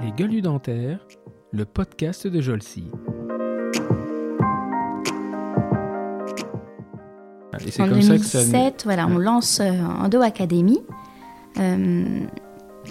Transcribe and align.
Les 0.00 0.12
gueules 0.12 0.40
dentaires, 0.40 1.06
le 1.52 1.64
podcast 1.64 2.26
de 2.26 2.40
Jolcy. 2.40 2.90
Et 7.66 7.70
c'est 7.70 7.82
en 7.82 7.88
comme 7.88 8.00
2007, 8.00 8.22
ça 8.22 8.70
que 8.70 8.78
ça... 8.78 8.84
voilà, 8.84 9.06
on 9.06 9.18
lance 9.18 9.60
euh, 9.60 9.70
Endo 10.00 10.20
Academy. 10.20 10.80
Euh, 11.58 12.26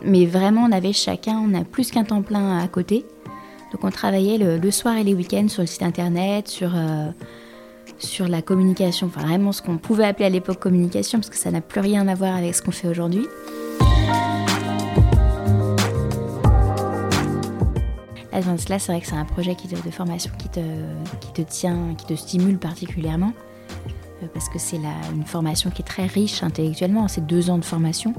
mais 0.05 0.25
vraiment, 0.25 0.63
on 0.63 0.71
avait 0.71 0.93
chacun, 0.93 1.37
on 1.37 1.53
a 1.53 1.63
plus 1.63 1.91
qu'un 1.91 2.03
temps 2.03 2.21
plein 2.21 2.59
à 2.59 2.67
côté. 2.67 3.05
Donc 3.71 3.83
on 3.83 3.89
travaillait 3.89 4.37
le, 4.37 4.71
soir 4.71 4.97
et 4.97 5.03
les 5.03 5.13
week-ends 5.13 5.47
sur 5.47 5.61
le 5.61 5.67
site 5.67 5.83
internet, 5.83 6.47
sur, 6.47 6.71
euh, 6.75 7.09
sur 7.99 8.27
la 8.27 8.41
communication, 8.41 9.07
enfin 9.07 9.25
vraiment 9.25 9.51
ce 9.51 9.61
qu'on 9.61 9.77
pouvait 9.77 10.05
appeler 10.05 10.25
à 10.25 10.29
l'époque 10.29 10.59
communication, 10.59 11.19
parce 11.19 11.29
que 11.29 11.37
ça 11.37 11.51
n'a 11.51 11.61
plus 11.61 11.79
rien 11.79 12.07
à 12.07 12.15
voir 12.15 12.35
avec 12.35 12.53
ce 12.53 12.61
qu'on 12.61 12.71
fait 12.71 12.89
aujourd'hui. 12.89 13.27
C'est 18.41 18.87
vrai 18.87 19.00
que 19.01 19.07
c'est 19.07 19.15
un 19.15 19.25
projet 19.25 19.55
qui 19.55 19.68
de 19.68 19.91
formation 19.91 20.31
qui 20.37 20.49
te, 20.49 20.59
qui 21.19 21.33
te 21.33 21.41
tient, 21.41 21.95
qui 21.97 22.05
te 22.05 22.15
stimule 22.15 22.57
particulièrement, 22.57 23.33
euh, 24.21 24.27
parce 24.33 24.49
que 24.49 24.59
c'est 24.59 24.79
une 25.13 25.25
formation 25.25 25.69
qui 25.69 25.82
est 25.82 25.86
très 25.86 26.05
riche 26.05 26.43
intellectuellement, 26.43 27.07
c'est 27.07 27.25
deux 27.25 27.49
ans 27.49 27.57
de 27.57 27.65
formation. 27.65 28.13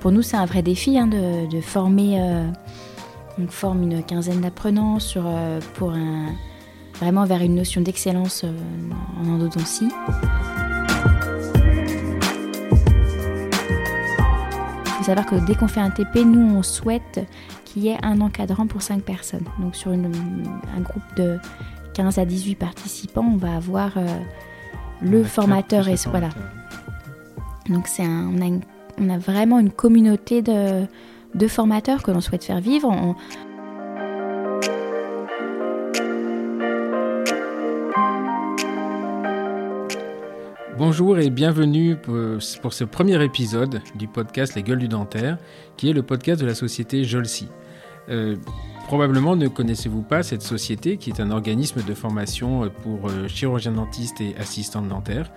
Pour 0.00 0.12
nous, 0.12 0.22
c'est 0.22 0.36
un 0.36 0.46
vrai 0.46 0.62
défi 0.62 0.98
hein, 0.98 1.06
de, 1.06 1.60
former, 1.60 2.20
euh, 2.20 2.50
forme 3.48 3.82
une 3.82 4.02
quinzaine 4.02 4.40
d'apprenants 4.40 4.98
euh, 5.16 5.60
pour 5.74 5.92
vraiment 6.94 7.24
vers 7.24 7.42
une 7.42 7.54
notion 7.54 7.80
d'excellence 7.80 8.44
en 9.20 9.30
endodontie. 9.30 9.88
Savoir 15.08 15.26
que 15.26 15.46
dès 15.46 15.54
qu'on 15.54 15.68
fait 15.68 15.80
un 15.80 15.88
TP, 15.88 16.24
nous, 16.24 16.54
on 16.54 16.62
souhaite 16.62 17.26
qu'il 17.64 17.82
y 17.82 17.88
ait 17.88 17.96
un 18.02 18.20
encadrant 18.20 18.66
pour 18.66 18.82
5 18.82 19.02
personnes. 19.02 19.44
Donc 19.58 19.74
sur 19.74 19.90
un 19.90 20.80
groupe 20.80 21.14
de 21.16 21.38
15 21.94 22.18
à 22.18 22.26
18 22.26 22.56
participants, 22.56 23.26
on 23.32 23.38
va 23.38 23.56
avoir 23.56 23.96
euh, 23.96 24.06
le 25.00 25.24
formateur 25.24 25.88
et 25.88 25.94
voilà. 26.10 26.28
Donc 27.70 27.86
c'est 27.86 28.06
on, 28.06 28.36
a 28.42 28.60
on 29.00 29.08
a 29.08 29.18
vraiment 29.18 29.58
une 29.58 29.70
communauté 29.70 30.42
de, 30.42 30.84
de 31.34 31.48
formateurs 31.48 32.02
que 32.02 32.10
l'on 32.10 32.20
souhaite 32.20 32.44
faire 32.44 32.60
vivre. 32.60 33.16
Bonjour 40.78 41.18
et 41.18 41.28
bienvenue 41.28 41.96
pour 41.96 42.72
ce 42.72 42.84
premier 42.84 43.20
épisode 43.24 43.82
du 43.96 44.06
podcast 44.06 44.54
Les 44.54 44.62
Gueules 44.62 44.78
du 44.78 44.86
Dentaire, 44.86 45.36
qui 45.76 45.90
est 45.90 45.92
le 45.92 46.04
podcast 46.04 46.40
de 46.40 46.46
la 46.46 46.54
société 46.54 47.02
Jolsi. 47.02 47.48
Euh, 48.08 48.36
probablement 48.86 49.34
ne 49.34 49.48
connaissez-vous 49.48 50.02
pas 50.02 50.22
cette 50.22 50.42
société 50.42 50.96
qui 50.96 51.10
est 51.10 51.18
un 51.18 51.32
organisme 51.32 51.82
de 51.82 51.94
formation 51.94 52.70
pour 52.84 53.08
euh, 53.08 53.26
chirurgiens 53.26 53.72
dentistes 53.72 54.20
et 54.20 54.36
assistants 54.36 54.82
dentaires. 54.82 55.32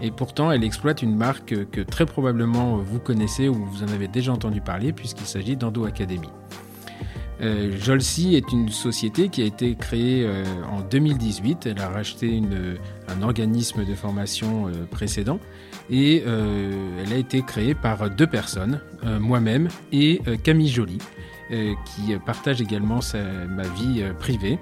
Et 0.00 0.10
pourtant, 0.10 0.50
elle 0.50 0.64
exploite 0.64 1.02
une 1.02 1.14
marque 1.14 1.68
que 1.70 1.82
très 1.82 2.06
probablement 2.06 2.78
vous 2.78 2.98
connaissez 2.98 3.50
ou 3.50 3.66
vous 3.66 3.82
en 3.82 3.88
avez 3.88 4.08
déjà 4.08 4.32
entendu 4.32 4.62
parler 4.62 4.94
puisqu'il 4.94 5.26
s'agit 5.26 5.56
d'Endo 5.56 5.84
Academy. 5.84 6.30
Euh, 7.42 7.76
Jolsi 7.78 8.34
est 8.34 8.50
une 8.50 8.70
société 8.70 9.28
qui 9.28 9.42
a 9.42 9.44
été 9.44 9.74
créée 9.74 10.26
en 10.70 10.80
2018. 10.80 11.66
Elle 11.66 11.80
a 11.82 11.90
racheté 11.90 12.40
un 13.08 13.22
organisme 13.22 13.84
de 13.84 13.94
formation 13.94 14.68
euh, 14.68 14.84
précédent 14.90 15.38
et 15.88 16.24
elle 16.24 17.12
a 17.12 17.16
été 17.16 17.42
créée 17.42 17.76
par 17.76 18.10
deux 18.10 18.26
personnes, 18.26 18.80
moi-même 19.20 19.68
et 19.92 20.20
Camille 20.42 20.68
Joly, 20.68 20.98
qui 21.48 22.16
partage 22.26 22.60
également 22.60 22.98
ma 23.48 23.62
vie 23.62 24.02
privée 24.18 24.58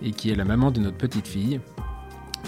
et 0.00 0.12
qui 0.12 0.30
est 0.30 0.36
la 0.36 0.44
maman 0.44 0.70
de 0.70 0.78
notre 0.78 0.96
petite 0.96 1.26
fille. 1.26 1.58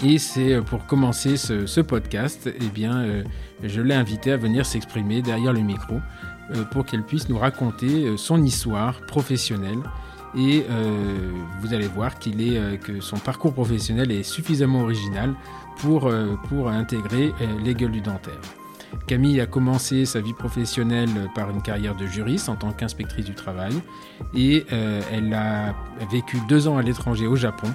Et 0.05 0.19
c'est 0.19 0.61
pour 0.61 0.87
commencer 0.87 1.37
ce, 1.37 1.81
podcast, 1.81 2.49
eh 2.55 2.69
bien, 2.69 3.25
je 3.65 3.81
l'ai 3.81 3.95
invité 3.97 4.31
à 4.31 4.37
venir 4.37 4.67
s'exprimer 4.67 5.21
derrière 5.21 5.53
le 5.53 5.63
micro 5.63 5.97
euh, 6.51 6.65
pour 6.65 6.85
qu'elle 6.85 7.03
puisse 7.03 7.29
nous 7.29 7.39
raconter 7.39 8.07
euh, 8.07 8.17
son 8.17 8.43
histoire 8.43 9.01
professionnelle. 9.07 9.79
Et 10.37 10.65
euh, 10.71 11.31
vous 11.61 11.75
allez 11.75 11.89
voir 11.89 12.19
qu'il 12.19 12.41
est, 12.41 12.79
que 12.79 13.01
son 13.01 13.19
parcours 13.19 13.53
professionnel 13.53 14.11
est 14.11 14.23
suffisamment 14.23 14.83
original 14.83 15.35
pour, 15.79 16.11
pour 16.49 16.69
intégrer 16.69 17.33
les 17.63 17.75
gueules 17.75 17.93
du 17.93 18.01
dentaire. 18.01 18.41
Camille 19.07 19.41
a 19.41 19.47
commencé 19.47 20.05
sa 20.05 20.21
vie 20.21 20.35
professionnelle 20.35 21.31
par 21.35 21.51
une 21.51 21.63
carrière 21.63 21.95
de 21.95 22.07
juriste 22.07 22.49
en 22.49 22.57
tant 22.57 22.73
qu'inspectrice 22.73 23.25
du 23.25 23.35
travail 23.35 23.73
et 24.35 24.67
elle 24.71 25.33
a 25.33 25.75
vécu 26.11 26.39
deux 26.47 26.69
ans 26.69 26.77
à 26.77 26.83
l'étranger 26.83 27.27
au 27.27 27.37
Japon 27.37 27.69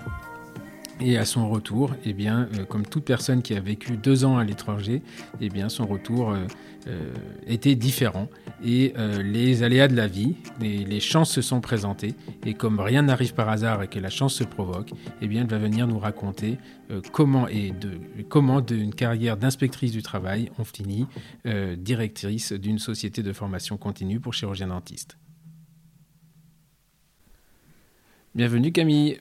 et 1.00 1.18
à 1.18 1.26
son 1.26 1.50
retour, 1.50 1.92
eh 2.06 2.14
bien, 2.14 2.50
euh, 2.58 2.66
comme 2.66 2.86
toute 2.86 3.06
personne 3.06 3.42
qui 3.42 3.54
a 3.54 3.60
vécu 3.60 3.98
deux 3.98 4.26
ans 4.26 4.38
à 4.38 4.44
l'étranger, 4.44 5.02
eh 5.40 5.50
bien, 5.50 5.70
son 5.70 5.86
retour 5.86 6.32
euh, 6.32 6.46
euh, 6.88 7.14
était 7.46 7.76
différent. 7.76 8.28
Et 8.64 8.94
les 9.24 9.62
aléas 9.62 9.88
de 9.88 9.96
la 9.96 10.08
vie, 10.08 10.36
les, 10.60 11.00
chances 11.00 11.32
se 11.32 11.44
sont 11.44 11.62
présentées. 11.62 12.16
Et 12.44 12.56
comme 12.56 12.80
rien 12.80 13.04
n'arrive 13.04 13.36
par 13.36 13.50
hasard 13.50 13.84
et 13.84 13.88
que 13.88 14.00
la 14.00 14.10
chance 14.10 14.34
se 14.34 14.44
provoque, 14.44 14.90
eh 15.22 15.28
bien, 15.28 15.44
elle 15.44 15.50
va 15.50 15.60
venir 15.60 15.86
nous 15.86 16.00
raconter 16.00 16.58
comment 17.12 17.48
et 17.48 17.72
comment 18.30 18.62
d'une 18.62 18.96
carrière 18.96 19.38
d'inspectrice 19.38 19.92
du 19.92 20.02
travail, 20.02 20.50
on 20.58 20.64
finit 20.64 21.06
directrice 21.78 22.52
d'une 22.52 22.80
société 22.80 23.22
de 23.22 23.32
formation 23.32 23.78
continue 23.78 24.20
pour 24.20 24.34
chirurgiens 24.34 24.68
dentistes. 24.68 25.18
Bienvenue 28.34 28.72
Camille. 28.72 29.20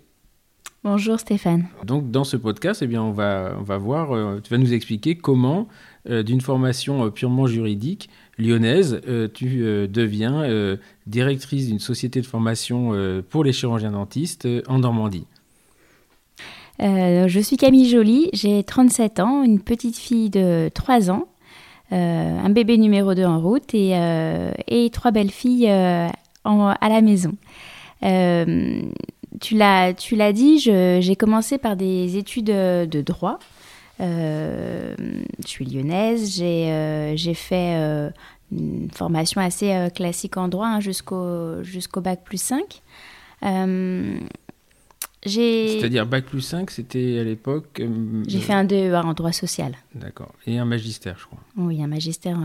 Bonjour 0.89 1.19
Stéphane. 1.19 1.67
Donc 1.85 2.13
dans 2.13 2.23
ce 2.23 2.37
podcast, 2.37 2.81
eh 2.81 2.87
bien, 2.87 3.03
on, 3.03 3.11
va, 3.11 3.57
on 3.59 3.63
va 3.65 3.77
voir, 3.77 4.15
euh, 4.15 4.41
tu 4.41 4.51
vas 4.51 4.57
nous 4.57 4.73
expliquer 4.73 5.17
comment, 5.17 5.67
euh, 6.09 6.23
d'une 6.23 6.41
formation 6.41 7.07
euh, 7.07 7.11
purement 7.11 7.49
juridique 7.49 8.09
lyonnaise, 8.39 9.01
tu 9.35 9.89
deviens 9.89 10.45
directrice 11.09 11.67
d'une 11.67 11.81
société 11.81 12.21
de 12.21 12.27
formation 12.27 12.93
pour 13.31 13.43
les 13.43 13.53
chirurgiens 13.53 13.93
dentistes 13.93 14.47
en 14.69 14.79
Normandie. 14.79 15.27
je 16.79 17.41
suis 17.43 17.57
Camille 17.57 17.89
Joly, 17.89 18.29
j'ai 18.35 18.63
37 18.63 19.19
ans, 19.19 19.43
une 19.43 19.59
petite 19.59 19.97
fille 19.97 20.29
de 20.29 20.71
3 20.73 21.11
ans, 21.11 21.27
un 21.91 22.51
bébé 22.51 22.77
numéro 22.77 23.15
2 23.15 23.25
en 23.25 23.41
route 23.41 23.75
et, 23.75 23.95
et 24.69 24.91
trois 24.91 25.13
belles 25.13 25.31
filles 25.31 25.67
à 25.69 26.13
la 26.45 27.01
maison 27.01 27.33
tu 29.41 29.55
l'as, 29.57 29.95
tu 29.95 30.17
l'as 30.17 30.33
dit, 30.33 30.59
j'ai 30.59 31.17
commencé 31.17 31.59
par 31.59 31.77
des 31.77 32.17
études 32.17 32.47
de 32.47 33.01
droit. 33.01 33.39
Euh, 34.01 34.95
je 35.43 35.49
suis 35.49 35.65
lyonnaise, 35.65 36.37
j'ai, 36.37 36.71
euh, 36.71 37.17
fait 37.35 37.77
euh, 37.77 38.11
une 38.53 38.91
formation 38.91 39.41
assez 39.41 39.89
classique 39.95 40.37
en 40.37 40.49
droit 40.49 40.67
hein, 40.67 40.81
jusqu'au, 40.81 41.63
jusqu'au 41.63 42.01
bac 42.01 42.23
plus 42.25 42.41
5. 42.41 42.83
C'est-à-dire 45.25 46.07
bac 46.07 46.27
plus 46.27 46.43
5, 46.43 46.71
c'était 46.71 47.19
à 47.19 47.25
l'époque 47.25 47.83
J'ai 48.29 48.39
fait 48.39 48.53
un 48.53 48.65
DEA 48.65 49.03
en 49.03 49.13
droit 49.13 49.33
social. 49.33 49.75
D'accord. 49.95 50.33
Et 50.47 50.59
un 50.59 50.65
magistère, 50.65 51.17
je 51.19 51.27
crois. 51.27 51.41
Oui, 51.57 51.83
un 51.83 51.89
magistère, 51.89 52.39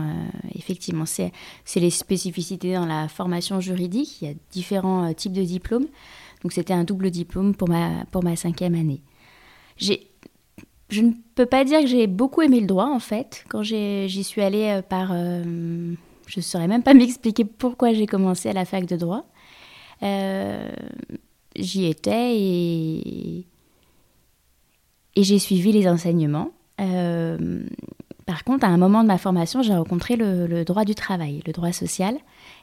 effectivement. 0.54 1.06
C'est, 1.06 1.32
c'est 1.64 1.80
les 1.80 1.90
spécificités 1.90 2.74
dans 2.74 2.86
la 2.86 3.08
formation 3.08 3.60
juridique. 3.60 4.20
Il 4.22 4.28
y 4.28 4.30
a 4.30 4.34
différents 4.50 5.12
types 5.14 5.32
de 5.32 5.44
diplômes. 5.44 5.86
Donc 6.42 6.52
c'était 6.52 6.72
un 6.72 6.84
double 6.84 7.10
diplôme 7.10 7.54
pour 7.54 7.68
ma, 7.68 8.04
pour 8.10 8.24
ma 8.24 8.36
cinquième 8.36 8.74
année. 8.74 9.02
Je 9.78 11.00
ne 11.00 11.12
peux 11.34 11.46
pas 11.46 11.64
dire 11.64 11.80
que 11.80 11.86
j'ai 11.86 12.06
beaucoup 12.06 12.42
aimé 12.42 12.60
le 12.60 12.66
droit 12.66 12.86
en 12.86 12.98
fait. 12.98 13.44
Quand 13.48 13.62
j'y 13.62 14.24
suis 14.24 14.42
allée 14.42 14.78
euh, 14.78 14.82
par... 14.82 15.10
Euh, 15.12 15.94
je 16.26 16.38
ne 16.38 16.42
saurais 16.42 16.68
même 16.68 16.82
pas 16.82 16.94
m'expliquer 16.94 17.44
pourquoi 17.44 17.92
j'ai 17.92 18.06
commencé 18.06 18.48
à 18.48 18.52
la 18.52 18.64
fac 18.64 18.86
de 18.86 18.96
droit. 18.96 19.24
Euh, 20.02 20.70
j'y 21.56 21.86
étais 21.86 22.36
et, 22.36 23.46
et 25.16 25.22
j'ai 25.22 25.38
suivi 25.38 25.72
les 25.72 25.88
enseignements. 25.88 26.50
par 28.26 28.44
contre, 28.44 28.64
à 28.64 28.68
un 28.68 28.76
moment 28.76 29.02
de 29.02 29.08
ma 29.08 29.18
formation, 29.18 29.62
j'ai 29.62 29.74
rencontré 29.74 30.16
le, 30.16 30.64
droit 30.64 30.84
du 30.84 30.94
travail, 30.94 31.42
le 31.46 31.52
droit 31.52 31.72
social. 31.72 32.16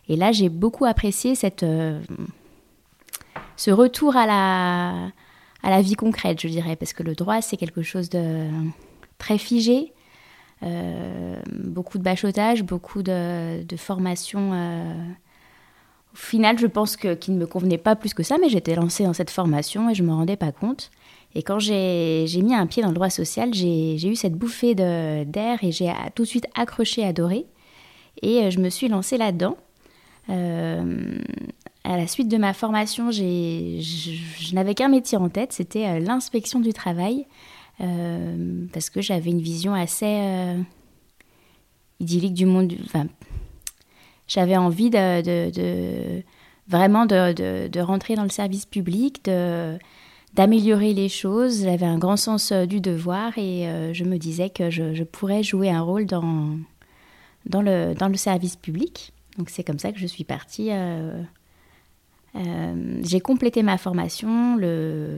Et 0.09 0.15
là, 0.15 0.31
j'ai 0.31 0.49
beaucoup 0.49 0.85
apprécié 0.85 1.35
cette, 1.35 1.63
ce 3.59 3.71
retour 3.71 4.15
à 4.15 4.25
la, 4.25 5.11
à 5.63 5.69
la 5.69 5.81
vie 5.81 5.95
concrète, 5.95 6.39
je 6.39 6.47
dirais, 6.47 6.77
parce 6.77 6.93
que 6.93 7.03
le 7.03 7.13
droit, 7.13 7.41
c'est 7.41 7.57
quelque 7.57 7.81
chose 7.81 8.09
de 8.09 8.47
très 9.17 9.37
figé, 9.37 9.91
euh, 10.63 11.35
beaucoup 11.53 11.97
de 11.97 12.03
bachotage, 12.03 12.63
beaucoup 12.63 13.03
de, 13.03 13.61
de 13.63 13.75
formation. 13.75 14.51
Euh, 14.53 14.93
au 16.13 16.15
final, 16.15 16.57
je 16.57 16.67
pense 16.67 16.95
que, 16.95 17.13
qu'il 17.15 17.33
ne 17.33 17.39
me 17.39 17.47
convenait 17.47 17.77
pas 17.77 17.97
plus 17.97 18.13
que 18.13 18.23
ça, 18.23 18.37
mais 18.39 18.47
j'étais 18.47 18.75
lancée 18.75 19.03
dans 19.03 19.11
cette 19.11 19.29
formation 19.29 19.89
et 19.89 19.93
je 19.93 20.03
ne 20.03 20.07
me 20.07 20.13
rendais 20.13 20.37
pas 20.37 20.53
compte. 20.53 20.89
Et 21.35 21.43
quand 21.43 21.59
j'ai, 21.59 22.25
mis 22.41 22.55
un 22.55 22.65
pied 22.65 22.81
dans 22.81 22.87
le 22.87 22.95
droit 22.95 23.09
social, 23.09 23.53
j'ai, 23.53 24.07
eu 24.07 24.15
cette 24.15 24.35
bouffée 24.35 24.73
d'air 24.73 25.59
et 25.61 25.73
j'ai 25.73 25.91
tout 26.15 26.23
de 26.23 26.27
suite 26.29 26.47
accroché, 26.55 27.05
adoré. 27.05 27.45
Et 28.21 28.37
euh, 28.37 28.51
je 28.51 28.59
me 28.59 28.69
suis 28.69 28.87
lancée 28.87 29.17
là-dedans. 29.17 29.57
À 31.91 31.97
la 31.97 32.07
suite 32.07 32.27
de 32.27 32.37
ma 32.37 32.53
formation, 32.53 33.11
je, 33.11 34.53
n'avais 34.53 34.75
qu'un 34.75 34.89
métier 34.89 35.17
en 35.17 35.29
tête, 35.29 35.53
c'était 35.53 35.99
l'inspection 35.99 36.59
du 36.59 36.71
travail, 36.71 37.25
parce 37.79 38.89
que 38.89 39.01
j'avais 39.01 39.31
une 39.31 39.41
vision 39.41 39.73
assez 39.73 40.55
idyllique 41.99 42.35
du 42.35 42.45
monde. 42.45 42.73
Enfin, 42.85 43.07
j'avais 44.27 44.55
envie 44.55 44.91
de, 44.91 46.21
vraiment 46.67 47.05
de, 47.07 47.79
rentrer 47.79 48.15
dans 48.15 48.23
le 48.23 48.29
service 48.29 48.65
public, 48.67 49.27
d'améliorer 50.33 50.93
les 50.93 51.09
choses. 51.09 51.63
J'avais 51.63 51.85
un 51.85 51.97
grand 51.97 52.17
sens 52.17 52.51
euh, 52.51 52.65
du 52.65 52.81
devoir 52.81 53.37
et 53.37 53.67
euh, 53.67 53.93
je 53.93 54.03
me 54.03 54.17
disais 54.17 54.49
que 54.49 54.69
je, 54.69 55.03
pourrais 55.03 55.43
jouer 55.43 55.69
un 55.69 55.81
rôle 55.81 56.05
dans, 56.05 56.57
dans, 57.45 57.61
le, 57.61 57.93
dans 57.93 58.07
le 58.07 58.15
service 58.15 58.55
public. 58.55 59.11
Donc 59.37 59.49
c'est 59.49 59.63
comme 59.63 59.79
ça 59.79 59.91
que 59.91 59.99
je 59.99 60.07
suis 60.07 60.23
partie. 60.23 60.69
Euh, 60.71 61.21
j'ai 62.35 63.19
complété 63.19 63.63
ma 63.63 63.77
formation 63.77 64.59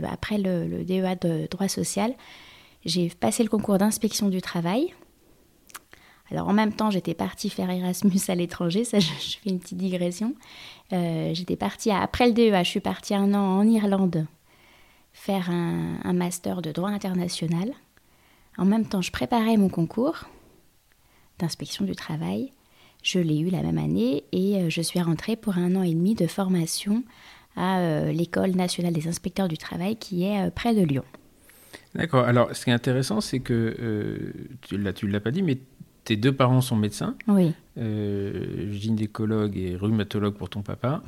après 0.10 0.38
le 0.38 0.84
DEA 0.84 1.16
de 1.20 1.48
droit 1.50 1.68
social. 1.68 2.14
J'ai 2.86 3.10
passé 3.10 3.44
le 3.44 3.50
concours 3.50 3.78
d'inspection 3.78 4.30
du 4.30 4.42
travail 4.42 4.94
alors 6.32 6.48
en 6.48 6.54
même 6.54 6.74
temps, 6.74 6.90
j'étais 6.90 7.14
partie 7.14 7.50
faire 7.50 7.70
Erasmus 7.70 8.22
à 8.30 8.36
l'étranger, 8.36 8.86
ça 8.86 9.00
je, 9.00 9.08
fais 9.08 9.50
une 9.50 9.60
petite 9.60 9.78
digression. 9.78 10.34
Euh, 10.94 11.32
j'étais 11.34 11.58
partie, 11.58 11.92
après 11.92 12.28
le 12.28 12.34
DEA, 12.34 12.64
je 12.64 12.70
suis 12.70 12.80
partie 12.80 13.14
un 13.14 13.34
an 13.34 13.60
en 13.60 13.68
Irlande 13.68 14.26
faire 15.14 15.50
un, 15.50 16.14
master 16.14 16.62
de 16.62 16.72
droit 16.72 16.90
international. 16.90 17.74
En 18.58 18.64
même 18.64 18.86
temps, 18.86 19.02
je 19.02 19.12
préparais 19.12 19.58
mon 19.58 19.68
concours 19.68 20.24
d'inspection 21.38 21.84
du 21.84 21.96
travail. 21.96 22.54
Je 23.02 23.20
l'ai 23.20 23.40
eu 23.40 23.50
la 23.50 23.62
même 23.62 23.78
année 23.78 24.24
et 24.32 24.58
euh, 24.58 24.70
je 24.70 24.82
suis 24.82 25.02
rentrée 25.02 25.36
pour 25.36 25.58
un 25.58 25.76
an 25.76 25.84
et 25.84 25.94
demi 25.94 26.16
de 26.16 26.28
formation 26.28 27.04
à 27.56 27.80
euh, 27.80 28.12
l'École 28.12 28.52
nationale 28.52 28.94
des 28.94 29.08
inspecteurs 29.08 29.48
du 29.48 29.58
travail 29.58 29.96
qui 29.96 30.24
est 30.24 30.52
près 30.52 30.74
de 30.74 30.82
Lyon. 30.82 31.04
D'accord. 31.96 32.26
Alors, 32.26 32.56
ce 32.56 32.64
qui 32.64 32.70
est 32.70 32.74
intéressant, 32.74 33.20
c'est 33.20 33.40
que 33.40 34.32
tu 34.62 34.78
ne 34.78 35.12
l'as 35.12 35.20
pas 35.20 35.32
dit, 35.32 35.42
mais 35.44 35.58
tes 36.04 36.16
deux 36.16 36.32
parents 36.32 36.62
sont 36.62 36.76
médecins, 36.76 37.16
oui. 37.28 37.54
Euh, 37.78 38.72
gynécologue 38.72 39.58
et 39.58 39.76
rhumatologue 39.76 40.36
pour 40.36 40.50
ton 40.50 40.62
papa, 40.62 41.04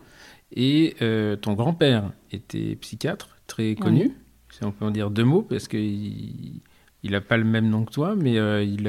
et 0.55 0.95
euh, 1.01 1.35
ton 1.35 1.53
grand-père 1.53 2.11
était 2.31 2.75
psychiatre, 2.75 3.37
très 3.47 3.75
connu, 3.75 4.11
si 4.49 4.63
on 4.63 4.71
peut 4.71 4.85
en 4.85 4.91
dire 4.91 5.09
deux 5.09 5.23
mots, 5.23 5.41
parce 5.41 5.67
qu'il 5.67 6.61
n'a 7.03 7.21
pas 7.21 7.37
le 7.37 7.43
même 7.43 7.69
nom 7.69 7.85
que 7.85 7.91
toi, 7.91 8.15
mais 8.15 8.37
euh, 8.37 8.63
il, 8.63 8.87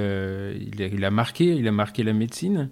il, 0.78 1.04
a, 1.04 1.10
marqué, 1.10 1.46
il 1.56 1.66
a 1.66 1.72
marqué 1.72 2.02
la 2.02 2.12
médecine. 2.12 2.70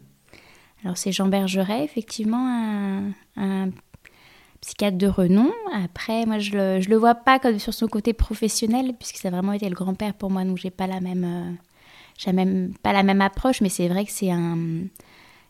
Alors 0.85 0.97
c'est 0.97 1.13
Jean 1.13 1.29
Bergeret, 1.29 1.85
effectivement, 1.85 3.13
un, 3.37 3.71
psychiatre 4.61 4.99
de 4.99 5.07
renom. 5.07 5.51
Après, 5.73 6.25
moi, 6.27 6.39
je 6.39 6.53
le, 6.53 6.81
je 6.81 6.89
le 6.89 6.97
vois 6.97 7.15
pas 7.15 7.39
comme 7.39 7.59
sur 7.59 7.75
son 7.75 7.89
côté 7.89 8.13
professionnel, 8.13 8.93
puisque 8.99 9.17
ça 9.17 9.29
a 9.29 9.31
vraiment 9.31 9.53
été 9.53 9.69
le 9.69 9.75
grand-père 9.75 10.15
pour 10.15 10.31
moi, 10.31 10.45
donc 10.45 10.59
j'ai 10.59 10.71
pas 10.71 10.87
la 10.87 11.01
même 11.01 11.57
j'ai 12.19 12.33
même 12.33 12.73
pas 12.83 12.93
la 12.93 13.03
même 13.03 13.21
approche, 13.21 13.61
mais 13.61 13.69
c'est 13.69 13.89
vrai 13.89 14.05
que 14.05 14.13
c'est 14.13 14.31
un, 14.31 14.85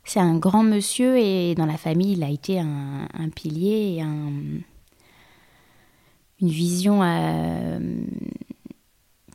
c'est 0.05 0.21
un 0.21 0.37
grand 0.37 0.63
monsieur 0.63 1.19
et 1.19 1.55
dans 1.55 1.67
la 1.67 1.77
famille, 1.77 2.13
il 2.13 2.23
a 2.23 2.31
été 2.31 2.59
un, 2.59 3.09
pilier 3.35 3.97
et 3.97 4.03
un, 4.03 4.33
une 6.41 6.49
vision 6.49 7.03
euh, 7.03 7.79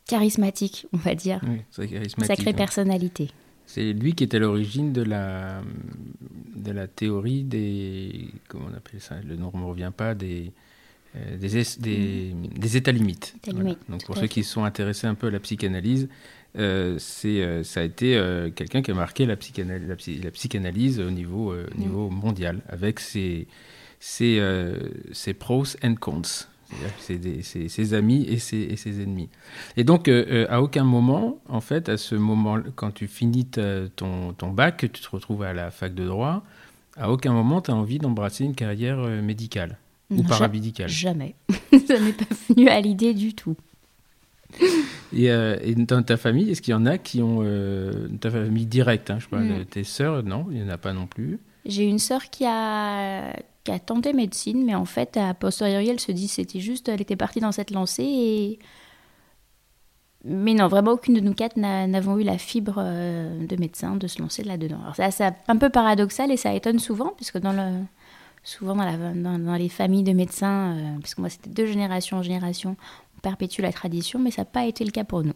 charismatique, 0.08 0.88
on 0.94 0.98
va 0.98 1.16
dire. 1.16 1.42
Oui, 1.44 1.88
charismatique. 1.88 2.26
Sacrée 2.26 2.54
personnalité. 2.54 3.30
C'est 3.68 3.94
lui 3.94 4.14
qui 4.14 4.24
est 4.24 4.34
à 4.34 4.40
l'origine 4.40 4.94
de 4.94 5.04
la, 5.04 5.62
de 6.56 6.72
la 6.72 6.88
théorie 6.88 7.44
des. 7.44 8.30
Comment 8.48 8.68
on 8.72 8.76
appelle 8.76 9.02
ça 9.02 9.16
Le 9.28 9.36
nom 9.36 9.52
ne 9.54 9.60
me 9.60 9.66
revient 9.66 9.92
pas, 9.96 10.16
des. 10.16 10.52
Euh, 11.16 11.38
des, 11.38 11.64
des, 11.80 12.34
des, 12.58 12.78
états 12.78 12.92
limites. 12.92 13.36
Donc 13.90 14.06
pour 14.06 14.18
ceux 14.18 14.28
qui 14.28 14.44
sont 14.44 14.66
intéressés 14.66 15.08
un 15.08 15.16
peu 15.16 15.28
à 15.28 15.32
la 15.32 15.40
psychanalyse, 15.40 16.10
euh, 16.58 16.96
c'est, 16.98 17.42
euh, 17.42 17.64
ça 17.64 17.82
a 17.82 17.84
été 17.84 18.18
euh, 18.18 18.50
quelqu'un 18.50 18.82
qui 18.82 18.92
a 18.92 18.94
marqué 18.94 19.26
la, 19.26 19.36
psychanalyse, 19.36 19.88
la, 20.24 20.32
psychanalyse 20.32 21.00
au 21.00 21.12
niveau, 21.12 21.54
mm. 21.54 21.78
niveau 21.78 22.10
mondial, 22.10 22.62
avec 22.68 23.00
ses, 23.00 23.48
ses, 24.00 24.42
ses 25.12 25.34
pros 25.34 25.66
and 25.84 25.96
cons. 25.96 26.48
C'est 27.00 27.42
ses, 27.70 27.94
amis 27.94 28.26
et 28.28 28.40
ses, 28.40 28.58
et 28.58 28.76
ses, 28.76 29.02
ennemis. 29.02 29.30
Et 29.78 29.84
donc, 29.84 30.10
à 30.10 30.62
aucun 30.62 30.84
moment, 30.84 31.40
en 31.48 31.62
fait, 31.62 31.88
à 31.88 31.96
ce 31.96 32.16
moment, 32.16 32.58
quand 32.76 32.92
tu 32.92 33.08
finis 33.08 33.46
ton, 33.46 34.34
ton 34.34 34.52
bac, 34.52 34.78
tu 34.80 34.90
te 34.90 35.10
retrouves 35.10 35.44
à 35.44 35.54
la 35.54 35.72
fac 35.72 35.94
de 35.96 36.06
droit, 36.06 36.44
à 36.98 37.10
aucun 37.10 37.32
moment, 37.32 37.62
tu 37.62 37.72
as 37.72 37.76
envie 37.76 38.00
d'embrasser 38.00 38.44
une 38.44 38.56
carrière 38.56 38.98
médicale 38.98 39.78
ou 40.10 40.24
paramédicale. 40.24 40.90
Jamais. 40.90 41.36
Ça 41.88 42.00
n'est 42.00 42.14
pas 42.14 42.26
venu 42.50 42.68
à 42.68 42.82
l'idée 42.82 43.14
du 43.14 43.34
tout. 43.34 43.56
Euh, 45.14 45.58
et, 45.62 45.76
dans 45.76 46.04
ta 46.04 46.18
famille, 46.18 46.50
est-ce 46.50 46.62
qu'il 46.62 46.72
y 46.72 46.76
en 46.76 46.86
a 46.86 46.98
qui 46.98 47.22
ont. 47.22 47.40
Euh, 47.42 48.08
ta 48.20 48.30
famille 48.30 48.66
directe, 48.66 49.10
hein, 49.10 49.20
je 49.20 49.28
parle 49.28 49.46
mm. 49.46 49.66
tes 49.66 49.84
sœurs, 49.84 50.24
non, 50.24 50.48
il 50.52 50.58
n'y 50.58 50.64
en 50.64 50.70
a 50.70 50.78
pas 50.78 50.94
non 50.94 51.08
plus. 51.08 51.40
J'ai 51.66 51.84
une 51.84 52.00
sœur 52.00 52.30
qui 52.30 52.46
a, 52.46 53.34
qui 53.68 53.72
a 53.74 53.80
tenté 53.80 54.14
médecine, 54.14 54.64
mais 54.64 54.76
en 54.76 54.86
fait, 54.86 55.18
à 55.18 55.34
posteriori, 55.34 55.90
elle 55.90 56.00
se 56.00 56.14
dit 56.14 56.30
c'était 56.30 56.62
juste, 56.62 56.88
elle 56.88 57.02
était 57.02 57.18
partie 57.18 57.42
dans 57.42 57.52
cette 57.52 57.72
lancée. 57.72 58.60
Mais 60.24 60.54
non, 60.54 60.70
vraiment, 60.70 60.92
aucune 60.92 61.16
de 61.16 61.20
nous 61.20 61.34
quatre 61.34 61.58
n'avons 61.58 62.18
eu 62.18 62.24
la 62.24 62.38
fibre 62.38 62.76
euh, 62.78 63.46
de 63.46 63.56
médecin 63.58 63.98
de 63.98 64.08
se 64.08 64.22
lancer 64.22 64.46
là-dedans. 64.46 64.80
Alors, 64.82 65.12
c'est 65.12 65.34
un 65.50 65.58
peu 65.58 65.70
paradoxal 65.70 66.32
et 66.32 66.38
ça 66.38 66.54
étonne 66.54 66.80
souvent, 66.80 67.12
puisque 67.18 67.40
dans 67.40 67.86
souvent 68.42 68.76
dans, 68.76 69.56
les 69.56 69.68
familles 69.68 70.04
de 70.04 70.14
médecins, 70.14 70.78
euh, 70.78 70.98
puisque 71.02 71.18
moi 71.18 71.30
c'était 71.30 71.50
deux 71.50 71.66
générations 71.66 72.18
en 72.18 72.24
génération, 72.24 72.78
perpétue 73.22 73.62
la 73.62 73.74
tradition, 73.74 74.18
mais 74.18 74.32
ça 74.32 74.44
n'a 74.44 74.46
pas 74.46 74.66
été 74.66 74.86
le 74.86 74.92
cas 74.92 75.04
pour 75.04 75.24
nous. 75.24 75.34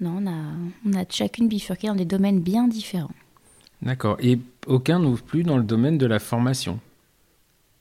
Non, 0.00 0.22
on 0.24 0.88
on 0.88 0.92
a 0.96 1.04
chacune 1.10 1.48
bifurqué 1.48 1.88
dans 1.88 1.96
des 1.96 2.04
domaines 2.04 2.40
bien 2.40 2.68
différents. 2.68 3.10
D'accord. 3.82 4.18
Et 4.20 4.38
aucun 4.68 5.00
n'ouvre 5.00 5.24
plus 5.24 5.42
dans 5.42 5.56
le 5.56 5.64
domaine 5.64 5.98
de 5.98 6.06
la 6.06 6.20
formation 6.20 6.78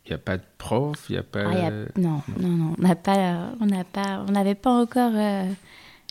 Il 0.06 0.10
n'y 0.10 0.16
a 0.16 0.18
pas 0.18 0.38
de 0.38 0.44
prof 0.58 1.06
Il 1.10 1.16
y 1.16 1.18
a 1.18 1.24
pas... 1.24 1.46
Ah, 1.46 1.72
Non, 1.98 2.22
non, 2.40 2.50
non. 2.50 2.76
On 2.78 2.82
n'a 2.82 2.96
pas, 2.96 3.52
on 3.62 3.66
n'a 3.66 3.84
pas, 3.84 4.26
on 4.28 4.32
n'avait 4.32 4.56
pas 4.56 4.72
encore 4.72 5.14
euh, 5.16 5.46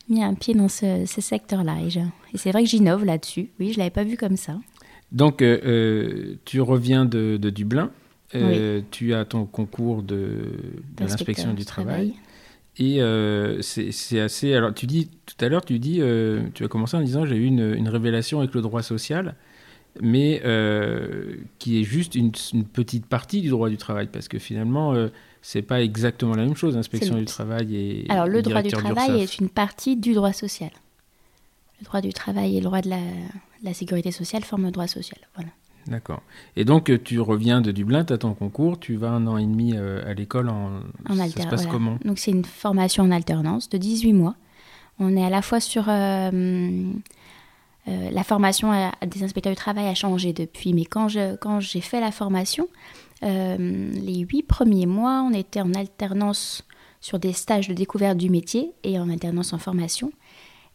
mis 0.09 0.23
un 0.23 0.35
pied 0.35 0.55
dans 0.55 0.69
ce, 0.69 1.05
secteur-là. 1.07 1.77
Et, 1.83 1.89
et 2.35 2.39
c'est 2.39 2.53
vrai 2.53 2.63
que 2.65 2.69
j'innove 2.69 3.05
là-dessus. 3.05 3.51
Oui, 3.61 3.69
je 3.69 3.75
ne 3.75 3.79
l'avais 3.79 3.91
pas 3.91 4.05
vu 4.05 4.17
comme 4.17 4.37
ça. 4.37 4.57
Donc, 5.11 5.43
euh, 5.43 5.61
euh, 5.65 6.35
tu 6.45 6.61
reviens 6.61 7.05
de, 7.05 7.37
Dublin. 7.37 7.91
Tu 8.91 9.13
as 9.15 9.25
ton 9.27 9.45
concours 9.45 10.03
de, 10.03 10.53
l'inspection 10.99 11.53
du 11.53 11.67
travail. 11.67 12.15
Et 12.79 13.03
euh, 13.03 13.61
c'est 13.61 14.21
assez. 14.21 14.55
Alors, 14.55 14.73
tu 14.73 14.87
dis 14.87 15.11
tout 15.27 15.45
à 15.45 15.49
l'heure, 15.49 15.65
tu 15.65 15.79
dis, 15.79 15.99
euh, 16.01 16.43
tu 16.55 16.65
as 16.65 16.69
commencé 16.69 16.97
en 16.97 17.03
disant 17.03 17.27
j'ai 17.27 17.37
eu 17.37 17.45
une, 17.45 17.89
révélation 17.89 18.39
avec 18.39 18.55
le 18.55 18.63
droit 18.63 18.83
social, 18.83 19.35
mais 20.01 20.41
euh, 20.45 21.37
qui 21.59 21.81
est 21.81 21.85
juste 21.85 22.15
une, 22.15 22.33
petite 22.33 23.07
partie 23.07 23.41
du 23.41 23.49
droit 23.49 23.69
du 23.69 23.77
travail, 23.77 24.09
parce 24.13 24.29
que 24.29 24.39
finalement, 24.39 24.95
c'est 25.43 25.63
pas 25.63 25.83
exactement 25.83 26.35
la 26.35 26.45
même 26.45 26.57
chose, 26.57 26.77
inspection 26.77 27.17
du 27.17 27.25
travail 27.25 27.77
et. 27.77 28.07
Alors, 28.09 28.27
le 28.27 28.43
droit 28.43 28.63
du 28.63 28.71
travail 28.71 29.21
est 29.21 29.39
une 29.39 29.49
partie 29.49 29.97
du 29.97 30.15
droit 30.15 30.33
social. 30.33 30.71
Le 31.81 31.85
droit 31.85 32.01
du 32.01 32.13
travail 32.13 32.57
et 32.57 32.61
le 32.61 32.65
droit 32.65 32.81
de 32.81 32.91
la, 32.91 33.01
la 33.63 33.75
sécurité 33.75 34.13
sociale 34.13 34.45
forment 34.45 34.67
le 34.67 34.71
droit 34.71 34.87
social. 34.87 35.19
Voilà. 35.35 35.51
D'accord. 35.87 36.23
Et 36.57 36.65
donc, 36.65 36.91
euh, 36.91 36.99
tu 37.03 37.21
reviens 37.21 37.61
de 37.61 37.73
Dublin, 37.73 38.05
tu 38.05 38.13
as 38.13 38.19
ton 38.19 38.35
concours, 38.35 38.79
tu 38.79 38.97
vas 38.97 39.11
un 39.11 39.27
an 39.27 39.37
et 39.37 39.47
demi 39.47 39.75
euh, 39.75 40.09
à 40.09 40.15
l'école 40.15 40.49
en. 40.49 40.81
En 41.09 41.17
ça 41.17 41.29
se 41.29 41.49
passe 41.49 41.67
comment? 41.67 41.99
Donc, 42.05 42.19
c'est 42.19 42.31
une 42.31 42.45
formation 42.45 43.05
en 43.05 43.11
alternance 43.11 43.69
de 43.69 43.79
18 43.79 44.13
mois. 44.13 44.37
On 44.99 45.17
est 45.17 45.25
à 45.25 45.31
la 45.31 45.43
fois 45.43 45.61
sur. 45.61 45.87
Euh, 45.89 46.93
la 47.87 48.23
formation 48.23 48.73
des 49.05 49.25
inspecteurs 49.25 49.53
du 49.53 49.57
travail 49.57 49.87
a 49.87 49.95
changé 49.95 50.33
depuis, 50.33 50.73
mais 50.73 50.85
quand, 50.85 51.09
j'ai 51.09 51.81
fait 51.81 52.01
la 52.01 52.13
formation, 52.13 52.69
les 53.23 54.27
huit 54.29 54.43
premiers 54.43 54.87
mois, 54.87 55.23
on 55.29 55.33
était 55.33 55.61
en 55.61 55.75
alternance 55.75 56.65
sur 57.01 57.19
des 57.19 57.33
stages 57.33 57.69
de 57.69 57.75
découverte 57.75 58.17
du 58.17 58.31
métier 58.31 58.73
et 58.85 58.99
en 58.99 59.11
alternance 59.11 59.53
en 59.53 59.59
formation. 59.59 60.13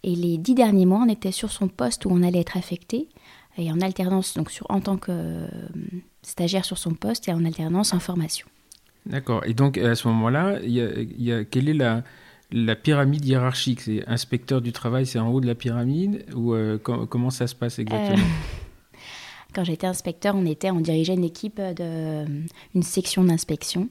Et 0.04 0.16
les 0.16 0.38
dix 0.38 0.54
derniers 0.54 0.86
mois, 0.86 1.04
on 1.06 1.10
était 1.10 1.32
sur 1.32 1.52
son 1.52 1.68
poste 1.70 2.06
où 2.06 2.10
on 2.12 2.22
allait 2.22 2.42
être 2.42 2.58
affecté 2.58 3.08
et 3.58 3.72
en 3.72 3.82
alternance 3.82 4.36
donc 4.36 4.52
en 4.70 4.80
tant 4.80 4.98
que 4.98 5.12
euh, 5.12 5.48
stagiaire 6.22 6.66
sur 6.66 6.78
son 6.78 6.94
poste 6.94 7.28
et 7.28 7.34
en 7.34 7.44
alternance 7.46 7.94
en 7.94 8.00
formation. 8.00 8.48
D'accord. 9.06 9.44
Et 9.46 9.54
donc 9.54 9.78
à 9.78 9.96
ce 9.96 10.08
moment-là, 10.10 10.60
quelle 11.50 11.70
est 11.70 11.74
la, 11.74 12.04
la 12.52 12.76
pyramide 12.76 13.26
hiérarchique 13.26 13.82
C'est 13.82 14.08
inspecteur 14.08 14.62
du 14.62 14.72
travail, 14.72 15.06
c'est 15.06 15.20
en 15.20 15.30
haut 15.30 15.42
de 15.42 15.48
la 15.48 15.56
pyramide 15.56 16.26
ou 16.36 16.54
euh, 16.54 16.78
comment 16.78 17.30
ça 17.30 17.48
se 17.48 17.56
passe 17.56 17.80
exactement? 17.80 18.18
Euh, 18.18 18.98
Quand 19.54 19.64
j'étais 19.64 19.88
inspecteur, 19.88 20.36
on 20.36 20.46
était, 20.46 20.72
on 20.72 20.80
dirigeait 20.80 21.16
une 21.16 21.24
équipe 21.24 21.60
de 21.60 22.26
une 22.76 22.84
section 22.84 23.24
d'inspection. 23.24 23.90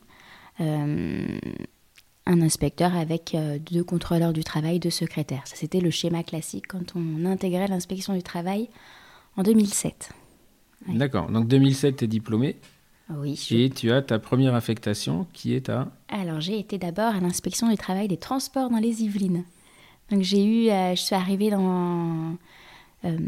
un 0.61 1.41
inspecteur 2.27 2.95
avec 2.95 3.37
deux 3.71 3.83
contrôleurs 3.83 4.33
du 4.33 4.45
travail, 4.45 4.79
deux 4.79 4.91
secrétaires. 4.91 5.43
Ça, 5.47 5.57
c'était 5.57 5.81
le 5.81 5.91
schéma 5.91 6.23
classique 6.23 6.67
quand 6.69 6.95
on 6.95 7.25
intégrait 7.25 7.69
l'inspection 7.69 8.15
du 8.15 8.23
travail 8.23 8.69
en 9.37 9.43
2007. 9.43 10.11
D'accord. 10.89 11.31
Donc 11.31 11.49
2007, 11.49 11.97
tu 11.97 12.05
es 12.05 12.09
diplômé. 12.09 12.57
Oui. 13.09 13.41
Et 13.53 13.71
tu 13.71 13.93
as 13.93 14.03
ta 14.03 14.19
première 14.19 14.55
affectation 14.55 15.27
qui 15.33 15.55
est 15.55 15.69
à 15.69 15.89
Alors 16.09 16.41
j'ai 16.41 16.59
été 16.59 16.77
d'abord 16.77 17.15
à 17.15 17.21
l'inspection 17.21 17.69
du 17.69 17.77
travail 17.77 18.09
des 18.09 18.17
transports 18.17 18.69
dans 18.69 18.79
les 18.79 19.05
Yvelines. 19.05 19.45
Donc 20.11 20.23
j'ai 20.23 20.45
eu, 20.45 20.71
euh, 20.71 20.95
je 20.95 21.01
suis 21.01 21.15
arrivée 21.15 21.51
dans, 21.51 22.35
euh, 23.05 23.19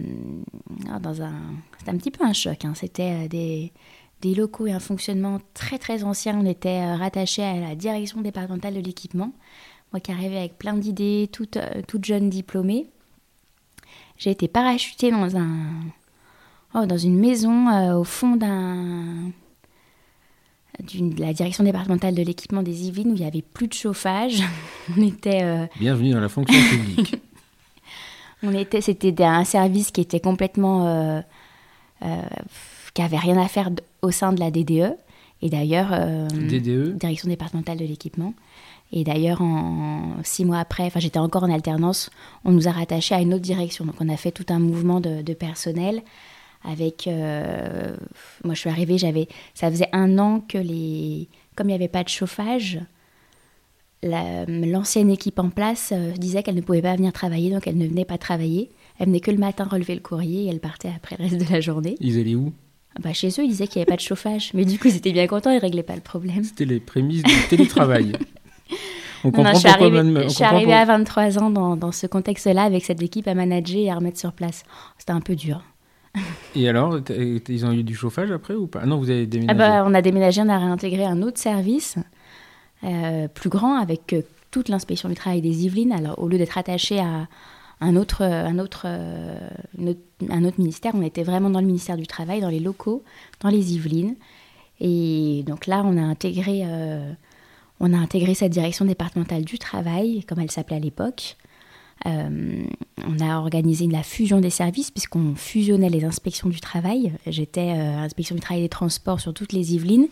dans 1.00 1.22
un, 1.22 1.32
c'était 1.78 1.90
un 1.90 1.96
petit 1.96 2.10
peu 2.10 2.24
un 2.24 2.32
choc. 2.32 2.64
hein. 2.64 2.72
C'était 2.74 3.24
euh, 3.24 3.28
des, 3.28 3.72
des 4.20 4.34
locaux 4.34 4.66
et 4.66 4.72
un 4.72 4.80
fonctionnement 4.80 5.40
très 5.54 5.78
très 5.78 6.02
ancien. 6.02 6.36
On 6.38 6.44
était 6.46 6.94
rattaché 6.96 7.44
à 7.44 7.60
la 7.60 7.74
direction 7.76 8.20
départementale 8.20 8.74
de 8.74 8.80
l'équipement. 8.80 9.32
Moi 9.92 10.00
qui 10.00 10.10
arrivais 10.10 10.38
avec 10.38 10.58
plein 10.58 10.74
d'idées, 10.74 11.28
toute, 11.32 11.56
toute 11.86 12.04
jeune 12.04 12.28
diplômée. 12.28 12.86
J'ai 14.18 14.30
été 14.32 14.48
parachutée 14.48 15.12
dans 15.12 15.36
un, 15.36 15.56
oh, 16.74 16.84
dans 16.84 16.98
une 16.98 17.18
maison 17.18 17.94
au 17.96 18.04
fond 18.04 18.36
d'un 18.36 19.30
de 20.82 21.20
la 21.20 21.32
direction 21.32 21.64
départementale 21.64 22.14
de 22.14 22.22
l'équipement 22.22 22.62
des 22.62 22.86
Yvelines 22.86 23.10
où 23.10 23.14
il 23.14 23.20
n'y 23.20 23.26
avait 23.26 23.42
plus 23.42 23.68
de 23.68 23.72
chauffage. 23.72 24.42
On 24.96 25.02
était, 25.02 25.42
euh, 25.42 25.66
Bienvenue 25.78 26.12
dans 26.12 26.20
la 26.20 26.28
fonction 26.28 26.58
publique. 26.70 27.16
on 28.42 28.54
était, 28.54 28.80
c'était 28.80 29.24
un 29.24 29.44
service 29.44 29.90
qui 29.90 30.00
était 30.00 30.20
complètement, 30.20 30.86
euh, 30.86 31.20
euh, 32.02 32.22
qui 32.94 33.02
avait 33.02 33.18
rien 33.18 33.36
à 33.36 33.48
faire 33.48 33.70
au 34.02 34.10
sein 34.10 34.32
de 34.32 34.40
la 34.40 34.50
DDE. 34.50 34.96
Et 35.42 35.50
d'ailleurs, 35.50 35.90
DDE 36.30 36.96
direction 36.96 37.28
départementale 37.28 37.78
de 37.78 37.84
l'équipement. 37.84 38.34
Et 38.92 39.04
d'ailleurs, 39.04 39.40
en, 39.42 40.14
six 40.24 40.44
mois 40.44 40.58
après, 40.58 40.84
enfin 40.84 40.98
j'étais 40.98 41.18
encore 41.18 41.44
en 41.44 41.52
alternance, 41.52 42.10
on 42.44 42.52
nous 42.52 42.66
a 42.66 42.72
rattachés 42.72 43.14
à 43.14 43.20
une 43.20 43.34
autre 43.34 43.42
direction. 43.42 43.84
Donc 43.84 43.96
on 44.00 44.08
a 44.08 44.16
fait 44.16 44.32
tout 44.32 44.46
un 44.48 44.58
mouvement 44.58 45.00
de, 45.00 45.22
de 45.22 45.34
personnel 45.34 46.02
avec... 46.64 47.06
euh, 47.06 47.96
moi 48.44 48.54
je 48.54 48.60
suis 48.60 48.70
arrivée, 48.70 48.98
j'avais, 48.98 49.28
ça 49.54 49.70
faisait 49.70 49.88
un 49.92 50.18
an 50.18 50.40
que 50.40 50.58
les... 50.58 51.28
Comme 51.56 51.66
il 51.68 51.70
n'y 51.72 51.74
avait 51.76 51.88
pas 51.88 52.04
de 52.04 52.08
chauffage, 52.08 52.80
la- 54.02 54.44
l'ancienne 54.46 55.10
équipe 55.10 55.38
en 55.38 55.50
place 55.50 55.90
euh, 55.92 56.12
disait 56.12 56.42
qu'elle 56.42 56.54
ne 56.54 56.60
pouvait 56.60 56.82
pas 56.82 56.94
venir 56.96 57.12
travailler, 57.12 57.50
donc 57.50 57.66
elle 57.66 57.76
ne 57.78 57.86
venait 57.86 58.04
pas 58.04 58.18
travailler. 58.18 58.70
Elle 58.98 59.06
venait 59.06 59.20
que 59.20 59.30
le 59.30 59.38
matin 59.38 59.64
relever 59.64 59.94
le 59.94 60.00
courrier 60.00 60.44
et 60.44 60.48
elle 60.48 60.60
partait 60.60 60.90
après 60.94 61.16
le 61.18 61.24
reste 61.24 61.38
de 61.48 61.52
la 61.52 61.60
journée. 61.60 61.96
Ils 62.00 62.18
allaient 62.18 62.34
où? 62.34 62.52
Ah 62.96 63.00
Bah, 63.02 63.12
chez 63.12 63.28
eux, 63.28 63.44
ils 63.44 63.48
disaient 63.48 63.66
qu'il 63.66 63.78
n'y 63.80 63.82
avait 63.82 63.90
pas 63.92 63.96
de 63.96 64.00
chauffage. 64.00 64.50
Mais 64.54 64.64
du 64.64 64.78
coup, 64.78 64.88
ils 64.88 64.96
étaient 64.96 65.12
bien 65.12 65.26
contents, 65.26 65.50
ils 65.50 65.58
réglaient 65.58 65.82
pas 65.82 65.94
le 65.96 66.00
problème. 66.00 66.42
C'était 66.44 66.64
les 66.64 66.80
prémices 66.80 67.22
du 67.22 67.32
télétravail. 67.50 68.12
On 69.24 69.28
Non, 69.28 69.32
comprend 69.32 69.42
non, 69.42 69.50
je 69.54 69.58
suis 69.58 69.68
pourquoi 69.68 69.86
arrivée, 69.98 70.22
je 70.24 70.28
suis 70.28 70.44
arrivée 70.44 70.64
pour- 70.66 70.74
à 70.74 70.84
23 70.84 71.38
ans 71.40 71.50
dans, 71.50 71.76
dans 71.76 71.90
ce 71.90 72.06
contexte-là, 72.06 72.62
avec 72.62 72.84
cette 72.84 73.02
équipe 73.02 73.26
à 73.26 73.34
manager 73.34 73.78
et 73.80 73.90
à 73.90 73.96
remettre 73.96 74.18
sur 74.18 74.32
place. 74.32 74.62
C'était 74.96 75.10
un 75.12 75.20
peu 75.20 75.34
dur. 75.34 75.60
Et 76.54 76.68
alors, 76.68 76.98
ils 77.48 77.66
ont 77.66 77.72
eu 77.72 77.82
du 77.82 77.94
chauffage 77.94 78.30
après 78.30 78.54
ou 78.54 78.66
pas? 78.66 78.84
Non, 78.86 78.98
vous 78.98 79.10
avez 79.10 79.22
Ah 79.22 79.26
déménagé. 79.26 79.58
bah, 79.58 79.84
on 79.86 79.94
a 79.94 80.02
déménagé, 80.02 80.40
on 80.42 80.48
a 80.48 80.58
réintégré 80.58 81.04
un 81.04 81.22
autre 81.22 81.38
service, 81.38 81.96
euh, 82.84 83.28
plus 83.28 83.50
grand, 83.50 83.78
avec 83.78 84.12
euh, 84.12 84.22
toute 84.50 84.68
l'inspection 84.68 85.08
du 85.08 85.14
travail 85.14 85.40
des 85.42 85.64
Yvelines. 85.66 85.92
Alors, 85.92 86.18
au 86.18 86.28
lieu 86.28 86.38
d'être 86.38 86.58
attaché 86.58 86.98
à 86.98 87.28
un 87.80 87.96
autre, 87.96 88.22
un, 88.22 88.58
autre, 88.58 88.82
euh, 88.86 89.38
autre- 89.86 90.00
un 90.30 90.44
autre 90.44 90.58
ministère, 90.58 90.92
on 90.94 91.02
était 91.02 91.22
vraiment 91.22 91.50
dans 91.50 91.60
le 91.60 91.66
ministère 91.66 91.96
du 91.96 92.06
Travail, 92.06 92.40
dans 92.40 92.48
les 92.48 92.60
locaux, 92.60 93.04
dans 93.40 93.50
les 93.50 93.74
Yvelines. 93.74 94.16
Et 94.80 95.44
donc 95.46 95.66
là, 95.66 95.82
on 95.84 95.96
a 95.96 96.02
intégré, 96.02 96.64
on 97.80 97.92
a 97.92 97.96
intégré 97.96 98.34
cette 98.34 98.52
direction 98.52 98.84
départementale 98.84 99.44
du 99.44 99.58
travail, 99.58 100.24
comme 100.24 100.40
elle 100.40 100.50
s'appelait 100.50 100.76
à 100.76 100.80
l'époque. 100.80 101.36
Euh, 102.06 102.64
on 103.06 103.20
a 103.20 103.38
organisé 103.38 103.86
la 103.86 104.02
fusion 104.02 104.40
des 104.40 104.50
services 104.50 104.90
puisqu'on 104.90 105.34
fusionnait 105.34 105.90
les 105.90 106.04
inspections 106.04 106.48
du 106.48 106.60
travail. 106.60 107.12
J'étais 107.26 107.72
euh, 107.76 107.98
inspection 107.98 108.34
du 108.34 108.40
travail 108.40 108.62
des 108.62 108.68
transports 108.68 109.20
sur 109.20 109.34
toutes 109.34 109.52
les 109.52 109.74
Yvelines 109.74 110.08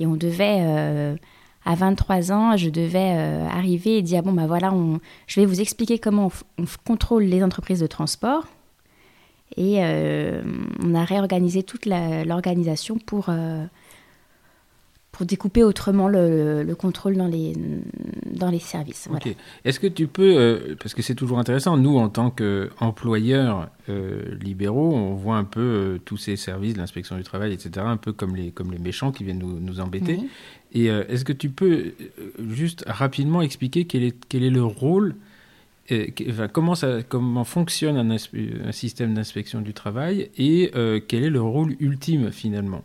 et 0.00 0.06
on 0.06 0.16
devait, 0.16 0.58
euh, 0.60 1.16
à 1.64 1.74
23 1.74 2.32
ans, 2.32 2.56
je 2.56 2.70
devais 2.70 3.14
euh, 3.16 3.46
arriver 3.48 3.98
et 3.98 4.02
dire 4.02 4.22
bon 4.22 4.32
bah 4.32 4.46
voilà, 4.46 4.72
on, 4.72 5.00
je 5.26 5.40
vais 5.40 5.46
vous 5.46 5.60
expliquer 5.60 5.98
comment 5.98 6.30
on, 6.58 6.62
on 6.62 6.66
contrôle 6.84 7.24
les 7.24 7.42
entreprises 7.42 7.80
de 7.80 7.86
transport. 7.86 8.46
Et 9.56 9.78
on 10.82 10.94
a 10.94 11.04
réorganisé 11.04 11.62
toute 11.62 11.86
l'organisation 11.86 12.98
pour, 12.98 13.30
pour 15.16 15.24
découper 15.24 15.62
autrement 15.62 16.08
le, 16.08 16.62
le 16.62 16.74
contrôle 16.74 17.16
dans 17.16 17.26
les, 17.26 17.54
dans 18.26 18.50
les 18.50 18.58
services. 18.58 19.06
Voilà. 19.08 19.24
Est-ce 19.64 19.80
que 19.80 19.86
tu 19.86 20.08
peux, 20.08 20.36
euh, 20.36 20.76
parce 20.78 20.92
que 20.92 21.00
c'est 21.00 21.14
toujours 21.14 21.38
intéressant, 21.38 21.78
nous 21.78 21.96
en 21.96 22.10
tant 22.10 22.30
qu'employeurs 22.30 23.70
euh, 23.88 24.34
libéraux, 24.38 24.94
on 24.94 25.14
voit 25.14 25.36
un 25.36 25.44
peu 25.44 25.60
euh, 25.60 25.98
tous 26.04 26.18
ces 26.18 26.36
services, 26.36 26.76
l'inspection 26.76 27.16
du 27.16 27.22
travail, 27.22 27.54
etc., 27.54 27.86
un 27.88 27.96
peu 27.96 28.12
comme 28.12 28.36
les, 28.36 28.50
comme 28.50 28.70
les 28.70 28.78
méchants 28.78 29.10
qui 29.10 29.24
viennent 29.24 29.38
nous, 29.38 29.58
nous 29.58 29.80
embêter. 29.80 30.20
Et 30.74 30.88
est-ce 30.88 31.24
que 31.24 31.32
tu 31.32 31.48
peux 31.48 31.94
juste 32.50 32.84
rapidement 32.86 33.40
expliquer 33.40 33.86
quel 33.86 34.02
est, 34.02 34.16
quel 34.28 34.42
est 34.42 34.50
le 34.50 34.64
rôle, 34.64 35.14
enfin, 36.28 36.48
comment, 36.48 36.74
ça, 36.74 37.02
comment 37.02 37.44
fonctionne 37.44 37.96
un, 37.96 38.72
système 38.72 39.14
d'inspection 39.14 39.62
du 39.62 39.72
travail 39.72 40.28
et 40.36 40.72
euh, 40.74 41.00
quel 41.06 41.24
est 41.24 41.30
le 41.30 41.40
rôle 41.40 41.74
ultime 41.80 42.30
finalement? 42.32 42.84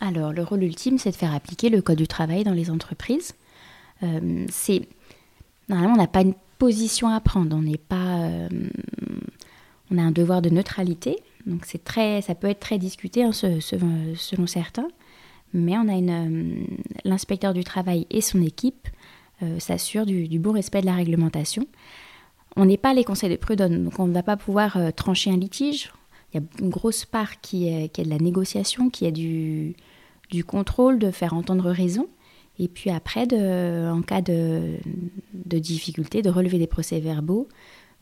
Alors, 0.00 0.32
le 0.32 0.42
rôle 0.42 0.62
ultime, 0.62 0.98
c'est 0.98 1.10
de 1.10 1.16
faire 1.16 1.34
appliquer 1.34 1.70
le 1.70 1.82
Code 1.82 1.98
du 1.98 2.06
travail 2.06 2.44
dans 2.44 2.52
les 2.52 2.70
entreprises. 2.70 3.34
Euh, 4.02 4.46
c'est 4.50 4.82
Normalement, 5.68 5.94
on 5.94 5.98
n'a 5.98 6.06
pas 6.06 6.22
une 6.22 6.34
position 6.58 7.08
à 7.08 7.20
prendre. 7.20 7.54
On 7.56 7.62
n'est 7.62 7.76
pas... 7.76 8.20
euh, 8.20 8.48
on 9.90 9.98
a 9.98 10.02
un 10.02 10.12
devoir 10.12 10.40
de 10.40 10.50
neutralité. 10.50 11.16
Donc, 11.46 11.64
c'est 11.66 11.82
très, 11.82 12.22
ça 12.22 12.34
peut 12.34 12.46
être 12.46 12.60
très 12.60 12.78
discuté 12.78 13.24
hein, 13.24 13.32
selon 13.32 14.46
certains. 14.46 14.88
Mais 15.52 15.76
on 15.76 15.88
a 15.88 15.94
une... 15.94 16.10
euh, 16.10 16.64
L'inspecteur 17.04 17.52
du 17.52 17.64
travail 17.64 18.06
et 18.10 18.20
son 18.20 18.42
équipe 18.42 18.88
s'assurent 19.58 20.04
du, 20.04 20.38
bon 20.40 20.50
respect 20.50 20.80
de 20.80 20.86
la 20.86 20.96
réglementation. 20.96 21.64
On 22.56 22.64
n'est 22.64 22.76
pas 22.76 22.92
les 22.92 23.04
conseils 23.04 23.30
de 23.30 23.36
prud'homme, 23.36 23.84
donc 23.84 24.00
on 24.00 24.08
ne 24.08 24.12
va 24.12 24.24
pas 24.24 24.36
pouvoir 24.36 24.76
trancher 24.96 25.30
un 25.30 25.36
litige. 25.36 25.92
Il 26.34 26.40
y 26.40 26.42
a 26.42 26.46
une 26.60 26.70
grosse 26.70 27.04
part 27.04 27.40
qui 27.40 27.68
est, 27.68 27.88
qui 27.88 28.00
est 28.00 28.04
de 28.04 28.10
la 28.10 28.18
négociation, 28.18 28.90
qui 28.90 29.06
est 29.06 29.12
du, 29.12 29.76
du 30.30 30.44
contrôle, 30.44 30.98
de 30.98 31.10
faire 31.10 31.34
entendre 31.34 31.70
raison. 31.70 32.08
Et 32.58 32.68
puis 32.68 32.90
après, 32.90 33.26
de, 33.26 33.88
en 33.90 34.02
cas 34.02 34.20
de, 34.20 34.74
de 35.32 35.58
difficulté, 35.58 36.22
de 36.22 36.30
relever 36.30 36.58
des 36.58 36.66
procès-verbaux. 36.66 37.48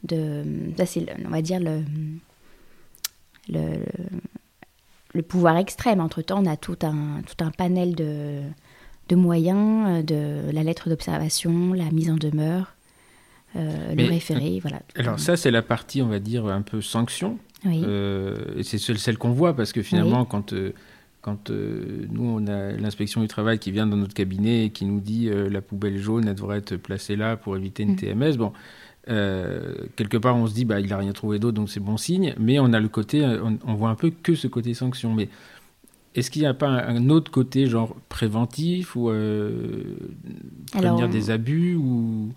De, 0.05 0.45
ça, 0.77 0.87
c'est, 0.87 1.07
on 1.27 1.31
va 1.31 1.43
dire, 1.43 1.61
le, 1.61 1.83
le, 3.49 3.85
le 5.13 5.23
pouvoir 5.23 5.57
extrême. 5.57 6.01
Entre-temps, 6.01 6.43
on 6.43 6.47
a 6.47 6.57
tout 6.57 6.79
un, 6.83 7.23
tout 7.23 7.45
un 7.45 7.51
panel 7.51 7.95
de, 7.95 8.41
de 9.09 9.17
moyens, 9.17 9.87
euh, 9.89 10.03
de 10.03 10.51
la 10.53 10.63
lettre 10.63 10.89
d'observation, 10.89 11.73
la 11.73 11.91
mise 11.91 12.11
en 12.11 12.17
demeure, 12.17 12.75
euh, 13.57 13.95
le 13.95 14.05
référé, 14.05 14.59
voilà. 14.61 14.81
Alors 14.97 15.19
ça, 15.19 15.37
c'est 15.37 15.51
la 15.51 15.63
partie, 15.63 16.03
on 16.03 16.09
va 16.09 16.19
dire, 16.19 16.47
un 16.47 16.63
peu 16.63 16.81
sanction. 16.83 17.39
oui. 17.65 17.83
Euh, 17.85 18.37
et 18.57 18.63
c'est 18.63 18.79
celle, 18.79 19.19
qu'on 19.19 19.31
voit 19.33 19.55
parce 19.55 19.73
que 19.73 19.83
finalement, 19.83 20.25
quand, 20.25 20.53
euh, 20.53 20.73
quand 21.27 21.51
euh, 21.51 22.07
nous, 22.09 22.23
on 22.23 22.47
a 22.47 22.71
l'inspection 22.71 23.21
du 23.21 23.27
travail 23.27 23.59
qui 23.59 23.73
vient 23.73 23.85
dans 23.89 23.97
notre 23.97 24.15
cabinet 24.15 24.67
et 24.67 24.71
qui 24.71 24.85
nous 24.85 25.01
dit 25.01 25.29
euh, 25.29 25.51
la 25.51 25.61
poubelle 25.61 25.99
jaune, 25.99 26.29
elle 26.29 26.37
devrait 26.37 26.59
être 26.59 26.77
placée 26.77 27.17
là 27.17 27.37
pour 27.37 27.57
éviter 27.57 27.83
une 27.83 27.95
Mm. 27.95 27.97
TMS, 27.97 28.37
bon, 28.37 28.53
euh, 29.09 29.75
quelque 29.97 30.17
part, 30.19 30.37
on 30.37 30.47
se 30.47 30.55
dit, 30.55 30.65
bah, 30.65 30.79
il 30.79 30.89
n'a 30.89 30.99
rien 30.99 31.13
trouvé 31.13 31.41
d'autre, 31.41 31.57
donc 31.57 31.69
c'est 31.69 31.81
bon 31.81 31.97
signe. 31.97 32.33
Mais 32.39 32.61
on 32.61 32.73
a 32.73 32.79
le 32.79 32.89
côté, 32.89 33.27
on, 33.27 33.59
on 33.67 33.75
voit 33.75 33.91
un 33.91 33.97
peu 33.97 34.13
que 34.23 34.37
ce 34.37 34.47
côté 34.47 34.73
sanction. 34.73 35.15
Mais 35.15 35.29
est-ce 36.15 36.31
qu'il 36.31 36.43
n'y 36.43 36.49
a 36.49 36.55
pas 36.55 36.69
un, 36.69 36.95
un 36.95 37.11
autre 37.11 37.33
côté, 37.33 37.67
genre 37.67 37.97
préventif 38.09 38.95
ou 38.95 39.07
prévenir 39.07 40.95
Alors, 40.95 41.09
des 41.09 41.31
abus 41.31 41.75
ou... 41.75 42.31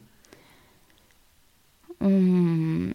on, 2.02 2.88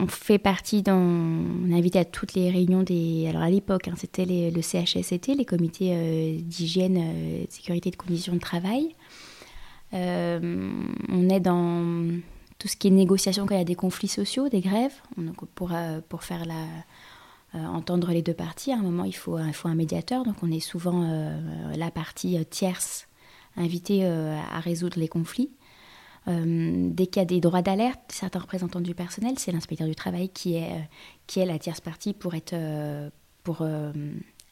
on 0.00 0.06
fait 0.06 0.38
partie. 0.38 0.82
On 0.86 1.70
est 1.70 1.74
invité 1.74 1.98
à 1.98 2.04
toutes 2.04 2.34
les 2.34 2.50
réunions 2.50 2.82
des. 2.82 3.26
Alors 3.28 3.42
à 3.42 3.50
l'époque, 3.50 3.88
hein, 3.88 3.94
c'était 3.96 4.24
le 4.26 4.62
CHSCT, 4.62 5.34
les 5.34 5.44
comités 5.44 5.90
euh, 5.92 6.38
d'hygiène, 6.40 6.98
euh, 6.98 7.44
sécurité 7.48 7.88
et 7.88 7.92
de 7.92 7.96
conditions 7.96 8.34
de 8.34 8.40
travail. 8.40 8.94
Euh, 9.94 10.70
on 11.08 11.28
est 11.28 11.40
dans 11.40 12.06
tout 12.58 12.68
ce 12.68 12.76
qui 12.76 12.88
est 12.88 12.90
négociation 12.90 13.46
quand 13.46 13.54
il 13.54 13.58
y 13.58 13.62
a 13.62 13.64
des 13.64 13.74
conflits 13.74 14.08
sociaux, 14.08 14.48
des 14.48 14.60
grèves. 14.60 14.94
Pour, 15.54 15.72
pour 16.08 16.24
faire 16.24 16.44
entendre 17.54 18.10
les 18.12 18.20
deux 18.20 18.34
parties, 18.34 18.72
à 18.72 18.76
un 18.76 18.82
moment 18.82 19.04
il 19.04 19.14
faut, 19.14 19.36
un 19.36 19.74
médiateur, 19.74 20.24
donc 20.24 20.36
on 20.42 20.50
est 20.50 20.60
souvent 20.60 21.08
la 21.74 21.90
partie 21.90 22.44
tierce 22.50 23.06
invitée 23.56 24.04
à 24.04 24.60
résoudre 24.60 24.98
les 24.98 25.08
conflits. 25.08 25.50
Euh, 26.28 26.90
y 26.98 27.18
a 27.18 27.24
des 27.24 27.40
droits 27.40 27.62
d'alerte, 27.62 28.00
certains 28.08 28.40
représentants 28.40 28.80
du 28.80 28.94
personnel, 28.94 29.34
c'est 29.38 29.52
l'inspecteur 29.52 29.86
du 29.86 29.94
travail 29.94 30.28
qui 30.28 30.56
est, 30.56 30.72
euh, 30.72 30.80
qui 31.26 31.40
est 31.40 31.46
la 31.46 31.58
tierce 31.58 31.80
partie 31.80 32.12
pour, 32.12 32.34
être, 32.34 32.52
euh, 32.52 33.08
pour 33.44 33.58
euh, 33.62 33.92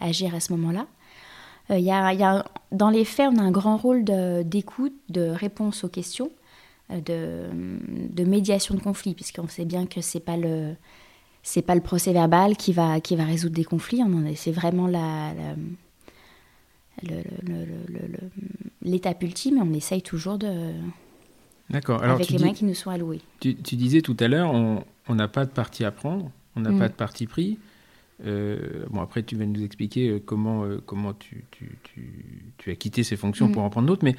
agir 0.00 0.35
à 0.35 0.40
ce 0.40 0.52
moment-là. 0.52 0.87
Y 1.68 1.90
a, 1.90 2.45
dans 2.71 2.90
les 2.90 3.04
faits, 3.04 3.28
on 3.33 3.38
a 3.38 3.42
un 3.42 3.50
grand 3.50 3.76
rôle 3.76 4.04
d'écoute, 4.04 4.95
de, 5.09 5.23
réponse 5.23 5.83
aux 5.83 5.88
questions, 5.88 6.30
de, 6.90 7.49
de 8.09 8.25
médiation 8.25 8.76
de 8.76 8.80
conflits, 8.80 9.14
puisqu'on 9.14 9.49
sait 9.49 9.64
bien 9.64 9.87
que 9.87 10.00
c'est 10.00 10.21
pas 10.21 10.37
le 10.37 10.76
c'est 11.42 11.62
pas 11.62 11.75
le 11.75 11.80
procès 11.80 12.12
verbal 12.12 12.56
qui 12.56 12.73
va, 12.73 13.00
qui 13.00 13.14
va 13.14 13.25
résoudre 13.25 13.54
des 13.54 13.64
conflits. 13.64 14.00
C'est 14.35 14.52
vraiment 14.52 14.87
la, 14.87 15.33
l'étape 18.83 19.23
ultime. 19.23 19.61
On 19.62 19.73
essaye 19.73 20.02
toujours 20.02 20.38
de. 20.38 20.73
D'accord. 21.70 22.02
avec 22.02 22.28
les 22.28 22.38
moyens 22.38 22.58
qui 22.58 22.64
nous 22.64 22.75
sont 22.75 22.90
alloués. 22.90 23.20
Tu, 23.40 23.54
disais 23.54 24.00
tout 24.00 24.16
à 24.20 24.28
l'heure, 24.28 24.52
on 24.52 25.14
n'a 25.14 25.28
pas 25.28 25.44
de 25.44 25.50
parti 25.50 25.85
à 25.85 25.90
prendre, 25.90 26.30
on 26.54 26.61
n'a 26.61 26.70
mm. 26.70 26.78
pas 26.78 26.88
de 26.88 26.94
parti 26.94 27.26
pris. 27.26 27.58
Euh, 28.25 28.85
bon, 28.90 29.00
après, 29.00 29.23
tu 29.23 29.37
vas 29.37 29.44
nous 29.44 29.62
expliquer 29.62 30.08
euh, 30.08 30.23
comment, 30.25 30.64
euh, 30.64 30.80
comment 30.85 31.12
tu, 31.12 31.44
tu, 31.50 31.78
tu, 32.58 32.70
as 32.70 32.75
quitté 32.75 33.02
ces 33.02 33.16
fonctions 33.16 33.50
pour 33.50 33.62
mm. 33.62 33.66
en 33.66 33.70
prendre 33.70 33.88
d'autres. 33.88 34.04
Mais 34.04 34.16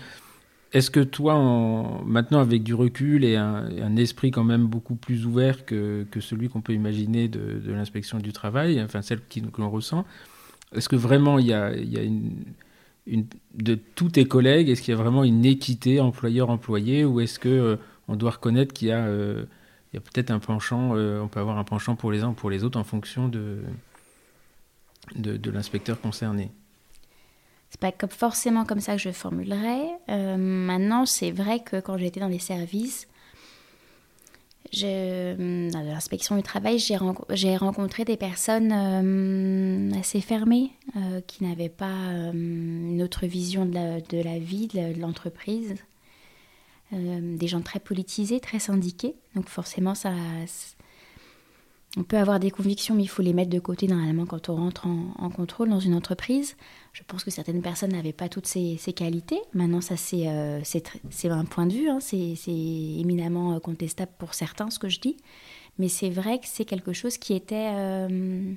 est-ce 0.73 0.91
que 0.91 0.99
toi, 0.99 1.33
en, 1.35 2.03
maintenant, 2.05 2.39
avec 2.39 2.63
du 2.63 2.73
recul 2.73 3.23
et 3.23 3.35
un, 3.35 3.95
esprit 3.95 4.31
quand 4.31 4.43
même 4.43 4.67
beaucoup 4.67 4.95
plus 4.95 5.25
ouvert 5.25 5.65
que, 5.65 6.05
que 6.11 6.19
celui 6.19 6.49
qu'on 6.49 6.61
peut 6.61 6.73
imaginer 6.73 7.27
de, 7.27 7.59
de 7.59 7.71
l'inspection 7.71 8.19
du 8.19 8.33
travail, 8.33 8.81
enfin 8.81 9.01
celle 9.01 9.21
que 9.21 9.61
l'on 9.61 9.69
ressent, 9.69 10.05
est-ce 10.75 10.89
que 10.89 10.95
vraiment 10.95 11.39
il 11.39 11.47
y 11.47 11.53
a, 11.53 11.75
il 11.75 11.91
y 11.91 11.97
a 11.97 12.03
une, 12.03 12.35
de 13.53 13.75
tous 13.95 14.09
tes 14.09 14.25
collègues, 14.25 14.69
est-ce 14.69 14.81
qu'il 14.81 14.93
y 14.93 14.97
a 14.97 15.01
vraiment 15.01 15.23
une 15.23 15.45
équité 15.45 15.99
employeur-employé 15.99 17.05
ou 17.05 17.19
est-ce 17.19 17.39
que 17.39 17.77
on 18.07 18.15
doit 18.15 18.31
reconnaître 18.31 18.73
qu'il 18.73 18.89
y 18.89 18.91
a, 18.91 19.03
a 19.05 19.99
peut-être 19.99 20.31
un 20.31 20.39
penchant, 20.39 20.91
on 20.91 21.27
peut 21.27 21.39
avoir 21.39 21.57
un 21.57 21.63
penchant 21.63 21.95
pour 21.95 22.11
les 22.11 22.23
uns 22.23 22.29
ou 22.29 22.33
pour 22.33 22.49
les 22.49 22.63
autres 22.63 22.79
en 22.79 22.83
fonction 22.83 23.27
de, 23.27 23.61
l'inspecteur 25.15 25.99
concerné? 25.99 26.51
C'est 27.69 27.79
pas 27.79 27.91
forcément 28.09 28.65
comme 28.65 28.79
ça 28.79 28.95
que 28.95 29.01
je 29.01 29.11
formulerais. 29.11 29.89
Euh, 30.09 30.37
maintenant, 30.37 31.05
c'est 31.05 31.31
vrai 31.31 31.59
que 31.59 31.79
quand 31.79 31.97
j'étais 31.97 32.19
dans 32.19 32.27
les 32.27 32.39
services, 32.39 33.07
dans 34.73 35.83
l'inspection 35.85 36.35
du 36.35 36.43
travail, 36.43 36.79
j'ai 36.79 37.57
rencontré 37.57 38.05
des 38.05 38.17
personnes 38.17 38.71
euh, 38.71 39.99
assez 39.99 40.21
fermées, 40.21 40.71
euh, 40.95 41.21
qui 41.25 41.43
n'avaient 41.43 41.69
pas 41.69 41.85
une 42.33 43.01
autre 43.01 43.25
vision 43.25 43.65
de 43.65 43.73
la, 43.73 44.01
de 44.01 44.21
la 44.21 44.39
vie, 44.39 44.67
de 44.67 44.99
l'entreprise. 44.99 45.75
des 46.91 47.47
gens 47.47 47.61
très 47.61 47.79
politisés, 47.79 48.39
très 48.39 48.59
syndiqués. 48.59 49.15
Donc 49.35 49.49
forcément, 49.49 49.95
ça, 49.95 50.11
on 51.97 52.03
peut 52.03 52.17
avoir 52.17 52.39
des 52.39 52.51
convictions, 52.51 52.93
mais 52.93 53.03
il 53.03 53.07
faut 53.07 53.23
les 53.23 53.33
mettre 53.33 53.49
de 53.49 53.59
côté 53.59 53.87
normalement 53.87 54.27
quand 54.27 54.49
on 54.49 54.55
rentre 54.55 54.85
en, 54.85 55.29
contrôle 55.31 55.69
dans 55.69 55.79
une 55.79 55.95
entreprise. 55.95 56.55
Je 56.93 57.01
pense 57.03 57.23
que 57.23 57.31
certaines 57.31 57.61
personnes 57.63 57.91
n'avaient 57.91 58.13
pas 58.13 58.29
toutes 58.29 58.45
ces, 58.45 58.77
qualités. 58.95 59.39
Maintenant, 59.53 59.81
ça 59.81 59.97
c'est 59.97 60.27
euh, 60.27 60.61
un 61.23 61.45
point 61.45 61.65
de 61.65 61.73
vue, 61.73 61.89
hein. 61.89 61.97
c'est 61.99 62.35
éminemment 62.47 63.55
euh, 63.55 63.59
contestable 63.59 64.11
pour 64.19 64.35
certains 64.35 64.69
ce 64.69 64.77
que 64.77 64.89
je 64.89 64.99
dis, 64.99 65.17
mais 65.79 65.87
c'est 65.87 66.11
vrai 66.11 66.37
que 66.37 66.45
c'est 66.45 66.65
quelque 66.65 66.93
chose 66.93 67.17
qui 67.17 67.33
était, 67.33 67.71
euh, 67.73 68.53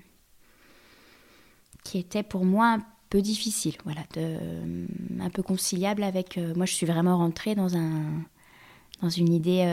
qui 1.82 1.96
était 1.96 2.22
pour 2.22 2.44
moi 2.44 2.66
un 2.66 2.84
peu 3.08 3.22
difficile, 3.22 3.76
voilà, 3.84 4.02
un 5.18 5.30
peu 5.30 5.42
conciliable 5.42 6.02
avec. 6.02 6.38
moi, 6.56 6.66
je 6.66 6.74
suis 6.74 6.86
vraiment 6.86 7.16
rentrée 7.16 7.54
dans 7.54 7.74
un 7.74 8.04
dans 9.00 9.08
une 9.08 9.32
idée 9.32 9.64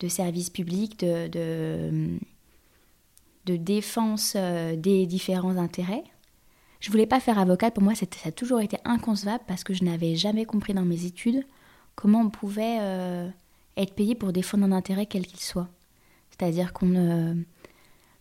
de 0.00 0.08
service 0.08 0.50
public, 0.50 0.98
de, 0.98 1.28
de, 3.46 3.56
défense 3.56 4.34
euh, 4.36 4.76
des 4.76 5.06
différents 5.06 5.56
intérêts. 5.56 6.04
Je 6.80 6.90
voulais 6.90 7.06
pas 7.06 7.20
faire 7.20 7.38
avocat, 7.38 7.70
pour 7.70 7.82
moi 7.82 7.94
ça 7.94 8.06
a 8.24 8.32
toujours 8.32 8.60
été 8.60 8.78
inconcevable 8.84 9.44
parce 9.46 9.64
que 9.64 9.74
je 9.74 9.84
n'avais 9.84 10.16
jamais 10.16 10.44
compris 10.44 10.72
dans 10.72 10.84
mes 10.84 11.04
études 11.04 11.44
comment 11.94 12.20
on 12.20 12.30
pouvait 12.30 12.78
euh, 12.80 13.28
être 13.76 13.94
payé 13.94 14.14
pour 14.14 14.32
défendre 14.32 14.64
un 14.64 14.72
intérêt 14.72 15.06
quel 15.06 15.26
qu'il 15.26 15.40
soit. 15.40 15.68
C'est-à-dire 16.30 16.72
qu'on... 16.72 17.36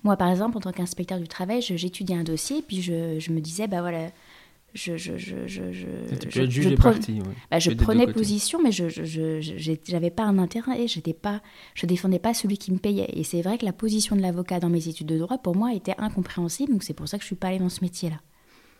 moi 0.04 0.18
par 0.18 0.30
exemple, 0.30 0.58
en 0.58 0.62
tant 0.62 0.72
qu'inspecteur 0.74 1.20
du 1.20 1.28
travail, 1.28 1.62
j'étudiais 1.62 2.18
un 2.18 2.24
dossier, 2.24 2.62
puis 2.62 2.82
je, 2.82 3.20
je 3.20 3.32
me 3.32 3.40
disais, 3.40 3.68
bah 3.68 3.82
voilà, 3.82 4.10
je, 4.74 4.98
je, 4.98 5.18
je, 5.18 5.48
je, 5.48 5.72
je, 5.72 5.88
bah, 7.50 7.60
je 7.60 7.72
prenais 7.72 8.08
position, 8.08 8.62
mais 8.62 8.72
je 8.72 9.92
n'avais 9.92 10.12
pas 10.12 10.24
un 10.24 10.38
intérêt, 10.38 10.88
j'étais 10.88 11.14
pas, 11.14 11.42
je 11.74 11.86
défendais 11.86 12.20
pas 12.20 12.34
celui 12.34 12.58
qui 12.58 12.72
me 12.72 12.78
payait. 12.78 13.10
Et 13.14 13.24
c'est 13.24 13.42
vrai 13.42 13.58
que 13.58 13.66
la 13.66 13.74
position 13.74 14.16
de 14.16 14.22
l'avocat 14.22 14.60
dans 14.60 14.70
mes 14.70 14.88
études 14.88 15.08
de 15.08 15.18
droit, 15.18 15.38
pour 15.38 15.56
moi, 15.56 15.74
était 15.74 15.96
incompréhensible, 15.98 16.72
donc 16.72 16.84
c'est 16.84 16.94
pour 16.94 17.08
ça 17.08 17.18
que 17.18 17.24
je 17.24 17.28
suis 17.28 17.36
pas 17.36 17.48
allée 17.48 17.60
dans 17.60 17.70
ce 17.70 17.82
métier-là. 17.82 18.18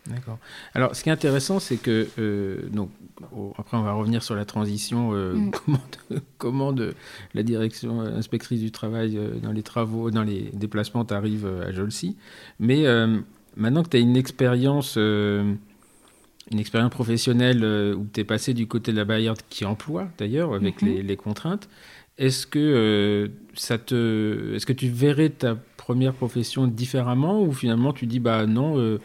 D'accord. 0.06 0.38
Alors, 0.74 0.96
ce 0.96 1.02
qui 1.02 1.08
est 1.10 1.12
intéressant, 1.12 1.58
c'est 1.58 1.76
que, 1.76 2.08
euh, 2.18 2.68
donc, 2.70 2.90
après, 3.58 3.76
on 3.76 3.82
va 3.82 3.92
revenir 3.92 4.22
sur 4.22 4.34
la 4.34 4.44
transition, 4.44 5.10
euh, 5.12 5.34
mm. 5.34 5.50
comment, 6.38 6.72
de, 6.72 6.94
la 7.34 7.42
direction 7.42 8.00
euh, 8.00 8.16
inspectrice 8.16 8.60
du 8.60 8.70
travail 8.70 9.18
dans 9.42 9.52
les 9.52 9.62
travaux, 9.62 10.10
dans 10.10 10.22
les 10.22 10.50
déplacements, 10.54 11.04
arrive 11.10 11.46
à 11.46 11.72
Jolcy. 11.72 12.16
Mais 12.58 12.84
maintenant 13.56 13.82
que 13.82 13.90
tu 13.90 13.96
as 13.96 14.00
une 14.00 14.16
expérience 14.16 14.96
une 16.50 16.58
expérience 16.58 16.90
professionnelle 16.90 17.60
euh, 17.62 17.94
où 17.94 18.06
tu 18.12 18.20
es 18.20 18.24
passé 18.24 18.54
du 18.54 18.66
côté 18.66 18.92
de 18.92 18.96
la 18.96 19.04
barrière 19.04 19.34
qui 19.48 19.64
emploie 19.64 20.08
d'ailleurs 20.18 20.54
avec 20.54 20.82
mhm. 20.82 21.06
les, 21.06 21.16
contraintes. 21.16 21.68
Est-ce 22.18 22.46
que 22.46 22.58
euh, 22.58 23.28
ça 23.54 23.78
te, 23.78 24.54
est-ce 24.54 24.66
que 24.66 24.72
tu 24.72 24.88
verrais 24.88 25.30
ta 25.30 25.56
première 25.76 26.12
profession 26.12 26.66
différemment 26.66 27.40
ou 27.42 27.52
finalement 27.52 27.92
tu 27.92 28.06
dis 28.06 28.18
bah 28.18 28.46
non, 28.46 28.78
euh, 28.78 28.98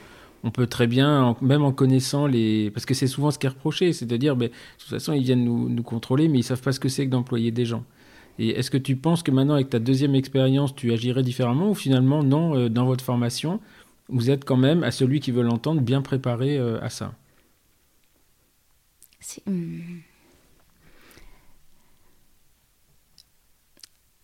on 0.44 0.52
peut 0.52 0.68
très 0.68 0.88
bien, 0.88 1.36
même 1.42 1.64
en 1.64 1.72
connaissant 1.72 2.28
les, 2.28 2.72
parce 2.72 2.86
que 2.86 2.94
c'est 2.94 3.08
souvent 3.08 3.32
ce 3.32 3.40
qui 3.40 3.46
est 3.46 3.50
reproché, 3.50 3.94
c'est-à-dire 3.94 4.36
mais, 4.36 4.50
de 4.50 4.54
toute 4.80 4.90
façon 4.90 5.14
ils 5.14 5.24
viennent 5.24 5.46
nous, 5.46 5.70
nous 5.70 5.84
contrôler 5.84 6.28
mais 6.28 6.40
ils 6.40 6.44
savent 6.44 6.62
pas 6.62 6.72
ce 6.72 6.80
que 6.80 6.90
c'est 6.90 7.06
que 7.06 7.12
d'employer 7.12 7.52
des 7.52 7.66
gens. 7.66 7.84
Et 8.38 8.50
est-ce 8.50 8.70
que 8.70 8.78
tu 8.78 8.98
penses 8.98 9.24
que 9.24 9.32
maintenant 9.32 9.54
avec 9.54 9.70
ta 9.70 9.80
deuxième 9.80 10.16
expérience 10.16 10.76
tu 10.76 10.92
agirais 10.92 11.24
différemment 11.24 11.70
ou 11.70 11.76
finalement 11.76 12.24
non, 12.24 12.70
dans 12.70 12.86
votre 12.86 13.04
formation 13.04 13.60
vous 14.08 14.30
êtes 14.30 14.46
quand 14.46 14.58
même 14.58 14.84
à 14.84 14.92
celui 14.92 15.20
qui 15.20 15.32
veut 15.32 15.42
l'entendre 15.42 15.82
bien 15.82 16.02
préparé 16.02 16.58
à 16.60 16.90
ça? 16.90 17.14
Hmm. 19.46 20.00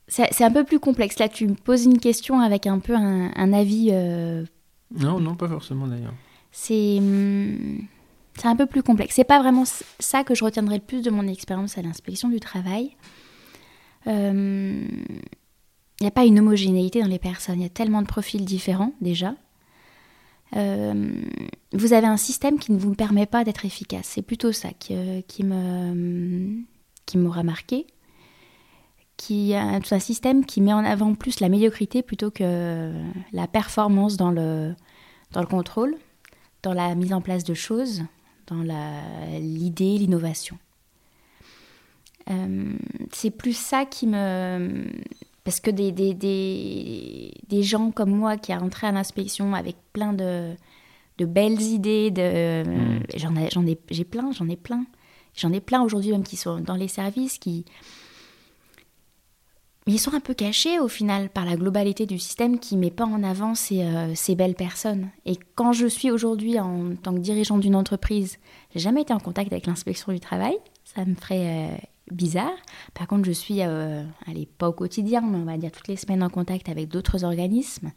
C'est 0.08 0.44
un 0.44 0.52
peu 0.52 0.66
plus 0.66 0.80
complexe. 0.80 1.20
Là, 1.20 1.30
tu 1.30 1.48
me 1.48 1.54
poses 1.54 1.86
une 1.86 2.00
question 2.00 2.42
avec 2.42 2.68
un 2.68 2.80
peu 2.80 2.96
un, 2.96 3.54
avis. 3.54 3.90
Euh, 3.92 4.44
non, 4.94 5.22
non, 5.22 5.36
pas 5.36 5.48
forcément 5.48 5.88
d'ailleurs. 5.88 6.14
C'est 6.52 7.00
hmm, 7.00 7.86
c'est 8.36 8.48
un 8.48 8.56
peu 8.56 8.66
plus 8.66 8.84
complexe. 8.84 9.16
C'est 9.16 9.24
pas 9.24 9.40
vraiment 9.40 9.64
ça 10.00 10.24
que 10.24 10.36
je 10.36 10.44
retiendrai 10.44 10.76
le 10.76 10.82
plus 10.82 11.02
de 11.02 11.10
mon 11.10 11.28
expérience 11.28 11.78
à 11.78 11.82
l'inspection 11.82 12.30
du 12.30 12.40
travail. 12.40 12.96
Il 14.06 14.12
euh, 14.12 14.86
n'y 16.00 16.08
a 16.08 16.12
pas 16.12 16.26
une 16.26 16.40
homogénéité 16.40 17.02
dans 17.02 17.08
les 17.08 17.20
personnes. 17.20 17.60
Il 17.60 17.64
y 17.64 17.68
a 17.68 17.70
tellement 17.70 18.02
de 18.02 18.08
profils 18.08 18.44
différents 18.44 18.94
déjà. 19.02 19.36
Euh, 20.56 21.12
vous 21.74 21.94
avez 21.94 22.08
un 22.08 22.18
système 22.18 22.60
qui 22.60 22.72
ne 22.72 22.78
vous 22.78 22.94
permet 22.94 23.26
pas 23.26 23.44
d'être 23.44 23.66
efficace. 23.66 24.06
C'est 24.06 24.22
plutôt 24.22 24.52
ça 24.52 24.70
qui, 24.78 24.96
euh, 24.96 25.22
qui 25.28 25.44
me 25.44 26.64
qui 27.06 27.18
m'aura 27.18 27.44
marqué. 27.44 27.88
Qui 29.18 29.54
un, 29.56 29.80
un 29.90 30.00
système 30.00 30.46
qui 30.46 30.62
met 30.62 30.74
en 30.74 30.84
avant 30.84 31.14
plus 31.14 31.40
la 31.40 31.50
médiocrité 31.50 32.02
plutôt 32.02 32.32
que 32.32 32.92
la 33.32 33.48
performance 33.48 34.18
dans 34.18 34.32
le 34.32 34.76
dans 35.32 35.42
le 35.42 35.48
contrôle, 35.48 35.96
dans 36.64 36.74
la 36.74 36.96
mise 36.96 37.14
en 37.14 37.22
place 37.22 37.44
de 37.44 37.54
choses, 37.54 38.04
dans 38.48 38.64
l'idée, 39.40 39.98
l'innovation. 39.98 40.58
Euh, 42.30 42.74
c'est 43.12 43.32
plus 43.32 43.58
ça 43.58 43.86
qui 43.86 44.08
me 44.08 44.86
parce 45.44 45.60
que 45.60 45.72
des, 45.72 45.92
des, 45.92 46.14
des, 46.14 47.34
des, 47.48 47.64
gens 47.64 47.92
comme 47.92 48.12
moi 48.12 48.38
qui 48.38 48.54
a 48.54 48.62
entré 48.62 48.88
à 48.88 48.92
l'inspection 48.92 49.56
avec 49.56 49.76
plein 49.92 50.14
de, 50.14 50.56
de 51.18 51.26
belles 51.26 51.62
idées, 51.62 52.12
de, 52.12 52.64
mmh. 52.64 53.04
j'en 53.16 53.36
ai, 53.36 53.50
j'en 53.52 53.66
ai, 53.66 53.80
j'ai 53.90 54.04
plein, 54.04 54.32
j'en 54.32 54.48
ai 54.50 54.58
plein. 54.58 54.86
J'en 55.36 55.54
ai 55.54 55.62
plein 55.62 55.82
aujourd'hui 55.82 56.12
même 56.12 56.24
qui 56.24 56.36
sont 56.36 56.60
dans 56.60 56.76
les 56.76 56.90
services, 56.90 57.38
qui... 57.38 57.66
ils 59.88 60.00
sont 60.00 60.14
un 60.14 60.20
peu 60.20 60.34
cachés 60.34 60.78
au 60.80 60.90
final 60.90 61.30
par 61.30 61.46
la 61.46 61.56
globalité 61.56 62.06
du 62.06 62.20
système 62.20 62.60
qui 62.60 62.76
met 62.76 62.92
pas 62.92 63.06
en 63.06 63.24
avant 63.24 63.56
ces, 63.56 63.84
euh, 63.84 64.14
ces 64.14 64.36
belles 64.36 64.56
personnes. 64.56 65.10
Et 65.26 65.38
quand 65.56 65.72
je 65.72 65.88
suis 65.88 66.12
aujourd'hui 66.12 66.60
en 66.60 66.96
tant 67.02 67.14
que 67.14 67.20
dirigeante 67.20 67.62
d'une 67.62 67.76
entreprise, 67.76 68.38
j'ai 68.74 68.82
jamais 68.82 69.04
été 69.04 69.14
en 69.14 69.20
contact 69.20 69.52
avec 69.52 69.68
l'inspection 69.68 70.12
du 70.12 70.20
travail. 70.20 70.58
Ça 70.84 71.06
me 71.06 71.16
ferait 71.16 71.72
euh, 71.72 71.78
bizarre. 72.12 72.52
Par 72.94 73.08
contre, 73.08 73.26
je 73.26 73.32
suis, 73.32 73.62
euh, 73.62 74.04
allez, 74.28 74.48
pas 74.58 74.70
au 74.70 74.74
quotidien, 74.74 75.22
mais 75.22 75.38
on 75.38 75.46
va 75.46 75.58
dire 75.58 75.72
toutes 75.72 75.88
les 75.88 75.96
semaines 75.96 76.24
en 76.24 76.30
contact 76.30 76.70
avec 76.70 76.88
d'autres 76.88 77.24
organismes 77.24 77.92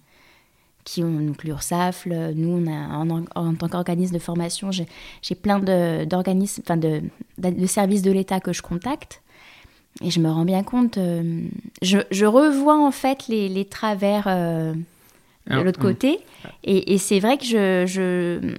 qui 0.84 1.02
ont 1.02 1.20
donc 1.20 1.44
l'URSAF. 1.44 2.06
Nous, 2.06 2.48
on 2.48 2.66
a, 2.66 3.22
en, 3.34 3.54
tant 3.54 3.68
qu'organisme 3.68 4.14
de 4.14 4.18
formation, 4.18 4.70
j'ai 4.70 5.34
plein 5.34 5.58
d'organismes, 5.58 6.62
enfin 6.64 6.76
de, 6.76 7.02
de, 7.38 7.66
services 7.66 8.02
de 8.02 8.12
l'État 8.12 8.40
que 8.40 8.52
je 8.52 8.62
contacte. 8.62 9.22
Et 10.02 10.10
je 10.10 10.20
me 10.20 10.28
rends 10.28 10.44
bien 10.44 10.64
compte, 10.64 10.98
euh, 10.98 11.42
je, 11.80 11.98
je, 12.10 12.26
revois 12.26 12.76
en 12.76 12.90
fait 12.90 13.28
les, 13.28 13.48
les 13.48 13.64
travers 13.64 14.24
euh, 14.26 14.74
de 15.48 15.60
l'autre 15.60 15.78
côté. 15.78 16.18
Et, 16.64 16.94
et 16.94 16.98
c'est 16.98 17.20
vrai 17.20 17.38
que 17.38 17.44
je, 17.44 17.84
je, 17.86 18.56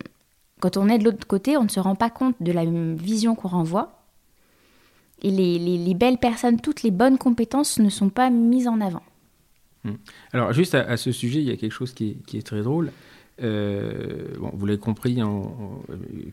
quand 0.62 0.78
on 0.78 0.88
est 0.88 0.98
de 0.98 1.04
l'autre 1.04 1.28
côté, 1.28 1.58
on 1.58 1.64
ne 1.64 1.70
se 1.70 1.82
rend 1.82 1.96
pas 1.96 2.10
compte 2.10 2.36
de 2.40 2.52
la 2.54 2.64
vision 2.66 3.36
qu'on 3.36 3.50
renvoie. 3.50 3.95
Et 5.22 5.32
les, 5.32 5.58
les, 5.58 5.94
belles 5.94 6.18
personnes, 6.18 6.60
toutes 6.60 6.84
les 6.84 6.92
bonnes 6.92 7.18
compétences 7.18 7.80
ne 7.80 7.90
sont 7.90 8.10
pas 8.10 8.30
mises 8.30 8.68
en 8.68 8.82
avant. 8.82 9.04
Hmm. 9.84 9.94
Alors, 10.34 10.54
juste 10.54 10.76
à, 10.76 10.98
ce 10.98 11.12
sujet, 11.12 11.40
il 11.40 11.46
y 11.46 11.52
a 11.52 11.58
quelque 11.58 11.72
chose 11.72 11.94
qui 11.94 12.18
est, 12.34 12.46
très 12.46 12.62
drôle. 12.62 12.92
Euh, 13.42 14.28
vous 14.38 14.66
l'avez 14.66 14.80
compris, 14.80 15.20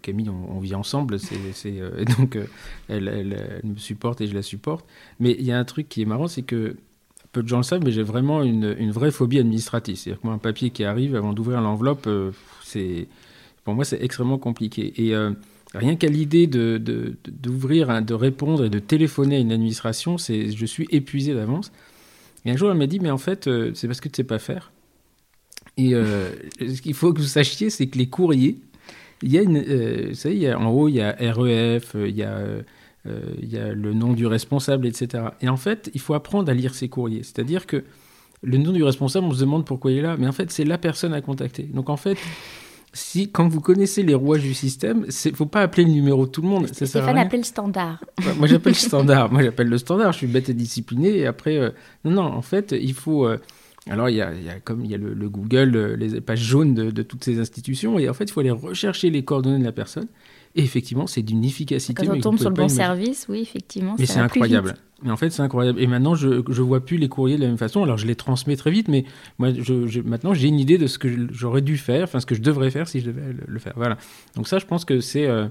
Camille, 0.03 0.29
on, 0.29 0.59
vit 0.59 0.75
ensemble, 0.75 1.19
c'est, 1.19 1.37
euh, 1.67 2.05
donc 2.19 2.39
elle, 2.89 3.09
elle, 3.09 3.61
me 3.65 3.77
supporte 3.77 4.21
et 4.21 4.27
je 4.27 4.35
la 4.35 4.43
supporte. 4.43 4.85
Mais 5.21 5.37
il 5.39 5.45
y 5.45 5.53
a 5.53 5.59
un 5.59 5.65
truc 5.65 5.89
qui 5.89 6.03
est 6.03 6.07
marrant, 6.07 6.29
c'est 6.29 6.43
que 6.43 6.77
peu 7.33 7.43
de 7.43 7.49
gens 7.49 7.59
le 7.59 7.63
savent, 7.63 7.83
mais 7.83 7.93
j'ai 7.93 8.03
vraiment 8.03 8.43
une, 8.43 8.77
une, 8.79 8.91
vraie 8.91 9.11
phobie 9.11 9.39
administrative. 9.39 9.97
C'est-à-dire 9.97 10.21
que 10.21 10.27
moi, 10.27 10.35
un 10.35 10.39
papier 10.39 10.71
qui 10.71 10.85
arrive, 10.85 11.17
avant 11.17 11.33
d'ouvrir 11.33 11.61
l'enveloppe, 11.61 12.09
c'est, 12.63 13.09
pour 13.65 13.75
moi, 13.75 13.85
c'est 13.85 14.03
extrêmement 14.03 14.39
compliqué. 14.39 14.93
Et 15.03 15.15
rien 15.75 15.97
qu'à 15.97 16.09
l'idée 16.09 16.47
de, 16.47 16.81
d'ouvrir, 17.27 18.03
de 18.03 18.15
répondre 18.15 18.65
et 18.67 18.71
de 18.71 18.79
téléphoner 18.79 19.37
à 19.37 19.39
une 19.39 19.53
administration, 19.53 20.17
je 20.19 20.67
suis 20.67 20.87
épuisé 20.91 21.35
d'avance. 21.35 21.73
Et 22.45 22.51
un 22.51 22.57
jour, 22.57 22.71
elle 22.71 22.77
m'a 22.77 22.87
dit, 22.87 23.01
mais 23.01 23.11
en 23.11 23.19
fait, 23.19 23.47
euh, 23.47 23.71
c'est 23.75 23.87
parce 23.87 24.01
que 24.01 24.09
tu 24.09 24.15
ne 24.15 24.17
sais 24.17 24.25
pas 24.25 24.39
faire. 24.39 24.73
Et 25.77 25.95
euh, 25.95 26.31
ce 26.59 26.83
qu'il 26.83 26.95
faut 26.95 27.13
que 27.13 27.21
vous 27.21 27.27
sachiez, 27.27 27.71
c'est 27.71 27.87
que 27.87 27.97
les 27.99 28.09
courriers, 28.09 28.59
il 29.23 29.33
y 29.33 29.39
a 29.39 29.43
une, 29.43 29.57
euh, 29.57 30.09
vous 30.09 30.15
savez, 30.15 30.53
en 30.53 30.71
haut, 30.71 30.89
il 30.89 30.97
y 30.97 31.01
a 31.01 31.15
REF, 31.19 31.95
il 31.95 32.17
y 32.17 32.25
a, 32.25 32.41
il 33.41 33.49
y 33.49 33.59
a 33.59 33.73
le 33.73 33.95
nom 33.95 34.13
du 34.13 34.27
responsable, 34.27 34.87
etc. 34.87 35.25
Et 35.41 35.49
en 35.49 35.57
fait, 35.57 35.91
il 35.95 36.01
faut 36.01 36.15
apprendre 36.15 36.51
à 36.51 36.55
lire 36.55 36.75
ces 36.75 36.89
courriers. 36.89 37.23
C'est-à-dire 37.23 37.67
que 37.67 37.85
le 38.43 38.59
nom 38.59 38.73
du 38.73 38.83
responsable, 38.83 39.27
on 39.27 39.33
se 39.33 39.41
demande 39.41 39.65
pourquoi 39.65 39.93
il 39.93 39.99
est 39.99 40.03
là, 40.03 40.17
mais 40.19 40.27
en 40.27 40.33
fait, 40.33 40.51
c'est 40.51 40.65
la 40.65 40.79
personne 40.79 41.15
à 41.15 41.21
contacter. 41.21 41.63
Donc 41.63 41.89
en 41.89 41.97
fait, 41.97 42.19
si, 42.95 43.31
quand 43.31 43.49
vous 43.49 43.61
connaissez 43.61 44.03
les 44.03 44.15
rouages 44.15 44.43
du 44.43 44.53
système, 44.53 45.07
il 45.25 45.31
ne 45.31 45.37
faut 45.37 45.47
pas 45.47 45.63
appeler 45.63 45.85
le 45.85 45.91
numéro 45.91 46.27
de 46.27 46.31
tout 46.31 46.43
le 46.43 46.49
monde. 46.49 46.67
Stéphane 46.67 47.17
appelle 47.17 47.41
le 47.41 47.45
standard. 47.45 48.05
moi, 48.37 48.47
j'appelle 48.47 48.75
le 48.75 48.79
standard. 48.89 49.33
Moi, 49.33 49.43
j'appelle 49.43 49.69
le 49.69 49.79
standard. 49.79 50.13
Je 50.13 50.19
suis 50.19 50.27
bête 50.27 50.51
et 50.51 50.55
discipliné. 50.55 51.17
Et 51.17 51.27
après, 51.27 51.57
euh, 51.57 51.71
non, 52.05 52.13
non, 52.13 52.25
en 52.25 52.43
fait, 52.43 52.75
il 52.79 52.93
faut. 52.93 53.27
Euh, 53.27 53.39
alors, 53.89 54.11
il 54.11 54.17
y, 54.17 54.21
a, 54.21 54.33
il 54.35 54.45
y 54.45 54.51
a, 54.51 54.61
comme 54.61 54.85
il 54.85 54.91
y 54.91 54.95
a 54.95 54.99
le, 54.99 55.29
Google, 55.29 55.75
euh, 55.75 55.97
les 55.97 56.21
pages 56.21 56.43
jaunes 56.43 56.75
de, 56.75 56.91
de, 56.91 57.03
toutes 57.03 57.25
ces 57.25 57.41
institutions. 57.41 57.99
Et 57.99 58.09
en 58.09 58.15
fait, 58.15 58.25
il 58.25 58.31
faut 58.31 58.41
aller 58.41 58.51
rechercher 58.51 59.11
les 59.11 59.25
coordonnées 59.25 59.59
de 59.59 59.65
la 59.65 59.73
personne. 59.73 60.07
Et 60.55 60.63
effectivement, 60.63 61.07
c'est 61.07 61.23
d'une 61.23 61.45
efficacité. 61.45 62.07
Quand 62.07 62.15
on 62.15 62.21
tombe 62.21 62.39
sur 62.39 62.51
le 62.51 62.55
bon 62.55 62.69
service, 62.69 63.27
oui, 63.29 63.41
effectivement. 63.41 63.97
Mais 63.99 64.07
c'est 64.07 64.21
incroyable. 64.21 64.75
Mais 65.03 65.11
en 65.11 65.17
fait, 65.17 65.31
c'est 65.31 65.43
incroyable. 65.43 65.81
Et 65.81 65.87
maintenant, 65.87 66.15
je 66.15 66.29
ne 66.29 66.61
vois 66.61 66.85
plus 66.85 66.97
les 66.97 67.09
courriers 67.09 67.37
de 67.37 67.43
la 67.43 67.49
même 67.49 67.59
façon. 67.59 67.83
Alors, 67.83 67.99
je 67.99 68.07
les 68.07 68.15
transmets 68.15 68.57
très 68.57 68.71
vite, 68.71 68.89
mais 68.89 69.05
moi, 69.39 69.49
je, 69.53 70.01
maintenant, 70.01 70.35
j'ai 70.35 70.49
une 70.49 70.61
idée 70.61 70.79
de 70.79 70.87
ce 70.87 70.99
que 70.99 71.09
j'aurais 71.33 71.63
dû 71.63 71.77
faire, 71.77 72.05
enfin, 72.05 72.21
ce 72.21 72.27
que 72.27 72.35
je 72.35 72.43
devrais 72.43 72.71
faire 72.71 72.89
si 72.89 73.01
je 73.01 73.07
devais 73.07 73.35
le, 73.47 73.59
faire. 73.59 73.73
Voilà. 73.77 73.99
Donc 74.37 74.49
ça, 74.49 74.59
je 74.59 74.67
pense 74.67 74.85
que 74.85 75.01
c'est 75.01 75.27
euh, 75.27 75.47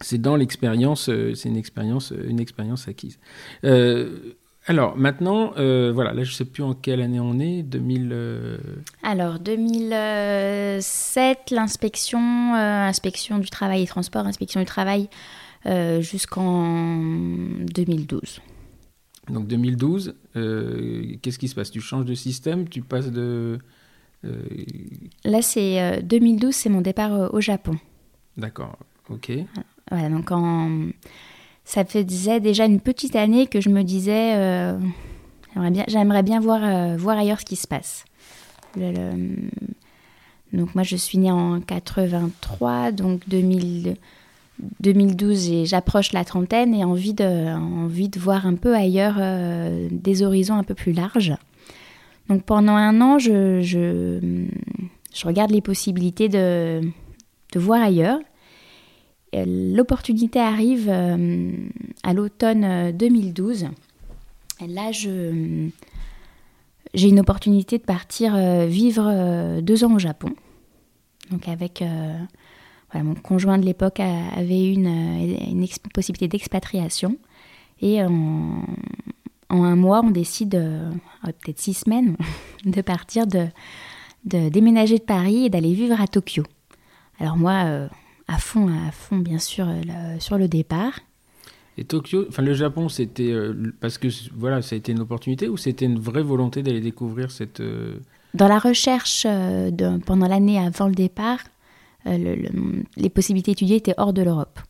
c'est 0.00 0.20
dans 0.20 0.36
l'expérience, 0.36 1.08
euh, 1.08 1.34
c'est 1.34 1.48
une 1.48 1.56
expérience, 1.56 2.12
une 2.26 2.40
expérience 2.40 2.88
acquise. 2.88 3.18
Euh, 3.64 4.34
alors 4.68 4.96
maintenant, 4.96 5.52
voilà, 5.54 6.12
là 6.12 6.24
je 6.24 6.30
ne 6.30 6.34
sais 6.34 6.44
plus 6.44 6.64
en 6.64 6.74
quelle 6.74 7.00
année 7.00 7.20
on 7.20 7.38
est, 7.38 7.62
2000. 7.62 8.58
Alors 9.04 9.38
2007, 9.38 11.52
l'inspection, 11.52 12.52
inspection 12.52 13.38
du 13.38 13.48
travail 13.48 13.84
et 13.84 13.86
transport, 13.86 14.26
inspection 14.26 14.58
du 14.58 14.66
travail 14.66 15.04
euh, 15.04 15.45
jusqu'en 16.00 17.24
2012. 17.74 18.40
Donc 19.28 19.48
2012, 19.48 20.14
euh, 20.36 21.16
qu'est-ce 21.20 21.38
qui 21.38 21.48
se 21.48 21.54
passe? 21.54 21.70
Tu 21.70 21.80
changes 21.80 22.04
de 22.04 22.14
système 22.14 22.68
Tu 22.68 22.82
passes 22.82 23.10
de... 23.10 23.58
Euh, 24.24 24.42
Là, 25.24 25.42
c'est 25.42 26.02
2012, 26.02 26.54
c'est 26.54 26.68
mon 26.68 26.80
départ 26.80 27.34
au 27.34 27.40
Japon. 27.40 27.76
D'accord, 28.36 28.76
ok. 29.08 29.32
Voilà, 29.90 30.08
donc 30.08 30.30
en... 30.30 30.88
ça 31.64 31.84
faisait 31.84 32.40
déjà 32.40 32.66
une 32.66 32.80
petite 32.80 33.16
année 33.16 33.46
que 33.46 33.60
je 33.60 33.68
me 33.68 33.82
disais, 33.82 34.34
j'aimerais 35.54 35.70
bien, 35.70 35.84
j'aimerais 35.88 36.22
bien 36.22 36.40
voir, 36.40 36.96
voir 36.96 37.18
ailleurs 37.18 37.40
ce 37.40 37.44
qui 37.44 37.56
se 37.56 37.66
passe. 37.66 38.04
Donc 40.52 40.74
moi, 40.74 40.84
je 40.84 40.96
suis 40.96 41.18
née 41.18 41.32
en 41.32 41.60
83, 41.60 42.92
donc 42.92 43.28
2000... 43.28 43.96
2012 44.80 45.50
et 45.50 45.66
j'approche 45.66 46.12
la 46.12 46.24
trentaine 46.24 46.74
et 46.74 46.84
envie 46.84 47.14
de, 47.14 47.54
envie 47.54 48.08
de 48.08 48.18
voir 48.18 48.46
un 48.46 48.54
peu 48.54 48.74
ailleurs 48.74 49.16
euh, 49.18 49.88
des 49.90 50.22
horizons 50.22 50.54
un 50.54 50.64
peu 50.64 50.74
plus 50.74 50.92
larges. 50.92 51.34
Donc 52.28 52.42
pendant 52.44 52.74
un 52.74 53.00
an, 53.00 53.18
je, 53.18 53.60
je, 53.60 55.26
regarde 55.26 55.50
les 55.50 55.60
possibilités 55.60 56.28
de, 56.28 56.80
de 57.52 57.60
voir 57.60 57.82
ailleurs. 57.82 58.18
L'opportunité 59.32 60.38
arrive 60.38 60.86
euh, 60.88 61.50
à 62.02 62.14
l'automne 62.14 62.92
2012. 62.92 63.64
Euh, 64.62 64.66
là, 64.66 64.90
je, 64.92 65.68
j'ai 66.94 67.08
une 67.08 67.20
opportunité 67.20 67.76
de 67.76 67.82
partir 67.82 68.34
vivre 68.66 69.60
deux 69.60 69.84
ans 69.84 69.94
au 69.94 69.98
Japon. 69.98 70.30
Donc 71.30 71.48
avec 71.48 71.82
mon 72.94 73.14
conjoint 73.14 73.58
de 73.58 73.64
l'époque 73.64 74.00
avait 74.00 74.72
une, 74.72 74.86
une 74.86 75.66
possibilité 75.92 76.28
d'expatriation. 76.28 77.16
Et 77.80 78.02
en, 78.02 78.62
un 79.50 79.76
mois, 79.76 80.02
on 80.04 80.10
décide, 80.10 80.54
euh, 80.54 80.90
peut-être 81.22 81.58
six 81.58 81.74
semaines, 81.74 82.16
de 82.64 82.80
partir, 82.80 83.26
de, 83.26 83.46
de, 84.24 84.48
déménager 84.48 84.98
de 84.98 85.04
Paris 85.04 85.46
et 85.46 85.50
d'aller 85.50 85.72
vivre 85.72 86.00
à 86.00 86.06
Tokyo. 86.06 86.42
Alors 87.18 87.36
moi, 87.36 87.64
euh, 87.66 87.88
à 88.28 88.38
fond, 88.38 88.68
à 88.68 88.90
fond, 88.90 89.18
bien 89.18 89.38
sûr, 89.38 89.66
sur 90.18 90.38
le 90.38 90.48
départ. 90.48 91.00
Et 91.78 91.84
Tokyo, 91.84 92.24
enfin 92.28 92.42
le 92.42 92.54
Japon, 92.54 92.88
c'était 92.88 93.30
euh, 93.30 93.74
parce 93.80 93.98
que 93.98 94.08
voilà, 94.34 94.62
ça 94.62 94.74
a 94.74 94.78
été 94.78 94.92
une 94.92 95.00
opportunité 95.00 95.48
ou 95.48 95.58
c'était 95.58 95.84
une 95.84 95.98
vraie 95.98 96.22
volonté 96.22 96.62
d'aller 96.62 96.80
découvrir 96.80 97.30
cette. 97.30 97.62
Dans 98.32 98.48
la 98.48 98.58
recherche 98.58 99.24
de, 99.24 99.98
pendant 99.98 100.26
l'année 100.26 100.58
avant 100.58 100.88
le 100.88 100.94
départ, 100.94 101.38
euh, 102.06 102.36
les 102.96 103.10
possibilités 103.10 103.52
étudiées 103.52 103.76
étaient 103.76 103.94
hors 103.96 104.12
de 104.12 104.22
l'Europe. 104.22 104.60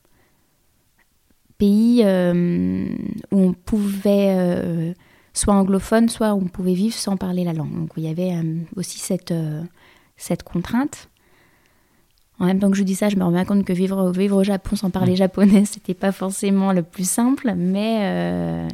Pays 1.58 2.02
euh, 2.04 2.86
où 3.30 3.40
on 3.40 3.52
pouvait 3.52 4.34
euh, 4.36 4.92
soit 5.32 5.54
anglophone, 5.54 6.08
soit 6.08 6.34
on 6.34 6.44
pouvait 6.44 6.74
vivre 6.74 6.94
sans 6.94 7.16
parler 7.16 7.44
la 7.44 7.52
langue. 7.52 7.74
Donc 7.74 7.90
il 7.96 8.04
y 8.04 8.08
avait 8.08 8.34
aussi 8.76 8.98
cette, 8.98 9.34
cette 10.16 10.42
contrainte. 10.42 11.08
En 12.38 12.44
même 12.46 12.58
temps 12.58 12.70
que 12.70 12.76
je 12.76 12.82
dis 12.82 12.94
ça, 12.94 13.08
je 13.08 13.16
me 13.16 13.24
rends 13.24 13.32
bien 13.32 13.46
compte 13.46 13.64
que 13.64 13.72
vivre, 13.72 14.10
vivre 14.10 14.36
au 14.36 14.44
Japon 14.44 14.76
sans 14.76 14.90
parler 14.90 15.16
japonais, 15.16 15.64
c'était 15.66 15.94
pas 15.94 16.12
forcément 16.12 16.72
le 16.72 16.82
plus 16.82 17.08
simple, 17.08 17.54
mais, 17.56 18.68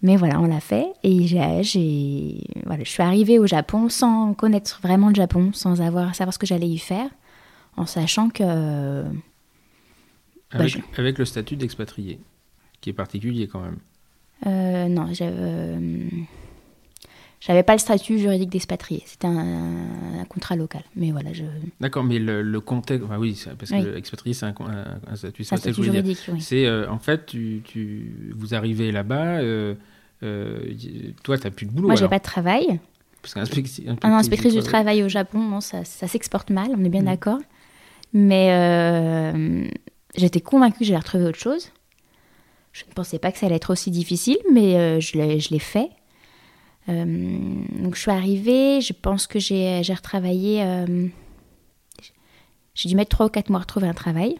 mais 0.00 0.16
voilà, 0.16 0.40
on 0.40 0.46
l'a 0.46 0.60
fait. 0.60 0.86
Et 1.02 1.26
j'ai, 1.26 2.44
voilà, 2.64 2.84
je 2.84 2.88
suis 2.88 3.02
arrivée 3.02 3.38
au 3.38 3.46
Japon 3.46 3.90
sans 3.90 4.32
connaître 4.32 4.80
vraiment 4.82 5.08
le 5.08 5.14
Japon, 5.14 5.50
sans 5.52 5.82
avoir, 5.82 6.14
savoir 6.14 6.32
ce 6.32 6.38
que 6.38 6.46
j'allais 6.46 6.68
y 6.68 6.78
faire 6.78 7.10
en 7.76 7.86
sachant 7.86 8.28
que... 8.28 9.04
Bah, 10.52 10.64
avec, 10.98 11.18
le 11.18 11.24
statut 11.24 11.56
d'expatrié, 11.56 12.20
qui 12.80 12.90
est 12.90 12.92
particulier 12.92 13.48
quand 13.48 13.60
même. 13.60 13.78
Euh, 14.46 14.88
non, 14.88 15.08
euh, 15.20 16.08
j'avais 17.40 17.62
pas 17.62 17.72
le 17.72 17.78
statut 17.78 18.18
juridique 18.18 18.50
d'expatrié. 18.50 19.02
C'était 19.06 19.28
un, 19.28 20.24
contrat 20.28 20.56
local. 20.56 20.82
Mais 20.94 21.10
voilà, 21.10 21.32
je. 21.32 21.44
D'accord, 21.80 22.04
mais 22.04 22.18
le, 22.18 22.60
contexte. 22.60 23.06
oui, 23.18 23.42
parce 23.58 23.70
que 23.70 23.94
l'expatrié, 23.94 24.34
c'est 24.34 24.46
un, 24.46 24.54
statut, 25.14 25.42
un 25.50 25.56
statut 25.56 25.82
juridique. 25.82 26.18
C'est 26.40 26.66
euh, 26.66 26.90
en 26.90 26.98
fait, 26.98 27.26
tu, 27.26 28.32
vous 28.34 28.54
arrivez 28.54 28.92
là-bas. 28.92 29.40
toi, 30.20 31.38
tu 31.38 31.44
n'as 31.44 31.50
plus 31.50 31.66
de 31.66 31.70
boulot. 31.70 31.88
Moi, 31.88 31.96
j'ai 31.96 32.08
pas 32.08 32.18
de 32.18 32.24
travail. 32.24 32.78
Parce 33.22 33.34
qu'un 33.34 34.12
inspectrice 34.12 34.54
du 34.54 34.62
travail 34.62 35.02
au 35.02 35.08
Japon, 35.08 35.60
ça, 35.60 35.84
ça 35.84 36.08
s'exporte 36.08 36.50
mal, 36.50 36.72
on 36.76 36.84
est 36.84 36.88
bien 36.88 37.02
mm. 37.02 37.06
d'accord. 37.06 37.38
Mais 38.12 38.48
euh, 38.50 39.66
j'étais 40.14 40.40
convaincue 40.40 40.80
que 40.80 40.84
j'allais 40.84 40.98
retrouver 40.98 41.24
autre 41.24 41.38
chose. 41.38 41.70
Je 42.72 42.84
ne 42.88 42.92
pensais 42.92 43.18
pas 43.18 43.32
que 43.32 43.38
ça 43.38 43.46
allait 43.46 43.56
être 43.56 43.70
aussi 43.70 43.90
difficile, 43.90 44.38
mais 44.50 44.76
euh, 44.76 45.00
je 45.00 45.18
l'ai 45.18 45.58
fait. 45.58 45.90
Euh, 46.88 47.04
donc 47.78 47.94
je 47.94 48.00
suis 48.00 48.10
arrivée, 48.10 48.80
je 48.80 48.92
pense 48.92 49.26
que 49.26 49.38
j'ai 49.38 49.80
retravaillé. 49.80 50.64
j'ai 52.74 52.88
dû 52.88 52.96
mettre 52.96 53.10
3 53.10 53.26
ou 53.26 53.28
4 53.28 53.50
mois 53.50 53.60
à 53.60 53.62
retrouver 53.62 53.88
un 53.88 53.94
travail. 53.94 54.36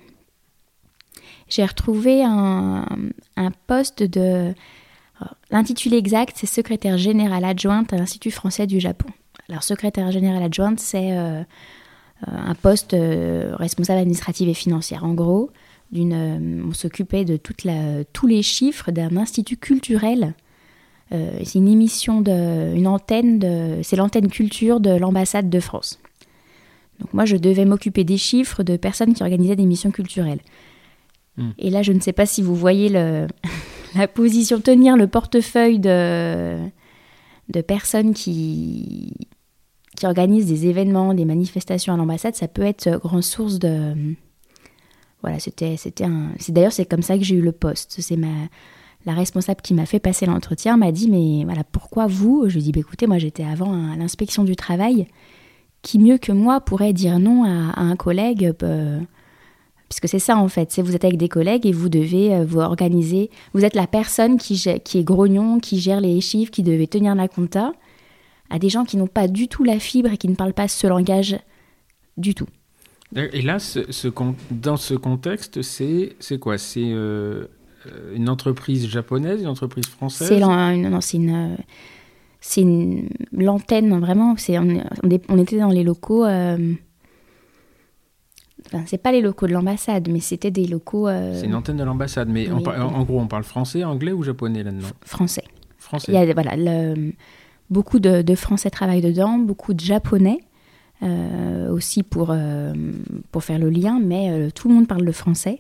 J'ai 1.49 1.65
retrouvé 1.65 2.25
un, 2.25 2.87
un, 3.37 3.51
poste 3.67 4.03
de. 4.03 4.55
L'intitulé 5.51 5.99
exact, 5.99 6.37
c'est 6.37 6.47
secrétaire 6.47 6.97
général 6.97 7.45
adjointe 7.45 7.93
à 7.93 7.97
l'Institut 7.97 8.31
français 8.31 8.67
du 8.67 8.81
Japon. 8.81 9.09
Alors, 9.49 9.63
secrétaire 9.63 10.11
général 10.11 10.43
adjointe, 10.43 10.81
c'est 10.81 11.13
un 12.27 12.55
poste 12.55 12.95
euh, 12.95 13.55
responsable 13.57 14.01
administratif 14.01 14.49
et 14.49 14.55
financier. 14.55 14.99
En 15.01 15.15
gros, 15.15 15.51
euh, 15.95 16.63
on 16.69 16.73
s'occupait 16.73 17.25
de 17.25 17.37
toute 17.37 17.65
la, 17.65 18.05
tous 18.13 18.27
les 18.27 18.43
chiffres 18.43 18.91
d'un 18.91 19.17
institut 19.17 19.57
culturel. 19.57 20.35
c'est 21.11 21.59
une 21.59 21.69
émission, 21.69 22.23
de, 22.23 22.75
une 22.75 22.87
antenne, 22.87 23.39
de, 23.39 23.81
c'est 23.83 23.97
l'antenne 23.97 24.29
culture 24.29 24.81
de 24.81 24.91
l'ambassade 24.91 25.51
de 25.51 25.61
France. 25.61 26.01
Donc 27.01 27.13
moi, 27.13 27.25
je 27.25 27.37
devais 27.37 27.65
m'occuper 27.65 28.05
des 28.05 28.17
chiffres 28.17 28.63
de 28.63 28.77
personnes 28.77 29.13
qui 29.13 29.23
organisaient 29.23 29.57
des 29.57 29.67
missions 29.67 29.91
culturelles. 29.91 30.41
Hmm. 31.37 31.51
Et 31.59 31.69
là, 31.69 31.83
je 31.83 31.93
ne 31.93 32.01
sais 32.01 32.13
pas 32.13 32.27
si 32.27 32.41
vous 32.41 32.55
voyez 32.55 32.89
le, 32.89 33.27
la 33.95 34.09
position, 34.09 34.61
tenir 34.61 34.97
le 34.97 35.07
portefeuille 35.07 35.79
de, 35.79 36.57
de 37.49 37.61
personnes 37.61 38.15
qui, 38.15 39.13
qui 40.03 40.07
organisent 40.09 40.47
des 40.47 40.67
événements, 40.67 41.15
des 41.15 41.25
manifestations 41.25 41.95
à 41.95 41.97
l'ambassade, 41.97 42.35
ça 42.35 42.49
peut 42.49 42.63
être 42.63 42.99
grande 42.99 43.23
source 43.23 43.61
de. 43.61 43.95
Voilà, 45.21 45.39
c'était, 45.39 45.77
c'était 45.77 46.03
un. 46.03 46.33
C'est 46.41 46.51
d'ailleurs 46.51 46.73
c'est 46.73 46.87
comme 46.87 47.03
ça 47.03 47.17
que 47.17 47.23
j'ai 47.23 47.37
eu 47.37 47.41
le 47.41 47.53
poste. 47.53 47.95
C'est 48.01 48.17
ma 48.17 48.49
la 49.07 49.13
responsable 49.13 49.61
qui 49.63 49.75
m'a 49.75 49.87
fait 49.87 50.01
passer 50.01 50.27
l'entretien 50.27 50.77
m'a 50.77 50.91
dit 50.91 51.09
mais 51.09 51.45
voilà 51.45 51.63
pourquoi 51.63 52.09
vous? 52.09 52.47
Je 52.49 52.55
lui 52.55 52.61
ai 52.61 52.63
dit 52.65 52.73
bah, 52.73 52.81
écoutez 52.81 53.07
moi 53.07 53.19
j'étais 53.19 53.45
avant 53.45 53.93
à 53.93 53.97
l'inspection 53.97 54.43
du 54.43 54.57
travail. 54.57 55.07
Qui 55.83 56.01
mieux 56.01 56.19
que 56.19 56.33
moi 56.33 56.61
pourrait 56.61 56.93
dire 56.93 57.21
non 57.21 57.45
à, 57.45 57.81
un 57.81 57.95
collègue 57.95 58.53
euh, 58.65 58.99
puisque 59.89 60.09
c'est 60.09 60.19
ça 60.19 60.37
en 60.37 60.49
fait, 60.49 60.73
c'est 60.73 60.83
vous 60.83 60.97
êtes 60.97 61.05
avec 61.05 61.17
des 61.17 61.29
collègues 61.29 61.65
et 61.65 61.73
vous 61.73 61.89
devez 61.89 62.35
euh, 62.35 62.45
vous 62.45 62.59
organiser. 62.59 63.31
Vous 63.55 63.65
êtes 63.65 63.77
la 63.77 63.87
personne 63.87 64.37
qui, 64.37 64.65
qui 64.83 64.99
est 64.99 65.05
grognon, 65.05 65.61
qui 65.61 65.79
gère 65.79 66.01
les 66.01 66.21
chiffres, 66.21 66.51
qui 66.51 66.65
devait 66.65 66.89
tenir 66.89 67.15
la 67.15 67.29
compta 67.29 67.73
à 68.53 68.59
des 68.59 68.69
gens 68.69 68.85
qui 68.85 68.99
n'ont 68.99 69.07
pas 69.07 69.29
du 69.29 69.49
tout 69.49 69.65
la 69.65 69.79
fibre 69.79 70.13
et 70.13 70.19
qui 70.19 70.29
ne 70.29 70.35
parlent 70.35 70.53
pas 70.53 70.69
ce 70.69 70.87
langage 70.87 71.39
du 72.19 72.35
tout. 72.35 72.47
Et 73.17 73.43
là, 73.43 73.59
ce, 73.59 73.81
dans 74.51 74.77
ce 74.77 74.95
contexte, 74.95 75.63
c'est 75.63 76.39
quoi? 76.39 76.59
C'est 76.59 76.81
euh, 76.85 77.47
une 78.15 78.29
entreprise 78.29 78.89
japonaise, 78.89 79.41
une 79.41 79.49
entreprise 79.49 79.87
française? 79.87 80.29
C'est 80.29 80.39
non, 80.39 81.01
c'est 81.01 81.17
une, 81.17 81.57
c'est 82.41 82.65
l'antenne 83.33 83.99
vraiment. 83.99 84.35
C'est 84.37 84.59
on, 84.59 84.83
on, 85.29 85.39
était 85.39 85.59
dans 85.59 85.71
les 85.71 85.83
locaux. 85.83 86.25
Euh, 86.25 86.75
enfin, 88.67 88.85
c'est 88.87 88.99
pas 88.99 89.13
les 89.13 89.23
locaux 89.23 89.47
de 89.47 89.53
l'ambassade, 89.53 90.09
mais 90.11 90.21
c'était 90.21 90.51
des 90.51 90.67
locaux. 90.67 91.09
Euh, 91.09 91.39
c'est 91.39 91.47
une 91.47 91.55
antenne 91.55 91.79
de 91.79 91.85
l'ambassade, 91.85 92.29
mais 92.29 92.51
en, 92.51 92.61
gros, 93.05 93.21
on 93.21 93.29
parle 93.29 93.45
français, 93.45 93.83
anglais 93.85 94.13
ou 94.13 94.23
japonais 94.23 94.63
là-dedans? 94.63 94.89
Français. 95.05 95.45
Français. 95.79 96.13
Il 96.13 96.15
y 96.15 96.19
a 96.19 96.33
voilà 96.33 96.57
le, 96.57 97.13
Beaucoup 97.71 98.01
de, 98.01 98.35
Français 98.35 98.71
travaillent 98.71 99.01
dedans, 99.01 99.39
beaucoup 99.39 99.75
de 99.75 99.81
Japonais 99.81 100.41
euh, 101.03 101.71
aussi 101.71 102.03
pour, 102.03 102.29
euh, 102.31 102.73
pour 103.31 103.43
faire 103.43 103.59
le 103.59 103.71
lien, 103.71 103.99
mais 104.01 104.31
euh, 104.31 104.51
tout 104.51 104.69
le 104.69 104.75
monde 104.75 104.87
parle 104.87 105.03
le 105.03 105.13
français. 105.13 105.59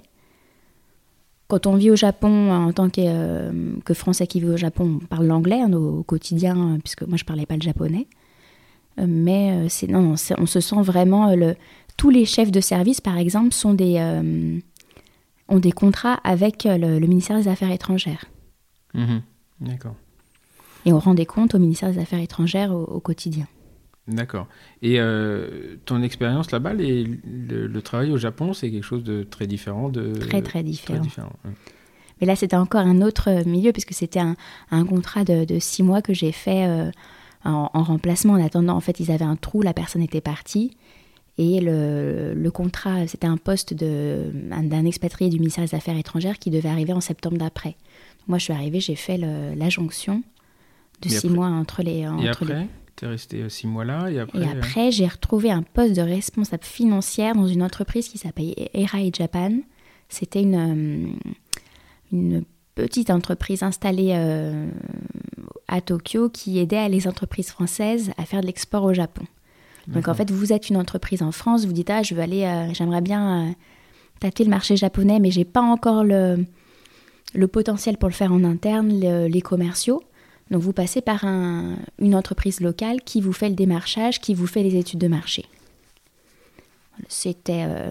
Quand 1.48 1.66
on 1.66 1.74
vit 1.74 1.90
au 1.90 1.96
Japon, 1.96 2.50
en 2.50 2.72
tant 2.72 2.88
que, 2.88 3.80
que 3.80 3.94
Français 3.94 4.26
qui 4.26 4.40
vit 4.40 4.48
au 4.48 4.56
Japon, 4.56 5.00
on 5.02 5.06
parle 5.06 5.26
l'anglais 5.26 5.60
hein, 5.60 5.72
au, 5.72 6.02
quotidien, 6.02 6.78
puisque 6.82 7.02
moi 7.02 7.16
je 7.16 7.24
parlais 7.24 7.44
pas 7.44 7.56
le 7.56 7.62
japonais. 7.62 8.06
mais 8.96 9.68
c'est 9.68 9.88
non, 9.88 10.14
on 10.38 10.46
se 10.46 10.60
sent 10.60 10.82
vraiment 10.82 11.34
le, 11.34 11.56
tous 11.96 12.10
les 12.10 12.24
chefs 12.24 12.50
de 12.50 12.60
service, 12.60 13.00
par 13.00 13.18
exemple, 13.18 13.52
sont 13.52 13.74
des 13.74 13.98
ont 15.48 15.58
des 15.58 15.72
contrats 15.72 16.20
avec 16.24 16.64
le, 16.64 17.00
ministère 17.00 17.36
des 17.36 17.48
Affaires 17.48 17.70
étrangères. 17.70 18.24
Mmh 18.94 19.18
D'accord 19.60 19.94
et 20.84 20.92
on 20.92 20.98
rend 20.98 21.14
des 21.14 21.26
comptes 21.26 21.54
au 21.54 21.58
ministère 21.58 21.90
des 21.90 21.98
Affaires 21.98 22.20
étrangères 22.20 22.72
au, 22.72 23.00
quotidien. 23.00 23.46
D'accord. 24.08 24.48
Et 24.82 24.98
euh, 24.98 25.76
ton 25.84 26.02
expérience 26.02 26.50
là-bas, 26.50 26.72
le, 26.74 27.80
travail 27.80 28.10
au 28.10 28.16
Japon, 28.16 28.52
c'est 28.52 28.70
quelque 28.70 28.84
chose 28.84 29.04
de 29.04 29.22
très 29.22 29.46
différent 29.46 29.88
de... 29.88 30.12
Très, 30.14 30.42
très 30.42 30.62
différent. 30.62 31.02
Mais 32.20 32.26
là, 32.26 32.36
c'était 32.36 32.56
encore 32.56 32.82
un 32.82 33.00
autre 33.00 33.46
milieu, 33.46 33.72
puisque 33.72 33.94
c'était 33.94 34.20
un, 34.20 34.84
contrat 34.84 35.24
de, 35.24 35.58
six 35.58 35.82
mois 35.82 36.02
que 36.02 36.14
j'ai 36.14 36.32
fait 36.32 36.66
euh, 36.66 36.90
en, 37.44 37.68
remplacement. 37.82 38.34
En 38.34 38.44
attendant, 38.44 38.76
en 38.76 38.80
fait, 38.80 38.98
ils 39.00 39.10
avaient 39.12 39.24
un 39.24 39.36
trou, 39.36 39.62
la 39.62 39.74
personne 39.74 40.02
était 40.02 40.20
partie. 40.20 40.76
Et 41.38 41.60
le, 41.60 42.34
le 42.34 42.50
contrat, 42.50 43.06
c'était 43.06 43.26
un 43.26 43.38
poste 43.38 43.72
d'un 43.72 44.84
expatrié 44.84 45.30
du 45.30 45.38
ministère 45.38 45.64
des 45.64 45.74
Affaires 45.74 45.96
étrangères 45.96 46.38
qui 46.38 46.50
devait 46.50 46.68
arriver 46.68 46.92
en 46.92 47.00
septembre 47.00 47.38
d'après. 47.38 47.76
Moi, 48.28 48.38
je 48.38 48.44
suis 48.44 48.52
arrivée, 48.52 48.80
j'ai 48.80 48.96
fait 48.96 49.16
la 49.16 49.68
jonction 49.68 50.22
de 51.02 51.08
six 51.08 51.28
mois 51.28 51.48
entre 51.48 51.82
les. 51.82 52.06
Entre 52.06 52.24
et 52.24 52.28
après, 52.28 52.68
tu 52.96 53.04
es 53.04 53.08
resté 53.08 53.42
euh, 53.42 53.48
six 53.48 53.66
mois 53.66 53.84
là 53.84 54.10
et 54.10 54.18
après. 54.20 54.40
Et 54.40 54.88
euh, 54.88 54.90
j'ai 54.90 55.06
retrouvé 55.06 55.50
un 55.50 55.62
poste 55.62 55.96
de 55.96 56.02
responsable 56.02 56.64
financière 56.64 57.34
dans 57.34 57.46
une 57.46 57.62
entreprise 57.62 58.08
qui 58.08 58.18
s'appelle 58.18 58.54
Erai 58.74 59.10
Japan. 59.12 59.52
C'était 60.08 60.42
une, 60.42 60.54
euh, 60.54 61.28
une 62.12 62.44
petite 62.74 63.10
entreprise 63.10 63.62
installée 63.62 64.12
à 65.68 65.80
Tokyo 65.80 66.28
qui 66.28 66.58
aidait 66.58 66.88
les 66.88 67.08
entreprises 67.08 67.50
françaises 67.50 68.12
à 68.18 68.24
faire 68.24 68.40
de 68.40 68.46
l'export 68.46 68.84
au 68.84 68.94
Japon. 68.94 69.24
Donc 69.88 70.06
en 70.06 70.14
fait, 70.14 70.30
vous 70.30 70.52
êtes 70.52 70.68
une 70.68 70.76
entreprise 70.76 71.22
en 71.22 71.32
France, 71.32 71.66
vous 71.66 71.72
dites 71.72 71.90
ah 71.90 72.02
je 72.02 72.14
veux 72.14 72.22
aller, 72.22 72.70
j'aimerais 72.72 73.00
bien 73.00 73.54
tâter 74.20 74.44
le 74.44 74.50
marché 74.50 74.76
japonais, 74.76 75.18
mais 75.18 75.30
j'ai 75.30 75.44
pas 75.44 75.60
encore 75.60 76.04
le, 76.04 76.46
le 77.34 77.48
potentiel 77.48 77.98
pour 77.98 78.08
le 78.08 78.14
faire 78.14 78.32
en 78.32 78.44
interne, 78.44 78.88
les 78.90 79.42
commerciaux. 79.42 80.02
Donc 80.52 80.60
vous 80.60 80.74
passez 80.74 81.00
par 81.00 81.24
une 81.24 82.14
entreprise 82.14 82.60
locale 82.60 83.00
qui 83.00 83.22
vous 83.22 83.32
fait 83.32 83.48
le 83.48 83.54
démarchage, 83.54 84.20
qui 84.20 84.34
vous 84.34 84.46
fait 84.46 84.62
les 84.62 84.76
études 84.76 85.00
de 85.00 85.08
marché. 85.08 85.46
C'était... 87.08 87.64
Euh, 87.66 87.90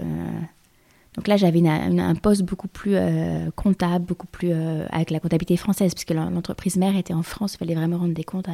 donc 1.15 1.28
là, 1.28 1.38
j'avais 1.38 1.67
un 1.67 2.13
poste 2.13 2.43
beaucoup 2.43 2.67
plus 2.67 2.93
euh, 2.93 3.50
comptable, 3.56 4.06
beaucoup 4.06 4.28
plus 4.28 4.52
euh, 4.52 4.86
avec 4.91 5.10
la 5.10 5.19
comptabilité 5.19 5.58
française, 5.58 5.95
puisque 5.95 6.12
l'entreprise 6.12 6.78
mère 6.78 6.95
était 6.95 7.15
en 7.15 7.24
France, 7.24 7.56
il 7.56 7.58
fallait 7.58 7.74
vraiment 7.74 7.97
rendre 7.97 8.13
des 8.13 8.24
comptes. 8.24 8.47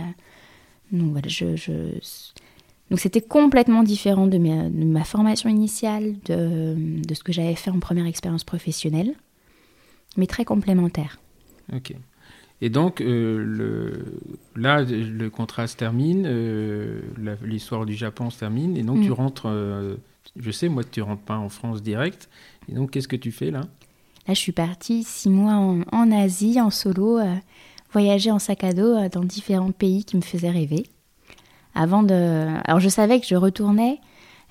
Donc 0.93 1.12
voilà, 1.12 1.28
je, 1.28 1.46
Donc 2.89 3.02
c'était 3.02 3.20
complètement 3.20 3.84
différent 3.84 4.26
de 4.26 4.38
ma, 4.38 5.04
formation 5.04 5.50
initiale, 5.50 6.15
de, 6.24 6.76
de, 7.06 7.13
ce 7.13 7.24
que 7.24 7.34
j'avais 7.34 7.56
fait 7.56 7.72
en 7.72 7.80
première 7.80 8.06
expérience 8.06 8.46
professionnelle, 8.46 9.13
mais 10.15 10.28
très 10.28 10.46
complémentaire. 10.46 11.20
Ok. 11.76 11.93
Et 12.62 12.70
donc, 12.70 13.02
euh, 13.02 13.38
le, 13.38 14.20
là, 14.56 14.82
le 14.82 15.30
contrat 15.30 15.67
se 15.67 15.76
termine, 15.76 16.24
euh, 16.26 17.02
l'histoire 17.43 17.86
du 17.86 17.93
Japon 17.93 18.30
se 18.30 18.39
termine, 18.39 18.76
et 18.78 18.84
donc 18.84 19.02
tu 19.02 19.10
mm. 19.10 19.13
rentres, 19.13 19.46
euh, 19.46 19.96
je 20.36 20.50
sais, 20.50 20.67
moi, 20.67 20.84
tu 20.84 21.02
rentres 21.02 21.22
pas 21.22 21.38
en 21.38 21.50
France 21.50 21.84
direct. 21.84 22.30
Et 22.70 22.74
donc, 22.74 22.91
qu'est-ce 22.91 23.08
que 23.08 23.15
tu 23.15 23.32
fais 23.32 23.52
là? 23.52 23.62
Là, 24.28 24.34
je 24.34 24.39
suis 24.39 24.52
partie 24.52 25.04
six 25.04 25.30
mois 25.30 25.54
en, 25.54 26.12
Asie, 26.12 26.60
en 26.60 26.70
solo, 26.70 27.20
voyager 27.93 28.32
en 28.32 28.39
sac 28.39 28.63
à 28.63 28.74
dos 28.74 29.08
dans 29.10 29.24
différents 29.24 29.72
pays 29.72 30.04
qui 30.04 30.17
me 30.17 30.22
faisaient 30.22 30.50
rêver. 30.50 30.86
Avant 31.76 32.04
de... 32.04 32.48
Alors, 32.65 32.82
je 32.82 32.89
savais 32.89 33.22
que 33.22 33.26
je 33.26 33.36
retournais 33.36 34.02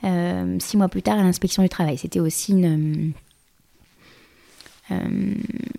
six 0.02 0.78
mois 0.78 0.88
plus 0.88 1.02
tard 1.02 1.18
à 1.18 1.22
l'inspection 1.22 1.62
du 1.62 1.68
travail. 1.68 1.98
C'était 1.98 2.20
aussi 2.20 2.52
une 2.52 3.12
euh, 4.90 5.34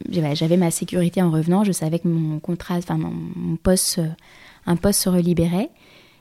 j'avais 0.09 0.57
ma 0.57 0.71
sécurité 0.71 1.21
en 1.21 1.31
revenant, 1.31 1.63
je 1.63 1.71
savais 1.71 1.99
que 1.99 2.07
mon 2.07 2.39
contrat, 2.39 2.77
enfin 2.77 2.97
mon, 2.97 3.55
poste, 3.57 4.01
un 4.65 4.75
poste 4.75 5.01
se 5.01 5.09
relibérait. 5.09 5.69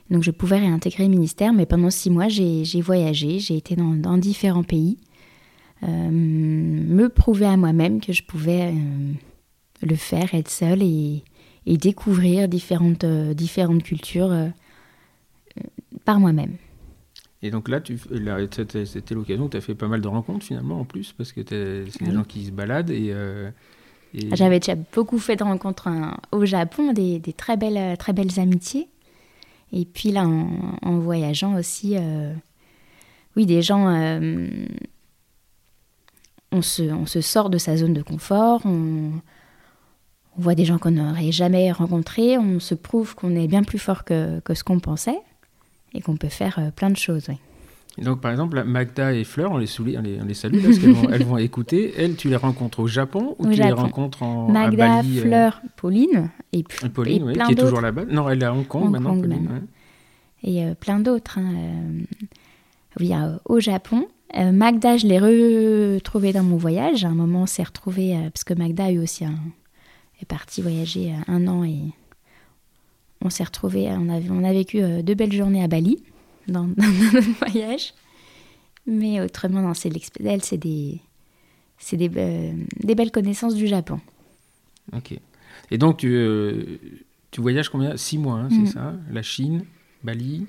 Donc 0.09 0.23
je 0.23 0.31
pouvais 0.31 0.59
réintégrer 0.59 1.03
le 1.03 1.09
ministère, 1.09 1.51
mais 1.51 1.65
pendant 1.65 1.89
six 1.89 2.09
mois, 2.09 2.29
j'ai 2.29 2.81
voyagé, 2.81 3.39
j'ai 3.39 3.57
été 3.57 3.75
dans, 3.75 4.17
différents 4.17 4.63
pays, 4.63 4.97
euh, 5.83 6.09
me 6.09 7.09
prouver 7.09 7.45
à 7.45 7.57
moi-même 7.57 7.99
que 7.99 8.13
je 8.13 8.23
pouvais 8.23 8.71
euh, 8.71 9.13
le 9.81 9.95
faire, 9.95 10.33
être 10.33 10.49
seule 10.49 10.81
et, 10.81 11.23
découvrir 11.65 12.47
différentes, 12.47 13.03
différentes 13.03 13.83
cultures 13.83 14.33
par 16.05 16.17
moi-même. 16.17 16.53
Et 17.43 17.51
donc 17.51 17.69
là, 17.69 17.79
c'était 17.83 19.13
l'occasion 19.13 19.45
où 19.45 19.49
tu 19.49 19.57
as 19.57 19.61
fait 19.61 19.75
pas 19.75 19.87
mal 19.87 20.01
de 20.01 20.07
rencontres 20.07 20.45
finalement 20.45 20.79
en 20.79 20.85
plus, 20.85 21.13
parce 21.13 21.31
que 21.31 21.41
c'est 21.47 22.03
des 22.03 22.11
gens 22.11 22.23
qui 22.23 22.45
se 22.45 22.51
baladent 22.51 22.89
et. 22.89 23.11
Euh, 23.11 23.51
ah, 24.31 24.35
j'avais 24.35 24.59
déjà 24.59 24.75
beaucoup 24.93 25.19
fait 25.19 25.35
de 25.35 25.43
rencontres 25.43 25.87
hein, 25.87 26.17
au 26.31 26.45
Japon, 26.45 26.93
des, 26.93 27.21
très, 27.35 27.57
belles, 27.57 27.97
très 27.97 28.13
belles 28.13 28.39
amitiés. 28.39 28.87
Et 29.73 29.85
puis 29.85 30.11
là, 30.11 30.25
en, 30.25 30.97
voyageant 30.97 31.55
aussi, 31.59 31.95
euh, 31.97 32.33
oui, 33.35 33.45
des 33.45 33.61
gens. 33.61 33.89
Euh, 33.89 34.47
on, 36.51 36.61
se, 36.61 36.83
on 36.83 37.05
se 37.05 37.21
sort 37.21 37.49
de 37.49 37.57
sa 37.57 37.75
zone 37.75 37.93
de 37.93 38.01
confort, 38.01 38.61
on, 38.65 39.11
on 40.37 40.41
voit 40.41 40.55
des 40.55 40.65
gens 40.65 40.77
qu'on 40.77 40.91
n'aurait 40.91 41.33
jamais 41.33 41.71
rencontrés, 41.71 42.37
on 42.37 42.59
se 42.59 42.73
prouve 42.73 43.13
qu'on 43.13 43.35
est 43.35 43.47
bien 43.47 43.63
plus 43.63 43.79
fort 43.79 44.05
que, 44.05 44.39
que 44.39 44.53
ce 44.53 44.63
qu'on 44.63 44.79
pensait 44.79 45.19
et 45.97 46.01
qu'on 46.01 46.15
peut 46.15 46.29
faire 46.29 46.59
euh, 46.59 46.71
plein 46.71 46.89
de 46.89 46.95
choses. 46.95 47.27
donc, 47.97 48.21
par 48.21 48.31
exemple, 48.31 48.63
Magda 48.63 49.13
et 49.13 49.23
Fleur, 49.23 49.51
on 49.51 49.57
les, 49.57 49.67
on 49.79 50.01
les, 50.01 50.21
on 50.21 50.25
les 50.25 50.33
salue 50.33 50.61
parce 50.63 50.77
qu'elles 50.77 50.93
vont, 50.93 51.09
elles 51.09 51.25
vont 51.25 51.37
écouter. 51.37 51.93
Elles, 51.97 52.15
tu 52.15 52.29
les 52.29 52.35
rencontres 52.35 52.79
au 52.79 52.87
Japon 52.87 53.35
ou 53.39 53.47
tu 53.47 53.59
les 53.59 53.71
rencontres 53.71 54.23
en 54.23 54.47
Magda, 54.49 54.85
à 54.85 55.01
Bali, 55.01 55.19
euh 55.19 55.21
Fleur, 55.23 55.61
Pauline 55.75 56.29
et 56.53 56.63
puis 56.63 56.89
Pauline, 56.89 57.23
oui, 57.23 57.33
qui 57.33 57.51
est 57.51 57.55
toujours 57.55 57.81
là-bas. 57.81 58.05
Non, 58.09 58.29
elle 58.29 58.41
est 58.41 58.45
à 58.45 58.53
Hong 58.53 58.67
Kong 58.67 58.91
maintenant. 58.91 59.19
Pauline, 59.19 59.67
Et 60.43 60.63
euh, 60.63 60.75
plein 60.75 60.99
d'autres. 60.99 61.39
Hein, 61.39 62.05
oui, 62.99 63.11
au 63.45 63.59
Japon. 63.59 64.07
Magda, 64.35 64.97
je 64.97 65.07
l'ai 65.07 65.19
retrouvée 65.19 66.33
dans 66.33 66.43
mon 66.43 66.57
voyage. 66.57 67.05
À 67.05 67.07
un 67.07 67.15
moment, 67.15 67.43
on 67.43 67.45
s'est 67.45 67.63
retrouvés 67.63 68.15
parce 68.33 68.43
que 68.43 68.53
Magda 68.53 68.85
a 68.85 68.91
eu 68.91 68.99
aussi 68.99 69.23
un, 69.23 69.35
est 70.21 70.25
partie 70.25 70.61
voyager 70.61 71.13
un 71.27 71.47
an 71.47 71.63
et 71.63 71.79
on 73.21 73.29
s'est 73.29 73.43
retrouvés, 73.43 73.87
on 73.89 74.09
a, 74.09 74.19
on 74.29 74.43
a 74.43 74.53
vécu 74.53 74.81
euh, 74.81 75.01
deux 75.01 75.15
belles 75.15 75.33
journées 75.33 75.63
à 75.63 75.67
Bali 75.67 76.03
dans, 76.47 76.67
notre 76.77 77.29
voyage. 77.39 77.93
Mais 78.85 79.19
autrement, 79.21 79.61
non, 79.61 79.73
c'est 79.73 79.91
elle, 80.23 80.43
c'est 80.43 80.57
des, 80.57 81.01
c'est 81.77 81.97
des, 81.97 82.07
des, 82.09 82.95
belles 82.95 83.11
connaissances 83.11 83.55
du 83.55 83.67
Japon. 83.67 83.99
Ok. 84.95 85.17
Et 85.71 85.77
donc, 85.77 85.97
tu, 85.97 86.07
euh, 86.13 86.77
tu 87.31 87.41
voyages 87.41 87.67
combien? 87.69 87.97
Six 87.97 88.17
mois, 88.17 88.35
hein, 88.39 88.47
c'est 88.49 88.61
Mm. 88.61 88.67
ça? 88.67 88.93
La 89.11 89.21
Chine, 89.23 89.65
Bali? 90.03 90.45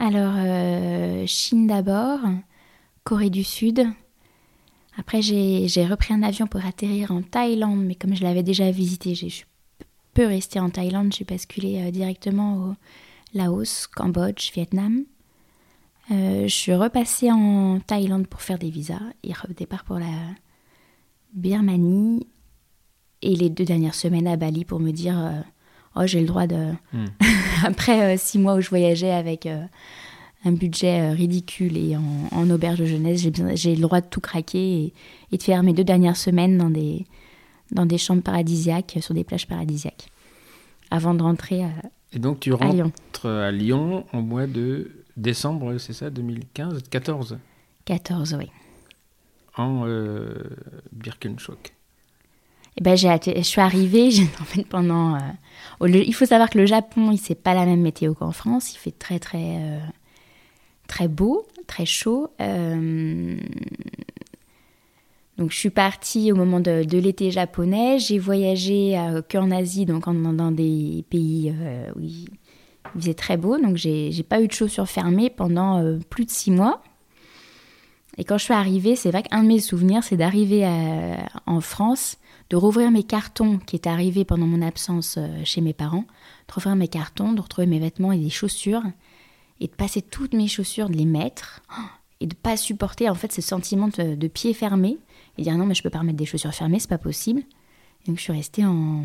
Alors, 0.00 0.34
euh, 0.36 1.24
Chine 1.26 1.66
d'abord, 1.68 2.18
Corée 3.04 3.30
du 3.30 3.44
Sud. 3.44 3.86
Après, 4.98 5.22
j'ai 5.22 5.86
repris 5.86 6.12
un 6.12 6.22
avion 6.22 6.46
pour 6.46 6.64
atterrir 6.66 7.12
en 7.12 7.22
Thaïlande, 7.22 7.84
mais 7.84 7.94
comme 7.94 8.14
je 8.14 8.22
l'avais 8.24 8.42
déjà 8.42 8.70
visité, 8.70 9.14
j'ai- 9.14 9.28
je 9.28 9.34
suis 9.36 9.46
peu 10.14 10.26
restée 10.26 10.60
en 10.60 10.70
Thaïlande. 10.70 11.12
J'ai 11.12 11.24
basculé 11.24 11.82
euh, 11.82 11.90
directement 11.90 12.56
au 12.56 12.74
Laos, 13.34 13.86
Cambodge, 13.86 14.52
Vietnam. 14.52 15.04
Euh, 16.10 16.42
je 16.42 16.54
suis 16.54 16.74
repassée 16.74 17.30
en 17.30 17.80
Thaïlande 17.80 18.26
pour 18.26 18.42
faire 18.42 18.58
des 18.58 18.70
visas 18.70 19.00
et 19.22 19.32
redépart 19.32 19.84
pour 19.84 19.98
la 19.98 20.06
Birmanie. 21.32 22.26
Et 23.22 23.36
les 23.36 23.50
deux 23.50 23.64
dernières 23.64 23.94
semaines 23.94 24.26
à 24.26 24.36
Bali 24.36 24.64
pour 24.64 24.80
me 24.80 24.90
dire 24.90 25.18
euh, 25.18 25.40
Oh, 25.94 26.06
j'ai 26.06 26.20
le 26.20 26.26
droit 26.26 26.46
de. 26.46 26.72
Hmm. 26.92 27.06
Après 27.64 28.14
euh, 28.14 28.16
six 28.18 28.38
mois 28.38 28.54
où 28.54 28.60
je 28.60 28.68
voyageais 28.68 29.12
avec 29.12 29.46
euh, 29.46 29.64
un 30.44 30.52
budget 30.52 31.12
ridicule 31.12 31.76
et 31.76 31.96
en, 31.96 32.28
en 32.32 32.50
auberge 32.50 32.80
de 32.80 32.84
jeunesse, 32.84 33.24
j'ai 33.54 33.74
le 33.76 33.80
droit 33.80 34.00
de 34.00 34.06
tout 34.06 34.20
craquer 34.20 34.58
et, 34.58 34.92
et 35.30 35.36
de 35.36 35.42
faire 35.42 35.62
mes 35.62 35.72
deux 35.72 35.84
dernières 35.84 36.16
semaines 36.16 36.58
dans 36.58 36.70
des, 36.70 37.06
dans 37.72 37.86
des 37.86 37.98
chambres 37.98 38.22
paradisiaques, 38.22 38.98
sur 39.00 39.14
des 39.14 39.24
plages 39.24 39.46
paradisiaques, 39.46 40.08
avant 40.90 41.14
de 41.14 41.22
rentrer 41.22 41.64
à, 41.64 41.70
Et 42.12 42.18
donc 42.18 42.40
tu 42.40 42.52
à 42.52 42.56
rentres 42.56 42.74
Lyon. 42.74 42.92
à 43.24 43.50
Lyon 43.50 44.06
en 44.12 44.22
mois 44.22 44.46
de 44.46 44.90
décembre, 45.16 45.76
c'est 45.78 45.92
ça 45.92 46.10
2015 46.10 46.82
14 46.90 47.38
14, 47.84 48.36
oui. 48.38 48.48
En 49.56 49.84
euh, 49.86 50.34
Birkenstock. 50.92 51.72
Et 52.78 52.80
ben, 52.82 52.96
j'ai 52.96 53.08
je 53.36 53.42
suis 53.42 53.60
arrivée, 53.60 54.10
j'ai- 54.12 54.26
pendant... 54.68 55.16
euh, 55.16 55.18
au- 55.80 55.86
le- 55.86 56.06
il 56.06 56.14
faut 56.14 56.24
savoir 56.24 56.48
que 56.48 56.58
le 56.58 56.64
Japon, 56.66 57.10
il 57.10 57.18
c'est 57.18 57.34
pas 57.34 57.52
la 57.54 57.66
même 57.66 57.82
météo 57.82 58.14
qu'en 58.14 58.32
France. 58.32 58.72
Il 58.74 58.78
fait 58.78 58.92
très, 58.98 59.18
très, 59.18 59.56
euh, 59.60 59.78
très 60.88 61.06
beau, 61.08 61.46
très 61.66 61.84
chaud. 61.84 62.30
Euh, 62.40 63.36
donc, 65.38 65.50
je 65.50 65.56
suis 65.56 65.70
partie 65.70 66.30
au 66.30 66.36
moment 66.36 66.60
de, 66.60 66.84
l'été 66.98 67.30
japonais. 67.30 67.98
J'ai 67.98 68.18
voyagé 68.18 68.98
euh, 68.98 69.22
qu'en 69.28 69.50
Asie, 69.50 69.86
donc 69.86 70.04
dans 70.04 70.50
des 70.50 71.04
pays 71.08 71.54
euh, 71.58 71.90
où 71.96 72.00
il, 72.00 72.28
faisait 72.98 73.14
très 73.14 73.38
beau. 73.38 73.58
Donc, 73.58 73.76
j'ai 73.76 74.22
pas 74.28 74.42
eu 74.42 74.46
de 74.46 74.52
chaussures 74.52 74.88
fermées 74.88 75.30
pendant 75.30 75.78
euh, 75.78 75.98
plus 76.10 76.26
de 76.26 76.30
six 76.30 76.50
mois. 76.50 76.82
Et 78.18 78.24
quand 78.24 78.36
je 78.36 78.44
suis 78.44 78.52
arrivée, 78.52 78.94
c'est 78.94 79.10
vrai 79.10 79.22
qu'un 79.22 79.42
de 79.42 79.48
mes 79.48 79.60
souvenirs, 79.60 80.04
c'est 80.04 80.18
d'arriver 80.18 80.68
en 81.46 81.62
France 81.62 82.18
de 82.50 82.56
rouvrir 82.56 82.90
mes 82.90 83.04
cartons 83.04 83.56
qui 83.56 83.76
étaient 83.76 83.88
arrivés 83.88 84.26
pendant 84.26 84.44
mon 84.44 84.60
absence 84.60 85.18
chez 85.44 85.62
mes 85.62 85.72
parents, 85.72 86.04
de 86.46 86.52
rouvrir 86.52 86.76
mes 86.76 86.88
cartons, 86.88 87.32
de 87.32 87.40
retrouver 87.40 87.66
mes 87.66 87.78
vêtements 87.78 88.12
et 88.12 88.18
des 88.18 88.28
chaussures, 88.28 88.82
et 89.60 89.66
de 89.66 89.72
passer 89.72 90.02
toutes 90.02 90.34
mes 90.34 90.46
chaussures, 90.46 90.90
de 90.90 90.96
les 90.98 91.06
mettre, 91.06 91.62
oh, 91.70 91.82
et 92.20 92.26
de 92.26 92.34
pas 92.34 92.58
supporter 92.58 93.08
en 93.08 93.14
fait 93.14 93.32
ce 93.32 93.40
sentiment 93.40 93.88
de 93.88 94.28
pied 94.28 94.52
fermé, 94.52 94.98
et 95.38 95.42
dire 95.42 95.56
non 95.56 95.66
mais 95.66 95.74
je 95.74 95.82
peux 95.82 95.90
pas 95.90 96.00
remettre 96.00 96.18
des 96.18 96.26
chaussures 96.26 96.52
fermées, 96.54 96.78
c'est 96.78 96.88
pas 96.90 96.98
possible. 96.98 97.40
Et 98.04 98.08
donc 98.08 98.16
je 98.18 98.22
suis 98.22 98.32
restée 98.32 98.64
en 98.64 99.04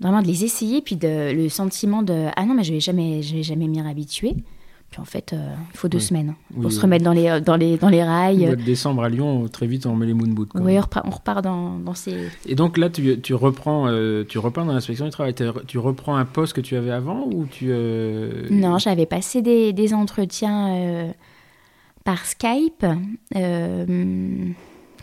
vraiment 0.00 0.22
de 0.22 0.26
les 0.26 0.44
essayer, 0.44 0.82
puis 0.82 0.96
de, 0.96 1.32
le 1.32 1.48
sentiment 1.48 2.02
de 2.02 2.26
ah 2.36 2.44
non 2.44 2.54
mais 2.54 2.64
je 2.64 2.72
vais 2.72 2.80
jamais, 2.80 3.22
je 3.22 3.36
vais 3.36 3.42
jamais 3.42 3.68
m'y 3.68 3.80
réhabituer. 3.80 4.34
Puis 4.90 5.00
en 5.00 5.04
fait, 5.06 5.32
euh, 5.32 5.54
il 5.72 5.76
faut 5.76 5.88
deux 5.88 5.98
Oui. 5.98 6.04
semaines 6.04 6.34
pour 6.52 6.66
Oui, 6.66 6.70
se 6.70 6.76
oui. 6.76 6.82
remettre 6.82 7.04
dans 7.04 7.12
les, 7.12 7.40
dans 7.40 7.56
les, 7.56 7.78
dans 7.78 7.88
les 7.88 8.04
rails. 8.04 8.46
de 8.46 8.54
décembre 8.54 9.02
à 9.02 9.08
Lyon, 9.08 9.48
très 9.48 9.66
vite 9.66 9.86
on 9.86 9.96
met 9.96 10.06
les 10.06 10.14
moon 10.14 10.28
boots. 10.28 10.50
Oui, 10.54 10.78
on 10.78 10.82
repart, 10.82 11.04
on 11.06 11.10
repart 11.10 11.42
dans, 11.42 11.78
dans 11.78 11.94
ces, 11.94 12.28
Et 12.46 12.54
donc 12.54 12.78
là, 12.78 12.90
tu, 12.90 13.20
tu 13.20 13.34
reprends, 13.34 13.88
euh, 13.88 14.24
tu 14.28 14.38
repars 14.38 14.64
dans 14.64 14.72
l'inspection 14.72 15.04
du 15.06 15.10
travail. 15.10 15.34
Tu 15.66 15.78
reprends 15.78 16.14
un 16.14 16.24
poste 16.24 16.52
que 16.52 16.60
tu 16.60 16.76
avais 16.76 16.92
avant 16.92 17.26
ou 17.26 17.46
tu 17.46 17.68
euh, 17.70 18.46
Non, 18.50 18.78
j'avais 18.78 19.06
passé 19.06 19.42
des, 19.42 19.72
des 19.72 19.94
entretiens 19.94 20.68
euh, 20.76 21.12
par 22.04 22.24
Skype. 22.24 22.86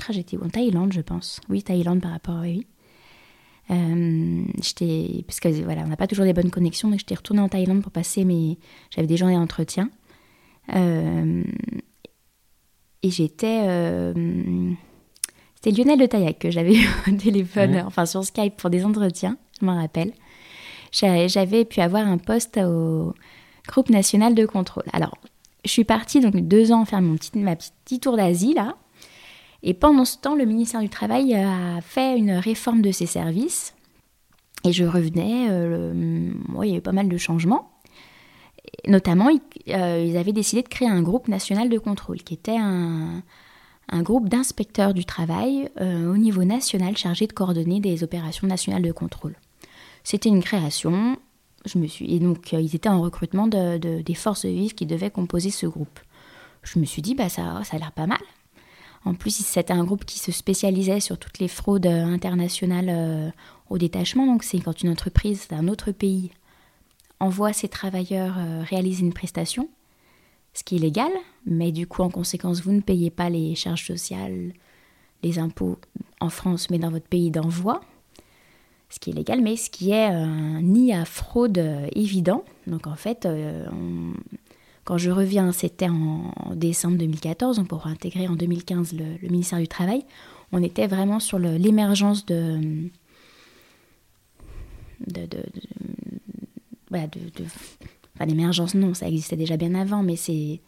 J'étais 0.09 0.37
en 0.37 0.49
Thaïlande, 0.49 0.93
je 0.93 1.01
pense. 1.01 1.39
Oui, 1.49 1.63
Thaïlande 1.63 2.01
par 2.01 2.11
rapport 2.11 2.35
à 2.37 2.41
oui. 2.41 2.65
Euh, 3.69 4.43
j'étais 4.61 5.23
parce 5.27 5.39
que 5.39 5.47
voilà, 5.63 5.83
on 5.85 5.87
n'a 5.87 5.95
pas 5.95 6.07
toujours 6.07 6.25
des 6.25 6.33
bonnes 6.33 6.49
connexions, 6.49 6.89
donc 6.89 6.99
j'étais 6.99 7.15
retournée 7.15 7.41
en 7.41 7.47
Thaïlande 7.49 7.81
pour 7.81 7.91
passer 7.91 8.25
mes. 8.25 8.57
J'avais 8.93 9.07
des 9.07 9.15
journées 9.17 9.35
d'entretien. 9.35 9.89
Euh, 10.75 11.43
et 13.03 13.09
j'étais. 13.11 13.61
euh, 13.63 14.71
c'était 15.55 15.71
Lionel 15.81 15.99
de 15.99 16.05
Taillac 16.07 16.39
que 16.39 16.51
j'avais 16.51 16.75
eu 16.75 16.87
au 17.07 17.11
téléphone, 17.15 17.75
Ouais. 17.75 17.81
enfin 17.83 18.05
sur 18.05 18.23
Skype 18.23 18.57
pour 18.57 18.69
des 18.69 18.83
entretiens, 18.83 19.37
je 19.59 19.65
m'en 19.65 19.75
rappelle. 19.79 20.11
J'a- 20.91 21.27
J'avais 21.27 21.63
pu 21.65 21.79
avoir 21.81 22.05
un 22.07 22.17
poste 22.17 22.57
au 22.57 23.13
groupe 23.67 23.89
national 23.89 24.35
de 24.35 24.45
contrôle. 24.45 24.83
Alors, 24.91 25.17
je 25.63 25.69
suis 25.69 25.83
partie 25.85 26.19
donc 26.19 26.35
deux 26.35 26.71
ans 26.71 26.83
faire 26.85 27.01
mon 27.01 27.15
petit, 27.15 27.37
ma 27.37 27.55
petite 27.55 27.73
petit 27.85 27.99
tour 27.99 28.17
d'Asie 28.17 28.53
là. 28.55 28.75
Et 29.63 29.73
pendant 29.73 30.05
ce 30.05 30.17
temps, 30.17 30.35
le 30.35 30.45
ministère 30.45 30.81
du 30.81 30.89
Travail 30.89 31.35
a 31.35 31.81
fait 31.81 32.17
une 32.17 32.31
réforme 32.31 32.81
de 32.81 32.91
ses 32.91 33.05
services. 33.05 33.73
Et 34.63 34.73
je 34.73 34.85
revenais, 34.85 35.47
euh, 35.49 36.31
ouais, 36.53 36.67
il 36.67 36.69
y 36.69 36.73
avait 36.73 36.81
pas 36.81 36.91
mal 36.91 37.09
de 37.09 37.17
changements. 37.17 37.71
Notamment, 38.87 39.29
ils, 39.29 39.41
euh, 39.69 40.03
ils 40.05 40.17
avaient 40.17 40.33
décidé 40.33 40.61
de 40.61 40.67
créer 40.67 40.87
un 40.87 41.01
groupe 41.01 41.27
national 41.27 41.69
de 41.69 41.77
contrôle, 41.77 42.17
qui 42.19 42.33
était 42.33 42.57
un, 42.57 43.23
groupe 44.03 44.29
d'inspecteurs 44.29 44.93
du 44.93 45.03
travail 45.03 45.69
euh, 45.81 46.11
au 46.11 46.15
niveau 46.17 46.43
national 46.45 46.95
chargé 46.95 47.27
de 47.27 47.33
coordonner 47.33 47.81
des 47.81 48.03
opérations 48.03 48.47
nationales 48.47 48.83
de 48.83 48.91
contrôle. 48.93 49.35
C'était 50.03 50.29
une 50.29 50.41
création. 50.41 51.17
Je 51.65 51.77
me 51.77 51.87
suis 51.87 52.15
et 52.15 52.19
donc 52.19 52.53
euh, 52.53 52.61
ils 52.61 52.73
étaient 52.75 52.89
en 52.89 53.01
recrutement 53.01 53.47
de- 53.47 54.01
des 54.01 54.13
forces 54.15 54.45
vives 54.45 54.73
qui 54.75 54.85
devaient 54.85 55.11
composer 55.11 55.51
ce 55.51 55.67
groupe. 55.67 55.99
Je 56.63 56.79
me 56.79 56.85
suis 56.85 57.01
dit 57.01 57.15
bah 57.15 57.27
ça 57.27 57.61
ça 57.65 57.75
a 57.75 57.79
l'air 57.79 57.91
pas 57.91 58.07
mal. 58.07 58.21
En 59.03 59.13
plus 59.15 59.35
c'était 59.43 59.73
un 59.73 59.83
groupe 59.83 60.05
qui 60.05 60.19
se 60.19 60.31
spécialisait 60.31 60.99
sur 60.99 61.17
toutes 61.17 61.39
les 61.39 61.47
fraudes 61.47 61.87
euh, 61.87 62.05
internationales 62.05 62.89
euh, 62.89 63.29
au 63.69 63.77
détachement. 63.77 64.25
Donc 64.25 64.43
c'est 64.43 64.59
quand 64.59 64.81
une 64.83 64.89
entreprise 64.89 65.47
d'un 65.49 65.67
autre 65.67 65.91
pays 65.91 66.31
envoie 67.19 67.53
ses 67.53 67.67
travailleurs 67.67 68.35
euh, 68.37 68.63
réaliser 68.63 69.01
une 69.03 69.13
prestation, 69.13 69.69
ce 70.53 70.63
qui 70.63 70.75
est 70.75 70.79
légal, 70.79 71.11
mais 71.45 71.71
du 71.71 71.87
coup 71.87 72.03
en 72.03 72.09
conséquence 72.09 72.61
vous 72.61 72.71
ne 72.73 72.81
payez 72.81 73.09
pas 73.09 73.29
les 73.29 73.55
charges 73.55 73.85
sociales, 73.87 74.53
les 75.23 75.39
impôts 75.39 75.77
en 76.19 76.29
France, 76.29 76.69
mais 76.69 76.79
dans 76.79 76.89
votre 76.91 77.07
pays 77.07 77.31
d'envoi 77.31 77.81
ce 78.89 78.99
qui 78.99 79.11
est 79.11 79.13
légal, 79.13 79.41
mais 79.41 79.55
ce 79.55 79.69
qui 79.69 79.91
est 79.91 80.03
un 80.05 80.61
nid 80.61 80.93
à 80.93 81.05
fraude 81.05 81.57
évident. 81.95 82.43
Donc 82.67 82.87
en 82.87 82.95
fait, 82.95 83.25
on- 83.25 84.13
quand 84.83 84.97
je 84.97 85.11
reviens, 85.11 85.51
c'était 85.51 85.89
en, 85.89 86.33
décembre 86.53 86.97
2014, 86.97 87.57
donc 87.57 87.67
pour 87.67 87.87
intégrer 87.87 88.27
en 88.27 88.35
2015 88.35 88.93
le, 88.93 89.29
ministère 89.29 89.59
du 89.59 89.67
Travail, 89.67 90.05
on 90.51 90.61
était 90.63 90.87
vraiment 90.87 91.19
sur 91.19 91.39
l'émergence 91.39 92.25
de, 92.25 92.89
voilà, 96.89 97.07
de- 97.07 97.45
enfin, 98.15 98.25
l'émergence 98.25 98.75
non, 98.75 98.93
ça 98.93 99.07
existait 99.07 99.37
déjà 99.37 99.57
bien 99.57 99.75
avant, 99.75 100.03
mais 100.03 100.15
c'est 100.15 100.59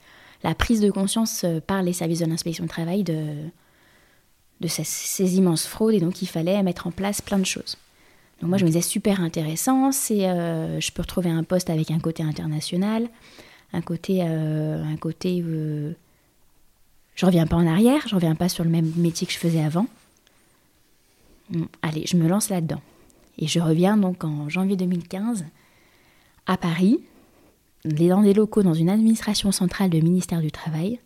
la 0.43 0.55
prise 0.55 0.81
de 0.81 0.91
conscience 0.91 1.43
euh, 1.43 1.59
par 1.59 1.83
les 1.83 1.93
services 1.93 2.19
de 2.19 2.25
l'inspection 2.25 2.63
du 2.63 2.69
travail 2.69 3.03
de, 3.03 3.49
ces, 4.67 5.35
immenses 5.35 5.65
fraudes, 5.65 5.95
et 5.95 5.99
donc 5.99 6.21
il 6.21 6.27
fallait 6.27 6.61
mettre 6.63 6.87
en 6.87 6.91
place 6.91 7.21
plein 7.21 7.39
de 7.39 7.45
choses. 7.45 7.77
Donc 8.41 8.49
moi 8.49 8.57
je 8.57 8.63
me 8.63 8.69
disais 8.69 8.81
super 8.81 9.21
intéressant, 9.21 9.89
euh, 10.11 10.79
je 10.79 10.91
peux 10.91 11.01
retrouver 11.01 11.29
un 11.29 11.43
poste 11.43 11.69
avec 11.69 11.91
un 11.91 11.99
côté 11.99 12.23
international, 12.23 13.09
un 13.73 13.81
côté 13.81 14.19
euh, 14.21 14.83
un 14.83 14.97
côté 14.97 15.43
euh, 15.45 15.93
je 17.15 17.25
reviens 17.25 17.45
pas 17.45 17.57
en 17.57 17.67
arrière, 17.67 18.07
je 18.07 18.15
reviens 18.15 18.35
pas 18.35 18.49
sur 18.49 18.63
le 18.63 18.69
même 18.69 18.91
métier 18.95 19.27
que 19.27 19.33
je 19.33 19.37
faisais 19.37 19.63
avant. 19.63 19.87
Bon, 21.49 21.67
allez, 21.81 22.05
je 22.07 22.17
me 22.17 22.27
lance 22.27 22.49
là-dedans. 22.49 22.81
Et 23.37 23.47
je 23.47 23.59
reviens 23.59 23.97
donc 23.97 24.23
en 24.23 24.49
janvier 24.49 24.75
2015 24.75 25.45
à 26.45 26.57
Paris, 26.57 26.99
dans 27.85 28.21
des 28.21 28.33
locaux 28.33 28.63
dans 28.63 28.73
une 28.73 28.89
administration 28.89 29.51
centrale 29.51 29.89
du 29.89 30.01
ministère 30.01 30.41
du 30.41 30.51
Travail, 30.51 30.99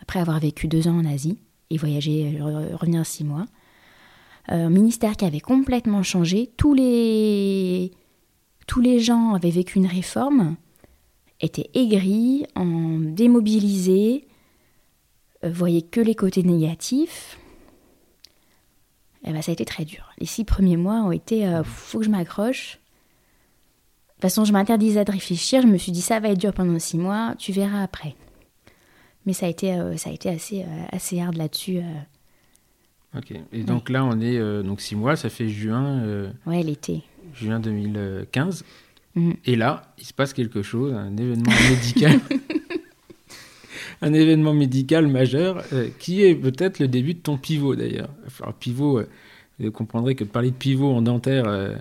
après 0.00 0.20
avoir 0.20 0.38
vécu 0.40 0.68
deux 0.68 0.88
ans 0.88 0.98
en 0.98 1.04
Asie 1.04 1.38
et 1.70 1.76
voyagé, 1.76 2.38
euh, 2.40 2.76
revenir 2.76 3.04
six 3.06 3.24
mois. 3.24 3.46
Euh, 4.50 4.66
Un 4.66 4.70
ministère 4.70 5.16
qui 5.16 5.24
avait 5.24 5.40
complètement 5.40 6.02
changé. 6.02 6.50
Tous 6.56 6.74
les, 6.74 7.92
tous 8.66 8.80
les 8.80 9.00
gens 9.00 9.34
avaient 9.34 9.50
vécu 9.50 9.78
une 9.78 9.86
réforme, 9.86 10.56
étaient 11.42 11.70
aigris, 11.74 12.46
en 12.54 12.98
démobilisés, 13.00 14.26
euh, 15.44 15.50
voyaient 15.50 15.82
que 15.82 16.00
les 16.00 16.14
côtés 16.14 16.42
négatifs. 16.42 17.38
Et 19.24 19.32
ben, 19.32 19.42
ça 19.42 19.52
a 19.52 19.54
été 19.54 19.64
très 19.64 19.84
dur. 19.84 20.10
Les 20.18 20.26
six 20.26 20.44
premiers 20.44 20.76
mois 20.76 21.02
ont 21.02 21.12
été 21.12 21.46
euh, 21.46 21.62
faut 21.62 21.98
que 21.98 22.04
je 22.04 22.10
m'accroche. 22.10 22.78
De 22.78 24.14
toute 24.14 24.22
façon, 24.22 24.44
je 24.44 24.52
m'interdisais 24.52 25.04
de 25.04 25.12
réfléchir. 25.12 25.62
Je 25.62 25.66
me 25.66 25.76
suis 25.76 25.92
dit, 25.92 26.02
ça 26.02 26.20
va 26.20 26.28
être 26.28 26.38
dur 26.38 26.52
pendant 26.52 26.78
six 26.78 26.98
mois, 26.98 27.34
tu 27.38 27.52
verras 27.52 27.82
après. 27.82 28.14
Mais 29.26 29.32
ça 29.32 29.46
a 29.46 29.48
été, 29.48 29.74
euh, 29.74 29.96
ça 29.96 30.10
a 30.10 30.12
été 30.12 30.28
assez, 30.28 30.62
euh, 30.62 30.84
assez 30.90 31.20
hard 31.20 31.36
là-dessus. 31.36 31.80
Ok. 33.16 33.32
Et 33.52 33.62
donc 33.62 33.90
là, 33.90 34.04
on 34.04 34.20
est 34.20 34.62
donc 34.62 34.80
six 34.80 34.96
mois, 34.96 35.16
ça 35.16 35.28
fait 35.28 35.48
juin. 35.48 36.32
Ouais, 36.46 36.62
l'été. 36.62 37.02
juin 37.34 37.60
2015. 37.60 38.64
Mhm. 39.14 39.34
Et 39.44 39.56
là, 39.56 39.82
il 39.98 40.04
se 40.04 40.12
passe 40.14 40.32
quelque 40.32 40.62
chose, 40.62 40.92
un 40.94 41.16
événement 41.16 41.52
médical. 41.70 42.20
un 44.02 44.12
événement 44.12 44.54
médical 44.54 45.06
majeur 45.06 45.62
euh, 45.72 45.88
qui 45.98 46.22
est 46.22 46.34
peut-être 46.34 46.78
le 46.80 46.88
début 46.88 47.14
de 47.14 47.20
ton 47.20 47.36
pivot 47.36 47.76
d'ailleurs. 47.76 48.08
Alors, 48.40 48.54
pivot, 48.54 48.98
euh, 48.98 49.08
vous 49.60 49.70
comprendrez 49.70 50.14
que 50.14 50.24
parler 50.24 50.50
de 50.50 50.56
pivot 50.56 50.92
en 50.92 51.02
dentaire, 51.02 51.44
euh, 51.46 51.74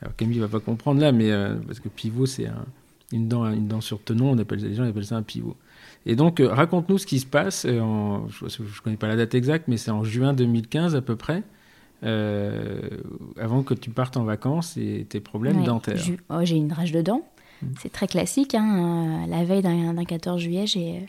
alors 0.00 0.14
Camille 0.16 0.38
va 0.38 0.48
pas 0.48 0.60
comprendre 0.60 1.00
là, 1.00 1.10
mais 1.12 1.30
euh, 1.30 1.56
parce 1.66 1.80
que 1.80 1.88
pivot 1.88 2.26
c'est 2.26 2.46
un- 2.46 2.66
une, 3.12 3.28
dent, 3.28 3.44
une 3.50 3.66
dent 3.68 3.80
sur 3.80 4.02
tenon, 4.02 4.30
on 4.32 4.38
appelle, 4.38 4.60
les 4.60 4.74
gens 4.74 4.84
appellent 4.84 5.04
ça 5.06 5.16
un 5.16 5.22
pivot. 5.22 5.56
Et 6.06 6.16
donc, 6.16 6.40
raconte-nous 6.44 6.98
ce 6.98 7.06
qui 7.06 7.18
se 7.18 7.26
passe. 7.26 7.64
en, 7.64 8.28
je 8.28 8.44
ne 8.44 8.82
connais 8.82 8.96
pas 8.96 9.08
la 9.08 9.16
date 9.16 9.34
exacte, 9.34 9.68
mais 9.68 9.76
c'est 9.78 9.90
en 9.90 10.04
juin 10.04 10.32
2015 10.34 10.94
à 10.96 11.00
peu 11.00 11.16
près, 11.16 11.42
euh, 12.02 12.88
avant 13.38 13.62
que 13.62 13.74
tu 13.74 13.90
partes 13.90 14.16
en 14.16 14.24
vacances 14.24 14.76
et 14.76 15.06
tes 15.08 15.20
problèmes 15.20 15.58
Ouais, 15.60 15.64
dentaires. 15.66 15.96
J'ai 15.96 16.18
oh, 16.30 16.40
j'ai 16.42 16.56
une 16.56 16.72
rage 16.72 16.92
de 16.92 17.02
dents. 17.02 17.22
Mm. 17.62 17.66
C'est 17.80 17.92
très 17.92 18.06
classique. 18.06 18.54
hein, 18.54 19.24
euh, 19.24 19.30
La 19.30 19.44
veille 19.44 19.62
d'un 19.62 19.94
d'un 19.94 20.04
14 20.04 20.40
juillet, 20.40 20.66
j'ai 20.66 21.06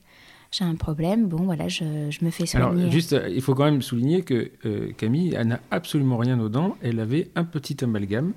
j'ai 0.51 0.63
un 0.63 0.75
problème. 0.75 1.27
Bon, 1.27 1.43
voilà, 1.43 1.67
je, 1.67 1.83
je 2.11 2.23
me 2.23 2.29
fais 2.29 2.45
soigner. 2.45 2.65
Alors, 2.83 2.91
juste, 2.91 3.11
euh, 3.13 3.27
il 3.29 3.41
faut 3.41 3.55
quand 3.55 3.65
même 3.65 3.81
souligner 3.81 4.21
que 4.21 4.51
euh, 4.65 4.91
Camille, 4.95 5.33
elle 5.37 5.47
n'a 5.47 5.59
absolument 5.71 6.17
rien 6.17 6.39
aux 6.39 6.47
dents. 6.49 6.77
Elle 6.81 6.99
avait 7.01 7.29
un 7.35 7.43
petit 7.43 7.83
amalgame 7.83 8.31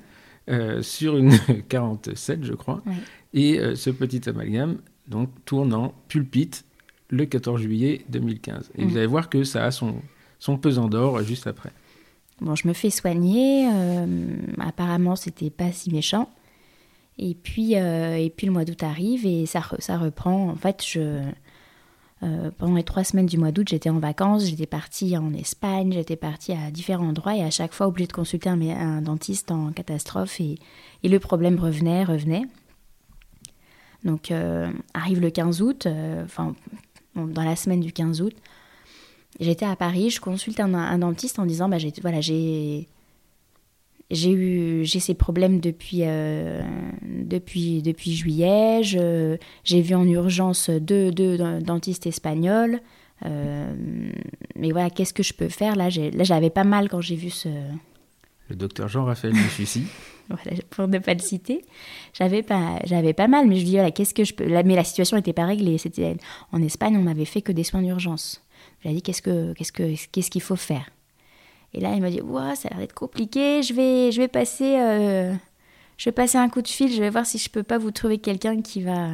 euh, 0.51 0.83
sur 0.83 1.17
une 1.17 1.31
47, 1.69 2.45
je 2.45 2.55
crois. 2.55 2.83
Ouais. 2.87 2.95
Et 3.35 3.61
euh, 3.61 3.77
ce 3.77 3.91
petit 3.91 4.29
amalgame, 4.29 4.79
donc, 5.07 5.29
tourne 5.45 5.73
en 5.75 5.95
pulpite 6.09 6.65
le 7.11 7.25
14 7.25 7.61
juillet 7.61 8.01
2015. 8.09 8.73
Et 8.77 8.83
Mhm. 8.83 8.89
vous 8.91 8.97
allez 8.97 9.07
voir 9.07 9.29
que 9.29 9.45
ça 9.45 9.65
a 9.65 9.71
son, 9.71 9.97
son 10.41 10.57
pesant 10.59 10.89
d'or 10.89 11.19
euh, 11.19 11.23
juste 11.23 11.47
après. 11.47 11.71
Bon, 12.41 12.55
je 12.55 12.69
me 12.69 12.73
fais 12.73 12.91
soigner. 12.91 13.69
euh, 13.73 14.37
apparemment, 14.61 15.17
c'était 15.17 15.51
pas 15.51 15.73
si 15.73 15.91
méchant. 15.91 16.29
Et 17.19 17.35
puis, 17.35 17.77
euh, 17.77 18.17
et 18.17 18.31
puis 18.31 18.47
le 18.47 18.53
mois 18.53 18.65
d'août 18.65 18.83
arrive 18.83 19.27
et 19.27 19.47
ça, 19.47 19.63
ça 19.81 19.99
reprend. 19.99 20.51
En 20.51 20.55
fait, 20.55 20.85
je, 20.87 21.21
euh, 22.23 22.51
pendant 22.57 22.77
les 22.77 22.85
trois 22.85 23.03
semaines 23.03 23.27
du 23.27 23.39
mois 23.39 23.51
d'août, 23.51 23.67
j'étais 23.69 23.91
en 23.91 23.99
vacances. 23.99 24.47
J'étais 24.47 24.67
partie 24.67 25.17
en 25.17 25.35
Espagne, 25.35 25.93
j'étais 25.93 26.17
partie 26.17 26.53
à 26.53 26.71
différents 26.71 27.09
endroits 27.09 27.35
et 27.35 27.43
à 27.43 27.51
chaque 27.51 27.73
fois 27.73 27.89
obligée 27.89 28.07
de 28.07 28.13
consulter 28.13 28.51
un, 28.51 29.03
dentiste 29.03 29.51
en 29.51 29.73
catastrophe. 29.73 30.41
Et, 30.41 30.59
et 31.03 31.09
le 31.09 31.19
problème 31.19 31.59
revenait, 31.59 32.05
revenait. 32.05 32.45
Donc, 34.05 34.33
arrive 34.95 35.21
le 35.21 35.31
15 35.31 35.61
août, 35.61 35.89
enfin, 36.23 36.55
dans 37.17 37.43
la 37.43 37.57
semaine 37.57 37.81
du 37.81 37.93
15 37.93 38.23
août, 38.23 38.35
J'étais 39.41 39.67
à 39.67 39.77
Paris, 39.77 40.11
je 40.11 40.21
consulte 40.21 40.59
un, 40.61 40.75
un 40.75 40.99
dentiste 40.99 41.39
en 41.39 41.47
disant 41.47 41.69
bah, 41.69 41.79
j'ai 41.79 41.93
voilà, 42.03 42.21
j'ai 42.21 42.89
j'ai 44.11 44.31
eu 44.33 44.85
j'ai 44.85 45.01
ces 45.01 45.15
problèmes 45.15 45.61
depuis 45.61 46.01
euh, 46.03 46.63
depuis 47.03 47.83
depuis 47.83 48.15
juillet, 48.15 48.83
je- 48.83 49.37
j'ai 49.65 49.83
vu 49.83 49.95
en 49.95 50.07
urgence 50.07 50.71
deux, 50.71 51.11
deux 51.11 51.37
dentistes 51.61 52.07
espagnols. 52.07 52.81
euh, 53.27 53.73
mais 54.57 54.71
voilà, 54.73 54.91
qu'est-ce 54.91 55.13
que 55.13 55.23
je 55.23 55.35
peux 55.35 55.49
faire? 55.49 55.77
Là, 55.77 55.91
j'ai- 55.91 56.11
là 56.11 56.25
j'avais 56.25 56.51
pas 56.51 56.65
mal 56.65 56.89
quand 56.89 57.01
j'ai 57.01 57.17
vu 57.17 57.31
ce, 57.31 57.49
Le 58.49 58.57
docteur 58.57 58.89
Jean-Raphaël 58.89 59.35
Mufussi. 59.35 59.83
voilà, 60.31 60.63
pour 60.71 60.89
ne 60.89 60.99
pas 60.99 61.13
le 61.15 61.21
citer, 61.21 61.65
j'avais 62.15 62.43
pas, 62.43 62.79
j'avais 62.85 63.13
pas 63.13 63.29
mal, 63.29 63.47
mais 63.47 63.57
je 63.57 63.65
dis 63.65 63.73
voilà, 63.73 63.91
qu'est-ce 63.91 64.15
que 64.15 64.25
je 64.25 64.33
peux. 64.35 64.47
Là, 64.47 64.63
mais 64.63 64.75
la 64.75 64.85
situation 64.85 65.17
n'était 65.19 65.33
pas 65.35 65.45
réglée. 65.47 65.77
C'était 65.79 66.17
en 66.53 66.63
Espagne, 66.63 66.97
on 66.97 67.03
m'avait 67.03 67.25
fait 67.27 67.43
que 67.43 67.53
des 67.53 67.65
soins 67.65 67.83
d'urgence. 67.83 68.43
J'ai 68.85 68.93
dit 68.93 69.03
qu'est-ce 69.03 69.23
que, 69.23 69.53
qu'est-ce 69.55 69.73
que, 69.73 69.95
qu'est-ce 70.13 70.31
qu'il 70.31 70.43
faut 70.43 70.57
faire? 70.57 70.89
Et 71.75 71.81
là, 71.81 71.93
il 71.95 72.01
m'a 72.01 72.11
dit 72.11 72.21
Ouah, 72.21 72.55
ça 72.55 72.69
a 72.69 72.71
l'air 72.71 72.81
d'être 72.81 72.95
compliqué. 72.95 73.63
Je 73.63 73.75
vais, 73.75 74.13
je 74.13 74.21
vais 74.21 74.29
passer, 74.29 74.79
euh, 74.79 75.35
je 75.97 76.05
vais 76.07 76.13
passer 76.13 76.39
un 76.39 76.49
coup 76.49 76.63
de 76.63 76.69
fil. 76.69 76.93
Je 76.93 77.01
vais 77.01 77.11
voir 77.11 77.27
si 77.27 77.39
je 77.39 77.51
peux 77.51 77.63
pas 77.63 77.79
vous 77.79 77.91
trouver 77.91 78.19
quelqu'un 78.19 78.63
qui 78.63 78.83
va, 78.83 79.09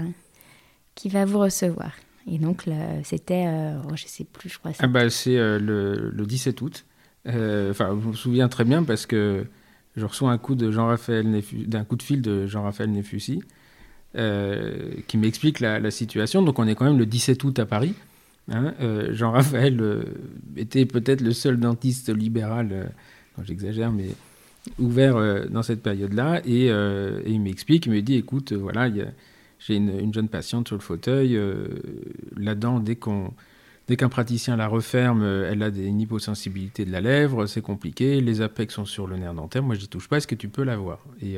qui 0.94 1.08
va 1.08 1.24
vous 1.24 1.38
recevoir. 1.38 1.92
Et 2.30 2.38
donc 2.38 2.64
c'était, 3.02 3.44
euh, 3.46 3.78
oh, 3.90 3.96
je 3.96 4.06
sais 4.06 4.24
plus, 4.24 4.48
je 4.48 4.58
crois. 4.58 4.72
Ah 4.78 4.86
bah, 4.86 5.10
c'est 5.10 5.36
euh, 5.36 5.58
le, 5.58 6.10
le 6.10 6.26
17 6.26 6.60
août. 6.62 6.84
Euh, 7.26 7.70
Enfin, 7.70 7.98
je 8.00 8.08
me 8.08 8.12
souviens 8.14 8.48
très 8.48 8.64
bien 8.64 8.82
parce 8.82 9.06
que 9.06 9.46
je 9.96 10.06
reçois 10.06 10.30
un 10.30 10.38
coup 10.38 10.54
de 10.54 10.70
Jean-Raphaël 10.70 11.42
d'un 11.66 11.84
coup 11.84 11.96
de 11.96 12.02
fil 12.02 12.22
de 12.22 12.46
Jean-Raphaël 12.46 12.90
Nefussi 12.90 13.40
euh, 14.16 14.94
qui 15.06 15.18
m'explique 15.18 15.60
la, 15.60 15.80
la 15.80 15.90
situation. 15.90 16.42
Donc, 16.42 16.58
on 16.58 16.66
est 16.66 16.74
quand 16.74 16.84
même 16.84 16.98
le 16.98 17.06
17 17.06 17.42
août 17.44 17.58
à 17.58 17.66
Paris. 17.66 17.94
Hein. 18.50 18.74
Euh, 18.80 19.12
Jean-Raphaël 19.12 19.80
euh, 19.80 20.04
était 20.56 20.86
peut-être 20.86 21.20
le 21.20 21.32
seul 21.32 21.58
dentiste 21.58 22.14
libéral, 22.14 22.68
euh, 22.72 22.84
j'exagère, 23.44 23.92
mais 23.92 24.08
ouvert 24.78 25.48
dans 25.50 25.62
cette 25.62 25.82
période-là. 25.82 26.40
Et, 26.46 26.68
il 27.26 27.40
m'explique, 27.40 27.86
il 27.86 27.92
me 27.92 28.00
dit, 28.00 28.14
écoute, 28.14 28.52
voilà, 28.52 28.88
j'ai 29.58 29.76
une, 29.76 29.98
une 29.98 30.14
jeune 30.14 30.28
patiente 30.28 30.68
sur 30.68 30.76
le 30.76 30.82
fauteuil. 30.82 31.36
euh, 31.36 31.66
Là-dedans, 32.36 32.80
dès 32.80 32.96
qu'on 32.96 33.32
Dès 33.86 33.96
qu'un 33.96 34.08
praticien 34.08 34.56
la 34.56 34.66
referme, 34.66 35.22
elle 35.22 35.62
a 35.62 35.70
des, 35.70 35.84
une 35.84 36.00
hyposensibilité 36.00 36.86
de 36.86 36.90
la 36.90 37.02
lèvre, 37.02 37.44
c'est 37.44 37.60
compliqué, 37.60 38.22
les 38.22 38.40
apex 38.40 38.72
sont 38.72 38.86
sur 38.86 39.06
le 39.06 39.18
nerf 39.18 39.34
dentaire, 39.34 39.62
moi 39.62 39.74
j'y 39.74 39.88
touche 39.88 40.08
pas, 40.08 40.16
est-ce 40.16 40.26
que 40.26 40.34
tu 40.34 40.48
peux 40.48 40.62
l'avoir? 40.62 41.00
Et, 41.20 41.34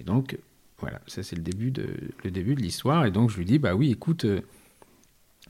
et 0.00 0.04
donc, 0.04 0.38
voilà, 0.78 1.02
ça 1.06 1.22
c'est 1.22 1.36
le 1.36 1.42
début 1.42 1.70
de, 1.70 1.84
l'histoire, 2.54 3.04
et 3.04 3.10
donc 3.10 3.28
je 3.28 3.36
lui 3.36 3.44
dis, 3.44 3.58
bah 3.58 3.74
oui, 3.74 3.90
écoute, 3.90 4.24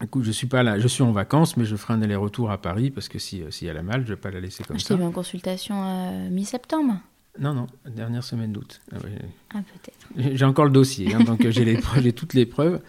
écoute 0.02 0.24
je 0.24 0.30
suis 0.32 0.46
pas 0.46 0.62
là, 0.62 0.78
je 0.78 0.88
suis 0.88 1.02
en 1.02 1.12
vacances, 1.12 1.56
mais 1.56 1.64
je 1.64 1.76
ferai 1.76 1.94
un 1.94 2.02
aller-retour 2.02 2.50
à 2.50 2.58
Paris, 2.58 2.90
parce 2.90 3.08
que 3.08 3.18
si, 3.18 3.42
euh, 3.42 3.50
si 3.50 3.66
elle 3.66 3.76
a 3.76 3.82
mal, 3.82 4.02
je 4.04 4.14
vais 4.14 4.20
pas 4.20 4.30
la 4.30 4.40
laisser 4.40 4.64
comme 4.64 4.78
je 4.78 4.84
ça. 4.84 4.94
t'ai 4.94 5.00
vu 5.00 5.06
en 5.06 5.12
consultation 5.12 5.76
euh, 5.82 6.30
mi-septembre. 6.30 6.94
Non, 7.38 7.52
non, 7.52 7.66
dernière 7.86 8.22
semaine 8.22 8.52
d'août. 8.52 8.80
Ah 8.92 8.96
ouais. 9.02 9.18
Ah, 9.52 9.58
peut-être. 9.58 10.36
J'ai 10.36 10.44
encore 10.44 10.66
le 10.66 10.70
dossier, 10.70 11.12
hein, 11.14 11.20
donc 11.20 11.44
euh, 11.44 11.50
j'ai 11.50 12.12
toutes 12.12 12.34
les 12.34 12.46
preuves. 12.46 12.80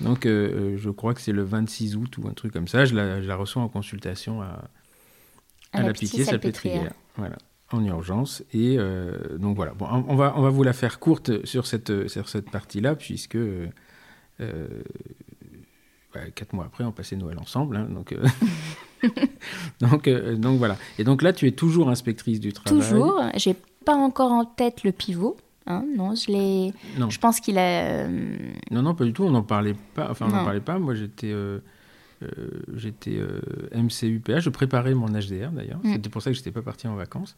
Donc 0.00 0.24
euh, 0.24 0.78
je 0.78 0.88
crois 0.88 1.12
que 1.12 1.20
c'est 1.20 1.32
le 1.32 1.42
26 1.42 1.96
août 1.96 2.16
ou 2.18 2.26
un 2.26 2.32
truc 2.32 2.52
comme 2.52 2.68
ça. 2.68 2.86
Je 2.86 2.94
la, 2.94 3.20
je 3.20 3.28
la 3.28 3.36
reçois 3.36 3.62
en 3.62 3.68
consultation 3.68 4.40
à, 4.40 4.64
à, 5.72 5.82
la, 5.82 5.92
pitié 5.92 6.24
salpêtrière. 6.24 6.92
Voilà, 7.16 7.36
en 7.72 7.84
urgence. 7.84 8.42
Et 8.54 8.76
euh, 8.78 9.36
donc 9.36 9.56
voilà, 9.56 9.74
bon, 9.74 9.86
on, 10.08 10.16
va, 10.16 10.32
on 10.36 10.40
va 10.40 10.50
vous 10.50 10.62
la 10.62 10.72
faire 10.72 10.98
courte 10.98 11.44
sur 11.44 11.66
cette, 11.66 12.08
sur 12.08 12.30
cette 12.30 12.50
partie-là, 12.50 12.94
puisque 12.94 13.36
euh, 13.36 13.66
bah, 16.14 16.20
quatre 16.34 16.52
mois 16.52 16.64
après, 16.66 16.84
on 16.84 16.92
passait 16.92 17.16
Noël 17.16 17.38
ensemble. 17.38 17.76
hein, 17.76 17.86
donc, 17.90 18.12
euh, 18.12 18.24
donc, 19.80 20.08
euh, 20.08 20.36
donc 20.36 20.58
voilà. 20.58 20.76
Et 20.98 21.04
donc 21.04 21.22
là, 21.22 21.32
tu 21.32 21.46
es 21.46 21.52
toujours 21.52 21.88
inspectrice 21.90 22.40
du 22.40 22.52
travail. 22.52 22.80
Toujours. 22.80 23.20
J'ai 23.36 23.54
pas 23.84 23.94
encore 23.94 24.32
en 24.32 24.44
tête 24.44 24.84
le 24.84 24.92
pivot. 24.92 25.36
Hein, 25.66 25.84
non, 25.96 26.14
je 26.14 26.32
l'ai. 26.32 26.72
Non. 26.98 27.10
Je 27.10 27.18
pense 27.18 27.40
qu'il 27.40 27.58
a. 27.58 27.84
euh, 27.84 28.36
Non, 28.70 28.82
non, 28.82 28.94
pas 28.94 29.04
du 29.04 29.12
tout. 29.12 29.24
On 29.24 29.30
n'en 29.30 29.42
parlait 29.42 29.76
pas. 29.94 30.10
Enfin, 30.10 30.26
on 30.28 30.34
n'en 30.34 30.44
parlait 30.44 30.60
pas. 30.60 30.78
Moi, 30.78 30.94
j'étais, 30.94 31.30
euh, 31.30 31.60
j'étais 32.76 33.18
MCUPA. 33.74 34.40
Je 34.40 34.50
préparais 34.50 34.94
mon 34.94 35.06
HDR 35.08 35.50
d'ailleurs. 35.52 35.78
Mm. 35.84 35.92
C'était 35.94 36.08
pour 36.08 36.22
ça 36.22 36.30
que 36.30 36.36
j'étais 36.36 36.50
pas 36.50 36.62
parti 36.62 36.88
en 36.88 36.96
vacances. 36.96 37.36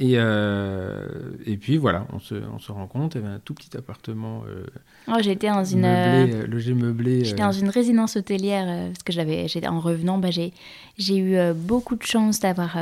Et, 0.00 0.14
euh, 0.14 1.04
et 1.44 1.58
puis 1.58 1.76
voilà, 1.76 2.06
on 2.14 2.18
se, 2.18 2.34
on 2.34 2.58
se 2.58 2.72
rend 2.72 2.86
compte. 2.86 3.14
Il 3.14 3.20
y 3.20 3.24
avait 3.24 3.34
un 3.34 3.38
tout 3.38 3.52
petit 3.52 3.76
appartement 3.76 4.44
euh, 4.48 4.64
Oh, 5.08 5.18
j'étais 5.20 5.48
dans 5.48 5.62
une. 5.62 5.82
meublé, 5.82 6.34
euh, 6.34 6.46
logé 6.46 6.72
meublé. 6.72 7.22
J'étais 7.22 7.42
dans 7.42 7.52
une 7.52 7.68
résidence 7.68 8.16
hôtelière 8.16 8.88
parce 8.88 9.02
que 9.02 9.12
j'avais, 9.12 9.46
en 9.68 9.78
revenant, 9.78 10.16
bah, 10.16 10.30
j'ai, 10.30 10.54
j'ai 10.96 11.18
eu 11.18 11.36
beaucoup 11.52 11.96
de 11.96 12.02
chance 12.02 12.40
d'avoir 12.40 12.78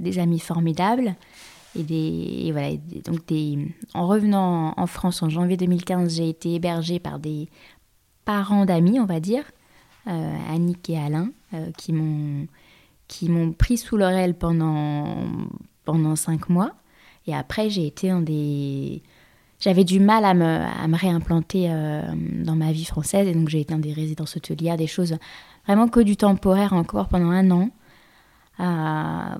des 0.00 0.18
amis 0.18 0.40
formidables 0.40 1.14
et 1.76 1.84
des, 1.84 2.46
et 2.46 2.52
voilà, 2.52 2.70
et 2.70 2.80
donc 3.04 3.24
des, 3.26 3.68
en 3.94 4.08
revenant 4.08 4.74
en 4.76 4.86
France 4.88 5.22
en 5.22 5.30
janvier 5.30 5.56
2015, 5.56 6.16
j'ai 6.16 6.28
été 6.28 6.54
hébergée 6.54 6.98
par 6.98 7.20
des 7.20 7.48
parents 8.24 8.66
d'amis, 8.66 8.98
on 8.98 9.06
va 9.06 9.20
dire, 9.20 9.44
Annick 10.06 10.90
et 10.90 10.98
Alain, 10.98 11.30
qui 11.78 11.92
m'ont, 11.92 12.48
qui 13.06 13.28
m'ont 13.28 13.52
pris 13.52 13.78
sous 13.78 13.96
leur 13.96 14.10
aile 14.10 14.34
pendant 14.34 15.16
pendant 15.84 16.16
cinq 16.16 16.48
mois. 16.48 16.72
Et 17.26 17.34
après, 17.34 17.70
j'ai 17.70 17.86
été 17.86 18.08
dans 18.08 18.20
des 18.20 19.02
j'avais 19.62 19.84
du 19.84 20.00
mal 20.00 20.24
à 20.24 20.34
me, 20.34 20.44
à 20.44 20.88
me 20.88 20.96
réimplanter 20.96 21.66
euh, 21.70 22.02
dans 22.44 22.56
ma 22.56 22.72
vie 22.72 22.84
française 22.84 23.28
et 23.28 23.32
donc 23.32 23.48
j'ai 23.48 23.60
été 23.60 23.72
dans 23.72 23.78
des 23.78 23.92
résidences 23.92 24.36
hôtelières, 24.36 24.76
des 24.76 24.88
choses 24.88 25.16
vraiment 25.66 25.86
que 25.86 26.00
du 26.00 26.16
temporaire 26.16 26.72
encore 26.72 27.06
pendant 27.06 27.30
un 27.30 27.48
an. 27.52 27.70
Euh, 28.58 29.38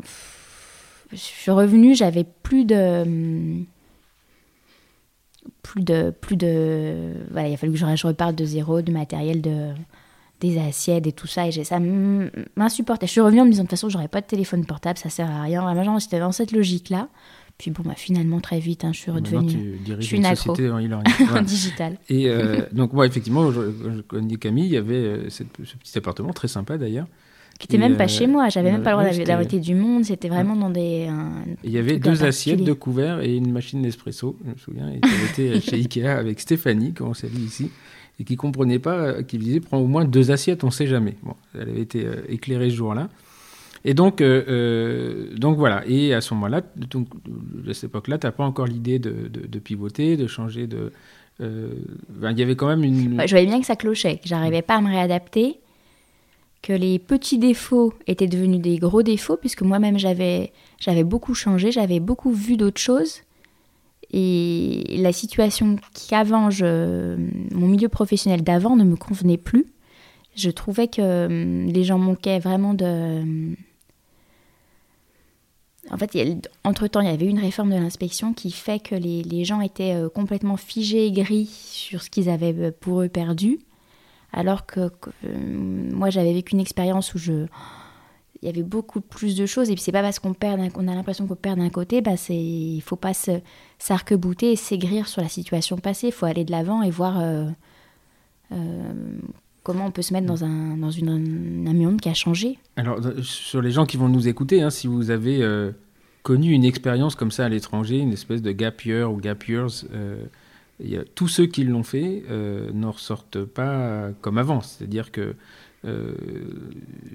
je 1.11 1.17
suis 1.17 1.51
revenue, 1.51 1.97
j'avais 1.97 2.25
plus 2.25 2.65
de 2.65 3.65
plus 5.65 5.83
de 5.83 6.11
plus 6.11 6.37
de 6.37 7.15
voilà, 7.33 7.49
il 7.49 7.55
a 7.55 7.57
fallu 7.57 7.73
que 7.73 7.79
je, 7.79 7.97
je 7.97 8.07
reparte 8.07 8.37
de 8.37 8.45
zéro, 8.45 8.81
du 8.81 8.93
matériel 8.93 9.43
de 9.43 9.71
des 10.43 10.59
assiettes 10.59 11.07
et 11.07 11.13
tout 11.13 11.27
ça 11.27 11.47
et 11.47 11.53
j'ai- 11.53 11.65
ça 11.65 11.79
m'insupportait. 12.57 13.07
Je 13.07 13.13
suis 13.13 13.21
revenue 13.21 13.41
en 13.41 13.45
me 13.45 13.51
disant 13.51 13.63
de 13.63 13.69
toute 13.69 13.79
façon, 13.79 13.89
j'aurais 13.89 14.09
pas 14.09 14.21
de 14.21 14.27
téléphone 14.27 14.65
portable, 14.67 14.99
ça 14.99 15.09
sert 15.09 15.31
à 15.31 15.43
rien. 15.43 15.63
Vraiment, 15.75 15.99
j'étais 15.99 16.19
dans 16.21 16.33
cette 16.33 16.53
logique 16.53 16.91
là. 16.91 17.09
Puis 17.59 17.71
bon, 17.71 17.83
bah, 17.85 17.95
finalement 17.97 18.41
très 18.41 18.59
vite, 18.59 18.85
hein, 18.85 18.91
je 18.93 18.99
suis 18.99 19.11
redevenue 19.11 19.79
tu 19.85 19.93
je 19.97 20.01
suis 20.01 20.17
une 20.17 20.23
une 20.23 20.27
accro. 20.27 20.55
société 20.55 20.71
en 20.71 20.79
e-learning. 20.79 21.05
en 21.21 21.25
Voilà. 21.27 21.43
digital. 21.43 21.99
Et 22.09 22.29
euh, 22.29 22.63
donc, 22.73 22.93
moi, 22.93 23.07
effectivement, 23.07 23.53
je, 23.53 23.61
je 23.97 24.01
connais 24.01 24.37
Camille. 24.37 24.67
Il 24.67 24.73
y 24.73 24.77
avait 24.77 24.95
euh, 24.97 25.29
cette- 25.31 25.47
ce 25.65 25.77
petit 25.77 25.97
appartement, 25.97 26.33
très 26.33 26.49
sympa 26.49 26.77
d'ailleurs, 26.79 27.07
qui 27.61 27.69
n'était 27.69 27.79
même 27.79 27.97
pas 27.97 28.09
chez 28.09 28.27
moi. 28.27 28.49
J'avais 28.49 28.73
même 28.73 28.83
pas 28.83 28.97
le 28.97 29.11
droit 29.11 29.25
d'arrêter 29.25 29.61
du 29.61 29.75
monde. 29.77 30.05
C'était 30.07 30.29
vraiment 30.31 30.57
dans 30.57 30.71
des. 30.71 31.09
Il 31.63 31.71
y 31.71 31.79
avait 31.79 31.99
deux 31.99 32.25
assiettes, 32.25 32.65
deux 32.65 32.75
couverts 32.75 33.21
et 33.21 33.37
une 33.37 33.53
machine 33.53 33.81
d'espresso. 33.83 34.37
Je 34.45 34.51
me 34.51 34.57
souviens. 34.57 34.89
Et 34.91 34.99
était 35.31 35.61
chez 35.61 35.77
Ikea 35.77 36.07
avec 36.19 36.41
Stéphanie, 36.41 36.95
comme 36.95 37.09
on 37.09 37.15
s'est 37.15 37.29
dit 37.29 37.45
ici, 37.45 37.71
et 38.23 38.25
qui 38.25 38.37
comprenait 38.37 38.79
pas, 38.79 39.25
qui 39.25 39.37
disait 39.37 39.59
prends 39.59 39.79
au 39.79 39.89
moins 39.89 40.05
deux 40.05 40.31
assiettes, 40.31 40.63
on 40.63 40.71
sait 40.71 40.87
jamais. 40.87 41.17
Bon, 41.25 41.35
elle 41.55 41.71
avait 41.71 41.81
été 41.83 42.07
éclairée 42.29 42.71
ce 42.71 42.77
jour-là. 42.77 43.09
Et 43.85 43.95
donc, 43.95 44.21
euh, 44.21 44.45
euh, 44.49 45.37
donc 45.37 45.59
voilà. 45.59 45.83
Et 45.87 46.15
à 46.15 46.21
ce 46.21 46.35
moment-là, 46.35 46.63
donc, 46.77 47.09
à 47.69 47.75
cette 47.75 47.85
époque-là, 47.85 48.19
tu 48.19 48.27
n'as 48.27 48.33
pas 48.33 48.45
encore 48.45 48.67
l'idée 48.67 48.99
de, 48.99 49.59
pivoter, 49.59 50.17
de 50.17 50.27
changer 50.27 50.67
de. 50.67 50.93
Euh, 51.41 51.73
il 52.23 52.39
y 52.39 52.43
avait 52.43 52.55
quand 52.55 52.69
même 52.69 52.85
une. 52.85 53.21
je 53.27 53.31
voyais 53.31 53.47
bien 53.47 53.61
que 53.61 53.67
ça 53.67 53.77
clochait, 53.77 54.19
que 54.19 54.29
j'arrivais 54.29 54.63
pas 54.63 54.77
à 54.77 54.81
me 54.81 54.89
réadapter, 54.89 55.59
que 56.61 56.73
les 56.73 57.01
petits 57.01 57.39
défauts 57.39 57.93
étaient 58.07 58.29
devenus 58.29 58.61
des 58.61 58.79
gros 58.79 59.03
défauts, 59.03 59.37
puisque 59.37 59.63
moi-même 59.63 59.99
j'avais, 59.99 60.53
j'avais 60.79 61.03
beaucoup 61.03 61.35
changé, 61.35 61.73
j'avais 61.73 61.99
beaucoup 61.99 62.33
vu 62.33 62.57
d'autres 62.57 62.81
choses. 62.81 63.23
Et 64.13 64.99
la 64.99 65.13
situation 65.13 65.77
qu'avant, 66.09 66.49
mon 66.61 67.67
milieu 67.67 67.89
professionnel 67.89 68.43
d'avant 68.43 68.77
ne 68.77 68.85
me 68.85 68.97
convenait 68.97 69.39
plus. 69.39 69.67
Je 70.37 70.51
trouvais 70.51 70.89
que 70.89 71.67
les 71.67 71.85
gens 71.85 71.99
manquaient 71.99 72.39
vraiment 72.39 72.75
de 72.75 73.55
en 75.91 75.99
fait, 75.99 76.49
entre-temps, 76.65 77.01
il 77.01 77.09
y 77.09 77.13
avait 77.13 77.27
une 77.27 77.41
réforme 77.41 77.71
de 77.71 77.77
l'inspection 77.77 78.33
qui 78.33 78.51
fait 78.53 78.79
que 78.79 78.95
les, 78.95 79.45
gens 79.45 79.61
étaient 79.61 79.95
euh, 79.95 80.09
complètement 80.09 80.57
figés 80.57 81.07
et 81.07 81.13
gris 81.13 81.47
sur 81.47 82.03
ce 82.03 82.11
qu'ils 82.11 82.31
avaient 82.31 82.55
euh, 82.55 82.71
pour 82.71 83.03
eux 83.03 83.09
perdu. 83.09 83.59
Alors 84.33 84.65
que, 84.65 84.91
euh, 85.25 85.91
moi, 85.93 86.09
j'avais 86.09 86.33
vécu 86.33 86.55
une 86.55 86.61
expérience 86.61 87.15
où 87.15 87.19
je, 87.19 87.47
il 88.41 88.47
y 88.47 88.49
avait 88.49 88.63
beaucoup 88.63 89.01
plus 89.01 89.37
de 89.37 89.45
choses. 89.45 89.71
Et 89.71 89.75
puis, 89.75 89.83
c'est 89.83 89.93
pas 89.93 90.03
parce 90.03 90.21
qu'on 90.21 90.35
perd, 90.35 90.73
qu'on 90.73 90.87
a 90.87 90.95
l'impression 90.95 91.27
qu'on 91.27 91.35
perd 91.35 91.59
d'un 91.59 91.69
côté, 91.69 92.01
bah, 92.01 92.17
c'est, 92.17 92.37
il 92.37 92.81
faut 92.81 92.97
pas 92.97 93.13
s'arc-bouter 93.83 94.53
et 94.53 94.57
s'aigrir 94.57 95.09
sur 95.09 95.23
la 95.23 95.29
situation 95.29 95.77
passée. 95.77 96.09
Il 96.09 96.13
faut 96.13 96.27
aller 96.27 96.45
de 96.45 96.53
l'avant 96.53 96.83
et 96.83 96.91
voir 96.91 97.21
comment 99.63 99.87
on 99.87 99.91
peut 99.91 100.03
se 100.03 100.13
mettre 100.13 100.27
dans 100.27 100.45
un, 100.45 100.77
dans 100.77 100.91
une, 100.91 101.67
un 101.69 101.75
monde 101.75 102.01
qui 102.01 102.09
a 102.09 102.15
changé. 102.15 102.59
Alors, 102.77 103.01
sur 103.23 103.63
les 103.63 103.71
gens 103.71 103.87
qui 103.87 103.97
vont 103.97 104.09
nous 104.09 104.29
écouter, 104.29 104.63
hein, 104.63 104.71
si 104.71 104.87
vous 104.87 105.11
avez 105.11 105.43
euh, 105.43 105.71
connu 106.23 106.53
une 106.53 106.65
expérience 106.65 107.15
comme 107.15 107.31
ça 107.31 107.45
à 107.45 107.49
l'étranger, 107.49 107.99
une 107.99 108.13
espèce 108.13 108.43
de 108.43 108.53
gap 108.53 108.85
year 108.85 109.11
ou 109.13 109.17
gap 109.17 109.47
years, 109.47 109.85
euh, 109.93 110.25
tous 111.15 111.29
ceux 111.29 111.47
qui 111.47 111.65
l'ont 111.65 111.85
fait 111.85 112.25
euh, 112.29 112.71
n'en 112.73 112.91
ressortent 112.91 113.45
pas 113.45 114.11
comme 114.21 114.39
avant. 114.39 114.61
C'est-à-dire 114.61 115.13
que, 115.13 115.35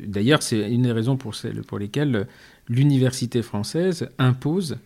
d'ailleurs, 0.05 0.43
c'est 0.43 0.69
une 0.69 0.83
des 0.83 0.91
raisons 0.91 1.15
pour, 1.15 1.33
pour 1.67 1.79
lesquelles 1.79 2.27
l'université 2.67 3.41
française 3.41 4.09
impose 4.17 4.77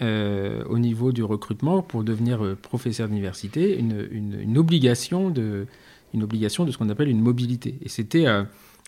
au 0.00 0.78
niveau 0.78 1.12
du 1.12 1.22
recrutement 1.22 1.82
pour 1.82 2.02
devenir 2.02 2.56
professeur 2.60 3.08
d'université 3.08 3.78
une, 3.78 4.08
une, 4.10 4.58
obligation 4.58 5.30
de 5.30 5.66
une 6.14 6.22
obligation 6.22 6.64
de 6.64 6.70
ce 6.70 6.78
qu'on 6.78 6.88
appelle 6.88 7.08
une 7.08 7.20
mobilité. 7.20 7.78
Et 7.82 7.88
c'était, 7.88 8.26
euh, 8.26 8.44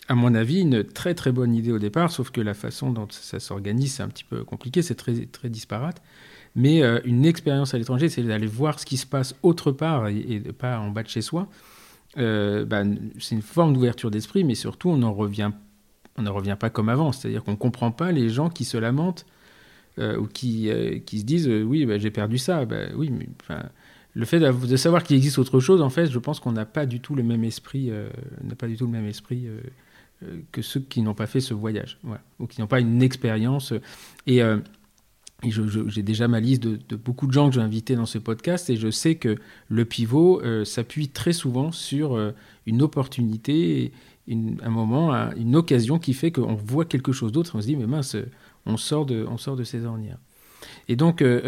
à 0.08 0.14
mon 0.14 0.34
avis, 0.34 0.60
une 0.60 0.84
très 0.84 1.14
très 1.14 1.32
bonne 1.32 1.54
idée 1.54 1.72
au 1.72 1.78
départ, 1.78 2.10
sauf 2.10 2.30
que 2.30 2.40
la 2.40 2.54
façon 2.54 2.90
dont 2.90 3.06
ça 3.10 3.40
s'organise, 3.40 3.94
c'est 3.94 4.02
un 4.02 4.08
petit 4.08 4.24
peu 4.24 4.44
compliqué, 4.44 4.82
c'est 4.82 4.94
très, 4.94 5.26
très 5.26 5.48
disparate. 5.48 6.02
Mais 6.54 6.82
euh, 6.82 7.00
une 7.04 7.24
expérience 7.24 7.74
à 7.74 7.78
l'étranger, 7.78 8.08
c'est 8.08 8.22
d'aller 8.22 8.46
voir 8.46 8.78
ce 8.78 8.86
qui 8.86 8.96
se 8.96 9.06
passe 9.06 9.34
autre 9.42 9.72
part 9.72 10.08
et, 10.08 10.40
pas 10.56 10.78
en 10.78 10.90
bas 10.90 11.02
de 11.02 11.08
chez 11.08 11.22
soi. 11.22 11.48
Euh, 12.16 12.64
bah, 12.64 12.82
c'est 13.18 13.34
une 13.34 13.42
forme 13.42 13.72
d'ouverture 13.72 14.10
d'esprit, 14.10 14.44
mais 14.44 14.54
surtout, 14.54 14.90
on 14.90 14.98
n'en 14.98 15.12
revient, 15.12 15.50
revient 16.16 16.56
pas 16.58 16.70
comme 16.70 16.88
avant. 16.88 17.10
C'est-à-dire 17.10 17.42
qu'on 17.42 17.52
ne 17.52 17.56
comprend 17.56 17.90
pas 17.90 18.12
les 18.12 18.28
gens 18.28 18.50
qui 18.50 18.64
se 18.64 18.76
lamentent 18.76 19.26
ou 19.98 20.26
qui, 20.26 20.70
qui 21.06 21.20
se 21.20 21.24
disent 21.24 21.48
Oui, 21.48 21.86
bah, 21.86 21.98
j'ai 21.98 22.10
perdu 22.10 22.38
ça. 22.38 22.64
Bah, 22.64 22.86
oui, 22.96 23.10
le 24.14 24.24
fait 24.24 24.38
de 24.38 24.76
savoir 24.76 25.02
qu'il 25.02 25.16
existe 25.16 25.38
autre 25.38 25.60
chose, 25.60 25.82
en 25.82 25.90
fait, 25.90 26.10
je 26.10 26.18
pense 26.18 26.38
qu'on 26.38 26.52
n'a 26.52 26.64
pas 26.64 26.86
du 26.86 27.00
tout 27.00 27.16
le 27.16 27.24
même 27.24 27.42
esprit, 27.42 27.90
euh, 27.90 28.08
n'a 28.42 28.54
pas 28.54 28.68
du 28.68 28.76
tout 28.76 28.86
le 28.86 28.92
même 28.92 29.06
esprit 29.06 29.46
euh, 29.46 29.58
euh, 30.22 30.40
que 30.52 30.62
ceux 30.62 30.80
qui 30.80 31.02
n'ont 31.02 31.14
pas 31.14 31.26
fait 31.26 31.40
ce 31.40 31.52
voyage, 31.52 31.98
ou 32.38 32.46
qui 32.46 32.60
n'ont 32.60 32.68
pas 32.68 32.80
une 32.80 33.02
expérience. 33.02 33.74
Et, 34.26 34.40
j'ai 35.42 36.02
déjà 36.02 36.26
ma 36.26 36.40
liste 36.40 36.62
de, 36.62 36.96
beaucoup 36.96 37.26
de 37.26 37.32
gens 37.32 37.48
que 37.48 37.56
j'ai 37.56 37.60
invités 37.60 37.96
dans 37.96 38.06
ce 38.06 38.18
podcast, 38.18 38.70
et 38.70 38.76
je 38.76 38.90
sais 38.90 39.16
que 39.16 39.36
le 39.68 39.84
pivot 39.84 40.40
s'appuie 40.64 41.08
très 41.08 41.34
souvent 41.34 41.70
sur 41.70 42.32
une 42.64 42.80
opportunité, 42.80 43.92
un 44.30 44.70
moment, 44.70 45.12
une 45.36 45.54
occasion 45.54 45.98
qui 45.98 46.14
fait 46.14 46.30
qu'on 46.30 46.54
voit 46.54 46.86
quelque 46.86 47.12
chose 47.12 47.30
d'autre, 47.30 47.56
on 47.56 47.60
se 47.60 47.66
dit 47.66 47.76
mais 47.76 47.86
mince, 47.86 48.16
on 48.66 48.76
sort 48.76 49.06
de, 49.06 49.26
on 49.28 49.38
sort 49.38 49.56
de 49.56 49.64
ces 49.64 49.84
ornières. 49.84 50.18
Et 50.88 50.96
donc, 50.96 51.22
alors 51.22 51.38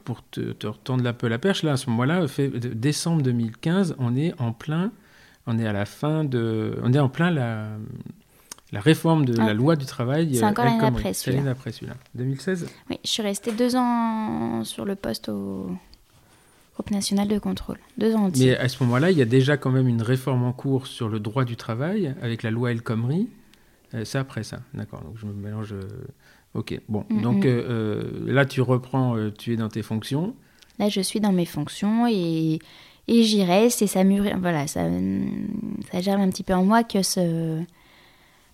pour 0.00 0.28
te, 0.28 0.52
te 0.52 0.66
retendre 0.66 1.06
un 1.06 1.12
peu 1.12 1.28
la 1.28 1.38
perche, 1.38 1.62
là, 1.62 1.72
à 1.72 1.76
ce 1.76 1.88
moment-là, 1.90 2.26
décembre 2.74 3.22
2015, 3.22 3.96
on 3.98 4.16
est 4.16 4.38
en 4.40 4.52
plein, 4.52 4.92
on 5.46 5.58
est 5.58 5.66
à 5.66 5.72
la 5.72 5.86
fin 5.86 6.24
de, 6.24 6.78
on 6.82 6.92
est 6.92 6.98
en 6.98 7.08
plein 7.08 7.30
la, 7.30 7.68
la 8.74 8.80
réforme 8.80 9.24
de 9.24 9.36
la 9.36 9.46
ah. 9.46 9.54
loi 9.54 9.76
du 9.76 9.86
travail. 9.86 10.34
C'est 10.34 10.44
encore 10.44 10.64
l'année 10.64 10.84
après 10.84 11.12
celui-là. 11.12 11.38
l'année 11.38 11.50
après 11.50 11.72
celui-là. 11.72 11.94
2016 12.16 12.66
Oui, 12.90 12.98
je 13.04 13.08
suis 13.08 13.22
restée 13.22 13.52
deux 13.52 13.76
ans 13.76 14.64
sur 14.64 14.84
le 14.84 14.96
poste 14.96 15.28
au 15.28 15.70
groupe 16.74 16.90
national 16.90 17.28
de 17.28 17.38
contrôle. 17.38 17.78
Deux 17.98 18.14
ans 18.14 18.24
entiers. 18.24 18.46
Mais 18.46 18.56
à 18.56 18.68
ce 18.68 18.82
moment-là, 18.82 19.12
il 19.12 19.18
y 19.18 19.22
a 19.22 19.26
déjà 19.26 19.56
quand 19.56 19.70
même 19.70 19.86
une 19.86 20.02
réforme 20.02 20.42
en 20.42 20.52
cours 20.52 20.88
sur 20.88 21.08
le 21.08 21.20
droit 21.20 21.44
du 21.44 21.56
travail 21.56 22.14
avec 22.20 22.42
la 22.42 22.50
loi 22.50 22.72
El 22.72 22.82
Khomri. 22.82 23.28
Euh, 23.94 24.04
c'est 24.04 24.18
après 24.18 24.42
ça, 24.42 24.60
d'accord. 24.74 25.02
Donc 25.02 25.16
je 25.16 25.26
me 25.26 25.32
mélange. 25.32 25.72
Euh, 25.72 25.88
Ok, 26.56 26.80
bon. 26.88 27.04
Mm, 27.10 27.20
Donc 27.22 27.44
mm. 27.44 27.48
Euh, 27.48 28.32
là, 28.32 28.46
tu 28.46 28.60
reprends, 28.60 29.16
tu 29.36 29.54
es 29.54 29.56
dans 29.56 29.68
tes 29.68 29.82
fonctions. 29.82 30.36
Là, 30.78 30.88
je 30.88 31.00
suis 31.00 31.18
dans 31.18 31.32
mes 31.32 31.46
fonctions 31.46 32.06
et, 32.06 32.60
et 33.08 33.22
j'y 33.24 33.42
reste 33.42 33.82
et 33.82 33.88
ça 33.88 34.04
mûrit. 34.04 34.30
Voilà, 34.38 34.68
ça, 34.68 34.82
ça 35.90 36.00
germe 36.00 36.20
un 36.20 36.30
petit 36.30 36.44
peu 36.44 36.54
en 36.54 36.64
moi 36.64 36.84
que, 36.84 37.02
ce, 37.02 37.58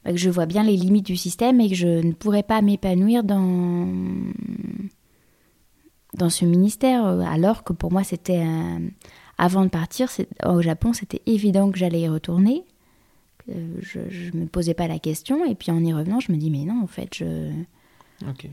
bah, 0.03 0.13
que 0.13 0.17
je 0.17 0.31
vois 0.31 0.47
bien 0.47 0.63
les 0.63 0.79
limites 0.79 1.05
du 1.05 1.17
système 1.17 1.61
et 1.61 1.69
que 1.69 1.75
je 1.75 1.87
ne 1.87 2.13
pourrais 2.13 2.43
pas 2.43 2.63
m'épanouir 2.63 3.23
dans, 3.23 3.87
dans 6.15 6.31
ce 6.31 6.47
ministère. 6.47 7.05
Alors 7.05 7.65
que 7.65 7.75
pour 7.75 7.93
moi, 7.93 8.03
c'était. 8.03 8.47
avant 9.37 9.65
de 9.65 9.71
partir 9.71 10.09
au 10.47 10.63
Japon, 10.63 10.95
c'était 10.95 11.21
évident 11.27 11.71
que 11.71 11.79
j'allais 11.79 12.01
y 12.01 12.09
retourner. 12.09 12.65
Je 13.81 14.01
ne 14.35 14.43
me 14.43 14.47
posais 14.47 14.75
pas 14.75 14.89
la 14.89 14.99
question. 14.99 15.45
Et 15.45 15.55
puis 15.55 15.71
en 15.71 15.83
y 15.85 15.93
revenant, 15.93 16.21
je 16.21 16.33
me 16.33 16.37
dis, 16.37 16.51
mais 16.51 16.65
non, 16.65 16.81
en 16.83 16.87
fait, 16.87 17.15
je 17.15 17.51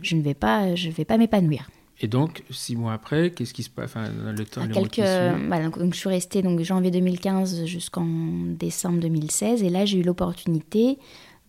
je 0.01 0.15
ne 0.15 0.21
vais 0.21 0.33
pas, 0.33 0.75
je 0.75 0.89
vais 0.89 1.05
pas 1.05 1.17
m'épanouir. 1.17 1.69
Et 1.99 2.07
donc, 2.07 2.43
six 2.51 2.75
mois 2.75 2.93
après, 2.93 3.31
qu'est-ce 3.31 3.53
qui 3.53 3.63
se 3.63 3.69
passe 3.69 3.85
enfin, 3.95 4.09
le 4.09 4.45
temps, 4.45 4.67
quelques, 4.67 4.99
bah, 5.49 5.63
donc, 5.63 5.93
Je 5.93 5.97
suis 5.97 6.09
restée 6.09 6.43
donc, 6.43 6.61
janvier 6.61 6.91
2015 6.91 7.65
jusqu'en 7.65 8.05
décembre 8.05 8.99
2016. 8.99 9.63
Et 9.63 9.69
là, 9.69 9.85
j'ai 9.85 9.99
eu 9.99 10.03
l'opportunité 10.03 10.99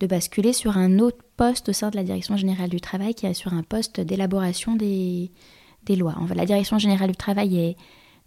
de 0.00 0.06
basculer 0.06 0.54
sur 0.54 0.78
un 0.78 1.00
autre 1.00 1.18
poste 1.36 1.68
au 1.68 1.72
sein 1.72 1.90
de 1.90 1.96
la 1.96 2.02
Direction 2.02 2.36
générale 2.36 2.70
du 2.70 2.80
travail, 2.80 3.14
qui 3.14 3.26
est 3.26 3.34
sur 3.34 3.52
un 3.52 3.62
poste 3.62 4.00
d'élaboration 4.00 4.74
des, 4.74 5.30
des 5.84 5.96
lois. 5.96 6.14
la 6.34 6.46
Direction 6.46 6.78
générale 6.78 7.10
du 7.10 7.16
travail 7.16 7.58
est... 7.58 7.76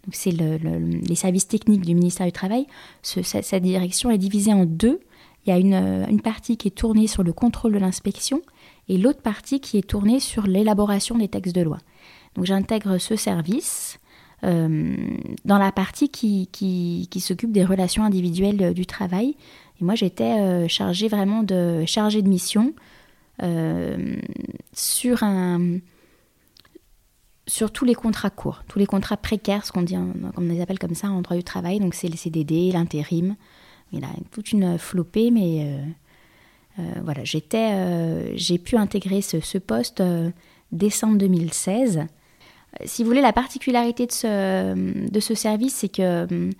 Donc 0.04 0.14
c'est 0.14 0.32
le, 0.32 0.58
les 0.58 1.14
services 1.14 1.46
techniques 1.46 1.86
du 1.86 1.94
ministère 1.94 2.26
du 2.26 2.32
Travail. 2.32 2.66
Ce, 3.02 3.22
cette, 3.22 3.62
direction 3.62 4.10
est 4.10 4.18
divisée 4.18 4.52
en 4.52 4.64
deux. 4.64 4.98
Il 5.44 5.50
y 5.50 5.52
a 5.52 5.58
une, 5.58 6.06
une 6.08 6.20
partie 6.20 6.56
qui 6.56 6.68
est 6.68 6.72
tournée 6.72 7.06
sur 7.06 7.22
le 7.22 7.32
contrôle 7.32 7.72
de 7.72 7.78
l'inspection 7.78 8.42
et 8.88 8.98
l'autre 8.98 9.22
partie 9.22 9.60
qui 9.60 9.78
est 9.78 9.88
tournée 9.88 10.20
sur 10.20 10.46
l'élaboration 10.46 11.18
des 11.18 11.28
textes 11.28 11.54
de 11.54 11.62
loi. 11.62 11.78
Donc 12.34 12.46
j'intègre 12.46 12.98
ce 12.98 13.16
service 13.16 13.98
euh, 14.44 14.96
dans 15.44 15.58
la 15.58 15.70
partie 15.70 16.08
qui, 16.08 16.48
qui, 16.50 17.20
s'occupe 17.20 17.52
des 17.52 17.64
relations 17.64 18.04
individuelles 18.04 18.74
du 18.74 18.86
travail. 18.86 19.36
Et 19.80 19.84
moi 19.84 19.94
j'étais 19.94 20.40
euh, 20.40 20.66
chargée 20.68 21.08
vraiment 21.08 21.42
de 21.42 21.84
chargée 21.86 22.22
de 22.22 22.28
mission 22.28 22.74
euh, 23.42 24.16
sur 24.72 25.22
un 25.22 25.78
sur 27.48 27.72
tous 27.72 27.84
les 27.84 27.94
contrats 27.94 28.30
courts, 28.30 28.62
tous 28.68 28.78
les 28.78 28.86
contrats 28.86 29.16
précaires, 29.16 29.66
ce 29.66 29.72
qu'on 29.72 29.82
dit, 29.82 29.94
comme 29.94 30.32
on 30.36 30.40
les 30.40 30.60
appelle 30.60 30.78
comme 30.78 30.94
ça 30.94 31.08
en 31.08 31.22
droit 31.22 31.36
du 31.36 31.44
travail. 31.44 31.80
Donc 31.80 31.94
c'est 31.94 32.08
les 32.08 32.16
CDD, 32.16 32.70
l'intérim. 32.72 33.36
Il 33.92 34.04
a 34.04 34.10
toute 34.30 34.52
une 34.52 34.78
flopée, 34.78 35.30
mais 35.30 35.66
euh, 36.78 36.82
voilà, 37.04 37.24
j'étais, 37.24 37.72
euh, 37.72 38.32
j'ai 38.34 38.58
pu 38.58 38.76
intégrer 38.76 39.20
ce, 39.20 39.58
poste 39.58 40.00
euh, 40.00 40.30
décembre 40.70 41.18
2016. 41.18 42.06
Si 42.86 43.02
vous 43.02 43.10
voulez, 43.10 43.20
la 43.20 43.34
particularité 43.34 44.06
de 44.06 44.12
ce, 44.12 45.10
de 45.10 45.20
ce 45.20 45.34
service, 45.34 45.74
c'est 45.74 45.90
que 45.90 46.50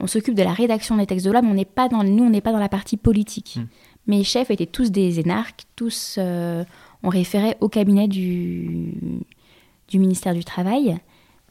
on 0.00 0.06
s'occupe 0.06 0.34
de 0.34 0.42
la 0.42 0.54
rédaction 0.54 0.96
des 0.96 1.06
textes 1.06 1.26
de 1.26 1.30
loi, 1.30 1.42
mais 1.42 1.48
on 1.48 1.54
n'est 1.54 1.66
pas 1.66 1.90
dans, 1.90 2.02
nous, 2.02 2.24
on 2.24 2.30
n'est 2.30 2.40
pas 2.40 2.52
dans 2.52 2.58
la 2.58 2.70
partie 2.70 2.96
politique. 2.96 3.58
Hmm. 3.58 3.66
Mes 4.06 4.24
chefs 4.24 4.50
étaient 4.50 4.66
tous 4.66 4.90
des 4.90 5.20
énarques, 5.20 5.64
tous 5.76 6.18
ont 6.18 7.08
référé 7.08 7.56
au 7.60 7.68
cabinet 7.68 8.08
du, 8.08 8.94
du 9.88 9.98
ministère 9.98 10.34
du 10.34 10.44
Travail. 10.44 10.98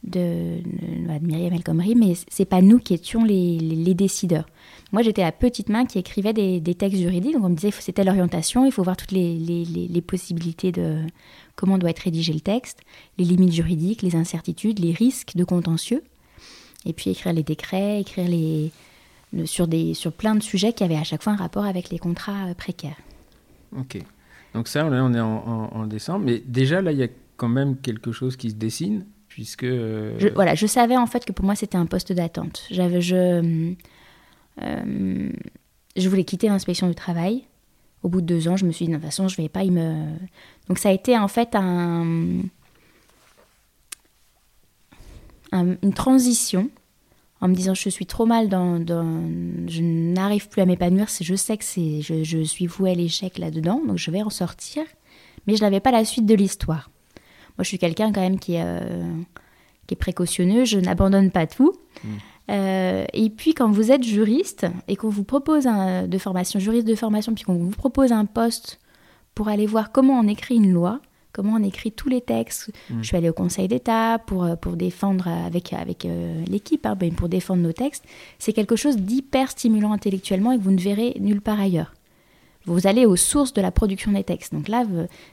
De, 0.04 0.58
de, 0.62 1.26
Myriam 1.26 1.52
El 1.52 1.62
Khomri, 1.62 1.94
mais 1.94 2.14
c'est 2.28 2.44
pas 2.44 2.60
nous 2.60 2.78
qui 2.78 2.94
étions 2.94 3.24
les, 3.24 3.58
les, 3.58 3.94
décideurs. 3.94 4.46
Moi, 4.92 5.02
j'étais 5.02 5.22
la 5.22 5.32
petite 5.32 5.68
main 5.68 5.86
qui 5.86 5.98
écrivait 5.98 6.32
des, 6.32 6.60
des 6.60 6.74
textes 6.74 7.00
juridiques. 7.00 7.34
Donc, 7.34 7.44
on 7.44 7.48
me 7.48 7.54
disait 7.54 7.70
c'était 7.70 8.04
l'orientation, 8.04 8.64
il 8.66 8.72
faut 8.72 8.82
voir 8.82 8.96
toutes 8.96 9.12
les, 9.12 9.36
les, 9.38 10.02
possibilités 10.02 10.72
de 10.72 10.98
comment 11.54 11.78
doit 11.78 11.90
être 11.90 12.00
rédigé 12.00 12.32
le 12.32 12.40
texte, 12.40 12.80
les 13.18 13.24
limites 13.24 13.52
juridiques, 13.52 14.02
les 14.02 14.16
incertitudes, 14.16 14.80
les 14.80 14.92
risques 14.92 15.36
de 15.36 15.44
contentieux. 15.44 16.02
Et 16.84 16.92
puis 16.92 17.10
écrire 17.10 17.32
les 17.32 17.44
décrets, 17.44 18.00
écrire 18.00 18.28
les, 18.28 18.72
sur, 19.44 19.68
des, 19.68 19.94
sur 19.94 20.12
plein 20.12 20.34
de 20.34 20.42
sujets 20.42 20.72
qui 20.72 20.82
avaient 20.82 20.96
à 20.96 21.04
chaque 21.04 21.22
fois 21.22 21.34
un 21.34 21.36
rapport 21.36 21.64
avec 21.64 21.90
les 21.90 21.98
contrats 21.98 22.48
euh, 22.48 22.54
précaires. 22.54 22.98
Ok. 23.76 23.98
Donc 24.52 24.68
ça, 24.68 24.82
là, 24.82 25.02
on 25.04 25.14
est 25.14 25.20
en 25.20 25.86
décembre. 25.86 26.26
Mais 26.26 26.42
déjà, 26.44 26.82
là, 26.82 26.92
il 26.92 26.98
y 26.98 27.02
a 27.02 27.08
quand 27.38 27.48
même 27.48 27.76
quelque 27.78 28.12
chose 28.12 28.36
qui 28.36 28.50
se 28.50 28.54
dessine 28.54 29.06
puisque... 29.32 29.64
Euh, 29.64 30.14
je, 30.18 30.28
voilà, 30.28 30.54
je 30.54 30.66
savais 30.66 30.96
en 30.96 31.06
fait 31.06 31.24
que 31.24 31.32
pour 31.32 31.46
moi 31.46 31.54
c'était 31.54 31.78
un 31.78 31.86
poste 31.86 32.12
d'attente. 32.12 32.64
J'avais, 32.70 33.00
je, 33.00 33.64
euh, 34.60 35.30
je 35.96 36.08
voulais 36.08 36.24
quitter 36.24 36.48
l'inspection 36.48 36.86
du 36.86 36.94
travail. 36.94 37.44
Au 38.02 38.08
bout 38.08 38.20
de 38.20 38.26
deux 38.26 38.48
ans, 38.48 38.56
je 38.56 38.66
me 38.66 38.72
suis 38.72 38.84
dit, 38.84 38.90
de 38.90 38.96
toute 38.96 39.06
façon, 39.06 39.28
je 39.28 39.40
vais 39.40 39.48
pas 39.48 39.62
y 39.62 39.70
me... 39.70 40.04
Donc 40.68 40.78
ça 40.78 40.90
a 40.90 40.92
été 40.92 41.16
en 41.16 41.28
fait 41.28 41.54
un, 41.54 42.42
une 45.52 45.94
transition 45.94 46.68
en 47.40 47.48
me 47.48 47.54
disant 47.54 47.72
je 47.72 47.88
suis 47.88 48.06
trop 48.06 48.26
mal 48.26 48.48
dans, 48.50 48.84
je 49.66 49.82
n'arrive 49.82 50.48
plus 50.48 50.62
à 50.62 50.66
m'épanouir 50.66 51.08
je 51.20 51.34
sais 51.34 51.56
que 51.56 51.64
c'est 51.64 52.00
je, 52.00 52.22
je, 52.22 52.42
suis 52.42 52.66
vouée 52.66 52.92
à 52.92 52.94
l'échec 52.94 53.36
là-dedans 53.36 53.82
donc 53.86 53.98
je 53.98 54.10
vais 54.10 54.22
en 54.22 54.30
sortir 54.30 54.84
mais 55.46 55.56
je 55.56 55.62
n'avais 55.62 55.80
pas 55.80 55.90
la 55.90 56.04
suite 56.04 56.24
de 56.24 56.34
l'histoire 56.34 56.88
moi, 57.58 57.64
je 57.64 57.68
suis 57.68 57.78
quelqu'un 57.78 58.12
quand 58.12 58.20
même 58.20 58.38
qui, 58.38 58.54
euh, 58.56 59.04
qui 59.86 59.94
est 59.94 59.96
précautionneux, 59.96 60.64
je 60.64 60.78
n'abandonne 60.78 61.30
pas 61.30 61.46
tout. 61.46 61.72
Mm. 62.02 62.08
Euh, 62.50 63.04
et 63.12 63.30
puis, 63.30 63.54
quand 63.54 63.70
vous 63.70 63.92
êtes 63.92 64.02
juriste 64.02 64.66
et 64.88 64.96
qu'on 64.96 65.10
vous 65.10 65.24
propose 65.24 65.66
un, 65.66 66.08
de 66.08 66.18
formation, 66.18 66.58
juriste 66.58 66.86
de 66.86 66.94
formation, 66.94 67.34
puis 67.34 67.44
qu'on 67.44 67.54
vous 67.54 67.70
propose 67.70 68.12
un 68.12 68.24
poste 68.24 68.80
pour 69.34 69.48
aller 69.48 69.66
voir 69.66 69.92
comment 69.92 70.18
on 70.18 70.26
écrit 70.26 70.56
une 70.56 70.72
loi, 70.72 71.00
comment 71.32 71.54
on 71.54 71.62
écrit 71.62 71.92
tous 71.92 72.08
les 72.08 72.20
textes. 72.20 72.72
Mm. 72.90 73.02
Je 73.02 73.06
suis 73.06 73.16
allée 73.16 73.28
au 73.28 73.34
Conseil 73.34 73.68
d'État 73.68 74.18
pour, 74.26 74.44
euh, 74.44 74.56
pour 74.56 74.76
défendre 74.76 75.28
avec, 75.28 75.72
avec 75.72 76.06
l'équipe, 76.48 76.86
hein, 76.86 76.96
pour 77.16 77.28
défendre 77.28 77.62
nos 77.62 77.72
textes. 77.72 78.04
C'est 78.38 78.52
quelque 78.52 78.76
chose 78.76 78.96
d'hyper 78.96 79.50
stimulant 79.50 79.92
intellectuellement 79.92 80.52
et 80.52 80.58
que 80.58 80.62
vous 80.62 80.72
ne 80.72 80.80
verrez 80.80 81.16
nulle 81.20 81.40
part 81.40 81.60
ailleurs 81.60 81.92
vous 82.66 82.86
allez 82.86 83.06
aux 83.06 83.16
sources 83.16 83.52
de 83.52 83.60
la 83.60 83.70
production 83.70 84.12
des 84.12 84.24
textes. 84.24 84.52
Donc 84.52 84.68
là, 84.68 84.84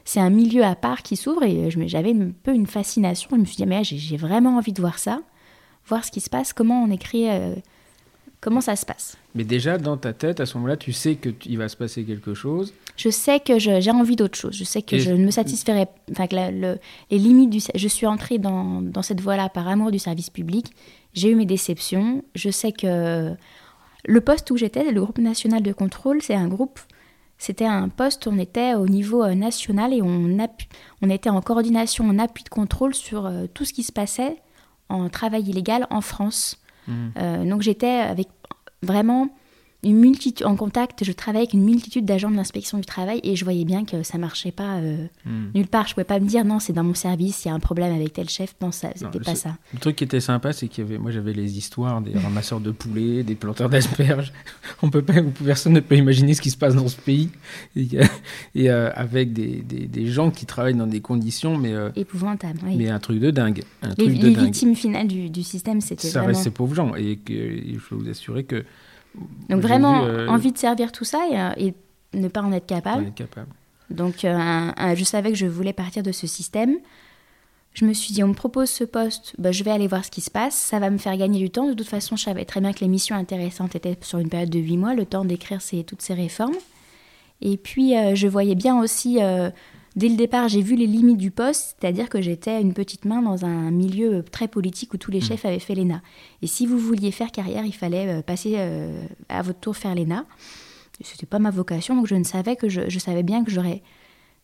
c'est 0.04 0.20
un 0.20 0.30
milieu 0.30 0.64
à 0.64 0.74
part 0.74 1.02
qui 1.02 1.16
s'ouvre 1.16 1.42
et 1.44 1.70
j'avais 1.70 2.12
un 2.12 2.30
peu 2.42 2.52
une 2.52 2.66
fascination. 2.66 3.28
Je 3.32 3.36
me 3.36 3.44
suis 3.44 3.56
dit, 3.56 3.66
mais 3.66 3.84
j'ai 3.84 4.16
vraiment 4.16 4.56
envie 4.56 4.72
de 4.72 4.80
voir 4.80 4.98
ça, 4.98 5.20
voir 5.86 6.04
ce 6.04 6.10
qui 6.10 6.20
se 6.20 6.30
passe, 6.30 6.52
comment 6.52 6.82
on 6.82 6.90
écrit, 6.90 7.30
euh, 7.30 7.54
comment 8.40 8.60
ça 8.60 8.74
se 8.74 8.84
passe. 8.84 9.16
Mais 9.34 9.44
déjà, 9.44 9.78
dans 9.78 9.96
ta 9.96 10.12
tête, 10.12 10.40
à 10.40 10.46
ce 10.46 10.56
moment-là, 10.56 10.76
tu 10.76 10.92
sais 10.92 11.16
qu'il 11.16 11.56
va 11.56 11.68
se 11.68 11.76
passer 11.76 12.04
quelque 12.04 12.34
chose. 12.34 12.74
Je 12.96 13.10
sais 13.10 13.38
que 13.38 13.58
j'ai 13.58 13.90
envie 13.90 14.16
d'autre 14.16 14.36
chose. 14.36 14.56
Je 14.56 14.64
sais 14.64 14.82
que 14.82 14.98
je 14.98 15.10
ne 15.10 15.24
me 15.24 15.30
satisferai 15.30 15.86
enfin 16.10 16.26
que 16.26 16.34
les 16.34 17.18
limites 17.18 17.50
du, 17.50 17.60
je 17.74 17.88
suis 17.88 18.06
entrée 18.06 18.38
dans, 18.38 18.82
dans 18.82 19.02
cette 19.02 19.20
voie-là 19.20 19.48
par 19.48 19.68
amour 19.68 19.90
du 19.92 19.98
service 19.98 20.30
public. 20.30 20.72
J'ai 21.14 21.30
eu 21.30 21.36
mes 21.36 21.46
déceptions. 21.46 22.24
Je 22.34 22.50
sais 22.50 22.72
que 22.72 23.34
le 24.04 24.20
poste 24.20 24.50
où 24.50 24.56
j'étais, 24.56 24.90
le 24.90 25.00
groupe 25.00 25.18
national 25.18 25.62
de 25.62 25.72
contrôle, 25.72 26.22
c'est 26.22 26.34
un 26.34 26.48
groupe 26.48 26.80
c'était 27.40 27.64
un 27.64 27.88
poste, 27.88 28.26
on 28.26 28.38
était 28.38 28.74
au 28.74 28.86
niveau 28.86 29.24
euh, 29.24 29.34
national 29.34 29.94
et 29.94 30.02
on, 30.02 30.28
on 31.00 31.10
était 31.10 31.30
en 31.30 31.40
coordination, 31.40 32.06
en 32.06 32.18
appui 32.18 32.44
de 32.44 32.50
contrôle 32.50 32.94
sur 32.94 33.24
euh, 33.24 33.46
tout 33.54 33.64
ce 33.64 33.72
qui 33.72 33.82
se 33.82 33.92
passait 33.92 34.36
en 34.90 35.08
travail 35.08 35.48
illégal 35.48 35.86
en 35.88 36.02
France. 36.02 36.60
Mmh. 36.86 36.92
Euh, 37.16 37.44
donc 37.48 37.62
j'étais 37.62 37.86
avec 37.86 38.28
vraiment 38.82 39.30
une 39.82 39.96
multitude, 39.96 40.46
en 40.46 40.56
contact, 40.56 41.04
je 41.04 41.12
travaillais 41.12 41.44
avec 41.44 41.54
une 41.54 41.64
multitude 41.64 42.04
d'agents 42.04 42.30
de 42.30 42.36
l'inspection 42.36 42.76
du 42.76 42.84
travail 42.84 43.20
et 43.22 43.34
je 43.34 43.44
voyais 43.44 43.64
bien 43.64 43.86
que 43.86 44.02
ça 44.02 44.18
marchait 44.18 44.52
pas 44.52 44.76
euh, 44.76 45.06
hmm. 45.24 45.52
nulle 45.54 45.68
part. 45.68 45.86
Je 45.86 45.94
pouvais 45.94 46.04
pas 46.04 46.20
me 46.20 46.26
dire 46.26 46.44
non, 46.44 46.58
c'est 46.58 46.74
dans 46.74 46.84
mon 46.84 46.94
service, 46.94 47.44
il 47.44 47.48
y 47.48 47.50
a 47.50 47.54
un 47.54 47.60
problème 47.60 47.94
avec 47.94 48.12
tel 48.12 48.28
chef. 48.28 48.54
Non, 48.60 48.72
ça, 48.72 48.90
c'était 48.94 49.20
pas 49.20 49.34
ça. 49.34 49.56
Le 49.72 49.78
truc 49.78 49.96
qui 49.96 50.04
était 50.04 50.20
sympa, 50.20 50.52
c'est 50.52 50.68
qu'il 50.68 50.84
y 50.84 50.86
avait, 50.86 50.98
moi 50.98 51.10
j'avais 51.10 51.32
les 51.32 51.56
histoires 51.56 52.02
des 52.02 52.18
ramasseurs 52.18 52.60
de 52.60 52.72
poulets, 52.72 53.22
des 53.22 53.34
planteurs 53.34 53.70
d'asperges. 53.70 54.34
On 54.82 54.90
peut 54.90 55.02
pas, 55.02 55.14
personne 55.44 55.72
ne 55.72 55.80
peut 55.80 55.96
imaginer 55.96 56.34
ce 56.34 56.42
qui 56.42 56.50
se 56.50 56.58
passe 56.58 56.74
dans 56.74 56.88
ce 56.88 57.00
pays. 57.00 57.30
Et, 58.54 58.70
euh, 58.70 58.90
avec 58.94 59.32
des, 59.32 59.62
des, 59.62 60.06
gens 60.06 60.30
qui 60.30 60.44
travaillent 60.44 60.74
dans 60.74 60.86
des 60.86 61.00
conditions, 61.00 61.56
mais 61.56 61.72
euh, 61.72 61.90
épouvantables. 61.96 62.60
Mais 62.64 62.90
un 62.90 62.98
truc 62.98 63.18
de 63.18 63.30
dingue. 63.30 63.62
Un 63.82 63.94
les, 63.96 64.08
les 64.08 64.34
victimes 64.34 64.74
finales 64.74 65.08
du, 65.08 65.30
du 65.30 65.42
système, 65.42 65.80
c'était 65.80 66.08
ça 66.08 66.22
reste 66.22 66.42
ces 66.42 66.50
pauvres 66.50 66.74
gens. 66.74 66.94
Et 66.96 67.16
que, 67.16 67.32
je 67.32 67.78
peux 67.88 67.94
vous 67.94 68.08
assurer 68.08 68.44
que 68.44 68.64
donc 69.48 69.60
vraiment, 69.60 70.04
euh, 70.04 70.28
envie 70.28 70.52
de 70.52 70.58
servir 70.58 70.92
tout 70.92 71.04
ça 71.04 71.20
et, 71.56 71.74
ne 72.12 72.28
pas 72.28 72.42
en 72.42 72.52
être 72.52 72.66
capable. 72.66 73.12
Donc 73.90 74.24
euh, 74.24 74.94
je 74.94 75.04
savais 75.04 75.30
que 75.30 75.36
je 75.36 75.46
voulais 75.46 75.72
partir 75.72 76.02
de 76.02 76.12
ce 76.12 76.26
système. 76.26 76.76
Je 77.72 77.84
me 77.84 77.92
suis 77.92 78.12
dit, 78.12 78.24
on 78.24 78.28
me 78.28 78.34
propose 78.34 78.68
ce 78.68 78.82
poste, 78.82 79.34
bah, 79.38 79.52
je 79.52 79.62
vais 79.62 79.70
aller 79.70 79.86
voir 79.86 80.04
ce 80.04 80.10
qui 80.10 80.20
se 80.20 80.30
passe, 80.30 80.56
ça 80.56 80.80
va 80.80 80.90
me 80.90 80.98
faire 80.98 81.16
gagner 81.16 81.38
du 81.38 81.50
temps. 81.50 81.68
De 81.68 81.74
toute 81.74 81.86
façon, 81.86 82.16
je 82.16 82.24
savais 82.24 82.44
très 82.44 82.60
bien 82.60 82.72
que 82.72 82.80
les 82.80 82.88
missions 82.88 83.14
intéressantes 83.14 83.76
étaient 83.76 83.96
sur 84.00 84.18
une 84.18 84.28
période 84.28 84.50
de 84.50 84.58
8 84.58 84.76
mois, 84.76 84.94
le 84.94 85.06
temps 85.06 85.24
d'écrire 85.24 85.60
toutes 85.86 86.02
ces 86.02 86.14
réformes. 86.14 86.56
Et 87.40 87.56
puis, 87.56 87.96
euh, 87.96 88.16
je 88.16 88.26
voyais 88.26 88.56
bien 88.56 88.80
aussi 88.80 89.20
Dès 89.96 90.08
le 90.08 90.16
départ, 90.16 90.48
j'ai 90.48 90.62
vu 90.62 90.76
les 90.76 90.86
limites 90.86 91.16
du 91.16 91.30
poste, 91.30 91.76
c'est-à-dire 91.80 92.08
que 92.08 92.20
j'étais 92.20 92.60
une 92.60 92.74
petite 92.74 93.04
main 93.04 93.22
dans 93.22 93.44
un 93.44 93.70
milieu 93.70 94.22
très 94.22 94.46
politique 94.46 94.94
où 94.94 94.98
tous 94.98 95.10
les 95.10 95.18
mmh. 95.18 95.22
chefs 95.22 95.44
avaient 95.44 95.58
fait 95.58 95.74
l'ENA. 95.74 96.00
Et 96.42 96.46
si 96.46 96.66
vous 96.66 96.78
vouliez 96.78 97.10
faire 97.10 97.32
carrière, 97.32 97.64
il 97.64 97.74
fallait 97.74 98.08
euh, 98.08 98.22
passer 98.22 98.54
euh, 98.58 99.02
à 99.28 99.42
votre 99.42 99.58
tour 99.58 99.76
faire 99.76 99.94
l'ENA. 99.94 100.26
Ce 101.02 101.12
n'était 101.12 101.26
pas 101.26 101.38
ma 101.38 101.50
vocation, 101.50 101.96
donc 101.96 102.06
je 102.06 102.14
ne 102.14 102.24
savais 102.24 102.56
que 102.56 102.68
je, 102.68 102.98
savais 102.98 103.22
bien 103.22 103.42
que 103.42 103.50
j'aurais 103.50 103.82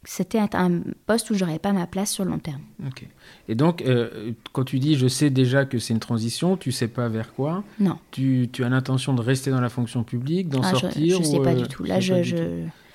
c'était 0.08 0.38
un 0.38 0.80
poste 1.06 1.30
où 1.30 1.34
j'aurais 1.34 1.58
pas 1.58 1.72
ma 1.72 1.86
place 1.86 2.12
sur 2.12 2.24
le 2.24 2.30
long 2.30 2.38
terme. 2.38 2.60
Ok. 2.86 3.04
Et 3.48 3.56
donc, 3.56 3.82
euh, 3.82 4.30
quand 4.52 4.62
tu 4.62 4.78
dis 4.78 4.96
je 4.96 5.08
sais 5.08 5.30
déjà 5.30 5.64
que 5.64 5.80
c'est 5.80 5.92
une 5.92 6.00
transition, 6.00 6.56
tu 6.56 6.70
sais 6.70 6.86
pas 6.86 7.08
vers 7.08 7.34
quoi? 7.34 7.64
Non. 7.80 7.98
Tu, 8.12 8.48
tu 8.52 8.62
as 8.62 8.68
l'intention 8.68 9.14
de 9.14 9.20
rester 9.20 9.50
dans 9.50 9.60
la 9.60 9.68
fonction 9.68 10.04
publique, 10.04 10.48
d'en 10.48 10.62
ah, 10.62 10.70
sortir 10.70 11.16
Je 11.16 11.18
ne 11.18 11.24
sais 11.24 11.40
pas 11.40 11.54
du 11.54 11.66
tout. 11.66 11.82
Là, 11.82 11.98
je, 11.98 12.14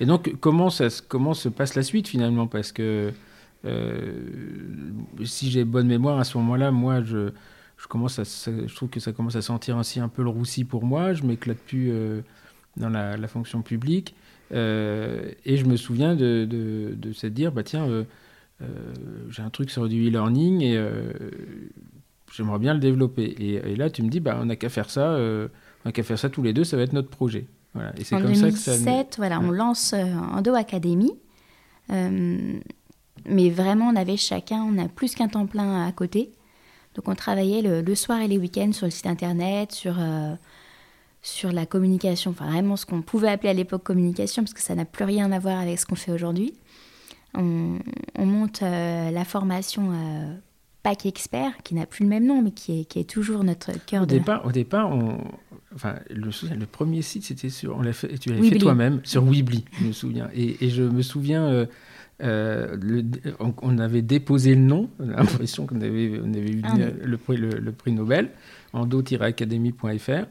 Et 0.00 0.06
donc, 0.06 0.34
comment, 0.40 0.70
ça, 0.70 0.88
comment 1.06 1.34
se 1.34 1.50
passe 1.50 1.74
la 1.74 1.82
suite 1.82 2.08
finalement? 2.08 2.46
Parce 2.46 2.72
que 2.72 3.12
euh, 3.66 4.12
si 5.24 5.50
j'ai 5.50 5.64
bonne 5.64 5.88
mémoire, 5.88 6.18
à 6.18 6.24
ce 6.24 6.38
moment-là, 6.38 6.70
moi, 6.70 7.02
je, 7.02 7.30
je, 7.76 7.86
commence 7.88 8.18
à, 8.18 8.24
je 8.24 8.74
trouve 8.74 8.88
que 8.88 9.00
ça 9.00 9.12
commence 9.12 9.36
à 9.36 9.42
sentir 9.42 9.76
ainsi 9.76 10.00
un 10.00 10.08
peu 10.08 10.22
le 10.22 10.30
roussi 10.30 10.64
pour 10.64 10.84
moi. 10.84 11.12
Je 11.12 11.24
m'éclate 11.24 11.58
plus 11.58 11.90
euh, 11.92 12.22
dans 12.78 12.88
la, 12.88 13.18
la, 13.18 13.28
fonction 13.28 13.60
publique. 13.60 14.14
Euh, 14.52 15.30
et 15.44 15.56
je 15.56 15.64
me 15.64 15.76
souviens 15.76 16.14
de, 16.14 16.46
de, 16.48 16.94
de 16.94 17.12
se 17.12 17.26
dire, 17.26 17.52
bah 17.52 17.62
tiens, 17.62 17.86
euh, 17.88 18.04
euh, 18.60 18.66
j'ai 19.30 19.42
un 19.42 19.50
truc 19.50 19.70
sur 19.70 19.88
du 19.88 20.08
e-learning 20.08 20.62
et 20.62 20.80
j'aimerais 22.32 22.58
bien 22.58 22.74
le 22.74 22.80
développer. 22.80 23.34
Et, 23.38 23.76
là, 23.76 23.90
tu 23.90 24.02
me 24.02 24.08
dis, 24.08 24.20
bah, 24.20 24.38
on 24.40 24.46
n'a 24.46 24.56
qu'à 24.56 24.68
faire 24.68 24.90
ça, 24.90 25.16
on 25.16 25.48
n'a 25.84 25.92
qu'à 25.92 26.02
faire 26.02 26.18
ça 26.18 26.28
tous 26.28 26.42
les 26.42 26.52
deux, 26.52 26.64
ça 26.64 26.76
va 26.76 26.82
être 26.82 26.92
notre 26.92 27.10
projet. 27.10 27.46
Voilà. 27.74 27.92
Et 27.98 28.04
c'est 28.04 28.16
comme 28.16 28.32
2007, 28.32 28.52
ça 28.52 28.72
que 28.72 28.78
ça. 28.78 29.04
Voilà, 29.16 29.40
on 29.40 29.50
lance 29.50 29.94
Endo 29.94 30.54
Academy. 30.54 31.12
mais 31.88 33.50
vraiment, 33.50 33.88
on 33.88 33.96
avait 33.96 34.16
chacun, 34.18 34.62
on 34.62 34.78
a 34.78 34.88
plus 34.88 35.14
qu'un 35.14 35.28
temps 35.28 35.46
plein 35.46 35.86
à 35.86 35.92
côté. 35.92 36.32
Donc 36.94 37.08
on 37.08 37.14
travaillait 37.14 37.62
le, 37.62 37.80
le 37.80 37.94
soir 37.94 38.20
et 38.20 38.28
les 38.28 38.36
week-ends 38.36 38.72
sur 38.72 38.86
le 38.86 38.90
site 38.90 39.06
internet, 39.06 39.72
sur 39.72 39.94
sur 41.22 41.52
la 41.52 41.66
communication, 41.66 42.32
enfin 42.32 42.50
vraiment 42.50 42.76
ce 42.76 42.84
qu'on 42.84 43.00
pouvait 43.00 43.28
appeler 43.28 43.50
à 43.50 43.54
l'époque 43.54 43.84
communication, 43.84 44.42
parce 44.42 44.54
que 44.54 44.60
ça 44.60 44.74
n'a 44.74 44.84
plus 44.84 45.04
rien 45.04 45.30
à 45.30 45.38
voir 45.38 45.60
avec 45.60 45.78
ce 45.78 45.86
qu'on 45.86 45.94
fait 45.94 46.10
aujourd'hui. 46.10 46.54
On, 47.34 47.78
monte 48.18 48.62
euh, 48.62 49.10
la 49.10 49.24
formation 49.24 49.92
euh, 49.92 50.34
PAC 50.82 51.06
Expert, 51.06 51.52
qui 51.62 51.74
n'a 51.74 51.86
plus 51.86 52.02
le 52.02 52.10
même 52.10 52.26
nom, 52.26 52.42
mais 52.42 52.50
qui 52.50 52.80
est, 52.80 52.84
qui 52.84 52.98
est 52.98 53.08
toujours 53.08 53.44
notre 53.44 53.72
cœur 53.86 54.06
de... 54.06 54.18
Départ, 54.18 54.44
au 54.44 54.52
départ, 54.52 54.90
on, 54.90 55.18
enfin, 55.74 55.94
le, 56.10 56.30
le 56.54 56.66
premier 56.66 57.02
site, 57.02 57.24
c'était 57.24 57.48
sur... 57.48 57.76
On 57.76 57.92
fait, 57.92 58.18
tu 58.18 58.30
l'avais 58.30 58.50
fait 58.50 58.58
toi-même, 58.58 59.00
sur 59.04 59.24
Weebly, 59.24 59.64
je 59.80 59.86
me 59.86 59.92
souviens. 59.92 60.28
Et, 60.34 60.68
je 60.68 60.82
me 60.82 61.02
souviens... 61.02 61.66
Euh, 62.22 62.76
on, 63.62 63.78
avait 63.78 64.02
déposé 64.02 64.54
le 64.54 64.60
nom, 64.60 64.88
l'impression 65.00 65.66
qu'on 65.66 65.80
avait, 65.80 66.20
on 66.22 66.32
avait 66.32 66.52
eu 66.52 66.60
ah 66.62 66.74
le, 67.02 67.16
prix, 67.16 67.36
le, 67.36 67.72
prix 67.72 67.90
Nobel, 67.90 68.30
en 68.72 68.86
do-academy.fr 68.86 70.26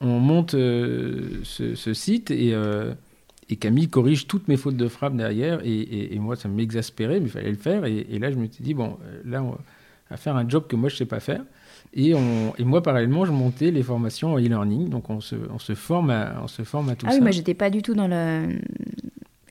on 0.00 0.18
monte 0.18 0.54
euh, 0.54 1.40
ce, 1.44 1.94
site 1.94 2.30
euh, 2.30 2.94
et, 3.48 3.56
Camille 3.56 3.88
corrige 3.88 4.26
toutes 4.26 4.48
mes 4.48 4.56
fautes 4.56 4.76
de 4.76 4.88
frappe 4.88 5.16
derrière. 5.16 5.60
Et, 5.64 6.18
moi, 6.18 6.36
ça 6.36 6.48
m'exaspérait, 6.48 7.20
mais 7.20 7.26
il 7.26 7.30
fallait 7.30 7.50
le 7.50 7.56
faire. 7.56 7.84
Et, 7.84 8.18
là, 8.18 8.30
je 8.30 8.36
me 8.36 8.46
suis 8.46 8.62
dit, 8.62 8.74
bon, 8.74 8.98
euh, 9.04 9.20
là, 9.24 9.42
on 9.42 9.56
va 10.10 10.16
faire 10.16 10.36
un 10.36 10.48
job 10.48 10.66
que 10.66 10.76
moi, 10.76 10.88
je 10.88 10.94
ne 10.94 10.98
sais 10.98 11.06
pas 11.06 11.20
faire. 11.20 11.42
Et, 11.94 12.12
moi, 12.58 12.82
parallèlement, 12.82 13.24
je 13.24 13.32
montais 13.32 13.70
les 13.70 13.82
formations 13.82 14.34
en 14.34 14.38
e-learning. 14.38 14.88
Donc, 14.88 15.10
on 15.10 15.20
se, 15.20 15.36
forme 15.74 16.10
à, 16.10 16.40
on 16.42 16.48
se 16.48 16.62
forme 16.62 16.88
à 16.90 16.96
tout 16.96 17.06
ça. 17.06 17.12
Ah 17.12 17.16
oui, 17.16 17.22
moi, 17.22 17.30
j'étais 17.30 17.54
pas 17.54 17.70
du 17.70 17.82
tout 17.82 17.94
dans 17.94 18.08
le 18.08 18.58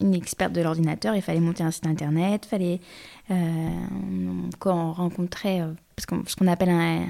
une 0.02 0.16
experte 0.16 0.52
de 0.52 0.60
l'ordinateur, 0.60 1.16
il 1.16 1.22
fallait 1.22 1.40
monter 1.40 1.64
un 1.64 1.72
site 1.72 1.88
internet, 1.88 2.46
fallait 2.46 2.82
quand 3.30 4.90
on 4.90 4.92
rencontrait 4.92 5.62
parce 5.96 6.06
qu'on, 6.06 6.24
ce 6.28 6.36
qu'on 6.36 6.48
appelle 6.48 6.72
un 6.72 7.06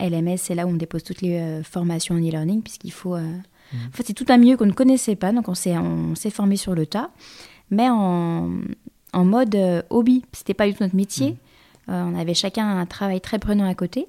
LMS, 0.00 0.38
c'est 0.38 0.54
là 0.54 0.66
où 0.66 0.70
on 0.70 0.74
dépose 0.74 1.02
toutes 1.02 1.22
les 1.22 1.62
formations 1.62 2.14
en 2.14 2.18
e-learning, 2.18 2.62
puisqu'il 2.62 2.92
faut... 2.92 3.16
Mmh. 3.16 3.76
En 3.76 3.92
fait, 3.92 4.04
c'est 4.04 4.14
tout 4.14 4.26
un 4.28 4.36
milieu 4.36 4.56
qu'on 4.56 4.66
ne 4.66 4.72
connaissait 4.72 5.14
pas, 5.14 5.32
donc 5.32 5.48
on 5.48 5.54
s'est, 5.54 5.76
on 5.78 6.14
s'est 6.16 6.30
formé 6.30 6.56
sur 6.56 6.74
le 6.74 6.86
tas, 6.86 7.10
mais 7.70 7.88
en, 7.88 8.50
en 9.12 9.24
mode 9.24 9.56
hobby. 9.90 10.24
C'était 10.32 10.54
pas 10.54 10.66
du 10.66 10.74
tout 10.74 10.82
notre 10.82 10.96
métier. 10.96 11.36
Mmh. 11.86 11.92
on 11.92 12.18
avait 12.18 12.34
chacun 12.34 12.78
un 12.78 12.86
travail 12.86 13.20
très 13.20 13.38
prenant 13.38 13.68
à 13.68 13.74
côté. 13.74 14.06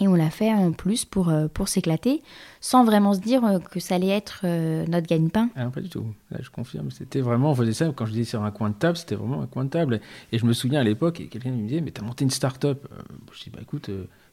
Et 0.00 0.08
on 0.08 0.14
l'a 0.14 0.30
fait 0.30 0.52
en 0.52 0.72
plus 0.72 1.04
pour, 1.04 1.28
euh, 1.28 1.46
pour 1.46 1.68
s'éclater, 1.68 2.22
sans 2.60 2.84
vraiment 2.84 3.14
se 3.14 3.20
dire 3.20 3.44
euh, 3.44 3.58
que 3.60 3.78
ça 3.78 3.94
allait 3.94 4.08
être 4.08 4.40
euh, 4.42 4.84
notre 4.88 5.06
gagne-pain. 5.06 5.50
Ah, 5.54 5.70
pas 5.70 5.80
du 5.80 5.88
tout, 5.88 6.06
je 6.36 6.50
confirme. 6.50 6.90
C'était 6.90 7.20
vraiment, 7.20 7.52
on 7.52 7.54
faisait 7.54 7.72
ça, 7.72 7.92
quand 7.94 8.06
je 8.06 8.10
disais 8.10 8.24
sur 8.24 8.42
un 8.42 8.50
coin 8.50 8.70
de 8.70 8.74
table, 8.74 8.96
c'était 8.96 9.14
vraiment 9.14 9.40
un 9.40 9.46
coin 9.46 9.64
de 9.64 9.70
table. 9.70 10.00
Et 10.32 10.38
je 10.38 10.46
me 10.46 10.52
souviens 10.52 10.80
à 10.80 10.84
l'époque, 10.84 11.22
quelqu'un 11.30 11.52
me 11.52 11.68
disait, 11.68 11.80
mais 11.80 11.92
t'as 11.92 12.02
monté 12.02 12.24
une 12.24 12.30
start-up. 12.30 12.88
Je 13.32 13.44
dis, 13.44 13.50
bah 13.50 13.60
écoute, 13.62 13.88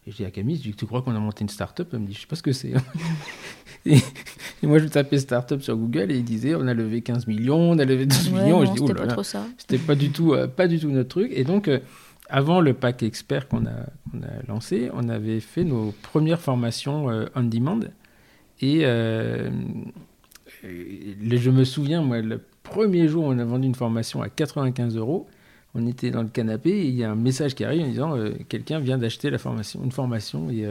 et 0.07 0.11
je 0.11 0.15
dis 0.15 0.25
à 0.25 0.31
Camille, 0.31 0.57
je 0.57 0.63
dis, 0.63 0.73
tu 0.73 0.85
crois 0.85 1.01
qu'on 1.01 1.15
a 1.15 1.19
monté 1.19 1.43
une 1.43 1.49
start-up? 1.49 1.89
Elle 1.93 1.99
me 1.99 2.07
dit, 2.07 2.13
je 2.13 2.21
sais 2.21 2.27
pas 2.27 2.35
ce 2.35 2.41
que 2.41 2.53
c'est. 2.53 2.73
et, 3.85 4.01
moi, 4.63 4.79
je 4.79 4.87
tapais 4.87 5.19
start-up 5.19 5.61
sur 5.61 5.77
Google 5.77 6.11
et 6.11 6.17
il 6.17 6.23
disait, 6.23 6.55
on 6.55 6.67
a 6.67 6.73
levé 6.73 7.01
15 7.01 7.27
millions, 7.27 7.71
on 7.71 7.77
a 7.77 7.85
levé 7.85 8.05
12 8.05 8.31
millions. 8.31 8.63
et 8.63 8.67
je 8.67 8.71
dis, 8.71 8.79
oh 8.81 8.93
là 8.93 9.05
là, 9.05 9.15
c'était 9.57 9.77
pas 9.77 9.95
du 9.95 10.11
tout, 10.11 10.35
pas 10.55 10.67
du 10.67 10.79
tout 10.79 10.89
notre 10.89 11.09
truc. 11.09 11.31
Et 11.35 11.43
donc, 11.43 11.69
avant 12.31 12.61
le 12.61 12.73
pack 12.73 13.03
expert 13.03 13.47
qu'on 13.47 13.65
a, 13.65 13.71
a, 13.71 14.47
lancé, 14.47 14.89
on 14.93 15.09
avait 15.09 15.41
fait 15.41 15.65
nos 15.65 15.93
premières 16.01 16.39
formations 16.39 17.09
euh, 17.09 17.25
on 17.35 17.43
demand. 17.43 17.81
Et 18.61 18.85
euh, 18.85 19.49
je 20.63 21.49
me 21.49 21.63
souviens, 21.65 22.01
moi, 22.01 22.21
le 22.21 22.41
premier 22.63 23.07
jour 23.09 23.25
où 23.25 23.27
on 23.27 23.37
a 23.37 23.43
vendu 23.43 23.67
une 23.67 23.75
formation 23.75 24.21
à 24.21 24.29
95 24.29 24.95
euros, 24.95 25.27
on 25.75 25.87
était 25.87 26.11
dans 26.11 26.21
le 26.21 26.29
canapé 26.29 26.69
et 26.69 26.87
il 26.87 26.95
y 26.95 27.03
a 27.03 27.11
un 27.11 27.15
message 27.15 27.55
qui 27.55 27.63
arrive 27.63 27.83
en 27.83 27.87
disant 27.87 28.17
euh, 28.17 28.31
quelqu'un 28.49 28.79
vient 28.79 28.97
d'acheter 28.97 29.29
la 29.29 29.37
formation, 29.37 29.81
une 29.83 29.91
formation 29.91 30.49
et, 30.49 30.65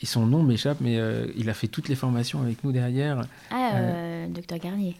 et 0.00 0.06
son 0.06 0.26
nom 0.26 0.42
m'échappe, 0.42 0.78
mais 0.80 0.98
il 1.36 1.48
a 1.50 1.54
fait 1.54 1.68
toutes 1.68 1.88
les 1.88 1.94
formations 1.94 2.42
avec 2.42 2.62
nous 2.64 2.72
derrière. 2.72 3.22
Ah, 3.50 4.26
docteur 4.28 4.58
Garnier 4.58 4.96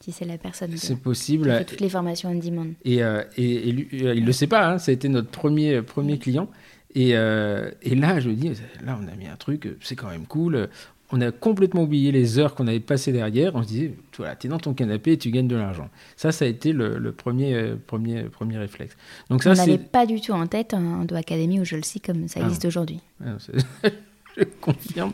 si 0.00 0.12
c'est 0.12 0.24
la 0.24 0.38
personne 0.38 0.76
c'est 0.76 0.96
possible. 0.96 1.50
fait 1.50 1.64
toutes 1.64 1.80
les 1.80 1.88
formations 1.88 2.30
on 2.30 2.34
demand 2.34 2.66
et, 2.84 3.02
euh, 3.02 3.22
et, 3.36 3.72
lui, 3.72 3.88
euh, 4.06 4.14
il 4.14 4.24
le 4.24 4.32
sait 4.32 4.46
pas 4.46 4.68
hein, 4.68 4.78
ça 4.78 4.90
a 4.90 4.94
été 4.94 5.08
notre 5.08 5.28
premier 5.28 5.82
premier 5.82 6.18
client. 6.18 6.48
Et, 6.94 7.16
euh, 7.16 7.70
et, 7.82 7.94
là 7.94 8.18
je 8.20 8.30
me 8.30 8.34
dis 8.34 8.50
là 8.84 8.98
on 9.00 9.06
a 9.08 9.16
mis 9.16 9.26
un 9.26 9.36
truc 9.36 9.68
c'est 9.82 9.96
quand 9.96 10.08
même 10.08 10.26
cool 10.26 10.68
on 11.10 11.20
a 11.20 11.30
complètement 11.30 11.82
oublié 11.82 12.12
les 12.12 12.38
heures 12.38 12.54
qu'on 12.54 12.66
avait 12.66 12.80
passées 12.80 13.12
derrière 13.12 13.54
on 13.54 13.62
se 13.62 13.68
disait 13.68 13.94
voilà 14.16 14.36
tu 14.36 14.46
es 14.46 14.50
dans 14.50 14.58
ton 14.58 14.74
canapé 14.74 15.12
et 15.12 15.18
tu 15.18 15.30
gagnes 15.30 15.48
de 15.48 15.56
l'argent 15.56 15.88
ça 16.16 16.32
ça 16.32 16.44
a 16.44 16.48
été 16.48 16.72
le, 16.72 17.12
premier 17.12 17.74
premier 17.86 18.24
premier 18.24 18.58
réflexe 18.58 18.96
donc 19.30 19.42
ça 19.42 19.52
on 19.52 19.54
n'avait 19.54 19.78
pas 19.78 20.06
du 20.06 20.20
tout 20.20 20.32
en 20.32 20.46
tête 20.46 20.74
un 20.74 21.04
Do 21.04 21.14
Academy 21.14 21.60
ou 21.60 21.64
je 21.64 21.76
le 21.76 21.82
sais 21.82 22.00
comme 22.00 22.28
ça 22.28 22.40
ah 22.42 22.46
existe 22.46 22.64
aujourd'hui 22.64 23.00
ah 23.24 23.36
je 24.38 24.44
confirme. 24.60 25.12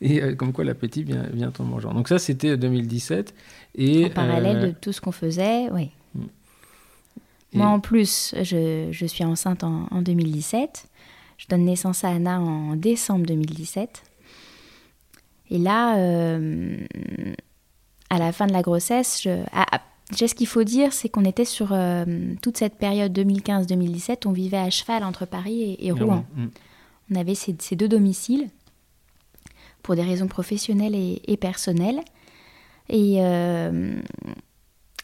Et 0.00 0.34
comme 0.36 0.52
quoi 0.52 0.64
l'appétit 0.64 1.02
vient, 1.02 1.26
vient 1.32 1.52
en 1.58 1.64
mangeant. 1.64 1.92
Donc 1.92 2.08
ça, 2.08 2.18
c'était 2.18 2.56
2017. 2.56 3.34
Et, 3.76 4.06
en 4.06 4.10
parallèle 4.10 4.60
de 4.60 4.66
euh, 4.68 4.74
tout 4.80 4.92
ce 4.92 5.00
qu'on 5.00 5.12
faisait, 5.12 5.70
oui. 5.70 5.90
Mm. 6.14 6.20
Moi, 7.54 7.66
en 7.66 7.80
plus, 7.80 8.34
je, 8.42 8.88
je 8.90 9.06
suis 9.06 9.24
enceinte 9.24 9.62
en, 9.62 9.86
2017. 10.00 10.86
Je 11.36 11.46
donne 11.48 11.64
naissance 11.64 12.04
à 12.04 12.08
Anna 12.08 12.40
en 12.40 12.76
décembre 12.76 13.26
2017. 13.26 14.02
Et 15.52 15.58
là, 15.58 15.98
euh, 15.98 16.78
à 18.08 18.18
la 18.18 18.32
fin 18.32 18.46
de 18.46 18.52
la 18.54 18.62
grossesse, 18.62 19.20
je, 19.22 19.44
ce 20.14 20.34
qu'il 20.34 20.46
faut 20.46 20.64
dire, 20.64 20.94
c'est 20.94 21.10
qu'on 21.10 21.26
était 21.26 21.44
sur 21.44 21.72
euh, 21.72 22.06
toute 22.40 22.56
cette 22.56 22.78
période 22.78 23.16
2015-2017, 23.16 24.26
on 24.26 24.32
vivait 24.32 24.56
à 24.56 24.70
cheval 24.70 25.04
entre 25.04 25.26
Paris 25.26 25.76
et, 25.78 25.92
Rouen. 25.92 26.24
Mm. 26.34 26.46
On 27.10 27.16
avait 27.16 27.34
ces, 27.34 27.54
ces, 27.58 27.76
deux 27.76 27.88
domiciles 27.88 28.48
pour 29.82 29.94
des 29.94 30.02
raisons 30.02 30.26
professionnelles 30.26 30.94
et, 30.94 31.20
et 31.26 31.36
personnelles. 31.36 32.00
Et 32.88 33.16
euh, 33.18 34.00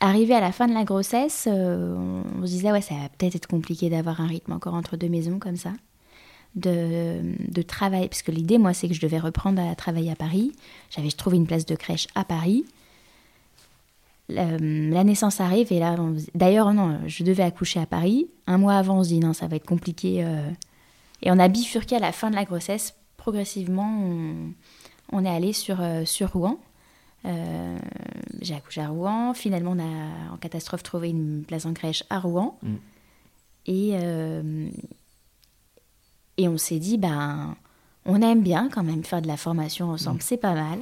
arrivé 0.01 0.35
à 0.35 0.41
la 0.41 0.53
fin 0.53 0.67
de 0.67 0.73
la 0.73 0.85
grossesse, 0.85 1.47
euh, 1.47 2.23
on, 2.41 2.47
se 2.47 2.53
disait, 2.53 2.73
ouais, 2.73 2.81
ça 2.81 2.95
va 2.95 3.11
peut-être 3.11 3.37
être 3.37 3.49
compliqué 3.49 3.91
d'avoir 3.91 4.23
un 4.23 4.27
rythme 4.27 4.53
encore 4.53 4.73
entre 4.73 4.97
deux 4.97 5.11
maisons 5.11 5.39
comme 5.39 5.57
ça. 5.57 5.73
De, 6.55 7.21
de 7.49 7.63
travail, 7.63 8.09
parce 8.09 8.23
que 8.23 8.33
l'idée, 8.33 8.59
moi, 8.59 8.75
c'est 8.75 8.89
que 8.89 8.95
je 8.95 9.01
devais 9.01 9.19
reprendre 9.19 9.63
à 9.63 9.75
travailler 9.77 10.11
à 10.11 10.17
Paris. 10.17 10.53
J'avais 10.91 11.11
trouvé 11.11 11.37
une 11.37 11.47
place 11.47 11.67
de 11.67 11.77
crèche 11.77 12.09
à 12.17 12.25
Paris. 12.25 12.65
La, 14.29 15.05
naissance 15.05 15.41
arrive 15.41 15.73
et 15.73 15.79
là, 15.79 15.97
d'ailleurs, 16.35 16.75
non, 16.75 16.99
je 17.07 17.23
devais 17.23 17.45
accoucher 17.45 17.81
à 17.81 17.87
Paris. 17.87 18.29
Un 18.47 18.59
mois 18.59 18.75
avant, 18.75 18.99
on 18.99 19.05
se 19.05 19.11
dit, 19.11 19.21
non, 19.21 19.35
ça 19.35 19.47
va 19.47 19.57
être 19.57 19.67
compliqué. 19.67 20.25
Euh. 20.25 20.51
Et 21.23 21.31
on 21.31 21.39
a 21.39 21.49
bifurqué 21.49 21.97
à 21.97 22.01
la 22.01 22.13
fin 22.13 22.29
de 22.29 22.35
la 22.35 22.45
grossesse. 22.45 22.95
Progressivement, 23.17 23.89
on, 24.03 24.53
on 25.13 25.25
est 25.25 25.31
allé 25.31 25.53
sur, 25.53 25.79
sur 26.05 26.33
Rouen. 26.33 26.59
Euh, 27.27 27.79
j'ai 28.41 28.55
accouché 28.55 28.81
à 28.81 28.89
Rouen. 28.89 29.35
Finalement, 29.35 29.73
on 29.73 29.81
a 29.81 30.33
en 30.33 30.37
catastrophe 30.37 30.83
trouvé 30.83 31.11
une 31.11 31.45
place 31.47 31.67
en 31.67 31.75
crèche 31.75 32.05
à 32.11 32.21
Rouen. 32.21 32.59
Mm. 32.63 32.75
Et, 33.67 33.91
euh, 33.95 34.69
et 36.39 36.49
on 36.49 36.57
s'est 36.57 36.79
dit, 36.79 36.97
ben, 36.97 37.55
on 38.07 38.23
aime 38.23 38.43
bien 38.43 38.71
quand 38.73 38.83
même 38.83 39.05
faire 39.05 39.21
de 39.21 39.29
la 39.29 39.37
formation 39.37 39.91
ensemble, 39.91 40.19
mm. 40.19 40.23
c'est 40.23 40.37
pas 40.39 40.55
mal. 40.55 40.79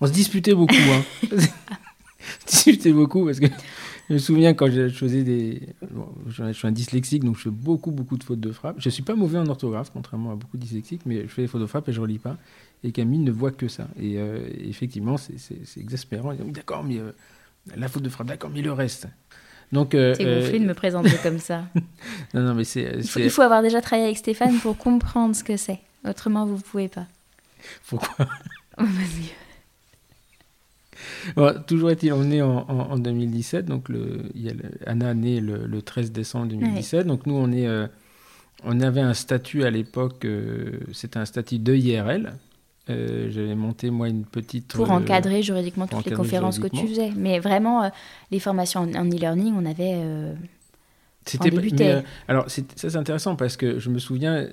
On 0.00 0.06
se 0.06 0.12
disputait 0.12 0.54
beaucoup. 0.54 0.74
Hein. 0.74 1.02
on 1.32 1.38
se 1.38 2.50
disputait 2.50 2.92
beaucoup 2.92 3.24
parce 3.24 3.38
que 3.38 3.46
je 4.08 4.14
me 4.14 4.18
souviens 4.18 4.52
quand 4.54 4.70
je 4.70 4.88
faisais 4.88 5.22
des. 5.22 5.62
je 6.26 6.52
suis 6.52 6.66
un 6.66 6.72
dyslexique, 6.72 7.22
donc 7.22 7.36
je 7.36 7.42
fais 7.42 7.50
beaucoup, 7.50 7.92
beaucoup 7.92 8.18
de 8.18 8.24
fautes 8.24 8.40
de 8.40 8.50
frappe. 8.50 8.76
Je 8.80 8.88
ne 8.88 8.90
suis 8.90 9.04
pas 9.04 9.14
mauvais 9.14 9.38
en 9.38 9.46
orthographe, 9.46 9.90
contrairement 9.92 10.32
à 10.32 10.34
beaucoup 10.34 10.56
de 10.56 10.62
dyslexiques, 10.62 11.02
mais 11.06 11.22
je 11.22 11.28
fais 11.28 11.42
des 11.42 11.48
fautes 11.48 11.62
de 11.62 11.66
frappe 11.66 11.88
et 11.88 11.92
je 11.92 11.98
ne 11.98 12.02
relis 12.02 12.18
pas 12.18 12.36
et 12.84 12.92
Camille 12.92 13.20
ne 13.20 13.32
voit 13.32 13.50
que 13.50 13.66
ça. 13.66 13.88
Et 13.98 14.18
euh, 14.18 14.46
effectivement, 14.58 15.16
c'est 15.16 15.80
exaspérant. 15.80 16.34
D'accord, 16.34 16.84
mais 16.84 16.98
euh, 16.98 17.12
la 17.74 17.88
faute 17.88 18.02
de 18.02 18.10
frappe, 18.10 18.28
d'accord, 18.28 18.50
mais 18.50 18.62
le 18.62 18.72
reste. 18.72 19.08
Donc, 19.74 19.94
euh, 19.96 20.14
c'est 20.16 20.24
gonflé 20.24 20.60
de 20.60 20.64
me 20.64 20.72
présenter 20.72 21.16
comme 21.22 21.40
ça. 21.40 21.64
non, 22.32 22.42
non, 22.42 22.54
mais 22.54 22.62
c'est. 22.62 23.00
Il, 23.16 23.28
faut 23.28 23.42
avoir 23.42 23.60
déjà 23.60 23.80
travaillé 23.80 24.06
avec 24.06 24.16
Stéphane 24.16 24.56
pour 24.60 24.78
comprendre 24.78 25.34
ce 25.34 25.42
que 25.42 25.56
c'est. 25.56 25.80
Autrement, 26.08 26.46
vous 26.46 26.56
ne 26.56 26.60
pouvez 26.60 26.86
pas. 26.88 27.06
Pourquoi 27.88 28.28
bon, 31.36 31.62
toujours 31.66 31.90
est-il, 31.90 32.12
on 32.12 32.30
est 32.30 32.40
en, 32.40 32.68
en, 32.68 32.98
2017, 32.98 33.66
donc 33.66 33.88
le, 33.88 34.30
il 34.34 34.42
y 34.42 34.50
a 34.50 34.52
Anna 34.86 35.10
est 35.10 35.40
le, 35.40 35.66
le, 35.66 35.82
13 35.82 36.12
décembre 36.12 36.46
2017, 36.48 37.06
donc 37.06 37.26
nous 37.26 37.34
on 37.34 37.50
est, 37.52 37.68
on 38.64 38.80
avait 38.80 39.00
un 39.00 39.14
statut 39.14 39.64
à 39.64 39.70
l'époque, 39.70 40.26
c'était 40.92 41.18
un 41.18 41.24
statut 41.24 41.58
de 41.58 41.74
IRL, 41.74 42.34
euh, 42.90 43.30
j'avais 43.30 43.54
monté 43.54 43.88
moi 43.88 44.10
une 44.10 44.26
petite 44.26 44.74
pour 44.74 44.90
euh, 44.90 44.94
encadrer 44.94 45.42
juridiquement 45.42 45.86
toutes 45.86 46.04
les 46.04 46.12
conférences 46.12 46.58
que 46.58 46.66
tu 46.66 46.86
faisais. 46.86 47.12
Mais 47.16 47.38
vraiment 47.38 47.84
euh, 47.84 47.88
les 48.30 48.38
formations 48.38 48.80
en 48.80 49.06
e-learning 49.08 49.54
on 49.56 49.64
avait 49.64 49.98
c'était 51.24 52.04
alors 52.28 52.50
ça 52.50 52.62
c'est 52.76 52.96
intéressant 52.96 53.36
parce 53.36 53.56
que 53.56 53.78
je 53.78 53.88
me 53.88 53.98
souviens 53.98 54.46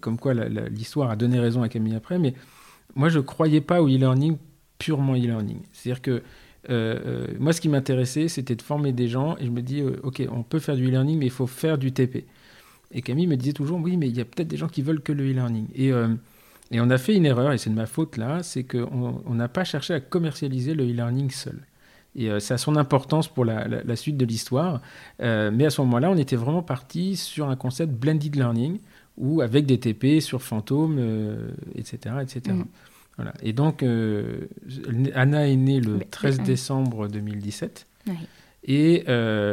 comme 0.00 0.16
quoi 0.16 0.32
l'histoire 0.32 1.10
a 1.10 1.16
donné 1.16 1.40
raison 1.40 1.62
à 1.62 1.68
Camille 1.68 1.96
après 1.96 2.20
mais 2.20 2.34
moi 2.94 3.08
je 3.08 3.18
croyais 3.18 3.60
pas 3.60 3.82
au 3.82 3.88
e-learning 3.88 4.36
purement 4.78 5.14
e-learning. 5.14 5.58
C'est 5.72 5.90
à 5.90 5.94
dire 5.94 6.02
que 6.02 6.22
moi 7.40 7.52
ce 7.52 7.60
qui 7.60 7.68
m'intéressait 7.68 8.28
c'était 8.28 8.54
de 8.54 8.62
former 8.62 8.92
des 8.92 9.08
gens 9.08 9.36
et 9.38 9.46
je 9.46 9.50
me 9.50 9.60
dis 9.60 9.82
ok 10.04 10.22
on 10.30 10.44
peut 10.44 10.60
faire 10.60 10.76
du 10.76 10.86
e-learning 10.86 11.18
mais 11.18 11.26
il 11.26 11.32
faut 11.32 11.48
faire 11.48 11.78
du 11.78 11.90
TP 11.90 12.26
et 12.92 13.02
Camille 13.02 13.26
me 13.26 13.36
disait 13.36 13.54
toujours 13.54 13.80
oui 13.80 13.96
mais 13.96 14.08
il 14.08 14.16
y 14.16 14.20
a 14.20 14.24
peut-être 14.24 14.46
des 14.46 14.56
gens 14.56 14.68
qui 14.68 14.82
veulent 14.82 15.00
que 15.00 15.10
le 15.10 15.28
e-learning. 15.28 15.66
Et 15.74 15.90
et 16.70 16.80
on 16.80 16.90
a 16.90 16.98
fait 16.98 17.16
une 17.16 17.26
erreur, 17.26 17.52
et 17.52 17.58
c'est 17.58 17.70
de 17.70 17.74
ma 17.74 17.86
faute 17.86 18.16
là, 18.16 18.42
c'est 18.42 18.64
qu'on 18.64 19.34
n'a 19.34 19.48
pas 19.48 19.64
cherché 19.64 19.94
à 19.94 20.00
commercialiser 20.00 20.74
le 20.74 20.84
e-learning 20.84 21.30
seul. 21.30 21.60
Et 22.16 22.30
euh, 22.30 22.40
ça 22.40 22.54
a 22.54 22.58
son 22.58 22.76
importance 22.76 23.28
pour 23.28 23.44
la, 23.44 23.96
suite 23.96 24.16
de 24.16 24.24
l'histoire. 24.24 24.80
Euh, 25.22 25.50
mais 25.52 25.66
à 25.66 25.70
ce 25.70 25.80
moment-là, 25.82 26.10
on 26.10 26.16
était 26.16 26.36
vraiment 26.36 26.62
parti 26.62 27.16
sur 27.16 27.48
un 27.48 27.56
concept 27.56 27.92
blended 27.92 28.36
learning, 28.36 28.78
ou 29.16 29.40
avec 29.40 29.66
des 29.66 29.78
TP 29.78 30.20
sur 30.20 30.42
Fantôme, 30.42 30.98
etc. 31.74 31.98
Euh, 32.06 32.20
etc. 32.20 32.56
Voilà. 33.16 33.34
Et 33.42 33.52
donc, 33.52 33.84
Anna 35.14 35.48
est 35.48 35.56
née 35.56 35.80
le 35.80 35.98
13 36.10 36.40
décembre 36.40 37.08
2017. 37.08 37.86
Et 38.64 39.04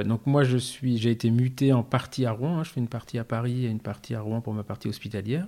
donc 0.05 0.25
moi, 0.25 0.43
je 0.43 0.57
suis, 0.57 0.97
j'ai 0.97 1.11
été 1.11 1.31
muté 1.31 1.73
en 1.73 1.83
partie 1.83 2.25
à 2.25 2.31
Rouen. 2.31 2.59
Hein. 2.59 2.63
Je 2.63 2.71
fais 2.71 2.79
une 2.79 2.87
partie 2.87 3.17
à 3.17 3.23
Paris 3.23 3.65
et 3.65 3.69
une 3.69 3.79
partie 3.79 4.15
à 4.15 4.21
Rouen 4.21 4.39
pour 4.39 4.53
ma 4.53 4.63
partie 4.63 4.87
hospitalière. 4.87 5.47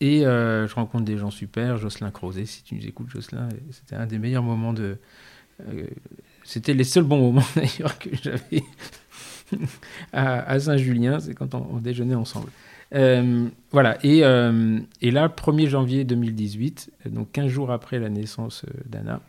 Et 0.00 0.26
euh, 0.26 0.66
je 0.68 0.74
rencontre 0.74 1.04
des 1.04 1.16
gens 1.16 1.30
super, 1.30 1.78
Jocelyn 1.78 2.10
Crozet, 2.10 2.44
si 2.44 2.62
tu 2.62 2.74
nous 2.74 2.86
écoutes, 2.86 3.08
Jocelyn, 3.08 3.48
c'était 3.70 3.96
un 3.96 4.06
des 4.06 4.18
meilleurs 4.18 4.42
moments 4.42 4.72
de. 4.72 4.98
Euh, 5.68 5.86
c'était 6.44 6.74
les 6.74 6.84
seuls 6.84 7.04
bons 7.04 7.20
moments 7.20 7.46
d'ailleurs 7.56 7.98
que 7.98 8.10
j'avais 8.22 8.62
à, 10.12 10.58
Saint-Julien, 10.60 11.18
c'est 11.18 11.34
quand 11.34 11.54
on, 11.54 11.78
déjeunait 11.78 12.14
ensemble. 12.14 12.50
Euh, 12.94 13.48
voilà, 13.70 13.96
et, 14.04 14.18
et, 14.18 15.10
là, 15.10 15.28
1er 15.28 15.68
janvier 15.68 16.04
2018, 16.04 16.90
donc 17.06 17.32
15 17.32 17.46
jours 17.48 17.70
après 17.70 17.98
la 17.98 18.10
naissance 18.10 18.66
d'Anna, 18.84 19.22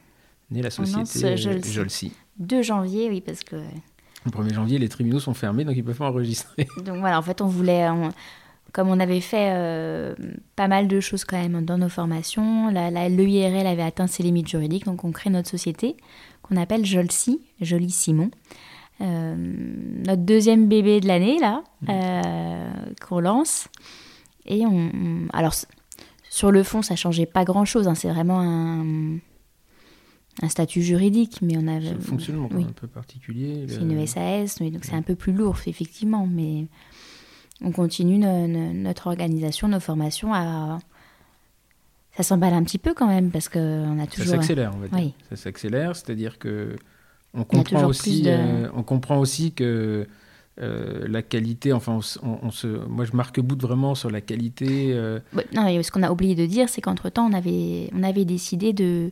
naît 0.52 0.64
la 0.64 0.70
société 0.70 1.38
Jolsi. 1.38 2.12
2 2.40 2.62
janvier, 2.62 3.10
oui, 3.10 3.22
parce 3.22 3.44
que. 3.44 3.56
Le 4.26 4.32
1er 4.32 4.54
janvier, 4.54 4.80
les 4.80 4.90
tribunaux 4.90 5.20
sont 5.20 5.34
fermés, 5.34 5.64
donc 5.64 5.76
ils 5.76 5.82
ne 5.82 5.86
peuvent 5.86 5.98
pas 5.98 6.10
enregistrer. 6.10 6.68
Donc 6.84 6.98
voilà, 6.98 7.18
en 7.18 7.22
fait, 7.22 7.42
on 7.42 7.48
voulait 7.48 7.88
comme 8.74 8.90
on 8.90 9.00
avait 9.00 9.22
fait 9.22 9.52
euh, 9.52 10.16
pas 10.56 10.68
mal 10.68 10.88
de 10.88 11.00
choses 11.00 11.26
quand 11.26 11.38
même 11.38 11.64
dans 11.66 11.78
nos 11.78 11.90
formations, 11.90 12.70
l'EIRL 12.70 13.68
avait 13.68 13.84
atteint 13.84 14.08
ses 14.08 14.24
limites 14.24 14.48
juridiques, 14.48 14.86
donc 14.86 15.04
on 15.04 15.12
crée 15.12 15.30
notre 15.30 15.50
société 15.50 15.96
qu'on 16.42 16.58
appelle 16.58 16.86
Jolsi, 16.86 17.42
Jolie 17.62 17.90
Simon. 17.90 18.32
Euh, 19.02 19.36
notre 20.06 20.24
deuxième 20.24 20.68
bébé 20.68 21.00
de 21.00 21.08
l'année, 21.08 21.38
là, 21.40 21.64
mmh. 21.82 21.88
euh, 21.90 22.72
qu'on 23.08 23.20
lance. 23.20 23.68
Et 24.46 24.66
on, 24.66 24.92
Alors, 25.34 25.54
sur 26.30 26.52
le 26.52 26.64
fond, 26.64 26.82
ça 26.82 26.96
changeait 26.96 27.26
pas 27.26 27.46
grand-chose. 27.46 27.88
Hein, 27.88 27.96
c'est 27.96 28.10
vraiment 28.10 28.40
un, 28.40 29.18
un 30.42 30.50
statut 30.50 30.82
juridique, 30.82 31.40
mais 31.42 31.58
on 31.58 31.68
a... 31.68 31.74
un 31.74 32.00
fonctionnement 32.00 32.50
un 32.54 32.72
peu 32.72 32.88
particulier. 32.88 33.66
C'est 33.68 33.82
une 33.82 34.08
SAS, 34.08 34.60
donc 34.60 34.84
c'est 34.84 34.96
un 34.96 35.02
peu 35.02 35.16
plus 35.16 35.34
lourd, 35.34 35.58
effectivement, 35.68 36.28
mais 36.28 36.68
on 37.62 37.72
continue 37.72 38.18
notre 38.18 39.08
organisation, 39.08 39.68
nos 39.68 39.80
formations 39.80 40.34
à. 40.34 40.80
Ça 42.16 42.24
s'emballe 42.24 42.54
un 42.54 42.64
petit 42.64 42.80
peu 42.80 42.96
quand 42.96 43.08
même 43.08 43.30
parce 43.30 43.48
qu'on 43.48 44.00
a 44.00 44.08
toujours. 44.08 44.32
Ça 44.32 44.38
s'accélère, 44.38 44.72
on 44.76 44.80
va 44.80 44.88
dire. 44.88 45.12
Ça 45.30 45.36
s'accélère, 45.36 45.96
c'est-à-dire 45.96 46.40
que 46.40 46.76
on 47.34 47.44
comprend 47.44 47.86
aussi, 47.86 48.24
euh, 48.26 48.68
on 48.76 48.84
comprend 48.84 49.20
aussi 49.20 49.52
que 49.52 50.08
euh, 50.60 51.08
la 51.08 51.22
qualité, 51.22 51.72
enfin, 51.74 52.00
on, 52.24 52.52
se, 52.52 52.68
moi 52.68 53.06
je 53.06 53.16
marque 53.16 53.40
bout 53.40 53.62
vraiment 53.62 53.94
sur 53.94 54.10
la 54.10 54.22
qualité. 54.22 54.92
Euh. 54.94 55.20
non, 55.54 55.84
ce 55.84 55.92
qu'on 55.92 56.04
a 56.04 56.12
oublié 56.12 56.34
de 56.34 56.46
dire, 56.46 56.70
c'est 56.70 56.82
qu'entre 56.82 57.10
temps, 57.10 57.30
on 57.30 57.34
avait, 57.34 57.92
on 57.94 58.02
avait 58.02 58.26
décidé 58.26 58.74
de, 58.74 59.12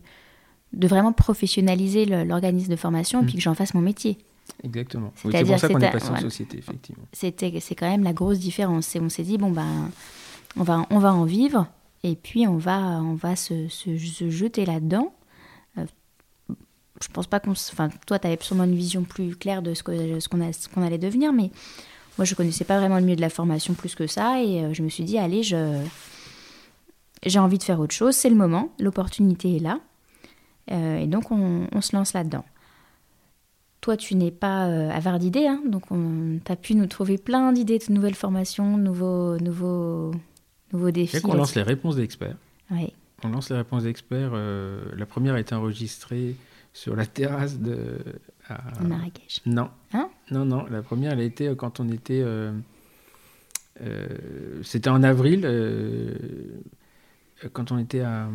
de 0.73 0.87
vraiment 0.87 1.13
professionnaliser 1.13 2.05
l'organisme 2.05 2.71
de 2.71 2.75
formation 2.75 3.19
et 3.19 3.23
mmh. 3.23 3.27
puis 3.27 3.35
que 3.35 3.41
j'en 3.41 3.53
fasse 3.53 3.75
mon 3.75 3.81
métier. 3.81 4.17
Exactement. 4.63 5.11
c'est 5.15 5.43
pour 5.43 5.59
ça 5.59 5.67
qu'on 5.67 5.79
est 5.79 5.91
passé 5.91 6.09
en 6.09 6.19
société, 6.19 6.57
effectivement. 6.57 7.05
C'était, 7.13 7.59
c'est 7.59 7.75
quand 7.75 7.89
même 7.89 8.03
la 8.03 8.13
grosse 8.13 8.39
différence. 8.39 8.95
Et 8.95 8.99
on 8.99 9.09
s'est 9.09 9.23
dit, 9.23 9.37
bon, 9.37 9.51
ben, 9.51 9.89
on 10.57 10.63
va, 10.63 10.85
on 10.89 10.99
va 10.99 11.13
en 11.13 11.25
vivre, 11.25 11.67
et 12.03 12.15
puis 12.15 12.47
on 12.47 12.57
va, 12.57 13.01
on 13.01 13.15
va 13.15 13.35
se, 13.35 13.67
se, 13.67 14.29
jeter 14.29 14.65
là-dedans. 14.65 15.13
Euh, 15.77 15.85
je 17.01 17.07
pense 17.11 17.27
pas 17.27 17.39
qu'on. 17.39 17.51
Enfin, 17.51 17.89
toi, 18.07 18.19
tu 18.19 18.27
avais 18.27 18.37
sûrement 18.41 18.63
une 18.63 18.75
vision 18.75 19.03
plus 19.03 19.35
claire 19.35 19.61
de 19.61 19.73
ce, 19.73 19.83
que, 19.83 20.19
ce, 20.19 20.29
qu'on, 20.29 20.51
ce 20.51 20.69
qu'on 20.69 20.83
allait 20.83 20.97
devenir, 20.97 21.33
mais 21.33 21.51
moi, 22.17 22.25
je 22.25 22.35
connaissais 22.35 22.65
pas 22.65 22.79
vraiment 22.79 22.97
le 22.97 23.03
milieu 23.03 23.17
de 23.17 23.21
la 23.21 23.29
formation 23.29 23.73
plus 23.73 23.95
que 23.95 24.07
ça, 24.07 24.41
et 24.41 24.63
euh, 24.63 24.73
je 24.73 24.81
me 24.81 24.89
suis 24.89 25.03
dit, 25.03 25.17
allez, 25.17 25.43
je, 25.43 25.83
j'ai 27.25 27.39
envie 27.39 27.57
de 27.57 27.63
faire 27.63 27.79
autre 27.79 27.93
chose, 27.93 28.15
c'est 28.15 28.29
le 28.29 28.35
moment, 28.35 28.69
l'opportunité 28.79 29.57
est 29.57 29.59
là. 29.59 29.79
Euh, 30.71 30.97
et 30.97 31.07
donc, 31.07 31.31
on, 31.31 31.67
on 31.71 31.81
se 31.81 31.95
lance 31.95 32.13
là-dedans. 32.13 32.45
Toi, 33.86 33.97
tu 33.97 34.15
n'es 34.15 34.31
pas 34.31 34.65
euh, 34.65 34.89
avare 34.89 35.19
d'idées, 35.19 35.45
hein, 35.45 35.61
donc 35.67 35.83
tu 35.89 36.51
as 36.51 36.55
pu 36.55 36.73
nous 36.73 36.88
trouver 36.88 37.19
plein 37.19 37.53
d'idées 37.53 37.77
de 37.77 37.93
nouvelles 37.93 38.15
formations, 38.15 38.77
nouveaux, 38.77 39.38
nouveaux, 39.38 40.09
nouveaux 40.73 40.89
défis. 40.89 41.19
On 41.23 41.36
lance 41.36 41.53
les 41.53 41.61
réponses 41.61 41.95
d'experts. 41.95 42.36
Oui. 42.71 42.91
On 43.23 43.29
lance 43.29 43.51
les 43.51 43.57
réponses 43.57 43.83
d'experts. 43.83 44.31
Euh, 44.33 44.86
la 44.97 45.05
première 45.05 45.36
a 45.36 45.39
été 45.39 45.53
enregistrée 45.53 46.36
sur 46.73 46.95
la 46.95 47.05
terrasse 47.05 47.59
de. 47.59 47.99
À... 48.49 48.59
Marrakech. 48.81 49.41
Non. 49.45 49.69
Hein? 49.93 50.09
Non, 50.31 50.45
non. 50.45 50.65
La 50.65 50.81
première, 50.81 51.11
elle 51.11 51.19
a 51.19 51.23
été 51.23 51.49
euh, 51.49 51.53
quand 51.53 51.79
on 51.79 51.88
était. 51.89 52.23
Euh, 52.23 52.53
c'était 54.63 54.89
en 54.89 55.03
avril, 55.03 55.47
quand 57.53 57.71
on 57.71 57.77
était 57.77 58.01
à. 58.01 58.29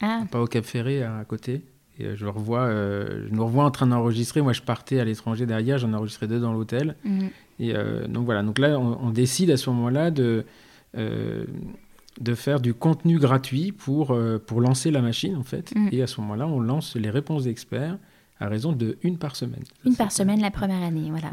Ah. 0.00 0.24
Pas 0.28 0.40
au 0.40 0.48
Cap 0.48 0.64
Ferré, 0.64 1.04
à 1.04 1.24
côté. 1.24 1.62
Et 1.98 2.04
euh, 2.04 2.16
je, 2.16 2.26
revois, 2.26 2.62
euh, 2.62 3.26
je 3.28 3.34
nous 3.34 3.44
revois 3.44 3.64
en 3.64 3.70
train 3.70 3.86
d'enregistrer. 3.86 4.40
Moi, 4.40 4.52
je 4.52 4.62
partais 4.62 5.00
à 5.00 5.04
l'étranger 5.04 5.46
derrière, 5.46 5.78
j'en 5.78 5.92
enregistrais 5.92 6.26
deux 6.26 6.40
dans 6.40 6.52
l'hôtel. 6.52 6.96
Mhm. 7.04 7.30
Et 7.60 7.74
euh, 7.74 8.06
donc 8.06 8.24
voilà, 8.24 8.42
donc 8.42 8.58
là, 8.58 8.78
on, 8.78 9.10
décide 9.10 9.50
à 9.50 9.56
ce 9.56 9.68
moment-là 9.70 10.12
de, 10.12 10.44
de 10.94 12.34
faire 12.34 12.60
du 12.60 12.72
contenu 12.72 13.18
gratuit 13.18 13.72
pour, 13.72 14.16
pour 14.46 14.60
lancer 14.60 14.92
la 14.92 15.02
machine, 15.02 15.34
en 15.34 15.42
fait. 15.42 15.74
Mhm. 15.74 15.88
Et 15.90 16.02
à 16.02 16.06
ce 16.06 16.20
moment-là, 16.20 16.46
on 16.46 16.60
lance 16.60 16.94
les 16.94 17.10
réponses 17.10 17.44
d'experts 17.44 17.98
à 18.40 18.46
raison 18.46 18.70
de 18.70 18.96
une 19.02 19.18
par 19.18 19.34
semaine. 19.34 19.64
Une 19.84 19.96
par 19.96 20.12
semaine 20.12 20.40
la 20.40 20.52
première 20.52 20.82
année, 20.82 21.10
voilà. 21.10 21.32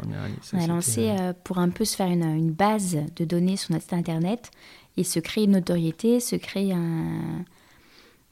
on 0.52 0.58
a 0.58 0.66
lancé 0.66 1.14
pour 1.44 1.58
un 1.58 1.68
peu 1.68 1.84
se 1.84 1.94
faire 1.94 2.08
une, 2.08 2.24
une, 2.24 2.50
base 2.50 2.98
de 3.14 3.24
données 3.24 3.56
sur 3.56 3.70
notre 3.70 3.84
site 3.84 3.92
internet 3.92 4.50
et 4.96 5.04
se 5.04 5.20
créer 5.20 5.44
une 5.44 5.52
notoriété, 5.52 6.18
se 6.18 6.34
créer 6.34 6.72
un 6.72 7.44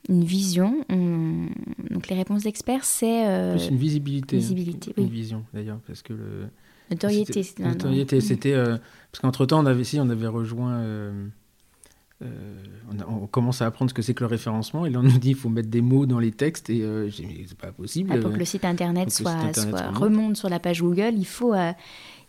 une 0.09 0.25
vision. 0.25 0.85
Donc 0.89 2.09
les 2.09 2.17
réponses 2.17 2.43
d'experts, 2.45 2.85
c'est... 2.85 3.27
Euh... 3.27 3.57
une 3.59 3.77
visibilité. 3.77 4.37
Visibilité, 4.37 4.95
Une 4.97 5.09
vision, 5.09 5.45
d'ailleurs, 5.53 5.79
parce 5.87 6.03
que 6.03 6.13
le... 6.13 6.47
Notoriété. 6.91 7.43
C'était, 7.43 7.63
notoriété, 7.63 8.21
c'était... 8.21 8.53
Euh, 8.53 8.77
parce 9.11 9.23
qu'entre-temps, 9.23 9.63
on 9.63 9.67
avait, 9.67 9.85
si, 9.85 9.99
on 10.01 10.09
avait 10.11 10.27
rejoint... 10.27 10.75
Euh, 10.81 11.27
euh, 12.23 12.55
on, 13.09 13.27
commence 13.27 13.63
à 13.63 13.67
apprendre 13.67 13.91
ce 13.91 13.95
que 13.95 14.03
c'est 14.03 14.15
que 14.15 14.23
le 14.23 14.29
référencement, 14.29 14.87
et 14.87 14.91
là 14.91 15.01
on 15.01 15.03
nous 15.03 15.19
dit 15.19 15.29
qu'il 15.29 15.35
faut 15.35 15.49
mettre 15.49 15.69
des 15.69 15.81
mots 15.81 16.07
dans 16.07 16.21
les 16.21 16.31
textes, 16.31 16.71
et 16.71 16.81
j'ai 17.09 17.25
dit, 17.25 17.45
c'est 17.49 17.59
pas 17.59 17.73
possible. 17.73 18.11
Ah, 18.13 18.19
pour 18.19 18.33
que 18.33 18.39
le 18.39 18.45
site 18.45 18.65
internet, 18.65 19.11
soit, 19.11 19.35
remonte 19.93 20.37
sur 20.37 20.49
la 20.49 20.61
page 20.61 20.81
Google, 20.81 21.15
il 21.17 21.27
faut, 21.27 21.55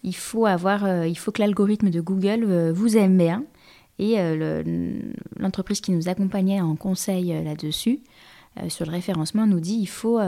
il 0.04 0.16
faut, 0.16 0.48
avoir, 0.48 1.06
il 1.06 1.16
faut 1.16 1.32
que 1.32 1.42
l'algorithme 1.42 1.92
de 1.92 2.02
Google 2.02 2.72
vous 2.72 2.98
aime 2.98 3.18
bien. 3.18 3.44
Et 3.98 4.16
euh, 4.18 4.64
l'entreprise 5.38 5.82
qui 5.82 5.92
nous 5.92 6.10
accompagnait 6.10 6.62
en 6.62 6.76
conseil 6.76 7.34
euh, 7.34 7.44
là-dessus, 7.44 8.02
euh, 8.62 8.70
sur 8.70 8.86
le 8.86 8.92
référencement, 8.92 9.48
nous 9.48 9.60
dit 9.60 9.78
il 9.80 9.88
faut 9.88 10.20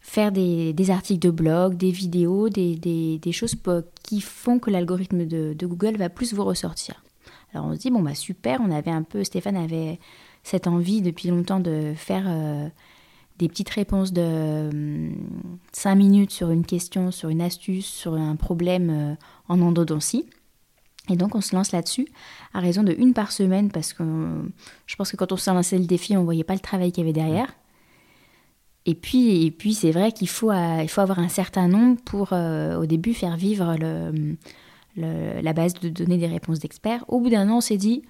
faire 0.00 0.32
des, 0.32 0.90
articles 0.90 1.20
de 1.20 1.30
blog, 1.30 1.76
des 1.76 1.90
vidéos, 1.90 2.48
des, 2.48 3.20
choses 3.32 3.56
qui 4.02 4.20
font 4.20 4.58
que 4.58 4.70
l'algorithme 4.70 5.26
de, 5.26 5.66
Google 5.66 5.96
va 5.96 6.08
plus 6.08 6.34
vous 6.34 6.44
ressortir. 6.44 7.02
Alors 7.54 7.66
on 7.66 7.74
se 7.74 7.80
dit, 7.80 7.90
bon, 7.90 8.02
bah 8.02 8.14
super, 8.14 8.60
on 8.62 8.70
avait 8.70 8.90
un 8.90 9.02
peu, 9.02 9.24
Stéphane 9.24 9.56
avait 9.56 9.98
cette 10.42 10.66
envie 10.66 11.02
depuis 11.02 11.28
longtemps 11.28 11.60
de 11.60 11.92
faire 11.94 12.24
des 13.38 13.48
petites 13.48 13.70
réponses 13.70 14.12
de 14.12 15.10
5 15.72 15.94
minutes 15.94 16.30
sur 16.30 16.50
une 16.50 16.64
question, 16.64 17.10
sur 17.10 17.28
une 17.28 17.42
astuce, 17.42 17.86
sur 17.86 18.14
un 18.14 18.36
problème 18.36 19.16
en 19.48 19.60
endodontie. 19.60 20.26
Et 21.10 21.16
donc 21.16 21.34
on 21.34 21.40
se 21.40 21.54
lance 21.54 21.72
là-dessus 21.72 22.06
à 22.54 22.60
raison 22.60 22.82
de 22.82 22.94
une 22.96 23.12
par 23.12 23.32
semaine 23.32 23.70
parce 23.70 23.92
que 23.92 24.04
je 24.86 24.96
pense 24.96 25.10
que 25.10 25.16
quand 25.16 25.32
on 25.32 25.36
s'est 25.36 25.52
lancé 25.52 25.78
le 25.78 25.84
défi, 25.84 26.16
on 26.16 26.24
voyait 26.24 26.44
pas 26.44 26.54
le 26.54 26.60
travail 26.60 26.92
qu'il 26.92 27.02
y 27.02 27.06
avait 27.06 27.12
derrière. 27.12 27.52
Et 28.84 28.94
puis, 28.94 29.46
et 29.46 29.50
puis 29.50 29.74
c'est 29.74 29.92
vrai 29.92 30.12
qu'il 30.12 30.28
faut, 30.28 30.50
euh, 30.50 30.80
il 30.82 30.88
faut 30.88 31.00
avoir 31.00 31.18
un 31.18 31.28
certain 31.28 31.68
nombre 31.68 32.00
pour 32.04 32.32
euh, 32.32 32.76
au 32.76 32.86
début 32.86 33.14
faire 33.14 33.36
vivre 33.36 33.76
le, 33.78 34.36
la 34.96 35.52
base 35.52 35.74
de 35.74 35.88
données 35.88 36.18
des 36.18 36.26
réponses 36.26 36.58
d'experts. 36.58 37.04
Au 37.08 37.20
bout 37.20 37.30
d'un 37.30 37.48
an, 37.48 37.58
on 37.58 37.60
s'est 37.60 37.76
dit 37.76 38.02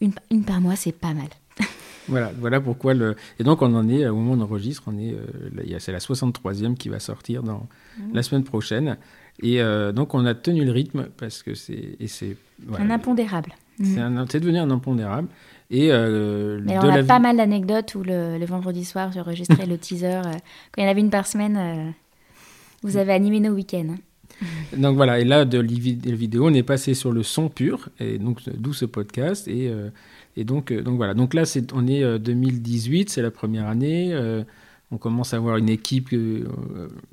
une, 0.00 0.12
une 0.30 0.44
par 0.44 0.60
mois, 0.60 0.76
c'est 0.76 0.92
pas 0.92 1.14
mal. 1.14 1.28
Voilà, 2.08 2.32
voilà 2.40 2.60
pourquoi 2.60 2.92
le. 2.92 3.14
Et 3.38 3.44
donc, 3.44 3.62
on 3.62 3.72
en 3.72 3.88
est, 3.88 4.08
au 4.08 4.16
moment 4.16 4.32
où 4.32 4.36
on 4.36 4.40
enregistre, 4.40 4.82
on 4.88 4.98
est, 4.98 5.14
euh, 5.14 5.78
c'est 5.78 5.92
la 5.92 6.00
63e 6.00 6.74
qui 6.74 6.88
va 6.88 6.98
sortir 6.98 7.44
dans 7.44 7.68
mmh. 7.98 8.02
la 8.14 8.22
semaine 8.24 8.42
prochaine. 8.42 8.96
Et 9.42 9.60
euh, 9.60 9.92
donc, 9.92 10.14
on 10.14 10.24
a 10.26 10.34
tenu 10.34 10.64
le 10.64 10.72
rythme 10.72 11.08
parce 11.16 11.42
que 11.42 11.54
c'est. 11.54 11.96
c'est 12.06 12.36
un 12.78 12.90
impondérable. 12.90 13.52
C'est 13.82 14.40
devenu 14.40 14.58
un 14.58 14.70
impondérable. 14.70 15.28
Et 15.70 15.90
euh, 15.90 16.60
Mais 16.64 16.76
on 16.78 16.88
a 16.88 17.02
pas 17.04 17.20
mal 17.20 17.36
d'anecdotes 17.36 17.94
où 17.94 18.02
le, 18.02 18.44
vendredi 18.44 18.84
soir, 18.84 19.12
j'enregistrais 19.12 19.66
le 19.66 19.78
teaser. 19.78 20.06
Euh, 20.06 20.22
quand 20.72 20.82
il 20.82 20.84
y 20.84 20.86
en 20.86 20.90
avait 20.90 21.00
une 21.00 21.10
par 21.10 21.26
semaine, 21.26 21.94
vous 22.82 22.96
avez 22.96 23.12
animé 23.12 23.40
nos 23.40 23.54
week-ends. 23.54 23.94
Donc 24.76 24.96
voilà, 24.96 25.20
et 25.20 25.24
là, 25.24 25.44
de 25.44 25.58
la 25.58 26.14
vidéo, 26.14 26.48
on 26.48 26.54
est 26.54 26.62
passé 26.62 26.94
sur 26.94 27.12
le 27.12 27.22
son 27.22 27.48
pur, 27.48 27.88
et 27.98 28.18
donc 28.18 28.38
d'où 28.48 28.72
ce 28.72 28.84
podcast. 28.84 29.48
Et, 29.48 29.72
et 30.36 30.44
donc, 30.44 30.72
donc 30.72 30.96
voilà, 30.96 31.14
donc 31.14 31.34
là, 31.34 31.44
on 31.72 31.86
est 31.86 32.18
2018, 32.18 33.10
c'est 33.10 33.22
la 33.22 33.30
première 33.30 33.66
année 33.66 34.14
on 34.90 34.98
commence 34.98 35.34
à 35.34 35.36
avoir 35.36 35.56
une 35.56 35.68
équipe, 35.68 36.12
euh, 36.12 36.48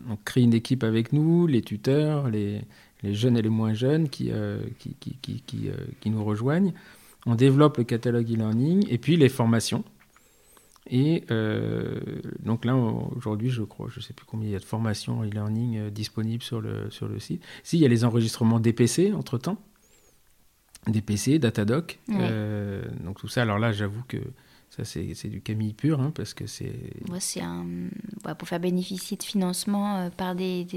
on 0.09 0.15
crée 0.25 0.41
une 0.41 0.53
équipe 0.53 0.83
avec 0.83 1.13
nous, 1.13 1.47
les 1.47 1.61
tuteurs, 1.61 2.29
les, 2.29 2.61
jeunes 3.03 3.37
et 3.37 3.41
les 3.41 3.49
moins 3.49 3.73
jeunes 3.73 4.09
qui, 4.09 4.31
euh, 4.31 4.59
qui, 4.79 5.69
euh, 5.69 5.73
qui, 6.01 6.09
nous 6.09 6.23
rejoignent. 6.23 6.73
On 7.27 7.35
développe 7.35 7.77
le 7.77 7.83
catalogue 7.83 8.31
e-learning 8.31 8.87
et 8.89 8.97
puis 8.97 9.17
les 9.17 9.29
formations. 9.29 9.83
Et 10.89 11.25
donc 12.39 12.63
là, 12.63 12.75
aujourd'hui, 12.77 13.49
je 13.49 13.61
crois, 13.61 13.87
je 13.89 13.99
ne 13.99 14.03
sais 14.03 14.13
plus 14.13 14.25
combien 14.25 14.47
il 14.47 14.53
y 14.53 14.55
a 14.55 14.59
de 14.59 14.63
formations 14.63 15.21
e-learning 15.21 15.89
disponibles 15.89 16.41
sur 16.41 16.61
le, 16.61 16.89
sur 16.91 17.09
le 17.09 17.19
site. 17.19 17.43
Si, 17.63 17.77
il 17.77 17.81
y 17.81 17.85
a 17.85 17.89
les 17.89 18.05
enregistrements 18.05 18.61
DPC 18.61 19.11
entre-temps. 19.11 19.61
DPC, 20.87 21.39
Datadoc. 21.39 21.99
donc 22.07 23.17
tout 23.19 23.27
ça, 23.27 23.41
alors 23.41 23.59
là, 23.59 23.73
j'avoue 23.73 24.03
que 24.07 24.17
ça, 24.77 24.85
c'est 24.85 25.29
du 25.29 25.41
Camille 25.41 25.73
pur, 25.73 25.99
hein, 25.99 26.11
parce 26.13 26.33
que 26.33 26.45
c'est... 26.45 26.73
pour 28.37 28.47
faire 28.47 28.59
bénéficier 28.59 29.17
de 29.17 29.23
financement 29.23 29.97
euh, 29.97 30.09
par 30.09 30.35
des, 30.35 30.67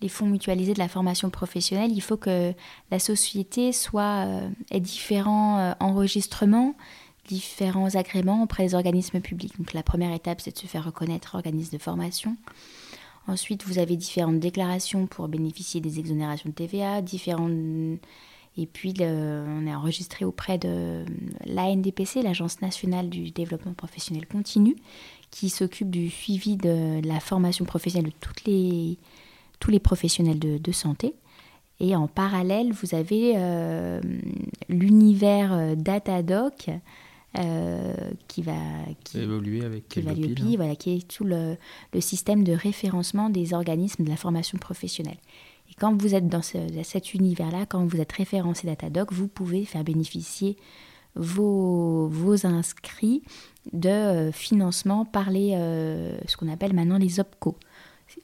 les 0.00 0.08
fonds 0.08 0.26
mutualisés 0.26 0.74
de 0.74 0.78
la 0.78 0.88
formation 0.88 1.30
professionnelle, 1.30 1.90
il 1.92 2.00
faut 2.00 2.16
que 2.16 2.52
la 2.90 2.98
société 2.98 3.72
soit, 3.72 4.26
euh, 4.26 4.48
ait 4.70 4.80
différents 4.80 5.58
euh, 5.58 5.72
enregistrements, 5.80 6.76
différents 7.26 7.94
agréments 7.96 8.42
auprès 8.42 8.66
des 8.66 8.74
organismes 8.74 9.20
publics. 9.20 9.58
Donc 9.58 9.72
la 9.72 9.82
première 9.82 10.12
étape, 10.12 10.40
c'est 10.40 10.52
de 10.52 10.58
se 10.58 10.66
faire 10.66 10.84
reconnaître 10.84 11.34
organisme 11.34 11.76
de 11.76 11.82
formation. 11.82 12.36
Ensuite, 13.26 13.64
vous 13.64 13.78
avez 13.78 13.96
différentes 13.96 14.38
déclarations 14.38 15.06
pour 15.06 15.28
bénéficier 15.28 15.80
des 15.80 15.98
exonérations 15.98 16.50
de 16.50 16.54
TVA, 16.54 17.00
différentes 17.00 17.98
Et 18.56 18.66
puis, 18.66 18.94
on 19.00 19.66
est 19.66 19.74
enregistré 19.74 20.24
auprès 20.24 20.58
de 20.58 21.04
l'ANDPC, 21.46 22.22
l'Agence 22.22 22.60
nationale 22.60 23.08
du 23.08 23.30
développement 23.32 23.74
professionnel 23.74 24.26
continu, 24.26 24.76
qui 25.34 25.48
s'occupe 25.48 25.90
du 25.90 26.10
suivi 26.10 26.56
de 26.56 27.00
la 27.04 27.18
formation 27.18 27.64
professionnelle 27.64 28.12
de 28.12 28.16
toutes 28.20 28.44
les, 28.44 28.96
tous 29.58 29.72
les 29.72 29.80
professionnels 29.80 30.38
de, 30.38 30.72
santé. 30.72 31.14
Et 31.80 31.96
en 31.96 32.06
parallèle, 32.06 32.72
vous 32.72 32.94
avez 32.94 33.32
euh, 33.34 34.00
l'univers 34.68 35.52
euh, 35.52 35.74
Datadoc 35.74 36.70
euh, 37.36 37.94
qui 38.28 38.42
va 38.42 38.52
qui, 39.02 39.18
évoluer 39.18 39.64
avec 39.64 39.88
qui, 39.88 40.56
voilà, 40.56 40.76
qui 40.76 40.94
est 40.94 41.08
tout 41.08 41.24
le, 41.24 41.56
le, 41.92 42.00
système 42.00 42.44
de 42.44 42.52
référencement 42.52 43.28
des 43.28 43.54
organismes 43.54 44.04
de 44.04 44.10
la 44.10 44.16
formation 44.16 44.56
professionnelle. 44.56 45.18
Et 45.74 45.80
quand 45.80 46.00
vous 46.00 46.14
êtes 46.14 46.28
dans 46.28 46.42
cet 46.42 47.14
univers-là, 47.14 47.66
quand 47.66 47.84
vous 47.84 48.00
êtes 48.00 48.12
référencé 48.12 48.66
Datadoc, 48.66 49.12
vous 49.12 49.28
pouvez 49.28 49.64
faire 49.64 49.84
bénéficier 49.84 50.56
vos, 51.16 52.08
vos 52.08 52.46
inscrits 52.46 53.22
de 53.72 53.88
euh, 53.88 54.32
financement 54.32 55.04
par 55.04 55.30
les, 55.30 55.52
euh, 55.54 56.16
ce 56.26 56.36
qu'on 56.36 56.48
appelle 56.48 56.74
maintenant 56.74 56.98
les 56.98 57.20
OPCO. 57.20 57.56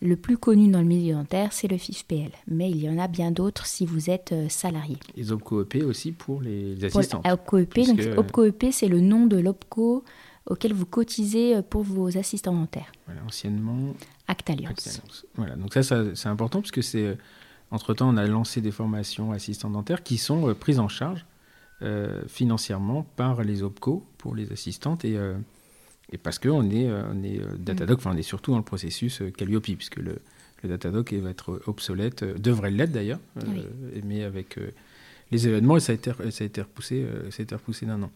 Le 0.02 0.14
plus 0.14 0.36
connu 0.36 0.68
dans 0.68 0.80
le 0.80 0.86
milieu 0.86 1.14
dentaire, 1.14 1.52
c'est 1.52 1.66
le 1.66 1.76
FIFPL, 1.76 2.30
mais 2.46 2.70
il 2.70 2.76
y 2.76 2.88
en 2.88 2.98
a 2.98 3.08
bien 3.08 3.30
d'autres 3.30 3.66
si 3.66 3.86
vous 3.86 4.10
êtes 4.10 4.32
euh, 4.32 4.48
salarié. 4.48 4.98
Les 5.16 5.32
OPCO-EP 5.32 5.82
aussi 5.82 6.12
pour 6.12 6.42
les 6.42 6.84
assistants. 6.84 7.22
OPCO-EP, 7.24 7.86
donc 7.86 8.18
OPCO-EP, 8.18 8.72
c'est 8.72 8.88
le 8.88 9.00
nom 9.00 9.26
de 9.26 9.38
l'OPCO 9.38 10.04
auquel 10.46 10.72
vous 10.72 10.86
cotisez 10.86 11.62
pour 11.62 11.82
vos 11.82 12.16
assistants 12.18 12.54
dentaires. 12.54 12.92
Voilà, 13.06 13.22
anciennement 13.24 13.94
Actaliance. 14.26 15.02
Voilà, 15.34 15.56
donc 15.56 15.74
ça, 15.74 15.82
ça 15.82 16.04
c'est 16.14 16.28
important 16.28 16.60
parce 16.60 16.70
que 16.70 16.82
c'est 16.82 17.16
entre-temps, 17.70 18.08
on 18.08 18.16
a 18.16 18.26
lancé 18.26 18.60
des 18.60 18.70
formations 18.72 19.32
assistants 19.32 19.70
dentaires 19.70 20.02
qui 20.02 20.18
sont 20.18 20.54
prises 20.54 20.80
en 20.80 20.88
charge 20.88 21.24
euh, 21.82 22.20
financièrement 22.28 23.06
par 23.16 23.42
les 23.42 23.62
OPCO 23.62 24.04
pour 24.18 24.34
les 24.34 24.52
assistantes 24.52 25.06
et, 25.06 25.16
euh, 25.16 25.32
et 26.12 26.18
parce 26.18 26.38
qu'on 26.38 26.68
est, 26.68 26.90
euh, 26.90 27.04
on 27.10 27.22
est 27.22 27.40
Datadoc, 27.58 28.00
enfin 28.00 28.10
on 28.12 28.18
est 28.18 28.22
surtout 28.22 28.50
dans 28.50 28.58
le 28.58 28.64
processus 28.64 29.22
Calliope, 29.34 29.62
puisque 29.62 29.96
le, 29.96 30.18
le 30.62 30.68
Datadoc 30.68 31.14
va 31.14 31.30
être 31.30 31.62
obsolète, 31.66 32.22
devrait 32.22 32.70
l'être 32.70 32.92
d'ailleurs, 32.92 33.18
mais 34.04 34.24
avec 34.24 34.58
les 35.30 35.48
événements, 35.48 35.80
ça 35.80 35.92
a 35.92 35.94
été, 35.94 36.12
ça 36.30 36.44
a 36.44 36.46
été 36.46 36.60
repoussé, 36.60 37.06
ça 37.30 37.40
a 37.40 37.42
été 37.44 37.54
repoussé 37.54 37.86
d'un 37.86 38.02
an. 38.02 38.10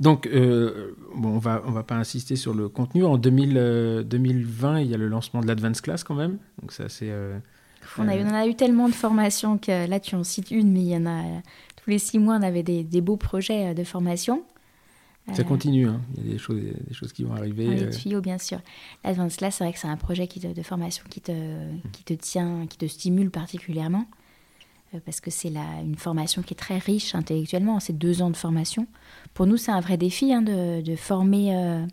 Donc, 0.00 0.28
bon, 0.30 1.30
on 1.30 1.38
va, 1.38 1.62
on 1.64 1.70
va 1.70 1.84
pas 1.84 1.96
insister 1.96 2.36
sur 2.36 2.52
le 2.52 2.68
contenu. 2.68 3.04
En 3.04 3.16
2000, 3.16 4.04
2020, 4.06 4.80
il 4.80 4.90
y 4.90 4.94
a 4.94 4.98
le 4.98 5.08
lancement 5.08 5.40
de 5.40 5.46
l'Advanced 5.46 5.80
Class 5.80 6.04
quand 6.04 6.14
même. 6.14 6.36
Donc, 6.60 6.72
ça, 6.72 6.90
c'est. 6.90 7.10
On, 7.96 8.08
a, 8.08 8.16
on 8.16 8.34
a 8.34 8.46
eu 8.46 8.54
tellement 8.54 8.88
de 8.88 8.94
formations 8.94 9.58
que 9.58 9.88
là, 9.88 10.00
tu 10.00 10.14
en 10.14 10.24
cites 10.24 10.50
une, 10.50 10.72
mais 10.72 10.80
il 10.80 10.88
y 10.88 10.96
en 10.96 11.06
a 11.06 11.22
tous 11.88 11.90
les 11.90 11.98
six 11.98 12.18
mois, 12.18 12.36
on 12.36 12.42
avait 12.42 12.62
des, 12.62 13.00
beaux 13.00 13.16
projets 13.16 13.68
euh, 13.68 13.74
de 13.74 13.84
formation. 13.84 14.42
Ça 15.32 15.42
euh, 15.42 15.44
continue, 15.44 15.86
hein. 15.86 16.00
il 16.16 16.26
y 16.26 16.28
a 16.28 16.32
des 16.32 16.38
choses, 16.38 16.60
des 16.60 16.94
choses 16.94 17.12
qui 17.12 17.24
vont 17.24 17.34
arriver. 17.34 17.66
Les 17.66 17.82
euh. 17.84 17.90
tuyaux, 17.90 18.20
bien 18.20 18.38
sûr. 18.38 18.60
L'Advance 19.04 19.40
là, 19.40 19.50
c'est 19.50 19.64
vrai 19.64 19.72
que 19.72 19.78
c'est 19.78 19.88
un 19.88 19.96
projet 19.96 20.26
qui 20.26 20.40
de 20.40 20.62
formation 20.62 21.04
qui 21.08 21.20
te, 21.20 21.32
qui 21.92 22.04
te 22.04 22.14
tient, 22.14 22.66
qui 22.66 22.76
te 22.78 22.86
stimule 22.86 23.30
particulièrement, 23.30 24.06
parce 25.04 25.20
que 25.20 25.30
c'est 25.30 25.52
une 25.82 25.96
formation 25.96 26.42
qui 26.42 26.54
est 26.54 26.58
très 26.58 26.78
riche 26.78 27.14
intellectuellement. 27.14 27.80
C'est 27.80 27.96
deux 27.96 28.22
ans 28.22 28.30
de 28.30 28.36
formation. 28.36 28.86
Pour 29.34 29.46
nous, 29.46 29.56
c'est 29.56 29.72
un 29.72 29.80
vrai 29.80 29.96
défi 29.96 30.32
hein, 30.32 30.42
de, 30.42 30.80
de, 30.80 30.96
former. 30.96 31.84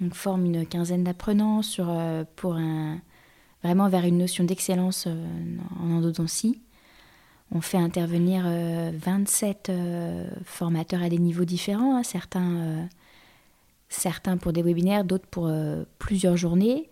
on 0.00 0.10
forme 0.10 0.46
une 0.46 0.66
quinzaine 0.66 1.04
d'apprenants 1.04 1.62
sur, 1.62 1.94
pour 2.36 2.56
un, 2.56 3.00
vraiment 3.62 3.88
vers 3.88 4.04
une 4.04 4.18
notion 4.18 4.44
d'excellence 4.44 5.06
en 5.06 5.90
endodontie. 5.90 6.60
On 7.52 7.60
fait 7.60 7.78
intervenir 7.78 8.44
27 8.44 9.68
euh, 9.68 9.72
euh, 9.72 10.28
formateurs 10.44 11.02
à 11.02 11.08
des 11.08 11.18
niveaux 11.18 11.44
différents, 11.44 11.96
hein. 11.96 12.02
certains, 12.02 12.56
euh, 12.56 12.84
certains 13.88 14.36
pour 14.36 14.52
des 14.52 14.62
webinaires, 14.62 15.04
d'autres 15.04 15.26
pour 15.26 15.50
plusieurs 15.98 16.36
journées. 16.36 16.88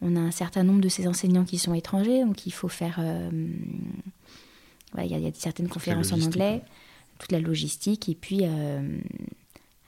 On 0.00 0.16
a 0.16 0.20
un 0.20 0.32
certain 0.32 0.64
nombre 0.64 0.80
de 0.80 0.88
ces 0.88 1.06
enseignants 1.06 1.44
qui 1.44 1.58
sont 1.58 1.74
étrangers, 1.74 2.24
donc 2.24 2.46
il 2.46 2.50
faut 2.50 2.68
faire... 2.68 3.00
il 3.32 5.06
y, 5.06 5.26
a 5.26 5.30
certaines 5.34 5.68
conférences 5.68 6.12
en 6.12 6.20
anglais, 6.20 6.62
toute 7.18 7.30
la 7.30 7.38
logistique, 7.38 8.08
et 8.08 8.16
puis 8.16 8.42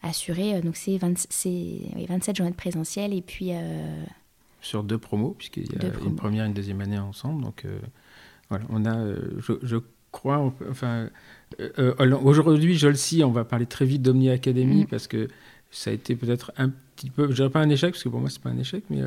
assurer, 0.03 0.61
donc 0.61 0.77
c'est 0.77 0.99
27 0.99 2.37
journées 2.37 2.53
de 2.53 2.57
présentiel, 2.57 3.13
et 3.13 3.23
puis... 3.23 3.51
Sur 4.65 4.83
deux 4.83 4.99
promos, 4.99 5.35
puisqu'il 5.37 5.73
y 5.73 5.87
a 5.87 5.91
une 6.05 6.17
première 6.17 6.45
et 6.45 6.49
une 6.49 6.55
deuxième 6.55 6.81
année 6.81 6.99
ensemble, 6.99 7.43
donc... 7.43 7.65
Voilà, 8.51 8.67
on 8.69 8.85
a, 8.85 8.99
je, 9.63 9.79
crois, 10.15 10.53
enfin, 10.71 11.09
euh, 11.61 11.71
euh, 11.79 12.17
aujourd'hui, 12.23 12.77
je 12.77 12.89
le 12.89 12.95
sais, 12.95 13.25
on 13.25 13.33
va 13.33 13.45
parler 13.45 13.67
très 13.67 13.85
vite 13.85 14.03
d'Omni 14.03 14.31
Academy 14.31 14.83
mm. 14.83 14.87
parce 14.87 15.07
que 15.09 15.29
ça 15.71 15.91
a 15.91 15.93
été 15.93 16.15
peut-être 16.15 16.53
un 16.57 16.71
petit 16.95 17.11
peu, 17.11 17.29
je 17.31 17.35
dirais 17.35 17.51
pas 17.51 17.61
un 17.61 17.69
échec, 17.69 17.93
parce 17.93 18.05
que 18.05 18.09
pour 18.09 18.21
moi, 18.21 18.31
c'est 18.31 18.41
pas 18.41 18.51
un 18.51 18.59
échec, 18.59 18.85
mais 18.91 19.01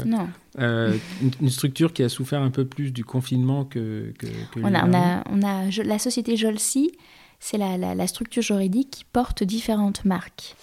euh, 0.60 0.98
une, 1.42 1.50
structure 1.50 1.94
qui 1.94 2.04
a 2.04 2.10
souffert 2.10 2.42
un 2.42 2.50
peu 2.52 2.66
plus 2.66 2.92
du 2.92 3.06
confinement 3.06 3.64
que. 3.64 4.14
que, 4.20 4.28
on, 4.58 4.74
a, 4.74 4.86
on, 4.86 4.94
a, 4.94 5.24
on, 5.30 5.42
a, 5.44 5.84
la 5.84 6.00
société 6.00 6.36
Jolsi, 6.36 6.92
c'est 7.40 7.58
la, 7.58 7.78
la, 7.78 8.08
structure 8.08 8.44
juridique 8.44 8.90
qui 8.92 9.06
porte 9.06 9.44
différentes 9.44 10.04
marques. 10.04 10.56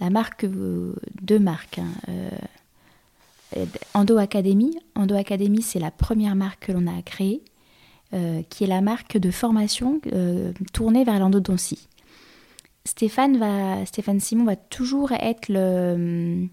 La 0.00 0.10
marque, 0.10 0.46
deux 0.46 1.38
marques. 1.38 1.78
Hein, 1.78 2.10
Endo 3.94 4.16
Academy. 4.18 4.78
Endo 4.94 5.14
Academy, 5.14 5.62
c'est 5.62 5.78
la 5.78 5.90
première 5.90 6.34
marque 6.34 6.66
que 6.66 6.72
l'on 6.72 6.86
a 6.86 7.02
créée. 7.02 7.42
Euh, 8.14 8.42
qui 8.50 8.64
est 8.64 8.66
la 8.66 8.82
marque 8.82 9.16
de 9.16 9.30
formation 9.30 9.98
euh, 10.12 10.52
tournée 10.74 11.02
vers 11.02 11.18
l'endodontie. 11.18 11.88
Stéphane, 12.84 13.38
va, 13.38 13.86
Stéphane 13.86 14.20
Simon 14.20 14.44
va 14.44 14.54
toujours 14.54 15.12
être 15.12 15.48
le, 15.48 16.46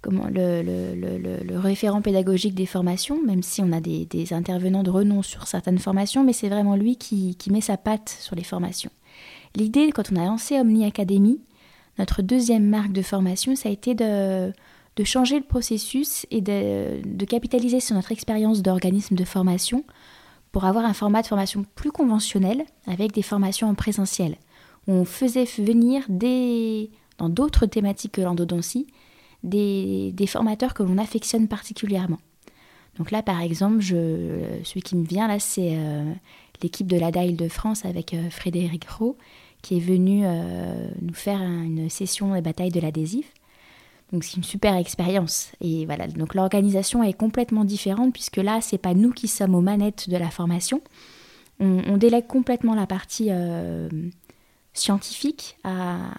comment, 0.00 0.28
le, 0.32 1.58
référent 1.58 2.00
pédagogique 2.00 2.54
des 2.54 2.64
formations, 2.64 3.22
même 3.22 3.42
si 3.42 3.60
on 3.60 3.70
a 3.72 3.82
des, 3.82 4.06
des 4.06 4.32
intervenants 4.32 4.82
de 4.82 4.88
renom 4.88 5.20
sur 5.20 5.46
certaines 5.46 5.78
formations, 5.78 6.24
mais 6.24 6.32
c'est 6.32 6.48
vraiment 6.48 6.74
lui 6.74 6.96
qui, 6.96 7.36
qui, 7.36 7.52
met 7.52 7.60
sa 7.60 7.76
patte 7.76 8.08
sur 8.08 8.34
les 8.34 8.44
formations. 8.44 8.90
L'idée, 9.56 9.92
quand 9.92 10.10
on 10.10 10.16
a 10.16 10.24
lancé 10.24 10.58
Omni 10.58 10.86
Academy, 10.86 11.38
notre 11.98 12.22
deuxième 12.22 12.66
marque 12.66 12.92
de 12.92 13.02
formation, 13.02 13.54
ça 13.56 13.68
a 13.68 13.72
été 13.72 13.94
de, 13.94 14.54
de 14.96 15.04
changer 15.04 15.38
le 15.38 15.44
processus 15.44 16.26
et 16.30 16.40
de, 16.40 17.24
capitaliser 17.26 17.80
sur 17.80 17.94
notre 17.94 18.12
expérience 18.12 18.62
d'organisme 18.62 19.14
de 19.14 19.24
formation 19.24 19.84
pour 20.52 20.64
avoir 20.64 20.84
un 20.84 20.94
format 20.94 21.22
de 21.22 21.26
formation 21.26 21.64
plus 21.74 21.92
conventionnel 21.92 22.64
avec 22.86 23.12
des 23.12 23.22
formations 23.22 23.68
en 23.68 23.74
présentiel, 23.74 24.36
on 24.88 25.04
faisait 25.04 25.44
venir 25.44 26.02
des, 26.08 26.90
dans 27.18 27.28
d'autres 27.28 27.66
thématiques 27.66 28.12
que 28.12 28.22
l'endodontie 28.22 28.86
des, 29.42 30.26
formateurs 30.26 30.74
que 30.74 30.82
l'on 30.82 30.98
affectionne 30.98 31.48
particulièrement. 31.48 32.18
Donc 32.98 33.10
là, 33.10 33.22
par 33.22 33.40
exemple, 33.42 33.80
je, 33.80 34.40
celui 34.64 34.80
qui 34.80 34.96
me 34.96 35.04
vient 35.04 35.28
là, 35.28 35.38
c'est 35.38 35.76
euh, 35.76 36.10
l'équipe 36.62 36.86
de 36.86 36.98
l'ADA 36.98 37.24
Île-de-France 37.24 37.84
avec 37.84 38.14
euh, 38.14 38.30
Frédéric 38.30 38.88
Rowe, 38.88 39.16
qui 39.60 39.76
est 39.76 39.80
venu 39.80 40.22
euh, 40.24 40.88
nous 41.02 41.14
faire 41.14 41.42
une 41.42 41.90
session 41.90 42.32
des 42.34 42.40
batailles 42.40 42.70
de 42.70 42.80
l'adhésif. 42.80 43.32
Donc 44.12 44.24
c'est 44.24 44.36
une 44.36 44.44
super 44.44 44.76
expérience. 44.76 45.50
Et 45.60 45.86
voilà, 45.86 46.06
donc 46.06 46.34
l'organisation 46.34 47.02
est 47.02 47.12
complètement 47.12 47.64
différente 47.64 48.12
puisque 48.12 48.36
là, 48.36 48.60
c'est 48.60 48.78
pas 48.78 48.94
nous 48.94 49.10
qui 49.10 49.28
sommes 49.28 49.54
aux 49.54 49.60
manettes 49.60 50.08
de 50.08 50.16
la 50.16 50.30
formation. 50.30 50.80
On, 51.58 51.96
délègue 51.96 52.26
complètement 52.26 52.74
la 52.74 52.86
partie 52.86 53.28
euh, 53.30 53.88
scientifique 54.74 55.56
à, 55.64 56.10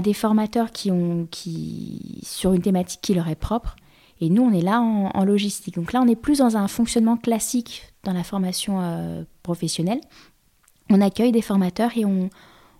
des 0.00 0.14
formateurs 0.14 0.70
qui 0.70 0.92
ont 0.92 1.26
qui 1.28 2.20
sur 2.22 2.52
une 2.52 2.62
thématique 2.62 3.00
qui 3.02 3.14
leur 3.14 3.26
est 3.26 3.34
propre. 3.34 3.74
Et 4.20 4.30
nous, 4.30 4.42
on 4.42 4.52
est 4.52 4.60
là 4.60 4.80
en, 4.80 5.24
logistique. 5.24 5.74
Donc 5.74 5.92
là, 5.92 6.00
on 6.02 6.06
est 6.06 6.14
plus 6.14 6.38
dans 6.38 6.56
un 6.56 6.68
fonctionnement 6.68 7.16
classique 7.16 7.92
dans 8.04 8.12
la 8.12 8.22
formation 8.22 8.80
euh, 8.80 9.24
professionnelle. 9.42 10.00
On 10.88 11.00
accueille 11.00 11.32
des 11.32 11.42
formateurs 11.42 11.90
et 11.96 12.04
on, 12.04 12.30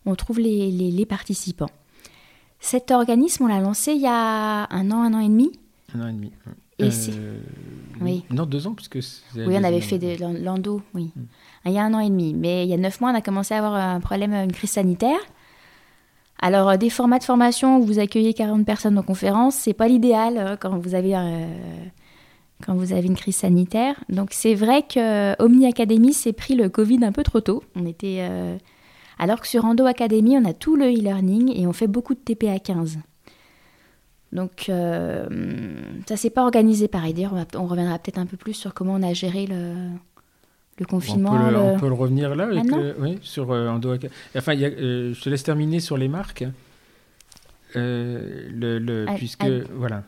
on 0.06 0.14
trouve 0.14 0.38
les, 0.38 0.70
les 0.70 1.06
participants. 1.06 1.70
Cet 2.60 2.90
organisme, 2.90 3.44
on 3.44 3.46
l'a 3.46 3.60
lancé 3.60 3.92
il 3.92 4.02
y 4.02 4.06
a 4.06 4.66
un 4.70 4.90
an, 4.90 5.02
un 5.02 5.14
an 5.14 5.20
et 5.20 5.28
demi. 5.28 5.50
Un 5.94 6.02
an 6.02 6.08
et 6.08 6.12
demi. 6.12 6.32
Et 6.78 6.88
euh, 7.10 7.38
oui. 8.00 8.24
Non, 8.30 8.46
deux 8.46 8.66
ans, 8.66 8.74
puisque. 8.74 8.98
Oui, 9.36 9.54
on 9.56 9.64
avait 9.64 9.80
fait 9.80 9.98
de 9.98 10.16
l'endo, 10.42 10.82
oui. 10.94 11.10
Hmm. 11.14 11.24
Il 11.66 11.72
y 11.72 11.78
a 11.78 11.84
un 11.84 11.92
an 11.94 12.00
et 12.00 12.08
demi. 12.08 12.34
Mais 12.34 12.64
il 12.64 12.70
y 12.70 12.74
a 12.74 12.76
neuf 12.76 13.00
mois, 13.00 13.10
on 13.10 13.14
a 13.14 13.20
commencé 13.20 13.54
à 13.54 13.58
avoir 13.58 13.74
un 13.74 14.00
problème, 14.00 14.32
une 14.32 14.52
crise 14.52 14.70
sanitaire. 14.70 15.18
Alors, 16.40 16.70
euh, 16.70 16.76
des 16.76 16.90
formats 16.90 17.18
de 17.18 17.24
formation 17.24 17.78
où 17.78 17.84
vous 17.84 17.98
accueillez 17.98 18.32
40 18.32 18.64
personnes 18.64 18.98
en 18.98 19.02
conférence, 19.02 19.56
c'est 19.56 19.74
pas 19.74 19.88
l'idéal 19.88 20.38
euh, 20.38 20.56
quand 20.56 20.78
vous 20.78 20.94
avez 20.94 21.14
quand 22.64 22.74
vous 22.74 22.92
avez 22.92 23.06
une 23.06 23.16
crise 23.16 23.36
sanitaire. 23.36 23.94
Donc, 24.10 24.30
c'est 24.32 24.54
vrai 24.54 24.82
que 24.82 25.42
Omni 25.42 25.66
Academy 25.66 26.12
s'est 26.12 26.34
pris 26.34 26.54
le 26.54 26.68
Covid 26.68 27.02
un 27.02 27.12
peu 27.12 27.22
trop 27.22 27.40
tôt. 27.40 27.62
On 27.74 27.86
était 27.86 28.22
alors 29.20 29.42
que 29.42 29.46
sur 29.46 29.66
Endo 29.66 29.84
Academy, 29.84 30.38
on 30.38 30.46
a 30.46 30.54
tout 30.54 30.76
le 30.76 30.86
e-learning 30.86 31.52
et 31.54 31.66
on 31.66 31.74
fait 31.74 31.86
beaucoup 31.86 32.14
de 32.14 32.20
TPA 32.20 32.58
15. 32.58 32.98
Donc 34.32 34.66
euh, 34.70 35.26
ça 36.08 36.16
s'est 36.16 36.30
pas 36.30 36.42
organisé 36.42 36.88
pareil. 36.88 37.12
D'ailleurs, 37.12 37.34
on, 37.54 37.66
reviendra 37.66 37.98
peut-être 37.98 38.16
un 38.16 38.24
peu 38.24 38.38
plus 38.38 38.54
sur 38.54 38.72
comment 38.72 38.94
on 38.94 39.02
a 39.02 39.12
géré 39.12 39.46
le, 39.46 39.74
le 40.78 40.86
confinement. 40.86 41.32
On 41.32 41.78
peut 41.78 41.88
le, 41.88 41.92
revenir 41.92 42.34
là 42.34 42.44
avec 42.44 42.64
oui, 42.98 43.18
sur 43.20 43.50
Endo 43.50 43.94
Enfin, 44.34 44.54
je 44.56 45.20
te 45.22 45.28
laisse 45.28 45.42
terminer 45.42 45.80
sur 45.80 45.98
les 45.98 46.08
marques. 46.08 46.44
le, 47.74 49.04
puisque 49.16 49.44
voilà. 49.74 50.02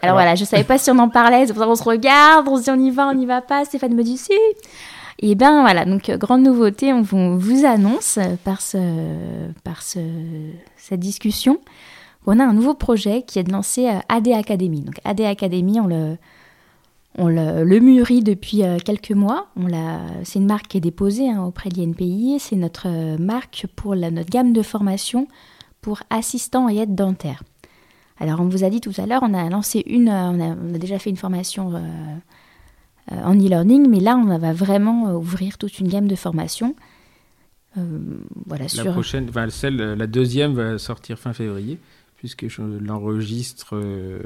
Alors, 0.00 0.16
voilà, 0.16 0.34
je 0.34 0.44
savais 0.44 0.64
pas 0.64 0.78
si 0.78 0.90
on 0.90 0.98
en 0.98 1.10
parlait, 1.10 1.46
c'est 1.46 1.52
pour 1.52 1.62
ça 1.62 1.68
qu'on 1.68 1.76
se 1.76 1.84
regarde, 1.84 2.48
on 2.48 2.56
se 2.56 2.64
dit 2.64 2.70
on 2.70 2.80
y 2.80 2.90
va, 2.90 3.06
on 3.06 3.14
n'y 3.14 3.26
va 3.26 3.40
pas. 3.40 3.64
Stéphane 3.64 3.94
me 3.94 4.02
dit 4.02 4.18
si. 4.18 4.32
Et 5.20 5.34
bien 5.34 5.62
voilà, 5.62 5.84
donc 5.84 6.10
grande 6.10 6.42
nouveauté, 6.42 6.92
on 6.92 7.02
vous 7.02 7.64
annonce 7.64 8.18
par, 8.44 8.60
ce, 8.60 8.78
par 9.64 9.82
ce, 9.82 9.98
cette 10.76 11.00
discussion 11.00 11.58
on 12.30 12.38
a 12.40 12.44
un 12.44 12.52
nouveau 12.52 12.74
projet 12.74 13.22
qui 13.22 13.38
est 13.38 13.42
de 13.42 13.52
lancer 13.52 13.88
euh, 13.88 13.98
AD 14.10 14.28
Academy. 14.28 14.82
Donc 14.82 15.00
AD 15.04 15.22
Academy, 15.22 15.80
on 15.80 15.86
le, 15.86 16.18
on 17.16 17.30
mûrit 17.80 18.22
depuis 18.22 18.64
euh, 18.64 18.76
quelques 18.84 19.12
mois. 19.12 19.46
c'est 20.24 20.38
une 20.38 20.46
marque 20.46 20.68
qui 20.68 20.76
est 20.76 20.82
déposée 20.82 21.30
hein, 21.30 21.42
auprès 21.42 21.70
de 21.70 21.80
l'INPI. 21.80 22.36
C'est 22.38 22.56
notre 22.56 22.86
euh, 22.86 23.16
marque 23.16 23.66
pour 23.74 23.96
notre 23.96 24.28
gamme 24.28 24.52
de 24.52 24.62
formation 24.62 25.26
pour 25.80 26.00
assistants 26.10 26.68
et 26.68 26.76
aides 26.76 26.94
dentaires. 26.94 27.42
Alors, 28.20 28.40
on 28.40 28.48
vous 28.48 28.62
a 28.62 28.68
dit 28.68 28.80
tout 28.80 28.92
à 28.98 29.06
l'heure, 29.06 29.22
on 29.22 29.32
a 29.32 29.48
lancé 29.48 29.82
une, 29.86 30.10
on 30.10 30.74
a, 30.74 30.78
déjà 30.78 30.98
fait 30.98 31.08
une 31.08 31.16
formation 31.16 31.72
en 33.10 33.34
e-learning, 33.34 33.88
mais 33.88 34.00
là, 34.00 34.16
on 34.16 34.38
va 34.38 34.52
vraiment 34.52 35.14
ouvrir 35.14 35.58
toute 35.58 35.78
une 35.78 35.88
gamme 35.88 36.08
de 36.08 36.16
formations. 36.16 36.74
voilà, 38.46 38.66
la 38.74 38.92
prochaine, 38.92 39.30
celle, 39.50 39.76
la 39.76 40.06
deuxième 40.06 40.54
va 40.54 40.78
sortir 40.78 41.18
fin 41.18 41.32
février 41.32 41.78
puisque 42.18 42.48
je 42.48 42.62
l'enregistre 42.62 43.76
euh, 43.76 44.18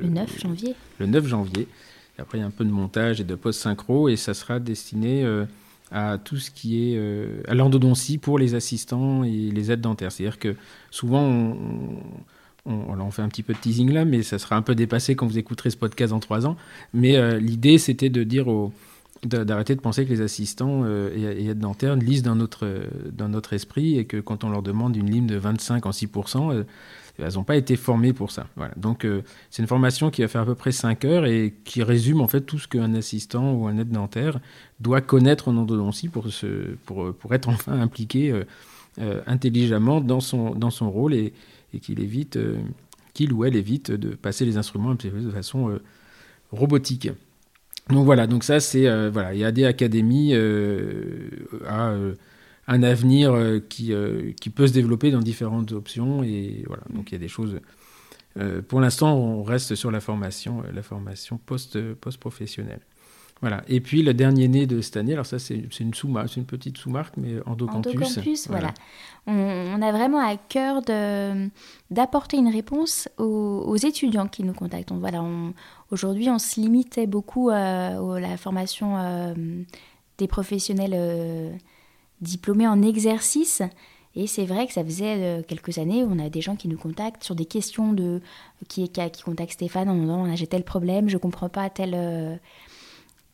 le 0.00 0.08
9 0.08 0.40
janvier. 0.40 0.74
Le 0.98 1.06
9 1.06 1.26
janvier. 1.26 1.68
Et 2.16 2.22
après, 2.22 2.38
il 2.38 2.40
y 2.40 2.44
a 2.44 2.46
un 2.46 2.52
peu 2.52 2.64
de 2.64 2.70
montage 2.70 3.20
et 3.20 3.24
de 3.24 3.34
post-synchro, 3.34 4.08
et 4.08 4.16
ça 4.16 4.34
sera 4.34 4.60
destiné 4.60 5.24
euh, 5.24 5.44
à 5.90 6.16
tout 6.16 6.36
ce 6.36 6.50
qui 6.50 6.92
est 6.92 6.96
euh, 6.96 7.42
à 7.48 7.54
l'endodontie 7.54 8.18
pour 8.18 8.38
les 8.38 8.54
assistants 8.54 9.24
et 9.24 9.50
les 9.50 9.72
aides 9.72 9.80
dentaires. 9.80 10.12
C'est-à-dire 10.12 10.38
que 10.38 10.54
souvent, 10.90 11.22
on, 11.22 11.56
on, 12.66 13.10
fait 13.10 13.22
un 13.22 13.28
petit 13.28 13.42
peu 13.42 13.52
de 13.52 13.58
teasing 13.58 13.92
là, 13.92 14.04
mais 14.04 14.22
ça 14.22 14.38
sera 14.38 14.56
un 14.56 14.62
peu 14.62 14.74
dépassé 14.74 15.16
quand 15.16 15.26
vous 15.26 15.38
écouterez 15.38 15.70
ce 15.70 15.76
podcast 15.76 16.12
dans 16.12 16.20
trois 16.20 16.46
ans. 16.46 16.56
Mais 16.94 17.38
l'idée, 17.40 17.78
c'était 17.78 18.10
de 18.10 18.22
dire 18.22 18.46
d'arrêter 19.24 19.74
de 19.74 19.80
penser 19.80 20.04
que 20.04 20.10
les 20.10 20.20
assistants 20.20 20.86
et, 20.86 21.46
aides 21.48 21.58
dentaires 21.58 21.96
lisent 21.96 22.22
dans 22.22 22.36
notre, 22.36 22.66
dans 23.12 23.28
notre 23.28 23.52
esprit 23.52 23.98
et 23.98 24.04
que 24.04 24.18
quand 24.18 24.44
on 24.44 24.50
leur 24.50 24.62
demande 24.62 24.96
une 24.96 25.10
ligne 25.10 25.26
de 25.26 25.36
25 25.36 25.86
en 25.86 25.90
6%, 25.90 26.64
elles 27.22 27.34
n'ont 27.34 27.44
pas 27.44 27.56
été 27.56 27.76
formées 27.76 28.12
pour 28.12 28.30
ça. 28.30 28.46
Voilà. 28.56 28.72
Donc 28.76 29.04
euh, 29.04 29.22
c'est 29.50 29.62
une 29.62 29.68
formation 29.68 30.10
qui 30.10 30.22
va 30.22 30.28
faire 30.28 30.42
à 30.42 30.46
peu 30.46 30.54
près 30.54 30.72
5 30.72 31.04
heures 31.04 31.26
et 31.26 31.54
qui 31.64 31.82
résume 31.82 32.20
en 32.20 32.28
fait 32.28 32.42
tout 32.42 32.58
ce 32.58 32.68
qu'un 32.68 32.94
assistant 32.94 33.52
ou 33.52 33.66
un 33.66 33.78
aide 33.78 33.90
dentaire 33.90 34.40
doit 34.80 35.00
connaître 35.00 35.48
en 35.48 35.56
endodontie 35.56 36.08
pour, 36.08 36.26
pour, 36.86 37.14
pour 37.14 37.34
être 37.34 37.48
enfin 37.48 37.80
impliqué 37.80 38.30
euh, 38.30 38.44
euh, 39.00 39.20
intelligemment 39.26 40.00
dans 40.00 40.20
son, 40.20 40.54
dans 40.54 40.70
son 40.70 40.90
rôle 40.90 41.14
et, 41.14 41.32
qu'il 41.78 42.00
évite, 42.00 42.38
qu'il 43.14 43.32
ou 43.32 43.44
elle 43.44 43.54
évite 43.56 43.92
de 43.92 44.14
passer 44.14 44.44
les 44.44 44.56
instruments 44.56 44.94
de 44.94 45.30
façon 45.30 45.78
robotique. 46.50 47.10
Donc 47.88 48.04
voilà, 48.04 48.26
donc 48.26 48.42
ça 48.44 48.58
c'est 48.60 49.08
voilà, 49.10 49.34
il 49.34 49.40
y 49.40 49.44
a 49.44 49.52
des 49.52 49.64
académies 49.64 50.34
à 51.66 51.94
un 52.70 52.84
avenir 52.84 53.32
euh, 53.32 53.58
qui, 53.58 53.92
euh, 53.92 54.32
qui 54.40 54.48
peut 54.48 54.68
se 54.68 54.72
développer 54.72 55.10
dans 55.10 55.18
différentes 55.18 55.72
options. 55.72 56.22
Et 56.22 56.62
voilà, 56.68 56.84
donc 56.94 57.10
il 57.10 57.14
y 57.14 57.16
a 57.16 57.18
des 57.18 57.28
choses. 57.28 57.58
Euh, 58.38 58.62
pour 58.62 58.80
l'instant, 58.80 59.16
on 59.16 59.42
reste 59.42 59.74
sur 59.74 59.90
la 59.90 60.00
formation, 60.00 60.62
la 60.72 60.82
formation 60.82 61.36
post, 61.36 61.80
post-professionnelle. 61.94 62.80
Voilà. 63.40 63.62
Et 63.68 63.80
puis 63.80 64.02
le 64.02 64.12
dernier 64.12 64.48
né 64.48 64.66
de 64.66 64.80
cette 64.80 64.98
année, 64.98 65.14
alors 65.14 65.24
ça 65.24 65.38
c'est 65.38 65.56
une 65.80 65.94
sous 65.94 66.14
c'est 66.26 66.36
une 66.36 66.44
petite 66.44 66.76
sous-marque, 66.76 67.16
mais 67.16 67.36
Endocampus. 67.46 67.92
Endocampus, 67.96 68.48
voilà. 68.48 68.74
On, 69.26 69.80
a 69.80 69.92
vraiment 69.92 70.18
à 70.18 70.36
cœur 70.36 70.82
d'apporter 71.90 72.36
une 72.36 72.48
réponse 72.48 73.08
aux, 73.18 73.76
étudiants 73.76 74.26
qui 74.26 74.44
nous 74.44 74.52
contactent. 74.52 74.92
voilà, 74.92 75.24
aujourd'hui, 75.90 76.28
on 76.28 76.38
se 76.38 76.60
limitait 76.60 77.06
beaucoup 77.06 77.48
à, 77.50 77.92
la 78.20 78.36
formation 78.36 79.34
des 80.18 80.28
professionnels 80.28 81.58
diplômés 82.20 82.66
en 82.66 82.82
exercice. 82.82 83.62
Et 84.16 84.26
c'est 84.26 84.44
vrai 84.44 84.66
que 84.66 84.72
ça 84.72 84.84
faisait 84.84 85.16
euh, 85.18 85.42
quelques 85.46 85.78
années 85.78 86.02
où 86.02 86.10
on 86.10 86.18
a 86.18 86.28
des 86.28 86.40
gens 86.40 86.56
qui 86.56 86.66
nous 86.66 86.76
contactent 86.76 87.22
sur 87.22 87.36
des 87.36 87.44
questions 87.44 87.92
de 87.92 88.20
qui, 88.68 88.88
qui, 88.88 89.22
contactent 89.22 89.52
Stéphane 89.52 89.88
en 89.88 89.94
disant 89.94 90.34
j'ai 90.34 90.48
tel 90.48 90.64
problème, 90.64 91.08
je 91.08 91.16
comprends 91.16 91.48
pas 91.48 91.70
tel 91.70 91.92
euh, 91.94 92.34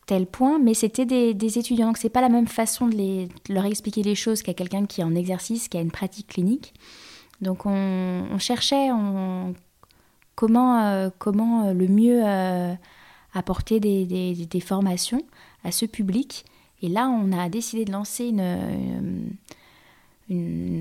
tel 0.06 0.26
point, 0.26 0.58
mais 0.58 0.74
c'était 0.74 1.04
des, 1.04 1.58
étudiants 1.58 1.88
donc 1.88 1.98
c'est 1.98 2.08
pas 2.08 2.20
la 2.20 2.28
même 2.28 2.46
façon 2.46 2.86
de, 2.86 3.28
leur 3.48 3.64
expliquer 3.64 4.02
les 4.02 4.14
choses 4.14 4.42
qu'à 4.42 4.54
quelqu'un 4.54 4.86
qui 4.86 5.00
est 5.00 5.04
en 5.04 5.14
exercice, 5.14 5.68
qui 5.68 5.76
a 5.76 5.80
une 5.80 5.90
pratique 5.90 6.28
clinique. 6.28 6.74
Donc 7.42 7.66
on, 7.66 8.38
cherchait 8.38 8.88
comment 10.34 10.80
euh, 10.80 11.10
comment 11.18 11.72
le 11.72 11.88
mieux 11.88 12.22
apporter 13.34 13.80
des, 13.80 14.60
formations 14.60 15.22
à 15.64 15.72
ce 15.72 15.84
public 15.86 16.44
et 16.82 16.88
là, 16.88 17.08
on 17.08 17.32
a 17.32 17.48
décidé 17.48 17.84
de 17.84 17.92
lancer 17.92 18.32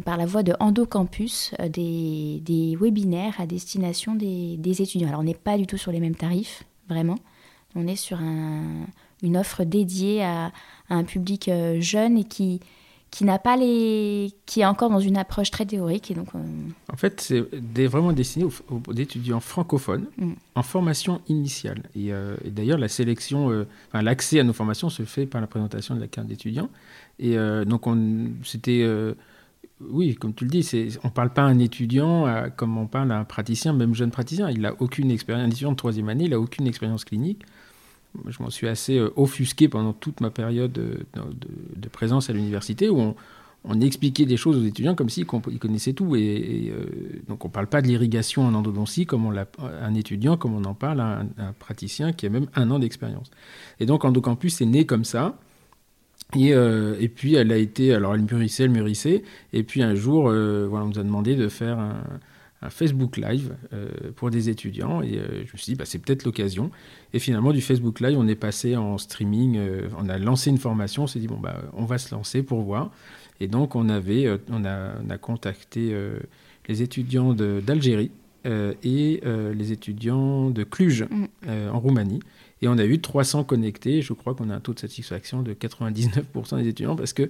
par 0.04 0.18
la 0.18 0.26
voie 0.26 0.44
de 0.44 0.54
Endocampus 0.60 1.54
euh, 1.60 1.70
des, 1.70 2.78
webinaires 2.80 3.40
à 3.40 3.46
destination 3.46 4.16
des, 4.16 4.82
étudiants. 4.82 5.08
Alors, 5.08 5.22
on 5.22 5.24
n'est 5.24 5.34
pas 5.34 5.58
du 5.58 5.68
tout 5.68 5.78
sur 5.78 5.92
les 5.92 6.00
mêmes 6.00 6.16
tarifs, 6.16 6.64
vraiment. 6.90 7.18
On 7.76 7.88
est 7.88 7.96
sur 7.96 8.20
une 9.26 9.38
offre 9.38 9.64
dédiée 9.64 10.24
à, 10.24 10.52
un 10.90 11.04
public 11.04 11.50
euh, 11.50 11.82
jeune 11.82 12.18
et 12.18 12.24
qui, 12.24 12.62
qui 13.16 13.24
n'a 13.24 13.40
pas 13.40 13.56
les 13.56 14.34
qui 14.46 14.60
est 14.60 14.66
encore 14.66 14.90
dans 14.90 15.00
une 15.00 15.16
approche 15.16 15.50
très 15.50 15.66
théorique 15.66 16.12
et 16.12 16.14
donc 16.16 16.28
en 16.36 16.98
fait 16.98 17.22
c'est 17.22 17.88
vraiment 17.88 18.12
destiné 18.12 18.44
aux, 18.44 18.94
étudiants 18.94 19.40
francophones 19.40 20.08
mm. 20.18 20.32
en 20.56 20.64
formation 20.64 21.22
initiale 21.30 21.84
et, 21.96 22.12
euh, 22.12 22.36
d'ailleurs 22.46 22.78
la 22.78 22.90
sélection 22.90 23.52
euh, 23.52 23.66
enfin, 23.88 24.02
l'accès 24.02 24.42
à 24.42 24.44
nos 24.44 24.52
formations 24.52 24.90
se 24.90 25.04
fait 25.04 25.26
par 25.26 25.40
la 25.40 25.48
présentation 25.48 25.96
de 25.96 26.02
la 26.02 26.08
carte 26.08 26.28
d'étudiant 26.28 26.70
et 27.18 27.38
euh, 27.38 27.64
donc 27.64 27.88
on 27.88 28.32
c'était 28.44 28.86
oui, 29.82 30.16
comme 30.16 30.34
tu 30.34 30.46
le 30.46 30.50
dis, 30.50 30.98
on 31.04 31.08
ne 31.08 31.14
parle 31.14 31.32
pas 31.32 31.42
à 31.42 31.46
un 31.46 31.60
étudiant 31.60 32.50
comme 32.56 32.78
on 32.78 32.88
parle 32.88 33.12
à 33.12 33.20
un 33.20 33.26
praticien, 33.26 33.74
même 33.74 33.94
jeune 33.94 34.10
praticien. 34.10 34.50
Il 34.50 34.62
n'a 34.62 34.74
aucune 34.80 35.12
expérience, 35.12 35.46
un 35.46 35.50
étudiant 35.50 35.72
de 35.72 35.76
troisième 35.76 36.08
année, 36.08 36.24
il 36.24 36.30
n'a 36.30 36.40
aucune 36.40 36.66
expérience 36.66 37.04
clinique 37.04 37.44
je 38.28 38.42
m'en 38.42 38.50
suis 38.50 38.68
assez 38.68 38.98
euh, 38.98 39.12
offusqué 39.16 39.68
pendant 39.68 39.94
toute 39.94 40.22
ma 40.22 40.30
période 40.30 40.72
de, 40.72 41.90
présence 41.92 42.30
à 42.30 42.34
l'université 42.34 42.90
où 42.90 43.16
on, 43.64 43.82
expliquait 43.82 44.26
des 44.26 44.38
choses 44.38 44.58
aux 44.58 44.66
étudiants 44.66 44.94
comme 44.94 45.10
s'ils 45.10 45.26
connaissaient 45.26 45.94
tout. 45.94 46.16
Et, 46.16 46.72
euh, 46.72 46.86
donc 47.28 47.46
on 47.46 47.48
ne 47.48 47.54
parle 47.54 47.68
pas 47.68 47.82
de 47.82 47.88
l'irrigation 47.88 48.46
en 48.46 48.54
endodontie 48.54 49.06
comme 49.06 49.26
on 49.26 49.34
un 49.36 49.94
étudiant, 49.96 50.38
comme 50.38 50.54
on 50.54 50.64
en 50.66 50.74
parle 50.74 51.00
à 51.00 51.26
un, 51.38 51.54
praticien 51.54 52.12
qui 52.14 52.26
a 52.26 52.30
même 52.30 52.48
un 52.56 52.70
an 52.70 52.80
d'expérience. 52.80 53.32
Et 53.80 53.86
donc 53.86 54.06
Endocampus 54.06 54.62
est 54.62 54.66
né 54.66 54.86
comme 54.86 55.04
ça. 55.04 55.38
Et, 56.36 56.54
euh, 56.54 56.96
et, 57.00 57.08
puis 57.08 57.36
elle 57.36 57.52
a 57.52 57.58
été, 57.58 57.94
alors 57.94 58.16
elle 58.16 58.22
mûrissait, 58.22 58.64
elle 58.64 58.72
mûrissait. 58.72 59.24
Et 59.54 59.64
puis 59.64 59.82
un 59.82 59.96
jour, 59.96 60.24
voilà, 60.24 60.86
on 60.86 60.90
nous 60.90 61.00
a 61.00 61.04
demandé 61.04 61.36
de 61.36 61.48
faire 61.48 61.80
un 61.80 62.04
un 62.66 62.70
Facebook 62.70 63.18
Live 63.18 63.56
euh, 63.74 63.90
pour 64.16 64.30
des 64.30 64.50
étudiants. 64.50 65.02
Et 65.02 65.18
euh, 65.18 65.46
je 65.46 65.54
me 65.54 65.58
suis 65.58 65.74
dit, 65.74 65.76
bah, 65.76 65.86
c'est 65.86 66.00
peut-être 66.00 66.26
l'occasion. 66.26 66.72
Et 67.14 67.20
finalement, 67.20 67.54
du 67.54 67.62
Facebook 67.62 68.00
Live, 68.00 68.18
on 68.18 68.28
est 68.28 68.36
passé 68.36 68.76
en 68.76 68.98
streaming. 68.98 69.58
Euh, 69.58 69.88
on 69.98 70.10
a 70.10 70.18
lancé 70.18 70.50
une 70.50 70.58
formation. 70.58 71.04
On 71.04 71.08
s'est 71.08 71.20
dit, 71.20 71.28
bon, 71.28 71.38
bah, 71.38 71.62
on 71.74 71.86
va 71.86 71.98
se 71.98 72.14
lancer 72.14 72.44
pour 72.44 72.62
voir. 72.62 72.92
Et 73.40 73.48
donc, 73.48 73.76
on, 73.76 73.90
avait, 73.90 74.30
on, 74.50 74.66
a, 74.66 74.96
on 75.06 75.10
a 75.10 75.18
contacté 75.18 75.94
les 76.70 76.82
étudiants 76.82 77.34
d'Algérie 77.34 78.12
et 78.46 79.22
les 79.26 79.72
étudiants 79.74 80.50
de 80.52 80.64
Cluj 80.64 81.04
mm. 81.04 81.26
en 81.70 81.78
Roumanie. 81.78 82.22
Et 82.62 82.70
on 82.70 82.78
a 82.78 82.86
eu 82.86 83.02
300 83.02 83.44
connectés. 83.44 84.02
Je 84.02 84.14
crois 84.14 84.36
qu'on 84.36 84.50
a 84.50 84.56
un 84.56 84.62
taux 84.62 84.74
de 84.74 84.80
satisfaction 84.80 85.42
de 85.42 85.54
99% 85.54 86.62
des 86.62 86.70
étudiants 86.70 86.96
parce 86.96 87.12
que 87.12 87.30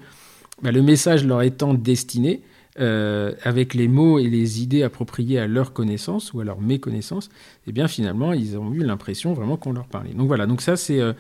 bah, 0.61 0.71
le 0.71 0.83
message 0.83 1.25
leur 1.25 1.41
étant 1.41 1.73
destiné, 1.73 2.41
euh, 2.77 3.34
avec 3.43 3.73
les 3.73 3.88
mots 3.88 4.19
et 4.19 4.30
les 4.30 4.61
idées 4.61 4.84
appropriées 4.84 5.39
à 5.39 5.47
leur 5.47 5.72
connaissance 5.72 6.34
ou 6.34 6.41
à 6.41 6.43
leur 6.43 6.60
méconnaissance, 6.60 7.30
eh 7.68 7.72
bien 7.72 7.88
finalement, 7.88 8.34
ils 8.34 8.57
ont 8.57 8.73
eu 8.73 8.80
l'impression 8.80 9.34
vraiment 9.34 9.56
qu'on 9.56 9.72
leur 9.72 9.88
parlait. 9.88 10.14
Donc 10.14 10.27
voilà, 10.27 10.45
donc 10.45 10.61
ça 10.61 10.76
c'est 10.76 10.99
euh, 10.99 11.14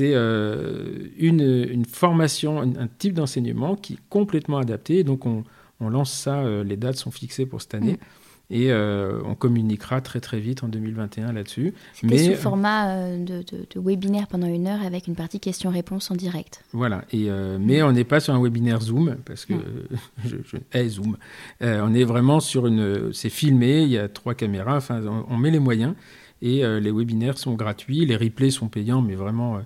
euh, 0.00 1.08
une, 1.18 1.84
formation, 1.86 2.60
un, 2.60 2.86
type 2.98 3.14
d'enseignement 3.14 3.74
qui 3.74 3.94
est 3.94 3.98
complètement 4.08 4.58
adapté. 4.58 5.02
Donc 5.02 5.26
on, 5.26 5.42
on 5.80 5.88
lance 5.88 6.12
ça, 6.12 6.44
les 6.62 6.76
dates 6.76 6.96
sont 6.96 7.10
fixées 7.10 7.46
pour 7.46 7.60
cette 7.60 7.74
année. 7.74 7.94
Mm. 7.94 7.98
Et 8.48 8.70
euh, 8.70 9.20
on 9.24 9.34
communiquera 9.34 10.00
très 10.00 10.20
très 10.20 10.38
vite 10.38 10.62
en 10.62 10.68
2021 10.68 11.32
là-dessus. 11.32 11.74
Mais 12.04 12.18
sous 12.18 12.34
format 12.34 12.90
euh, 12.90 13.18
de, 13.18 13.42
de, 13.42 13.80
webinaire 13.80 14.28
pendant 14.28 14.46
une 14.46 14.68
heure 14.68 14.82
avec 14.82 15.08
une 15.08 15.16
partie 15.16 15.40
questions-réponses 15.40 16.12
en 16.12 16.14
direct. 16.14 16.62
Voilà. 16.72 17.04
Et, 17.10 17.28
euh, 17.28 17.58
mais 17.60 17.82
on 17.82 17.90
n'est 17.90 18.04
pas 18.04 18.20
sur 18.20 18.34
un 18.34 18.40
webinaire 18.40 18.80
Zoom 18.80 19.16
parce 19.24 19.46
que 19.46 19.54
je, 20.24 20.36
je 20.44 20.88
Zoom. 20.88 21.16
on 21.60 21.94
est 21.94 22.04
vraiment 22.04 22.38
sur 22.38 22.68
une. 22.68 23.12
C'est 23.12 23.30
filmé. 23.30 23.82
Il 23.82 23.88
y 23.88 23.98
a 23.98 24.08
trois 24.08 24.34
caméras. 24.34 24.76
Enfin, 24.76 25.02
on, 25.28 25.36
met 25.36 25.50
les 25.50 25.58
moyens 25.58 25.94
et 26.40 26.62
les 26.80 26.92
webinaires 26.92 27.38
sont 27.38 27.54
gratuits. 27.54 28.06
Les 28.06 28.16
replays 28.16 28.50
sont 28.50 28.68
payants, 28.68 29.02
mais 29.02 29.16
vraiment 29.16 29.60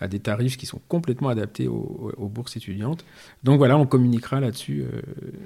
à 0.00 0.08
des 0.08 0.20
tarifs 0.20 0.56
qui 0.56 0.64
sont 0.64 0.80
complètement 0.88 1.28
adaptés 1.28 1.68
aux, 1.68 2.30
bourses 2.32 2.56
étudiantes. 2.56 3.04
Donc 3.44 3.58
voilà, 3.58 3.76
on 3.76 3.84
communiquera 3.86 4.40
là-dessus. 4.40 4.84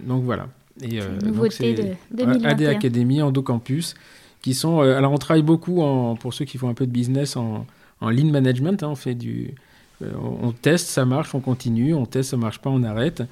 donc 0.06 0.22
voilà. 0.22 0.48
Et, 0.82 1.01
nouveauté 1.24 1.74
de 1.74 1.82
2021. 2.12 2.51
AD 2.51 2.62
Academy, 2.62 3.23
Endocampus, 3.23 3.94
qui 4.43 4.55
sont... 4.55 4.81
alors 4.81 5.12
on 5.12 5.19
travaille 5.19 5.43
beaucoup, 5.43 5.82
en, 5.82 6.16
pour 6.16 6.35
ceux 6.35 6.44
qui 6.44 6.59
font 6.59 6.69
un 6.69 6.74
peu 6.74 6.86
de 6.86 6.93
business, 6.93 7.36
en, 7.36 7.66
en 8.01 8.11
lean 8.11 8.31
management. 8.31 8.82
Hein, 8.82 8.89
on 8.89 8.97
fait 8.97 9.15
du... 9.15 9.55
on 10.03 10.53
teste, 10.53 10.89
ça 10.89 11.05
marche, 11.05 11.35
on 11.35 11.40
continue, 11.40 11.94
on 11.94 12.07
teste, 12.07 12.31
ça 12.31 12.36
marche 12.36 12.59
pas, 12.61 12.70
on 12.70 12.82
arrête. 12.82 13.23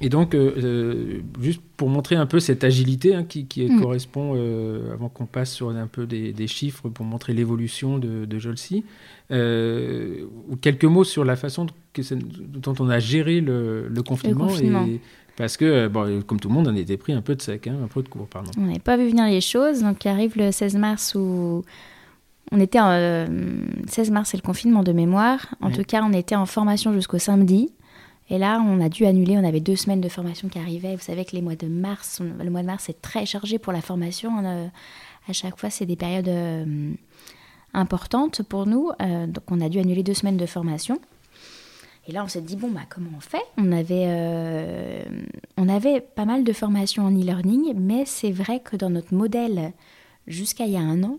Et 0.00 0.08
donc, 0.10 0.34
euh, 0.34 0.52
euh, 0.56 1.20
juste 1.40 1.60
pour 1.76 1.88
montrer 1.88 2.14
un 2.14 2.26
peu 2.26 2.38
cette 2.38 2.62
agilité 2.62 3.14
hein, 3.14 3.24
qui, 3.24 3.46
mm. 3.56 3.80
correspond, 3.80 4.34
euh, 4.36 4.92
avant 4.92 5.08
qu'on 5.08 5.26
passe 5.26 5.52
sur 5.52 5.70
un 5.70 5.86
peu 5.88 6.06
des, 6.06 6.46
chiffres 6.46 6.88
pour 6.88 7.04
montrer 7.04 7.32
l'évolution 7.32 7.98
de, 7.98 8.24
de 8.24 8.38
Jolcy, 8.38 8.84
ou 9.30 10.56
quelques 10.60 10.84
mots 10.84 11.04
sur 11.04 11.24
la 11.24 11.36
façon 11.36 11.66
que 11.92 12.02
dont 12.14 12.74
on 12.78 12.88
a 12.88 13.00
géré 13.00 13.40
le, 13.40 13.90
confinement. 14.06 14.48
Parce 15.38 15.56
que, 15.56 15.86
bon, 15.86 16.20
comme 16.22 16.40
tout 16.40 16.48
le 16.48 16.54
monde, 16.54 16.66
on 16.66 16.74
était 16.74 16.96
pris 16.96 17.12
un 17.12 17.22
peu 17.22 17.36
de 17.36 17.40
sec, 17.40 17.68
hein, 17.68 17.76
un 17.84 17.86
peu 17.86 18.02
de 18.02 18.08
cours, 18.08 18.26
pardon. 18.26 18.50
On 18.58 18.62
n'avait 18.62 18.80
pas 18.80 18.96
vu 18.96 19.08
venir 19.08 19.26
les 19.26 19.40
choses. 19.40 19.82
Donc, 19.82 20.04
arrive 20.04 20.36
le 20.36 20.50
16 20.50 20.74
mars 20.76 21.14
où 21.14 21.64
on 22.50 22.60
était 22.60 22.80
en 22.80 23.26
16 23.86 24.10
mars, 24.10 24.30
c'est 24.30 24.36
le 24.36 24.42
confinement 24.42 24.82
de 24.82 24.92
mémoire. 24.92 25.54
En 25.60 25.70
tout 25.70 25.84
cas, 25.84 26.02
on 26.02 26.12
était 26.12 26.34
en 26.34 26.44
formation 26.44 26.92
jusqu'au 26.92 27.18
samedi. 27.18 27.70
Et 28.30 28.38
là, 28.38 28.60
on 28.66 28.80
a 28.80 28.88
dû 28.88 29.06
annuler. 29.06 29.36
On 29.38 29.44
avait 29.44 29.60
deux 29.60 29.76
semaines 29.76 30.00
de 30.00 30.08
formation 30.08 30.48
qui 30.48 30.58
arrivaient. 30.58 30.96
Vous 30.96 31.02
savez 31.02 31.24
que 31.24 31.36
les 31.36 31.42
mois 31.42 31.54
de 31.54 31.68
mars, 31.68 32.20
le 32.20 32.50
mois 32.50 32.62
de 32.62 32.66
mars 32.66 32.88
est 32.88 33.00
très 33.00 33.24
chargé 33.24 33.58
pour 33.58 33.72
la 33.72 33.80
formation. 33.80 34.38
à 35.28 35.32
chaque 35.32 35.58
fois, 35.58 35.70
c'est 35.70 35.86
des 35.86 35.96
périodes 35.96 36.28
euh, 36.28 36.92
importantes 37.74 38.42
pour 38.42 38.66
nous. 38.66 38.90
Euh, 39.00 39.26
donc, 39.26 39.44
on 39.50 39.60
a 39.60 39.68
dû 39.68 39.78
annuler 39.78 40.02
deux 40.02 40.14
semaines 40.14 40.36
de 40.36 40.46
formation. 40.46 41.00
Et 42.08 42.12
là, 42.12 42.24
on 42.24 42.28
s'est 42.28 42.40
dit 42.40 42.56
bon, 42.56 42.70
bah, 42.70 42.80
comment 42.88 43.10
on 43.16 43.20
fait? 43.20 43.42
On 43.58 43.70
avait, 43.70 44.06
euh, 44.08 45.04
on 45.58 45.68
avait 45.68 46.00
pas 46.00 46.24
mal 46.24 46.42
de 46.42 46.52
formations 46.54 47.04
en 47.04 47.10
e-learning, 47.10 47.74
mais 47.76 48.04
c'est 48.06 48.32
vrai 48.32 48.60
que 48.60 48.76
dans 48.76 48.88
notre 48.88 49.14
modèle 49.14 49.72
jusqu'à 50.26 50.64
il 50.64 50.72
y 50.72 50.76
a 50.76 50.80
un 50.80 51.02
an, 51.02 51.18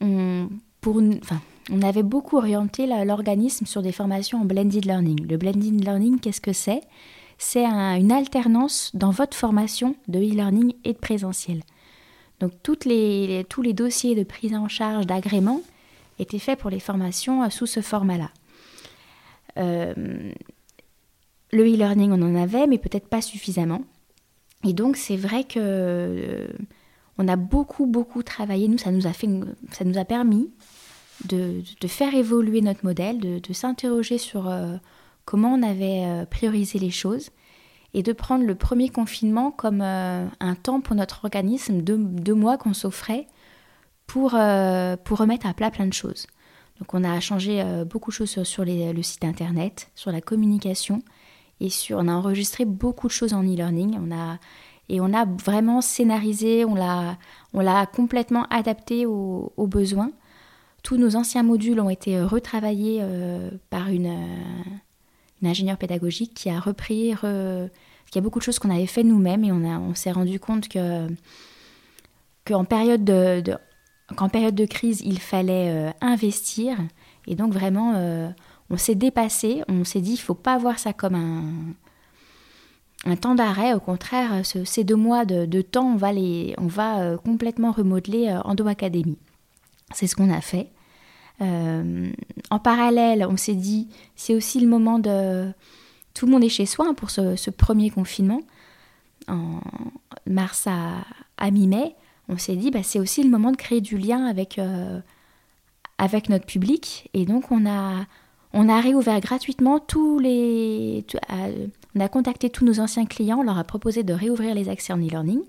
on, 0.00 0.48
avait 1.82 2.02
beaucoup 2.02 2.36
orienté 2.36 2.86
l'organisme 3.04 3.66
sur 3.66 3.82
des 3.82 3.92
formations 3.92 4.40
en 4.40 4.44
blended 4.44 4.84
learning. 4.84 5.26
Le 5.28 5.36
blended 5.36 5.84
learning, 5.84 6.20
qu'est-ce 6.20 6.40
que 6.40 6.52
c'est? 6.52 6.80
C'est 7.38 7.64
une 7.64 8.12
alternance 8.12 8.90
dans 8.94 9.10
votre 9.10 9.36
formation 9.36 9.96
de 10.08 10.18
e-learning 10.18 10.74
et 10.84 10.92
de 10.92 10.98
présentiel. 10.98 11.62
Donc 12.38 12.52
les, 12.86 13.44
tous 13.48 13.62
les 13.62 13.72
dossiers 13.72 14.14
de 14.14 14.24
prise 14.24 14.54
en 14.54 14.68
charge, 14.68 15.06
d'agrément, 15.06 15.60
étaient 16.18 16.38
faits 16.38 16.58
pour 16.58 16.70
les 16.70 16.80
formations 16.80 17.42
euh, 17.42 17.50
sous 17.50 17.66
ce 17.66 17.80
format-là. 17.80 18.30
Euh, 19.56 20.32
le 21.52 21.64
e-learning, 21.64 22.12
on 22.12 22.22
en 22.22 22.36
avait, 22.36 22.66
mais 22.66 22.78
peut-être 22.78 23.08
pas 23.08 23.20
suffisamment. 23.20 23.82
Et 24.64 24.72
donc 24.72 24.96
c'est 24.96 25.16
vrai 25.16 25.44
que 25.44 25.58
euh, 25.58 26.48
on 27.18 27.28
a 27.28 27.36
beaucoup 27.36 27.86
beaucoup 27.86 28.22
travaillé. 28.22 28.68
Nous, 28.68 28.78
ça 28.78 28.90
nous 28.90 29.06
a 29.06 29.12
fait, 29.12 29.28
ça 29.72 29.84
nous 29.84 29.98
a 29.98 30.04
permis 30.04 30.50
de, 31.26 31.62
faire 31.86 32.14
évoluer 32.14 32.60
notre 32.60 32.84
modèle, 32.84 33.18
de, 33.18 33.52
s'interroger 33.52 34.18
sur 34.18 34.48
euh, 34.48 34.76
comment 35.24 35.52
on 35.54 35.62
avait 35.62 36.26
priorisé 36.26 36.78
les 36.78 36.90
choses 36.90 37.30
et 37.92 38.02
de 38.02 38.12
prendre 38.12 38.44
le 38.44 38.54
premier 38.54 38.88
confinement 38.88 39.50
comme 39.50 39.80
un 39.80 40.54
temps 40.62 40.80
pour 40.80 40.94
notre 40.94 41.24
organisme, 41.24 41.80
deux, 41.82 42.34
mois 42.34 42.56
qu'on 42.56 42.72
s'offrait 42.72 43.26
pour, 44.06 44.30
pour 44.30 45.18
remettre 45.18 45.46
à 45.46 45.54
plat 45.54 45.70
plein 45.70 45.86
de 45.86 45.92
choses. 45.92 46.26
Donc 46.80 46.94
on 46.94 47.04
a 47.04 47.20
changé 47.20 47.62
beaucoup 47.84 48.10
de 48.10 48.14
choses 48.16 48.42
sur, 48.42 48.64
le 48.64 49.02
site 49.02 49.24
internet, 49.24 49.90
sur 49.94 50.10
la 50.10 50.20
communication 50.20 51.02
et 51.60 51.68
sur, 51.68 51.98
on 51.98 52.08
a 52.08 52.12
enregistré 52.12 52.64
beaucoup 52.64 53.06
de 53.06 53.12
choses 53.12 53.34
en 53.34 53.42
e-learning. 53.42 53.98
On 54.00 54.10
a, 54.16 54.38
et 54.88 55.00
on 55.00 55.12
a 55.12 55.26
vraiment 55.26 55.82
scénarisé, 55.82 56.64
on 56.64 56.74
l'a, 56.74 57.18
on 57.52 57.86
complètement 57.92 58.46
adapté 58.50 59.04
aux 59.06 59.66
besoins. 59.66 60.10
Tous 60.82 60.96
nos 60.96 61.16
anciens 61.16 61.42
modules 61.42 61.80
ont 61.80 61.90
été 61.90 62.16
euh, 62.16 62.26
retravaillés 62.26 62.98
euh, 63.02 63.50
par 63.68 63.88
une, 63.88 64.06
euh, 64.06 65.46
ingénieure 65.46 65.76
pédagogique 65.76 66.34
qui 66.34 66.50
a 66.50 66.58
repris, 66.58 67.12
a 67.12 68.20
beaucoup 68.20 68.38
de 68.38 68.44
choses 68.44 68.58
qu'on 68.58 68.70
avait 68.70 68.86
fait 68.86 69.02
nous-mêmes 69.02 69.44
et 69.44 69.52
on, 69.52 69.64
on 69.64 69.94
s'est 69.94 70.12
rendu 70.12 70.38
compte 70.38 70.68
que 70.68 71.06
qu'en 72.44 72.64
période 72.64 73.04
de, 73.04 73.42
période 74.28 74.54
de 74.54 74.66
crise, 74.66 75.02
il 75.04 75.20
fallait 75.20 75.92
investir. 76.00 76.76
Et 77.26 77.34
donc 77.34 77.52
vraiment, 77.52 78.32
on 78.70 78.76
s'est 78.76 78.94
dépassé, 78.94 79.62
on 79.68 79.84
s'est 79.84 80.00
dit, 80.00 80.12
il 80.12 80.20
faut 80.20 80.34
pas 80.34 80.58
voir 80.58 80.78
ça 80.78 80.92
comme 80.92 81.14
un, 81.14 81.42
un 83.10 83.16
temps 83.16 83.34
d'arrêt. 83.34 83.74
Au 83.74 83.80
contraire, 83.80 84.42
ces 84.44 84.84
deux 84.84 84.96
mois 84.96 85.24
de, 85.24 85.62
temps, 85.62 85.92
on 85.92 85.96
va, 85.96 86.12
les, 86.12 86.54
on 86.58 86.66
va 86.66 87.16
complètement 87.18 87.72
remodeler 87.72 88.36
Endo 88.44 88.66
Academy. 88.66 89.18
C'est 89.92 90.06
ce 90.06 90.16
qu'on 90.16 90.30
a 90.30 90.40
fait. 90.40 90.70
Euh, 91.42 92.10
en 92.50 92.58
parallèle, 92.58 93.26
on 93.28 93.36
s'est 93.36 93.54
dit, 93.54 93.88
c'est 94.16 94.34
aussi 94.34 94.60
le 94.60 94.68
moment 94.68 94.98
de... 94.98 95.50
Tout 96.14 96.26
le 96.26 96.32
monde 96.32 96.44
est 96.44 96.50
chez 96.50 96.66
soi 96.66 96.86
hein, 96.88 96.94
pour 96.94 97.10
ce, 97.10 97.50
premier 97.50 97.88
confinement, 97.88 98.42
en 99.28 99.60
mars 100.26 100.66
à, 100.66 101.50
mi-mai. 101.50 101.94
On 102.30 102.38
s'est 102.38 102.56
dit, 102.56 102.70
bah, 102.70 102.82
c'est 102.82 103.00
aussi 103.00 103.22
le 103.22 103.28
moment 103.28 103.50
de 103.50 103.56
créer 103.56 103.80
du 103.80 103.98
lien 103.98 104.24
avec, 104.24 104.58
euh, 104.58 105.00
notre 106.28 106.46
public. 106.46 107.10
Et 107.12 107.26
donc, 107.26 107.50
on 107.50 107.66
a, 107.66 108.06
réouvert 108.80 109.20
gratuitement 109.20 109.80
tous 109.80 110.18
les... 110.18 111.04
on 111.94 112.00
a 112.00 112.08
contacté 112.08 112.48
tous 112.48 112.64
nos 112.64 112.80
anciens 112.80 113.04
clients, 113.04 113.40
on 113.40 113.42
leur 113.42 113.58
a 113.58 113.64
proposé 113.64 114.02
de 114.02 114.14
réouvrir 114.14 114.54
les 114.54 114.68
accès 114.68 114.92
en 114.92 114.98
e-learning 114.98 115.42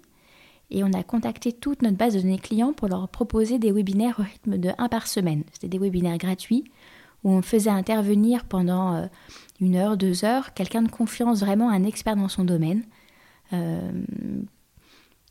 et 0.71 0.83
on 0.83 0.93
a 0.93 1.03
contacté 1.03 1.51
toute 1.51 1.81
notre 1.81 1.97
base 1.97 2.15
de 2.15 2.21
données 2.21 2.39
clients 2.39 2.73
pour 2.73 2.87
leur 2.87 3.07
proposer 3.09 3.59
des 3.59 3.71
webinaires 3.71 4.19
au 4.19 4.23
rythme 4.23 4.57
de 4.57 4.71
1 4.77 4.87
par 4.87 5.05
semaine. 5.05 5.43
C'était 5.53 5.67
des 5.67 5.77
webinaires 5.77 6.17
gratuits 6.17 6.63
où 7.23 7.31
on 7.31 7.41
faisait 7.41 7.69
intervenir 7.69 8.45
pendant 8.45 8.95
euh, 8.95 9.05
une 9.59 9.75
heure, 9.75 9.97
deux 9.97 10.25
heures, 10.25 10.53
quelqu'un 10.53 10.81
de 10.81 10.89
confiance, 10.89 11.41
vraiment 11.41 11.69
un 11.69 11.83
expert 11.83 12.15
dans 12.15 12.29
son 12.29 12.45
domaine, 12.45 12.83
euh, 13.53 13.91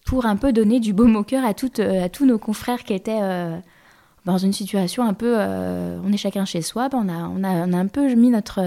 pour 0.04 0.26
un 0.26 0.36
peu 0.36 0.52
donner 0.52 0.80
du 0.80 0.92
baume 0.92 1.16
au 1.16 1.24
cœur 1.24 1.44
à, 1.44 1.52
euh, 1.80 2.04
à 2.04 2.08
tous 2.08 2.26
nos 2.26 2.38
confrères 2.38 2.84
qui 2.84 2.94
étaient 2.94 3.20
dans 4.24 4.38
une 4.38 4.52
situation 4.52 5.04
un 5.04 5.14
peu... 5.14 5.36
on 5.36 6.12
est 6.12 6.16
chacun 6.16 6.44
chez 6.44 6.62
soi, 6.62 6.88
ben 6.88 7.04
on, 7.04 7.08
a, 7.08 7.28
on, 7.28 7.44
a, 7.44 7.66
on, 7.66 7.72
a, 7.72 7.78
un 7.78 7.86
peu 7.86 8.14
mis 8.14 8.30
notre, 8.30 8.60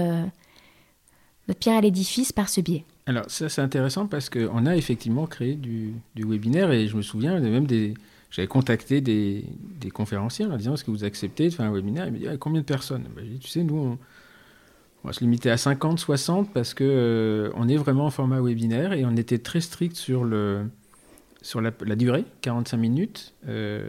notre 1.48 1.60
pierre 1.60 1.78
à 1.78 1.80
l'édifice 1.80 2.32
par 2.32 2.48
ce 2.48 2.60
biais. 2.60 2.84
Alors 3.06 3.24
ça 3.28 3.48
c'est 3.48 3.60
intéressant 3.60 4.06
parce 4.06 4.30
qu'on 4.30 4.66
a 4.66 4.76
effectivement 4.76 5.26
créé 5.26 5.54
du, 5.54 5.94
webinaire 6.16 6.70
et 6.72 6.88
je 6.88 6.96
me 6.96 7.02
souviens 7.02 7.38
même 7.38 7.66
des... 7.66 7.94
J'avais 8.30 8.48
contacté 8.48 9.00
des, 9.00 9.44
conférenciers 9.92 10.46
en 10.46 10.56
disant 10.56 10.74
est-ce 10.74 10.82
que 10.82 10.90
vous 10.90 11.04
acceptez 11.04 11.50
de 11.50 11.54
faire 11.54 11.66
un 11.66 11.72
webinaire? 11.72 12.06
Ils 12.06 12.12
me 12.12 12.18
disaient 12.18 12.36
combien 12.38 12.62
de 12.62 12.66
personnes? 12.66 13.04
Ben, 13.14 13.24
Tu 13.38 13.48
sais, 13.48 13.62
nous 13.62 13.98
on, 15.04 15.06
va 15.06 15.12
se 15.12 15.20
limiter 15.20 15.50
à 15.50 15.56
50, 15.56 16.00
60 16.00 16.52
parce 16.52 16.74
que 16.74 16.82
euh, 16.82 17.50
on 17.54 17.68
est 17.68 17.76
vraiment 17.76 18.06
en 18.06 18.10
format 18.10 18.40
webinaire 18.40 18.92
et 18.92 19.04
on 19.04 19.14
était 19.14 19.38
très 19.38 19.60
strict 19.60 19.94
sur 19.94 20.24
le 20.24 20.66
sur 21.44 21.60
la, 21.60 21.70
durée, 21.94 22.24
45 22.40 22.76
minutes 22.78 23.34
euh, 23.48 23.82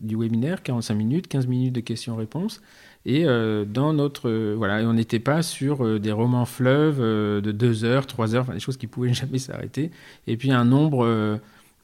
du 0.00 0.16
webinaire, 0.16 0.62
45 0.62 0.94
minutes, 0.94 1.26
15 1.26 1.48
minutes 1.48 1.72
de 1.72 1.80
questions-réponses. 1.80 2.62
Et 3.04 3.24
euh, 3.26 3.64
dans 3.64 3.92
notre. 3.92 4.28
Euh, 4.28 4.54
voilà, 4.56 4.88
on 4.88 4.92
n'était 4.92 5.18
pas 5.18 5.42
sur 5.42 5.98
des 5.98 6.12
romans 6.12 6.44
fleuves 6.44 7.00
de 7.00 7.50
2 7.50 7.84
heures, 7.84 8.06
3 8.06 8.36
heures, 8.36 8.42
enfin, 8.42 8.54
des 8.54 8.60
choses 8.60 8.76
qui 8.76 8.86
pouvaient 8.86 9.12
jamais 9.14 9.38
s'arrêter. 9.38 9.90
Et 10.28 10.36
puis 10.36 10.52
un 10.52 10.64
nombre. 10.64 11.40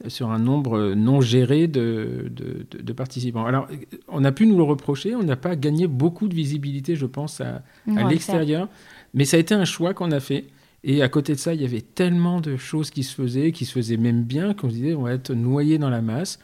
sur 0.07 0.31
un 0.31 0.39
nombre 0.39 0.95
non 0.95 1.21
géré 1.21 1.67
de, 1.67 2.31
de, 2.31 2.67
de, 2.79 2.93
participants. 2.93 3.47
Alors, 3.47 3.67
on 4.09 4.25
a 4.25 4.31
pu 4.31 4.47
nous 4.47 4.57
le 4.57 4.63
reprocher, 4.63 5.17
on 5.17 5.23
n'a 5.23 5.37
pas 5.37 5.57
gagné 5.57 5.87
beaucoup 5.87 6.29
de 6.29 6.35
visibilité, 6.35 6.97
je 6.97 7.07
pense, 7.07 7.41
à, 7.41 7.63
à 7.97 8.05
l'extérieur, 8.05 8.69
mais 9.15 9.25
ça 9.25 9.39
a 9.39 9.41
été 9.41 9.55
un 9.55 9.65
choix 9.65 9.95
qu'on 9.95 10.13
a 10.13 10.21
fait. 10.21 10.45
Et 10.89 11.03
à 11.03 11.09
côté 11.09 11.35
de 11.35 11.39
ça, 11.39 11.53
il 11.53 11.61
y 11.61 11.65
avait 11.65 11.81
tellement 11.81 12.41
de 12.41 12.57
choses 12.57 12.91
qui 12.91 13.03
se 13.03 13.13
faisaient, 13.13 13.51
qui 13.51 13.65
se 13.65 13.73
faisaient 13.73 13.97
même 13.97 14.23
bien, 14.23 14.55
qu'on 14.55 14.71
se 14.71 14.75
disait, 14.75 14.95
on 14.95 15.03
va 15.03 15.15
être 15.15 15.35
noyé 15.35 15.79
dans 15.79 15.91
la 15.91 16.01
masse. 16.01 16.39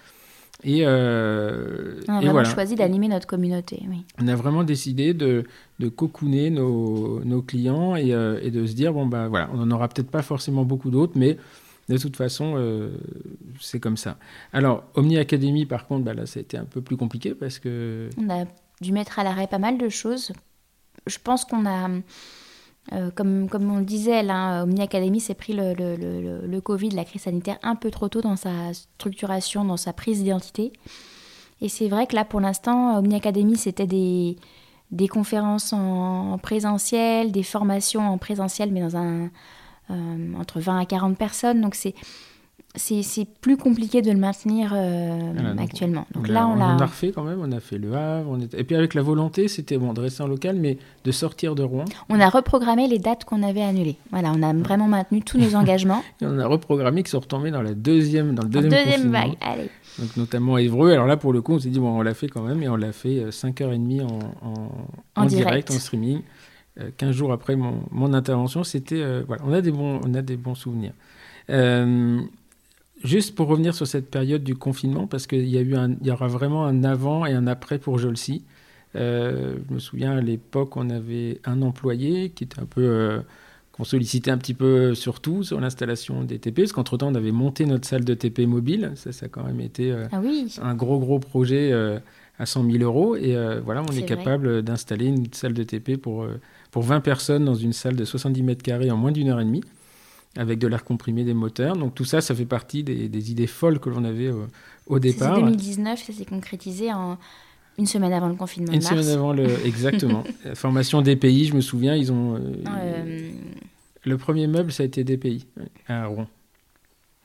Et, 0.65 0.81
euh, 0.83 2.01
on 2.09 2.15
a 2.15 2.21
vraiment 2.21 2.45
choisi 2.45 2.75
d'animer 2.75 3.07
notre 3.07 3.29
communauté. 3.29 3.85
Oui. 3.89 4.05
On 4.21 4.27
a 4.27 4.35
vraiment 4.35 4.65
décidé 4.65 5.15
de, 5.15 5.45
de 5.79 5.89
cocooner 5.89 6.51
nos, 6.51 7.25
nos 7.25 7.41
clients 7.41 7.95
et, 7.95 8.13
euh, 8.13 8.41
et, 8.43 8.51
de 8.51 8.67
se 8.67 8.73
dire 8.73 8.93
bon, 8.93 9.07
bah 9.07 9.29
voilà, 9.29 9.49
on 9.53 9.59
n'en 9.59 9.77
aura 9.77 9.89
peut-être 9.89 10.11
pas 10.11 10.23
forcément 10.23 10.65
beaucoup 10.65 10.91
d'autres, 10.91 11.15
mais 11.15 11.37
de 11.89 11.97
toute 11.97 12.17
façon, 12.17 12.55
euh, 12.57 12.91
c'est 13.61 13.79
comme 13.79 13.97
ça. 13.97 14.19
Alors, 14.53 14.83
Omni 14.95 15.19
Academy, 15.19 15.67
par 15.67 15.87
contre, 15.87 16.05
bah 16.05 16.15
là, 16.15 16.27
ça 16.27 16.41
a 16.41 16.43
été 16.43 16.57
un 16.57 16.65
peu 16.65 16.81
plus 16.81 16.97
compliqué 16.97 17.35
parce 17.35 17.61
que. 17.61 18.11
On 18.19 18.29
a 18.29 18.45
dû 18.81 18.93
mettre 18.93 19.21
à 19.21 19.25
l'arrêt 19.25 19.47
pas 19.47 19.59
mal 19.59 19.79
de 19.79 19.89
choses. 19.89 20.33
Je 21.07 21.19
pense 21.23 21.45
qu'on 21.45 21.65
a 21.65 21.89
euh, 22.93 23.11
comme, 23.11 23.49
on 23.53 23.79
le 23.79 23.85
disait, 23.85 24.23
là, 24.23 24.65
Omni 24.65 24.83
Academy 24.83 25.21
s'est 25.21 25.35
pris 25.35 25.53
le, 25.55 26.61
Covid, 26.61 26.91
la 26.91 27.05
crise 27.05 27.23
sanitaire, 27.23 27.59
un 27.63 27.77
peu 27.77 27.91
trop 27.91 28.09
tôt 28.09 28.21
dans 28.21 28.37
sa 28.37 28.73
structuration, 28.73 29.65
dans 29.65 29.77
sa 29.77 29.93
prise 29.93 30.23
d'identité. 30.23 30.73
Et 31.61 31.69
c'est 31.69 31.89
vrai 31.89 32.07
que 32.07 32.17
là, 32.17 32.25
pour 32.25 32.41
l'instant, 32.41 32.99
Omni 32.99 33.15
Academy, 33.15 33.57
c'était 33.57 33.87
des, 33.87 34.37
conférences 35.09 35.73
en, 35.73 36.39
présentiel, 36.39 37.31
des 37.31 37.45
formations 37.45 38.09
en 38.09 38.19
présentiel, 38.19 38.73
mais 38.73 38.81
dans 38.81 38.97
un 38.97 39.31
entre 40.39 40.59
20 40.59 40.79
à 40.79 40.87
40 40.87 41.19
personnes. 41.19 41.61
Donc 41.61 41.75
c'est 41.75 41.95
c'est 42.75 43.27
plus 43.41 43.59
compliqué 43.59 44.01
de 44.01 44.11
le 44.11 44.17
maintenir 44.17 44.73
euh, 44.75 45.57
actuellement. 45.59 46.07
Donc 46.15 46.29
là, 46.29 46.49
on, 46.49 46.57
l'a. 46.57 46.71
a 46.71 46.87
refait 46.87 47.13
quand 47.13 47.23
même. 47.23 47.39
On 47.43 47.53
a 47.53 47.61
fait 47.61 47.77
le 47.77 47.93
Havre. 47.95 48.31
On 48.31 48.41
Et 48.41 48.65
puis 48.65 48.75
avec 48.75 48.95
la 48.95 49.03
volonté, 49.03 49.49
c'était 49.49 49.77
bon 49.77 49.93
de 49.93 50.01
rester 50.01 50.23
en 50.23 50.27
local, 50.27 50.57
mais 50.57 50.79
de 51.05 51.13
sortir 51.13 51.55
de 51.55 51.63
Rouen. 51.63 51.85
On 52.09 52.19
a 52.19 52.31
reprogrammé 52.31 52.89
les 52.89 52.99
dates 52.99 53.25
qu'on 53.25 53.43
avait 53.43 53.63
annulées. 53.63 53.97
Voilà, 54.11 54.33
on 54.35 54.43
a 54.43 54.55
vraiment 54.55 54.89
maintenu 54.89 55.21
tous 55.21 55.39
nos 55.39 55.55
engagements. 55.57 56.03
Et 56.23 56.27
on 56.27 56.39
a 56.39 56.47
reprogrammé 56.47 57.03
qui 57.03 57.11
sont 57.11 57.21
retombés 57.21 57.51
dans 57.51 57.61
la 57.61 57.75
deuxième, 57.75 58.35
dans 58.35 58.43
le 58.43 58.49
deuxième, 58.49 58.85
deuxième 58.85 59.11
vague. 59.11 59.35
Allez. 59.43 59.69
Donc 59.99 60.17
notamment 60.17 60.57
Évreux. 60.57 60.93
Alors 60.93 61.07
là, 61.07 61.19
pour 61.19 61.35
le 61.35 61.43
coup, 61.43 61.55
on 61.55 61.59
s'est 61.59 61.69
dit 61.69 61.81
bon, 61.81 61.99
on 61.99 62.03
l'a 62.03 62.15
fait 62.15 62.29
quand 62.29 62.43
même, 62.43 62.63
et 62.63 62.69
on 62.69 62.77
l'a 62.77 62.93
fait 62.93 63.27
5h30 63.29 64.01
euh, 64.01 64.05
en, 64.41 64.71
en, 65.15 65.27
direct. 65.27 65.71
en 65.71 65.75
streaming. 65.75 66.23
15 66.97 67.11
euh, 67.11 67.13
jours 67.13 67.33
après 67.33 67.55
mon, 67.55 67.83
mon 67.91 68.15
intervention, 68.15 68.65
c'était 68.65 69.21
voilà, 69.27 69.43
on 69.47 69.53
a 69.53 69.61
des 69.61 69.73
bons, 69.73 70.01
on 70.07 70.15
a 70.15 70.23
des 70.23 70.39
bons 70.39 70.55
souvenirs. 70.55 70.95
Euh, 71.51 72.21
Juste 73.05 73.35
pour 73.35 73.49
revenir 73.49 73.75
sur 73.75 73.87
cette 73.87 74.11
période 74.11 74.45
du 74.45 74.55
confinement, 74.55 75.07
parce 75.07 75.27
qu'il 75.27 75.49
y, 75.49 75.59
a 75.59 75.61
eu 75.61 75.75
il 76.01 76.07
y 76.07 76.11
aura 76.11 76.29
vraiment 76.29 76.67
un 76.67 76.85
avant 76.85 77.27
et 77.27 77.33
un 77.33 77.47
après 77.47 77.79
pour 77.79 77.99
Jolcy. 77.99 78.45
Euh, 78.95 79.57
je 79.69 79.75
me 79.75 79.79
souviens 79.79 80.13
à 80.13 80.21
l'époque, 80.21 80.77
on 80.77 80.89
avait 80.91 81.41
un 81.45 81.63
employé 81.63 82.31
qui 82.31 82.45
était 82.45 82.61
un 82.61 82.67
peu. 82.67 82.83
Euh, 82.83 83.21
qu'on 83.73 83.85
sollicitait 83.85 84.31
un 84.31 84.37
petit 84.37 84.53
peu 84.53 84.95
surtout 84.95 85.43
sur 85.43 85.59
l'installation 85.59 86.25
des 86.25 86.39
TP, 86.39 86.57
parce 86.57 86.73
qu'entre-temps, 86.73 87.09
on 87.09 87.15
avait 87.15 87.33
monté 87.33 87.65
notre 87.65 87.89
salle 87.89 88.05
de 88.05 88.13
TP 88.13 88.41
mobile. 88.41 88.93
Ça, 88.97 89.13
ça 89.13 89.25
a 89.25 89.29
quand 89.31 89.45
même 89.45 89.63
été 89.63 89.91
euh, 89.91 90.07
ah 90.13 90.21
un 90.61 90.75
gros, 90.75 90.99
gros 90.99 91.19
projet 91.19 91.73
à 92.39 92.45
100 92.45 92.71
000 92.71 92.85
euros. 92.85 93.17
Et 93.17 93.35
voilà, 93.65 93.83
on 93.83 93.97
est, 93.97 94.05
capable 94.05 94.61
d'installer 94.61 95.07
une 95.07 95.25
salle 95.33 95.55
de 95.55 95.63
TP 95.63 95.97
pour, 95.97 96.27
pour 96.71 96.83
20 96.83 97.01
personnes 97.01 97.47
dans 97.47 97.55
une 97.55 97.73
salle 97.73 97.97
de 97.97 98.05
70 98.05 98.43
mètres 98.43 98.63
carrés 98.63 98.91
en 98.91 98.99
moins 98.99 99.11
d'une 99.11 99.31
heure 99.31 99.41
et 99.41 99.45
demie 99.47 99.65
avec 100.37 100.59
de 100.59 100.67
l'air 100.67 100.85
comprimé 100.85 101.25
des 101.25 101.35
moteurs. 101.35 101.77
Donc 101.77 101.95
tout 101.95 102.05
ça, 102.05 102.21
ça 102.21 102.35
fait 102.35 102.47
partie 102.47 102.83
des, 102.85 103.31
idées 103.31 103.47
folles 103.47 103.79
que 103.79 103.91
l'on 103.91 104.05
avait 104.05 104.31
au, 104.31 104.47
au 104.87 104.99
départ. 104.99 105.39
En 105.39 105.43
2019, 105.43 106.03
ça 106.03 106.13
s'est 106.13 106.25
concrétisé 106.25 106.93
en 106.93 107.19
une 107.79 107.87
semaine 107.87 108.13
avant 108.13 108.29
le 108.29 108.35
confinement. 108.35 108.73
Une 108.73 108.81
semaine 108.81 109.09
avant 109.09 109.33
le, 109.33 109.47
exactement. 109.67 110.25
La 110.45 110.55
formation 110.55 111.03
DPI, 111.03 111.47
je 111.47 111.55
me 111.55 111.61
souviens, 111.61 111.95
ils 111.95 112.13
ont. 112.13 112.35
Euh, 112.35 112.39
euh, 112.69 113.31
le 114.05 114.19
premier 114.19 114.47
meuble, 114.47 114.73
ça 114.73 114.83
a 114.83 114.87
été 114.87 115.05
DPI 115.05 115.47
à 115.89 116.07
Rouen. 116.07 116.27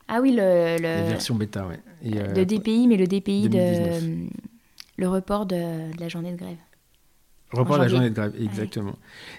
Ah 0.07 0.21
oui, 0.21 0.31
le, 0.31 0.81
la 0.81 1.03
version 1.03 1.35
bêta, 1.35 1.67
ouais. 1.67 1.79
Et, 2.03 2.17
euh, 2.17 2.31
de 2.31 2.43
DPI, 2.43 2.87
mais 2.87 2.95
le 2.95 3.07
DPI 3.07 3.49
de 3.49 4.27
le 4.99 5.07
report 5.07 5.45
de 5.45 5.99
la 5.99 6.09
journée 6.09 6.31
de 6.31 6.37
grève. 6.37 6.57
Report 7.51 7.77
la 7.77 7.87
journée 7.87 8.09
de 8.09 8.15
grève, 8.15 8.33
exactement. 8.41 8.95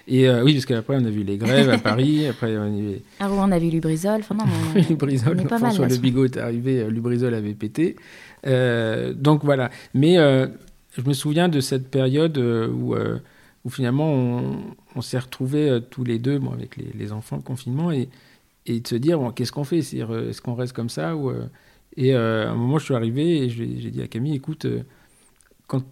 Et 0.07 0.27
euh, 0.27 0.43
oui, 0.43 0.53
parce 0.53 0.65
qu'après, 0.65 0.95
on 0.95 1.05
a 1.05 1.11
vu 1.11 1.23
les 1.23 1.37
grèves 1.37 1.69
à 1.69 1.77
Paris. 1.77 2.27
Après, 2.27 2.57
on 2.57 2.63
a 2.63 2.69
vu... 2.69 3.01
À 3.19 3.27
Rouen, 3.27 3.47
on 3.47 3.51
a 3.51 3.59
vu 3.59 3.69
Lubrizol. 3.69 4.21
Enfin, 4.21 4.35
non, 4.35 4.45
Lubrizol, 4.89 5.37
pas 5.43 5.59
François 5.59 5.87
Le 5.87 5.97
Bigot 5.97 6.25
est 6.25 6.37
arrivé, 6.37 6.79
euh, 6.79 6.89
Lubrizol 6.89 7.35
avait 7.35 7.53
pété. 7.53 7.95
Euh, 8.47 9.13
donc 9.13 9.43
voilà. 9.43 9.69
Mais 9.93 10.15
je 10.15 11.01
me 11.05 11.13
souviens 11.13 11.49
de 11.49 11.59
cette 11.59 11.91
période 11.91 12.37
où, 12.37 12.95
où 12.95 13.69
finalement, 13.69 14.41
on, 14.95 15.01
s'est 15.01 15.19
retrouvés 15.19 15.79
tous 15.91 16.03
les 16.03 16.17
deux, 16.17 16.39
bon, 16.39 16.51
avec 16.51 16.77
les, 16.77 16.91
les, 16.97 17.11
enfants, 17.11 17.35
le 17.35 17.43
confinement, 17.43 17.91
et, 17.91 18.09
et 18.65 18.79
de 18.79 18.87
se 18.87 18.95
dire, 18.95 19.19
bon, 19.19 19.29
qu'est-ce 19.29 19.51
qu'on 19.51 19.63
fait? 19.63 19.79
Est-ce 19.79 20.41
qu'on 20.41 20.55
reste 20.55 20.73
comme 20.73 20.89
ça 20.89 21.15
ou, 21.15 21.31
Et 21.95 22.15
à 22.15 22.49
un 22.49 22.55
moment, 22.55 22.79
je 22.79 22.85
suis 22.85 22.95
arrivé 22.95 23.43
et 23.43 23.49
j'ai 23.49 23.91
dit 23.91 24.01
à 24.01 24.07
Camille, 24.07 24.33
écoute 24.35 24.65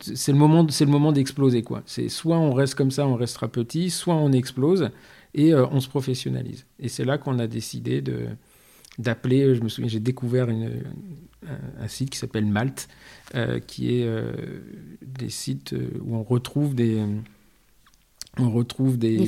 c'est 0.01 0.31
le 0.31 0.37
moment, 0.37 0.67
c'est 0.69 0.85
le 0.85 0.91
moment 0.91 1.11
d'exploser 1.11 1.63
quoi. 1.63 1.83
C'est 1.85 2.09
soit 2.09 2.37
on 2.37 2.53
reste 2.53 2.75
comme 2.75 2.91
ça, 2.91 3.07
on 3.07 3.15
restera 3.15 3.47
petit, 3.47 3.89
soit 3.89 4.15
on 4.15 4.31
explose 4.31 4.89
et 5.33 5.53
euh, 5.53 5.65
on 5.71 5.79
se 5.79 5.87
professionnalise. 5.87 6.65
Et 6.79 6.89
c'est 6.89 7.05
là 7.05 7.17
qu'on 7.17 7.39
a 7.39 7.47
décidé 7.47 8.01
de 8.01 8.27
d'appeler. 8.97 9.53
Je 9.53 9.61
me 9.61 9.69
souviens, 9.69 9.89
j'ai 9.89 9.99
découvert 9.99 10.49
une, 10.49 10.83
un, 11.79 11.87
site 11.87 12.09
qui 12.09 12.17
s'appelle 12.17 12.45
Malte, 12.45 12.87
euh, 13.35 13.59
qui 13.59 13.99
est 13.99 14.05
euh, 14.05 14.31
des 15.05 15.29
sites 15.29 15.75
où 16.01 16.15
on 16.15 16.23
retrouve 16.23 16.73
des 16.73 17.03
on 18.39 18.51
retrouve 18.51 18.97
des, 18.97 19.17
des, 19.17 19.25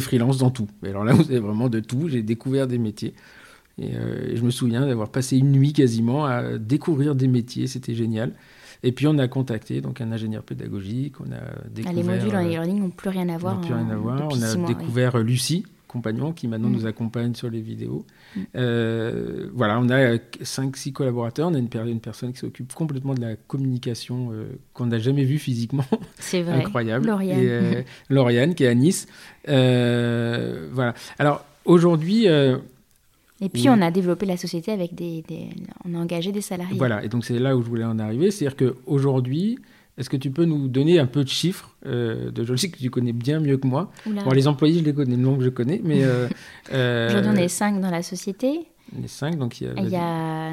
freelances. 0.00 0.38
dans 0.38 0.50
tout. 0.50 0.68
Et 0.84 0.88
alors 0.88 1.04
là, 1.04 1.12
vous 1.14 1.22
avez 1.22 1.40
vraiment 1.40 1.68
de 1.68 1.80
tout. 1.80 2.08
J'ai 2.08 2.22
découvert 2.22 2.66
des 2.66 2.78
métiers. 2.78 3.14
Et, 3.78 3.90
et 3.90 4.36
je 4.36 4.42
me 4.42 4.50
souviens 4.50 4.86
d'avoir 4.86 5.08
passé 5.08 5.36
une 5.36 5.50
nuit 5.50 5.72
quasiment 5.72 6.24
à 6.24 6.58
découvrir 6.58 7.16
des 7.16 7.26
métiers. 7.26 7.66
C'était 7.66 7.94
génial. 7.94 8.32
Et 8.84 8.92
puis 8.92 9.06
on 9.06 9.16
a 9.18 9.26
contacté 9.28 9.80
donc 9.80 10.02
un 10.02 10.12
ingénieur 10.12 10.42
pédagogique, 10.42 11.14
on 11.18 11.32
a 11.32 11.40
découvert... 11.70 11.86
Ah, 11.86 11.92
les 11.92 12.02
modules 12.02 12.36
en 12.36 12.44
euh, 12.44 12.48
e-learning 12.48 12.80
n'ont 12.80 12.90
plus 12.90 13.08
rien 13.08 13.28
à 13.30 13.38
voir. 13.38 13.58
plus 13.62 13.72
rien 13.72 13.88
à 13.88 13.96
voir. 13.96 14.28
On 14.30 14.42
a 14.42 14.66
découvert 14.66 15.16
Lucie, 15.18 15.64
compagnon, 15.88 16.32
qui 16.32 16.48
maintenant 16.48 16.68
mm. 16.68 16.74
nous 16.74 16.86
accompagne 16.86 17.34
sur 17.34 17.48
les 17.48 17.62
vidéos. 17.62 18.04
Mm. 18.36 18.40
Euh, 18.56 19.48
voilà, 19.54 19.80
on 19.80 19.88
a 19.88 20.16
5-6 20.16 20.92
collaborateurs. 20.92 21.48
On 21.48 21.54
a 21.54 21.58
une, 21.58 21.70
une 21.86 22.00
personne 22.00 22.34
qui 22.34 22.40
s'occupe 22.40 22.74
complètement 22.74 23.14
de 23.14 23.22
la 23.22 23.36
communication 23.36 24.28
euh, 24.32 24.44
qu'on 24.74 24.86
n'a 24.86 24.98
jamais 24.98 25.24
vue 25.24 25.38
physiquement. 25.38 25.86
C'est 26.18 26.42
vrai. 26.42 26.62
Incroyable. 26.62 27.06
Lauriane. 27.06 27.84
Lauriane, 28.10 28.54
qui 28.54 28.64
est 28.64 28.68
à 28.68 28.74
Nice. 28.74 29.08
voilà. 29.46 30.92
Alors 31.18 31.42
aujourd'hui, 31.64 32.26
et 33.44 33.48
puis, 33.50 33.68
on 33.68 33.80
a 33.82 33.90
développé 33.90 34.24
la 34.24 34.38
société 34.38 34.72
avec 34.72 34.94
des, 34.94 35.22
On 35.84 35.94
a 35.94 35.98
engagé 35.98 36.32
des 36.32 36.40
salariés. 36.40 36.78
Voilà, 36.78 37.04
et 37.04 37.08
donc 37.08 37.24
c'est 37.24 37.38
là 37.38 37.56
où 37.56 37.62
je 37.62 37.68
voulais 37.68 37.84
en 37.84 37.98
arriver. 37.98 38.30
C'est-à-dire 38.30 38.56
qu'aujourd'hui, 38.56 39.58
est-ce 39.98 40.08
que 40.08 40.16
tu 40.16 40.30
peux 40.30 40.46
nous 40.46 40.66
donner 40.66 40.98
un 40.98 41.06
peu 41.06 41.22
de 41.22 41.28
chiffres 41.28 41.76
euh, 41.84 42.30
de 42.30 42.42
Je 42.42 42.56
sais 42.56 42.70
que 42.70 42.78
tu 42.78 42.88
connais 42.90 43.12
bien 43.12 43.40
mieux 43.40 43.58
que 43.58 43.66
moi. 43.66 43.90
Bon, 44.06 44.30
les 44.30 44.48
employés, 44.48 44.80
je 44.80 44.84
les 44.84 44.94
connais, 44.94 45.16
le 45.16 45.22
nombre, 45.22 45.42
je 45.42 45.50
connais, 45.50 45.80
mais. 45.84 46.04
Euh, 46.04 46.26
euh, 46.72 47.08
Aujourd'hui, 47.08 47.32
on 47.34 47.36
est 47.36 47.48
cinq 47.48 47.80
dans 47.80 47.90
la 47.90 48.02
société. 48.02 48.60
Les 48.98 49.08
cinq, 49.08 49.36
donc 49.36 49.60
il 49.60 49.66
y 49.66 49.70
a. 49.70 49.74
Il 49.76 49.88
y 49.90 49.96
a 49.96 50.52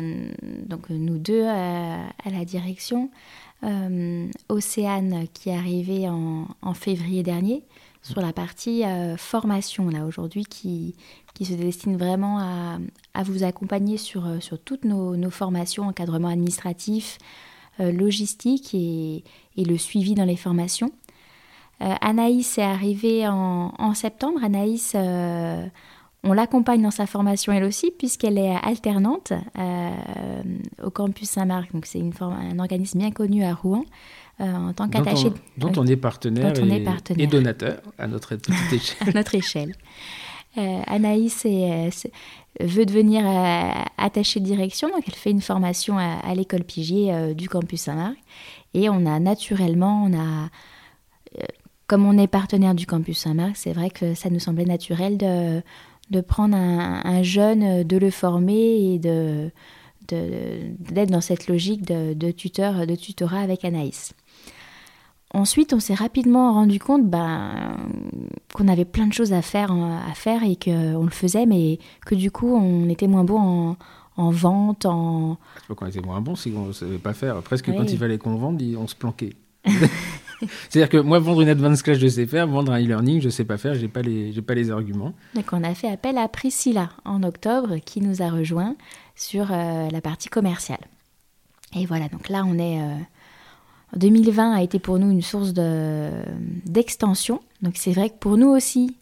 donc, 0.67 0.89
nous 0.89 1.17
deux 1.17 1.45
à, 1.45 2.03
la 2.29 2.45
direction. 2.45 3.09
Océane 4.49 5.27
qui 5.33 5.49
est 5.49 5.55
arrivée 5.55 6.09
en, 6.09 6.47
en 6.63 6.73
février 6.73 7.21
dernier 7.21 7.63
sur 8.01 8.19
la 8.19 8.33
partie 8.33 8.81
formation, 9.17 9.89
là, 9.89 10.05
aujourd'hui, 10.05 10.45
qui, 10.45 10.95
qui 11.33 11.45
se 11.45 11.53
destine 11.53 11.97
vraiment 11.97 12.39
à, 12.39 12.77
à 13.13 13.23
vous 13.23 13.43
accompagner 13.43 13.97
sur, 13.97 14.25
euh, 14.25 14.39
sur 14.39 14.59
toutes 14.59 14.85
nos, 14.85 15.15
nos 15.15 15.29
formations, 15.29 15.87
encadrement 15.87 16.27
administratif, 16.27 17.17
euh, 17.79 17.91
logistique 17.91 18.73
et, 18.73 19.23
et, 19.57 19.65
le 19.65 19.77
suivi 19.77 20.13
dans 20.13 20.25
les 20.25 20.35
formations. 20.35 20.91
Euh, 21.81 21.93
Anaïs 22.01 22.57
est 22.57 22.63
arrivée 22.63 23.27
en, 23.27 23.73
en 23.77 23.93
septembre. 23.93 24.43
Anaïs, 24.43 24.95
on 26.23 26.33
l'accompagne 26.33 26.83
dans 26.83 26.91
sa 26.91 27.07
formation 27.07 27.51
elle 27.53 27.63
aussi, 27.63 27.91
puisqu'elle 27.97 28.37
est 28.37 28.55
alternante 28.61 29.33
au 30.83 30.91
campus 30.91 31.29
Saint-Marc. 31.29 31.73
Donc, 31.73 31.87
c'est 31.87 32.03
un 32.21 32.59
organisme 32.59 32.99
bien 32.99 33.09
connu 33.09 33.43
à 33.43 33.55
Rouen. 33.55 33.83
en 34.39 34.73
tant 34.73 34.87
qu'attaché. 34.89 35.31
Dont, 35.57 35.71
on, 35.75 35.87
est 35.87 35.97
partenaire, 35.97 36.53
dont 36.53 36.61
on 36.61 36.69
est 36.69 36.81
partenaire. 36.81 37.23
et 37.23 37.27
donateur 37.27 37.81
à 37.97 38.05
notre 38.05 38.35
petite 38.35 38.53
échelle. 38.73 39.09
à 39.09 39.11
notre 39.13 39.33
échelle. 39.33 39.73
Euh, 40.57 40.81
Anaïs 40.85 41.43
euh, 41.45 41.89
veut 42.59 42.85
devenir 42.85 43.23
euh, 43.25 43.69
attachée 43.97 44.39
de 44.39 44.45
direction, 44.45 44.89
donc 44.89 45.03
elle 45.07 45.13
fait 45.13 45.31
une 45.31 45.41
formation 45.41 45.97
à, 45.97 46.33
l'école 46.35 46.63
Pigier 46.63 47.33
du 47.35 47.47
campus 47.47 47.81
Saint-Marc. 47.81 48.17
Et 48.73 48.89
on 48.89 49.05
a 49.05 49.19
naturellement, 49.19 50.03
on 50.05 50.13
a, 50.17 50.49
comme 51.87 52.05
on 52.05 52.17
est 52.17 52.27
partenaire 52.27 52.75
du 52.75 52.85
campus 52.85 53.19
Saint-Marc, 53.19 53.55
c'est 53.55 53.73
vrai 53.73 53.89
que 53.89 54.13
ça 54.13 54.29
nous 54.29 54.39
semblait 54.39 54.65
naturel 54.65 55.17
de, 55.17 56.21
prendre 56.21 56.55
un, 56.55 57.23
jeune, 57.23 57.83
de 57.83 57.97
le 57.97 58.11
former 58.11 58.93
et 58.93 58.99
de 58.99 59.51
d'être 60.09 61.09
dans 61.09 61.21
cette 61.21 61.47
logique 61.47 61.83
de, 61.83 62.13
de, 62.13 62.31
tuteur, 62.31 62.85
de 62.85 62.95
tutorat 62.95 63.39
avec 63.39 63.63
Anaïs. 63.63 64.13
Ensuite, 65.33 65.73
on 65.73 65.79
s'est 65.79 65.93
rapidement 65.93 66.53
rendu 66.53 66.79
compte 66.79 67.09
ben, 67.09 67.77
qu'on 68.53 68.67
avait 68.67 68.85
plein 68.85 69.07
de 69.07 69.13
choses 69.13 69.31
à 69.31 69.41
faire, 69.41 69.71
à 69.71 70.13
faire 70.13 70.43
et 70.43 70.57
qu'on 70.57 71.03
le 71.03 71.09
faisait, 71.09 71.45
mais 71.45 71.79
que 72.05 72.15
du 72.15 72.31
coup, 72.31 72.53
on 72.53 72.89
était 72.89 73.07
moins 73.07 73.23
bon 73.23 73.77
en, 74.17 74.29
vente, 74.31 74.85
en... 74.85 75.37
C'est 75.61 75.67
pas 75.67 75.75
qu'on 75.75 75.85
était 75.87 76.01
moins 76.01 76.19
bon, 76.19 76.35
c'est 76.35 76.49
qu'on 76.49 76.67
ne 76.67 76.73
savait 76.73 76.97
pas 76.97 77.13
faire. 77.13 77.41
Presque 77.41 77.73
quand 77.73 77.89
il 77.89 77.97
fallait 77.97 78.17
qu'on 78.17 78.35
vende, 78.35 78.61
on 78.77 78.87
se 78.87 78.95
planquait. 78.95 79.35
C'est-à-dire 80.69 80.89
que 80.89 80.97
moi, 80.97 81.19
vendre 81.19 81.41
une 81.41 81.49
advanced 81.49 81.83
class, 81.83 81.97
je 81.97 82.07
sais 82.07 82.25
faire. 82.25 82.47
Vendre 82.47 82.71
un 82.71 82.81
e-learning, 82.81 83.21
je 83.21 83.25
ne 83.25 83.31
sais 83.31 83.45
pas 83.45 83.57
faire. 83.57 83.75
Je 83.75 83.81
n'ai 83.81 83.87
pas, 83.87 84.01
les, 84.01 84.33
pas 84.41 84.55
les 84.55 84.71
arguments. 84.71 85.13
Donc, 85.35 85.45
on 85.53 85.63
a 85.63 85.73
fait 85.75 85.89
appel 85.89 86.17
à 86.17 86.27
Priscilla 86.27 86.89
en 87.05 87.23
octobre, 87.23 87.77
qui 87.85 88.01
nous 88.01 88.21
a 88.21 88.29
rejoint 88.29 88.75
sur 89.15 89.51
euh, 89.51 89.89
la 89.89 90.01
partie 90.01 90.29
commerciale. 90.29 90.81
Et 91.75 91.85
voilà, 91.85 92.09
donc 92.09 92.27
là, 92.29 92.43
on 92.45 92.57
est... 92.57 92.81
Euh, 92.81 92.95
2020 93.95 94.53
a 94.53 94.61
été 94.61 94.79
pour 94.79 94.99
nous 94.99 95.11
une 95.11 95.21
source 95.21 95.53
d'extension. 95.53 97.41
Donc 97.61 97.73
c'est 97.75 97.91
vrai 97.91 98.09
que 98.09 98.15
pour 98.15 98.37
nous 98.37 98.47
aussi, 98.47 98.95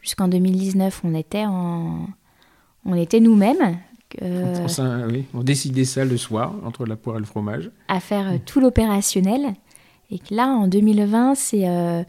jusqu'en 0.00 0.28
2019, 0.28 1.02
on 1.04 1.14
était, 1.14 1.44
en, 1.46 2.06
on 2.84 2.94
était 2.94 3.20
nous-mêmes. 3.20 3.78
oui, 4.20 5.26
on 5.34 5.42
décidait 5.42 5.84
ça 5.84 6.04
le 6.04 6.16
soir, 6.16 6.54
entre 6.64 6.86
la 6.86 6.96
poire 6.96 7.16
et 7.16 7.20
le 7.20 7.26
fromage. 7.26 7.70
À 7.88 8.00
faire 8.00 8.28
euh, 8.28 8.38
tout 8.44 8.60
l'opérationnel. 8.60 9.54
Et 10.10 10.18
que 10.18 10.34
là, 10.34 10.48
en 10.48 10.66
2020, 10.66 11.36
c'est 11.36 11.68
euh, 11.68 12.02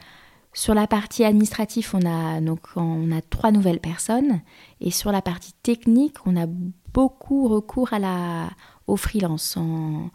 Sur 0.54 0.74
la 0.74 0.88
partie 0.88 1.24
administrative, 1.24 1.92
on 1.94 2.06
a, 2.06 2.42
donc, 2.42 2.62
on 2.76 3.12
a 3.12 3.22
trois 3.22 3.52
nouvelles 3.52 3.80
personnes. 3.80 4.42
Et 4.80 4.90
sur 4.90 5.12
la 5.12 5.22
partie 5.22 5.54
technique, 5.62 6.16
on 6.26 6.36
a 6.36 6.48
beaucoup 6.94 7.48
recours 7.48 7.94
à 7.94 8.00
la, 8.00 8.50
au 8.88 8.96
freelance 8.96 9.56
en 9.58 10.10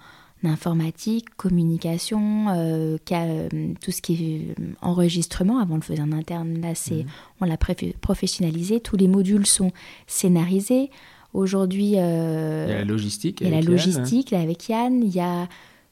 informatique, 0.46 1.34
communication, 1.36 2.48
euh, 2.48 2.96
euh, 3.12 3.48
tout 3.80 3.90
ce 3.90 4.00
qui 4.00 4.14
est 4.14 4.60
euh, 4.60 4.72
enregistrement. 4.80 5.58
Avant, 5.58 5.74
on 5.74 5.78
le 5.78 5.82
faisait 5.82 6.02
en 6.02 6.12
interne. 6.12 6.60
Là, 6.60 6.74
c'est, 6.74 7.04
mhm. 7.04 7.06
on 7.40 7.44
l'a 7.44 7.58
professionnalisé. 8.00 8.80
Tous 8.80 8.96
les 8.96 9.08
modules 9.08 9.46
sont 9.46 9.72
scénarisés. 10.06 10.90
Aujourd'hui, 11.34 11.84
il 11.84 11.90
y 11.90 11.98
a 11.98 12.66
la 12.66 12.84
logistique. 12.84 13.40
Il 13.40 13.48
y 13.48 13.52
a 13.52 13.56
la 13.56 13.62
logistique 13.62 14.32
avec 14.32 14.68
Yann. 14.68 15.02
Il 15.02 15.14
y 15.14 15.20
a 15.20 15.48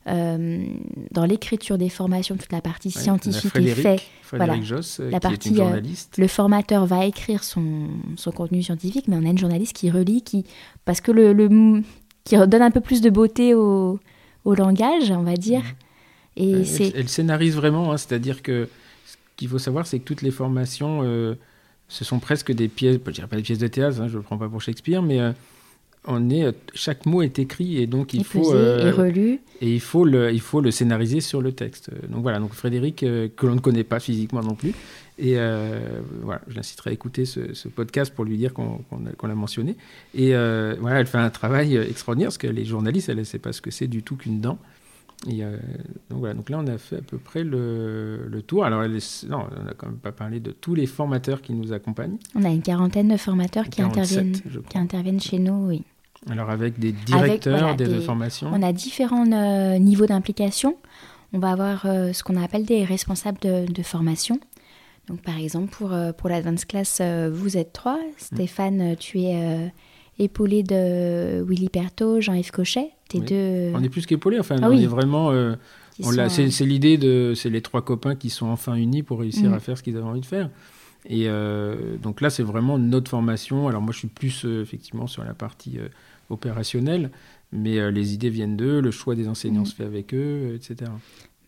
dans 0.06 1.24
l'écriture 1.24 1.78
des 1.78 1.88
formations, 1.88 2.36
toute 2.36 2.52
la 2.52 2.60
partie 2.60 2.90
scientifique 2.90 3.56
est 3.56 3.74
faite. 3.74 4.02
voilà. 4.34 4.60
Joss, 4.60 5.00
la 5.00 5.18
qui 5.18 5.20
partie, 5.20 5.48
est 5.48 5.50
une 5.52 5.56
journaliste. 5.56 6.18
le 6.18 6.28
formateur 6.28 6.84
va 6.84 7.06
écrire 7.06 7.42
son, 7.42 7.88
son, 8.16 8.30
contenu 8.30 8.62
scientifique, 8.62 9.08
mais 9.08 9.16
on 9.16 9.24
a 9.24 9.30
une 9.30 9.38
journaliste 9.38 9.74
qui 9.74 9.90
relit, 9.90 10.20
qui, 10.20 10.44
parce 10.84 11.00
que 11.00 11.10
le, 11.10 11.32
le 11.32 11.82
qui 12.24 12.36
donne 12.36 12.62
un 12.62 12.70
peu 12.70 12.80
plus 12.80 13.00
de 13.00 13.10
beauté 13.10 13.54
au, 13.54 14.00
au 14.44 14.54
langage, 14.54 15.10
on 15.10 15.22
va 15.22 15.36
dire. 15.36 15.62
Mhm. 15.62 15.74
Et 16.36 16.50
elle, 16.52 16.66
c'est... 16.66 16.92
elle, 16.94 17.08
scénarise 17.08 17.56
vraiment, 17.56 17.92
hein, 17.92 17.96
c'est-à-dire 17.96 18.42
que 18.42 18.68
ce 19.06 19.16
qu'il 19.36 19.48
faut 19.48 19.58
savoir, 19.58 19.86
c'est 19.86 19.98
que 19.98 20.04
toutes 20.04 20.22
les 20.22 20.30
formations, 20.30 21.00
euh, 21.02 21.34
ce 21.88 22.04
sont 22.04 22.18
presque 22.18 22.52
des 22.52 22.68
pièces, 22.68 22.98
je 23.04 23.10
dirais 23.12 23.26
pas 23.28 23.36
des 23.36 23.42
pièces 23.42 23.58
de 23.58 23.68
théâtre, 23.68 24.00
hein, 24.00 24.08
je 24.08 24.12
ne 24.12 24.18
le 24.18 24.22
prends 24.22 24.38
pas 24.38 24.48
pour 24.48 24.60
Shakespeare, 24.60 25.02
mais 25.02 25.20
euh, 25.20 25.32
on 26.06 26.30
est, 26.30 26.44
euh, 26.44 26.52
chaque 26.74 27.06
mot 27.06 27.22
est 27.22 27.38
écrit 27.38 27.78
et 27.80 27.86
donc 27.86 28.14
il 28.14 28.24
faut 28.24 28.54
et 28.54 28.90
relu 28.90 29.40
et 29.60 29.72
il 29.72 29.80
faut 29.80 30.04
le 30.04 30.32
il 30.32 30.40
faut 30.40 30.60
le 30.60 30.70
scénariser 30.70 31.20
sur 31.20 31.40
le 31.40 31.52
texte. 31.52 31.90
Donc 32.08 32.22
voilà, 32.22 32.38
donc 32.38 32.52
Frédéric 32.52 32.96
que 32.96 33.46
l'on 33.46 33.54
ne 33.54 33.60
connaît 33.60 33.84
pas 33.84 34.00
physiquement 34.00 34.42
non 34.42 34.54
plus 34.54 34.74
et 35.18 35.34
voilà, 36.22 36.40
je 36.48 36.56
l'inciterai 36.56 36.90
à 36.90 36.92
écouter 36.92 37.24
ce, 37.24 37.68
podcast 37.68 38.12
pour 38.14 38.24
lui 38.24 38.36
dire 38.36 38.52
qu'on, 38.52 38.80
l'a 39.22 39.34
mentionné. 39.34 39.76
Et 40.14 40.30
voilà, 40.30 41.00
elle 41.00 41.06
fait 41.06 41.18
un 41.18 41.30
travail 41.30 41.76
extraordinaire 41.76 42.28
parce 42.28 42.38
que 42.38 42.48
les 42.48 42.64
journalistes, 42.64 43.08
elle 43.08 43.18
ne 43.18 43.24
sait 43.24 43.38
pas 43.38 43.52
ce 43.52 43.60
que 43.60 43.70
c'est 43.70 43.86
du 43.86 44.02
tout 44.02 44.16
qu'une 44.16 44.40
dent. 44.40 44.58
Euh, 45.28 45.56
donc 46.10 46.18
voilà, 46.18 46.34
donc 46.34 46.50
là 46.50 46.58
on 46.58 46.66
a 46.66 46.78
fait 46.78 46.96
à 46.96 47.00
peu 47.00 47.18
près 47.18 47.44
le, 47.44 48.26
le 48.28 48.42
tour. 48.42 48.64
Alors 48.64 48.82
non, 48.82 49.46
on 49.60 49.62
n'a 49.64 49.72
quand 49.76 49.86
même 49.86 49.96
pas 49.96 50.12
parlé 50.12 50.40
de 50.40 50.50
tous 50.50 50.74
les 50.74 50.86
formateurs 50.86 51.40
qui 51.40 51.52
nous 51.54 51.72
accompagnent. 51.72 52.18
On 52.34 52.44
a 52.44 52.50
une 52.50 52.62
quarantaine 52.62 53.08
de 53.08 53.16
formateurs 53.16 53.68
qui 53.68 53.82
interviennent, 53.82 54.34
qui 54.68 54.78
interviennent 54.78 55.20
chez 55.20 55.38
nous, 55.38 55.68
oui. 55.68 55.82
Alors 56.30 56.50
avec 56.50 56.78
des 56.78 56.92
directeurs 56.92 57.76
des, 57.76 58.00
formations. 58.00 58.50
On 58.52 58.62
a 58.62 58.72
différents 58.72 59.30
euh, 59.30 59.78
niveaux 59.78 60.06
d'implication. 60.06 60.76
On 61.32 61.38
va 61.38 61.50
avoir 61.50 61.84
euh, 61.86 62.12
ce 62.12 62.22
qu'on 62.22 62.40
appelle 62.40 62.64
des 62.64 62.84
responsables 62.84 63.38
de, 63.40 63.70
de, 63.70 63.82
formation. 63.82 64.38
Donc 65.08 65.20
par 65.20 65.38
exemple 65.38 65.70
pour, 65.70 65.94
pour 66.16 66.28
l'Advanced 66.28 66.66
Class, 66.66 67.02
vous 67.32 67.56
êtes 67.56 67.72
trois. 67.72 67.96
Mm. 67.96 68.12
Stéphane, 68.16 68.96
tu 68.96 69.20
es 69.20 69.70
épaulé 70.18 70.62
de 70.62 71.44
Willy 71.46 71.68
Perto, 71.68 72.20
Jean-Yves 72.20 72.52
Cochet. 72.52 72.90
Deux... 73.20 73.72
On 73.74 73.82
est 73.82 73.88
plus 73.88 74.06
qu'épaulé, 74.06 74.38
enfin, 74.38 74.56
ah 74.60 74.70
on 74.70 74.72
est 74.72 74.86
vraiment. 74.86 75.30
Euh, 75.30 75.54
c'est 75.98 76.64
l'idée 76.64 76.98
de. 76.98 77.32
C'est 77.34 77.50
les 77.50 77.60
trois 77.60 77.82
copains 77.82 78.16
qui 78.16 78.30
sont 78.30 78.46
enfin 78.46 78.74
unis 78.74 79.02
pour 79.02 79.20
réussir 79.20 79.50
mm. 79.50 79.54
à 79.54 79.60
faire 79.60 79.78
ce 79.78 79.82
qu'ils 79.82 79.96
avaient 79.96 80.06
envie 80.06 80.20
de 80.20 80.26
faire. 80.26 80.50
Et 81.06 81.28
euh, 81.28 81.96
donc 81.98 82.20
là, 82.20 82.30
c'est 82.30 82.42
vraiment 82.42 82.78
notre 82.78 83.10
formation. 83.10 83.68
Alors 83.68 83.82
moi, 83.82 83.92
je 83.92 83.98
suis 83.98 84.08
plus 84.08 84.44
euh, 84.44 84.62
effectivement 84.62 85.06
sur 85.06 85.22
la 85.22 85.34
partie 85.34 85.78
opérationnelle, 86.34 87.10
mais 87.52 87.90
les 87.90 88.14
idées 88.14 88.30
viennent 88.30 88.56
d'eux, 88.56 88.80
le 88.80 88.90
choix 88.90 89.14
des 89.14 89.28
enseignants 89.28 89.62
mm. 89.62 89.66
se 89.66 89.74
fait 89.74 89.84
avec 89.84 90.12
eux, 90.12 90.54
etc. 90.54 90.90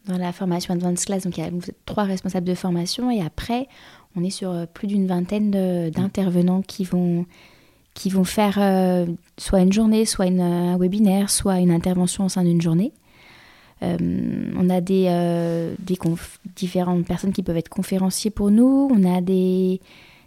Dans 0.07 0.19
la 0.19 0.33
formation 0.33 0.73
Advanced 0.75 1.05
Class, 1.05 1.25
donc 1.25 1.37
il 1.37 1.45
y 1.45 1.47
a 1.47 1.51
trois 1.85 2.05
responsables 2.05 2.47
de 2.47 2.55
formation, 2.55 3.11
et 3.11 3.21
après, 3.21 3.67
on 4.15 4.23
est 4.23 4.31
sur 4.31 4.67
plus 4.69 4.87
d'une 4.87 5.07
vingtaine 5.07 5.51
d'intervenants 5.91 6.63
qui 6.63 6.85
vont 6.85 7.27
qui 7.97 8.11
vont 8.11 8.25
faire 8.25 8.59
euh, 8.61 9.07
soit 9.39 9.61
une 9.61 9.73
journée, 9.73 10.05
soit 10.05 10.27
une, 10.27 10.43
un 10.43 10.77
webinaire, 10.77 11.31
soit 11.31 11.59
une 11.59 11.71
intervention 11.71 12.27
au 12.27 12.29
sein 12.29 12.45
d'une 12.45 12.61
journée. 12.61 12.93
Euh, 13.83 13.97
on 14.57 14.69
a 14.69 14.81
des, 14.81 15.07
euh, 15.09 15.75
des 15.81 15.99
différentes 16.55 17.07
personnes 17.07 17.33
qui 17.33 17.43
peuvent 17.43 17.57
être 17.57 17.71
conférenciers 17.71 18.31
pour 18.31 18.51
nous, 18.51 18.91
on 18.95 19.03
a 19.05 19.23
des, 19.23 19.81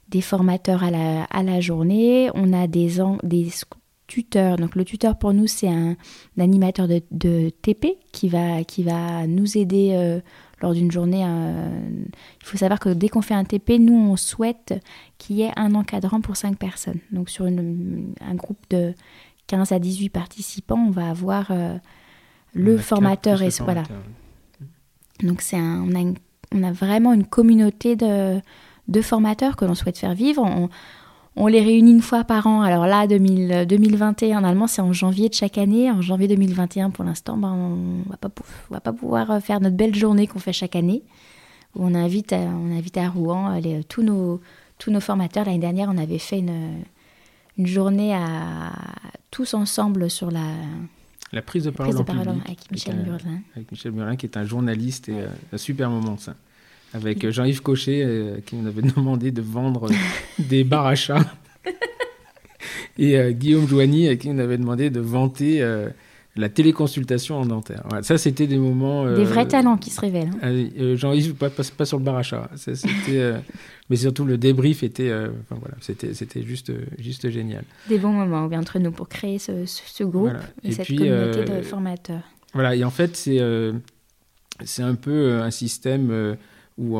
des 0.09 0.21
formateurs 0.21 0.83
à 0.83 0.89
la, 0.89 1.23
à 1.25 1.43
la 1.43 1.61
journée, 1.61 2.29
on 2.33 2.53
a 2.53 2.67
des, 2.67 2.97
des 3.23 3.49
tuteurs. 4.09 4.57
Donc 4.57 4.75
le 4.75 4.83
tuteur 4.83 5.17
pour 5.17 5.33
nous 5.33 5.47
c'est 5.47 5.69
un, 5.69 5.95
animateur 6.37 6.87
de, 6.87 7.01
de, 7.11 7.49
TP 7.61 7.97
qui 8.11 8.27
va, 8.27 8.63
qui 8.65 8.83
va 8.83 9.27
nous 9.27 9.57
aider 9.57 10.19
lors 10.61 10.73
d'une 10.73 10.91
journée. 10.91 11.21
il 11.21 12.45
faut 12.45 12.57
savoir 12.57 12.79
que 12.79 12.89
dès 12.89 13.07
qu'on 13.07 13.21
fait 13.21 13.33
un 13.33 13.45
TP, 13.45 13.79
nous, 13.79 13.97
on 13.97 14.17
souhaite 14.17 14.73
qu'il 15.17 15.37
y 15.37 15.43
ait 15.43 15.51
un 15.55 15.73
encadrant 15.75 16.21
pour 16.21 16.35
5 16.35 16.57
personnes. 16.57 16.99
Donc 17.11 17.29
sur 17.29 17.45
un 17.45 18.35
groupe 18.35 18.59
de 18.69 18.93
15 19.49 19.71
à 19.71 19.79
18 19.79 20.09
participants, 20.09 20.85
on 20.87 20.91
va 20.91 21.09
avoir 21.09 21.47
euh, 21.49 21.75
le 22.53 22.77
formateur 22.77 23.41
et 23.41 23.49
voilà. 23.59 23.83
Donc 25.23 25.41
c'est 25.41 25.57
on, 25.57 25.89
a 25.95 26.13
on 26.53 26.63
a 26.63 26.71
vraiment 26.71 27.13
une 27.13 27.25
communauté 27.25 27.95
de, 27.95 28.39
de 28.87 29.01
formateurs 29.01 29.55
que 29.55 29.65
l'on 29.65 29.75
souhaite 29.75 29.97
faire 29.97 30.13
vivre. 30.13 30.43
On, 30.43 30.69
on 31.39 31.47
les 31.47 31.61
réunit 31.61 31.91
une 31.91 32.01
fois 32.01 32.25
par 32.25 32.47
an. 32.47 32.61
Alors 32.61 32.85
là, 32.85 33.07
2000, 33.07 33.65
2021, 33.67 34.41
normalement, 34.41 34.67
c'est 34.67 34.81
en 34.81 34.91
janvier 34.91 35.29
de 35.29 35.33
chaque 35.33 35.57
année. 35.57 35.89
En 35.89 36.01
janvier 36.01 36.27
2021, 36.27 36.89
pour 36.89 37.05
l'instant, 37.05 37.37
ben, 37.37 37.53
on 37.53 38.17
pas, 38.17 38.29
va 38.69 38.81
pas 38.81 38.91
pouvoir 38.91 39.31
euh, 39.31 39.39
faire 39.39 39.61
notre 39.61 39.77
belle 39.77 39.95
journée 39.95 40.27
qu'on 40.27 40.39
fait 40.39 40.53
chaque 40.53 40.75
année. 40.75 41.01
Où 41.75 41.85
on 41.85 41.95
invite, 41.95 42.33
à, 42.33 42.39
on 42.39 42.75
invite 42.77 42.97
à 42.97 43.09
Rouen 43.09 43.55
euh, 43.55 43.59
les, 43.61 43.83
tous, 43.85 44.03
nos, 44.03 44.41
tous 44.77 44.91
nos 44.91 44.99
formateurs. 44.99 45.45
L'année 45.45 45.59
dernière, 45.59 45.89
on 45.89 45.97
avait 45.97 46.19
fait 46.19 46.39
une, 46.39 46.83
une 47.57 47.67
journée 47.67 48.13
à 48.13 48.73
tous 49.31 49.53
ensemble 49.53 50.09
sur 50.09 50.31
la, 50.31 50.43
la 51.31 51.41
prise 51.41 51.63
de 51.63 51.69
parole, 51.69 51.95
avec 51.95 52.69
Michel 52.69 53.01
Burlin. 53.03 53.39
Avec 53.55 53.71
Michel 53.71 53.93
Burlin, 53.93 54.17
qui 54.17 54.25
est 54.25 54.35
un 54.35 54.45
journaliste 54.45 55.07
et 55.07 55.21
euh, 55.21 55.27
un 55.53 55.57
super 55.57 55.89
moment, 55.89 56.17
ça 56.17 56.35
avec 56.93 57.29
Jean-Yves 57.29 57.61
Cochet 57.61 58.03
euh, 58.03 58.39
qui 58.45 58.55
nous 58.55 58.67
avait 58.67 58.81
demandé 58.95 59.31
de 59.31 59.41
vendre 59.41 59.89
des 60.37 60.63
bars 60.63 60.87
à. 60.87 60.95
Et 62.97 63.17
euh, 63.17 63.31
Guillaume 63.31 63.67
Joigny 63.67 64.17
qui 64.17 64.29
nous 64.29 64.41
avait 64.41 64.57
demandé 64.57 64.89
de 64.89 64.99
vanter 64.99 65.61
euh, 65.61 65.89
la 66.35 66.49
téléconsultation 66.49 67.39
en 67.39 67.45
dentaire. 67.45 67.83
ça, 68.01 68.17
c'était 68.17 68.47
des 68.47 68.57
moments. 68.57 69.09
des 69.13 69.23
vrais 69.23 69.47
talents 69.47 69.77
qui 69.77 69.89
se 69.89 70.01
révèlent. 70.01 70.31
Hein. 70.41 70.95
Jean-Yves, 70.95 71.35
pas, 71.35 71.49
pas, 71.49 71.85
sur 71.85 71.97
le 71.97 72.03
bar 72.03 72.17
à 72.17 72.49
mais 73.89 73.95
surtout, 73.95 74.25
le 74.25 74.37
débrief 74.37 74.83
était, 74.83 75.11
enfin, 75.11 75.59
voilà, 75.59 75.75
c'était, 75.81 76.13
c'était 76.13 76.43
juste, 76.43 76.71
juste 76.99 77.29
génial. 77.29 77.63
Des 77.87 77.97
bons 77.97 78.11
moments 78.11 78.45
bien 78.47 78.59
entre 78.59 78.77
nous 78.77 78.91
pour 78.91 79.09
créer 79.09 79.39
ce, 79.39 79.65
ce 79.65 80.03
groupe 80.03 80.31
et, 80.63 80.71
cette 80.71 80.87
communauté 80.87 81.45
de 81.45 81.61
formateurs. 81.61 82.21
Voilà, 82.53 82.75
et 82.75 82.83
en 82.83 82.91
fait, 82.91 83.15
c'est, 83.17 83.41
c'est 84.63 84.83
un 84.83 84.95
peu 84.95 85.39
un 85.41 85.51
système 85.51 86.37
où 86.79 86.97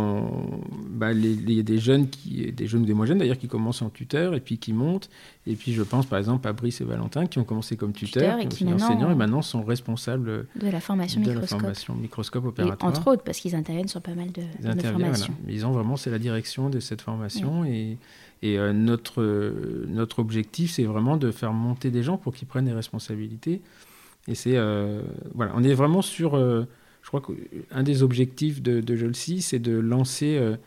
bah, 0.89 1.13
il 1.13 1.51
y 1.51 1.59
a 1.59 1.63
des 1.63 1.79
jeunes, 1.79 2.09
qui, 2.09 2.51
des 2.51 2.67
jeunes 2.67 2.81
ou 2.81 2.85
des 2.85 2.93
moins 2.93 3.05
jeunes 3.05 3.19
d'ailleurs, 3.19 3.37
qui 3.37 3.47
commencent 3.47 3.81
en 3.81 3.89
tuteur 3.89 4.35
et 4.35 4.41
puis 4.41 4.57
qui 4.57 4.73
montent. 4.73 5.09
Et 5.47 5.55
puis 5.55 5.73
je 5.73 5.81
pense 5.81 6.05
par 6.05 6.19
exemple 6.19 6.47
à 6.47 6.53
Brice 6.53 6.81
et 6.81 6.83
Valentin 6.83 7.25
qui 7.25 7.39
ont 7.39 7.45
commencé 7.45 7.77
comme 7.77 7.93
tuteurs, 7.93 8.37
qui 8.49 8.65
ont 8.65 8.73
enseignants 8.73 9.09
et 9.09 9.15
maintenant 9.15 9.41
sont 9.41 9.63
responsables 9.63 10.47
de 10.55 10.69
la 10.69 10.81
formation 10.81 11.21
de 11.21 11.27
microscope. 11.27 11.51
La 11.51 11.57
formation 11.59 11.95
microscope 11.95 12.45
opératoire. 12.45 12.91
entre 12.91 13.07
autres, 13.07 13.23
parce 13.23 13.39
qu'ils 13.39 13.55
interviennent 13.55 13.87
sur 13.87 14.01
pas 14.01 14.13
mal 14.13 14.31
de, 14.31 14.41
de 14.73 14.81
formations. 14.81 15.33
Ils 15.47 15.65
ont 15.65 15.71
vraiment, 15.71 15.95
c'est 15.95 16.11
la 16.11 16.19
direction 16.19 16.69
de 16.69 16.79
cette 16.79 17.01
formation 17.01 17.63
et, 17.63 17.97
et 18.41 18.57
euh, 18.57 18.73
notre, 18.73 19.23
notre 19.87 20.19
objectif, 20.19 20.71
c'est 20.71 20.83
vraiment 20.83 21.17
de 21.17 21.31
faire 21.31 21.53
monter 21.53 21.89
des 21.89 22.03
gens 22.03 22.17
pour 22.17 22.33
qu'ils 22.33 22.47
prennent 22.47 22.65
des 22.65 22.73
responsabilités. 22.73 23.61
Et 24.27 24.35
c'est, 24.35 24.57
euh, 24.57 25.01
voilà, 25.33 25.53
on 25.55 25.63
est 25.63 25.73
vraiment 25.73 26.01
sur 26.01 26.35
euh, 26.35 26.65
je 27.11 27.17
crois 27.17 27.35
qu'un 27.35 27.81
des 27.81 28.03
objectifs 28.03 28.61
de, 28.61 28.95
Jolsi, 28.95 29.41
c'est 29.41 29.57
de 29.57 29.71
lancer, 29.71 30.37
euh, 30.37 30.57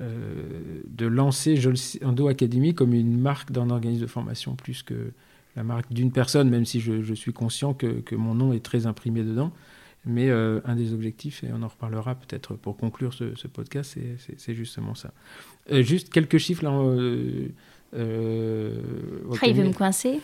euh, 0.00 1.10
lancer 1.10 1.56
Jolsi 1.56 1.98
Endo 2.04 2.28
Academy 2.28 2.72
comme 2.72 2.94
une 2.94 3.18
marque 3.18 3.50
d'un 3.50 3.70
organisme 3.70 4.02
de 4.02 4.06
formation 4.06 4.54
plus 4.54 4.84
que 4.84 5.10
la 5.56 5.64
marque 5.64 5.92
d'une 5.92 6.12
personne, 6.12 6.50
même 6.50 6.64
si 6.64 6.78
je, 6.78 7.14
suis 7.14 7.32
conscient 7.32 7.74
que, 7.74 8.14
mon 8.14 8.34
nom 8.34 8.52
est 8.52 8.64
très 8.64 8.86
imprimé 8.86 9.24
dedans. 9.24 9.52
Mais 10.06 10.30
euh, 10.30 10.60
un 10.64 10.76
des 10.76 10.94
objectifs, 10.94 11.42
et 11.42 11.48
on 11.52 11.62
en 11.64 11.68
reparlera 11.68 12.14
peut-être 12.14 12.54
pour 12.54 12.76
conclure 12.76 13.12
ce, 13.12 13.48
podcast, 13.48 13.98
c'est 14.36 14.54
justement 14.54 14.94
ça. 14.94 15.12
juste 15.68 16.10
quelques 16.10 16.38
chiffres 16.38 16.62
là. 16.62 16.70
Ah, 17.94 19.46
il 19.46 19.54
veut 19.54 19.64
me 19.64 19.72
coincer 19.72 20.20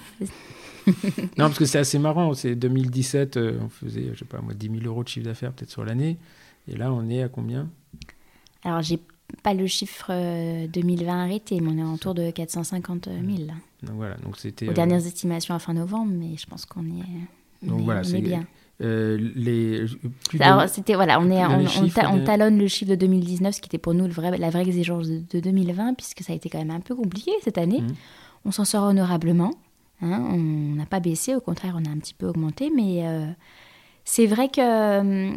non, 0.86 1.46
parce 1.46 1.58
que 1.58 1.64
c'est 1.64 1.78
assez 1.78 1.98
marrant. 1.98 2.34
C'est 2.34 2.54
2017, 2.54 3.36
euh, 3.36 3.58
on 3.62 3.68
faisait, 3.68 4.10
je 4.12 4.18
sais 4.18 4.24
pas 4.24 4.40
moi, 4.40 4.54
10 4.54 4.70
000 4.80 4.84
euros 4.84 5.02
de 5.02 5.08
chiffre 5.08 5.26
d'affaires 5.26 5.52
peut-être 5.52 5.70
sur 5.70 5.84
l'année. 5.84 6.18
Et 6.68 6.76
là, 6.76 6.92
on 6.92 7.08
est 7.08 7.22
à 7.22 7.28
combien? 7.28 7.68
Alors, 8.64 8.82
j'ai 8.82 8.98
pas 9.42 9.54
le 9.54 9.66
chiffre 9.66 10.08
2020 10.66 11.06
euh, 11.06 11.24
arrêté, 11.24 11.60
mais 11.60 11.70
on 11.72 11.78
est 11.78 11.94
autour 11.94 12.14
de 12.14 12.30
450 12.30 13.08
000. 13.08 13.48
Donc 13.82 13.96
voilà, 13.96 14.16
donc 14.16 14.36
c'était. 14.36 14.68
Aux 14.68 14.72
dernières 14.72 15.06
estimations 15.06 15.54
à 15.54 15.58
fin 15.58 15.74
novembre, 15.74 16.12
mais 16.14 16.36
je 16.36 16.46
pense 16.46 16.64
qu'on 16.66 16.84
est, 16.84 17.66
donc 17.66 17.80
voilà, 17.80 18.02
est 18.02 18.20
bien. 18.20 18.46
Les, 18.80 19.86
Alors, 20.40 20.68
c'était, 20.68 20.94
voilà, 20.94 21.20
on, 21.20 21.30
est, 21.30 21.42
on, 22.06 22.24
talonne 22.24 22.58
le 22.58 22.66
chiffre 22.68 22.90
de 22.90 22.96
2019, 22.96 23.54
ce 23.54 23.60
qui 23.60 23.68
était 23.68 23.78
pour 23.78 23.94
nous 23.94 24.06
le 24.06 24.12
vrai, 24.12 24.36
la 24.36 24.50
vraie 24.50 24.62
exigence 24.62 25.08
de, 25.08 25.40
2020, 25.40 25.94
puisque 25.94 26.22
ça 26.22 26.32
a 26.32 26.36
été 26.36 26.48
quand 26.48 26.58
même 26.58 26.70
un 26.70 26.80
peu 26.80 26.94
compliqué 26.94 27.30
cette 27.42 27.58
année. 27.58 27.80
Mmh. 27.80 27.94
On 28.46 28.50
s'en 28.50 28.64
sort 28.64 28.84
honorablement. 28.84 29.52
Hein, 30.02 30.22
on 30.30 30.74
n'a 30.74 30.86
pas 30.86 31.00
baissé, 31.00 31.34
au 31.34 31.40
contraire, 31.40 31.78
on 31.80 31.84
a 31.88 31.92
un 31.92 31.98
petit 31.98 32.14
peu 32.14 32.26
augmenté, 32.26 32.70
mais 32.74 33.04
c'est 34.04 34.26
vrai 34.26 34.48
que 34.48 35.32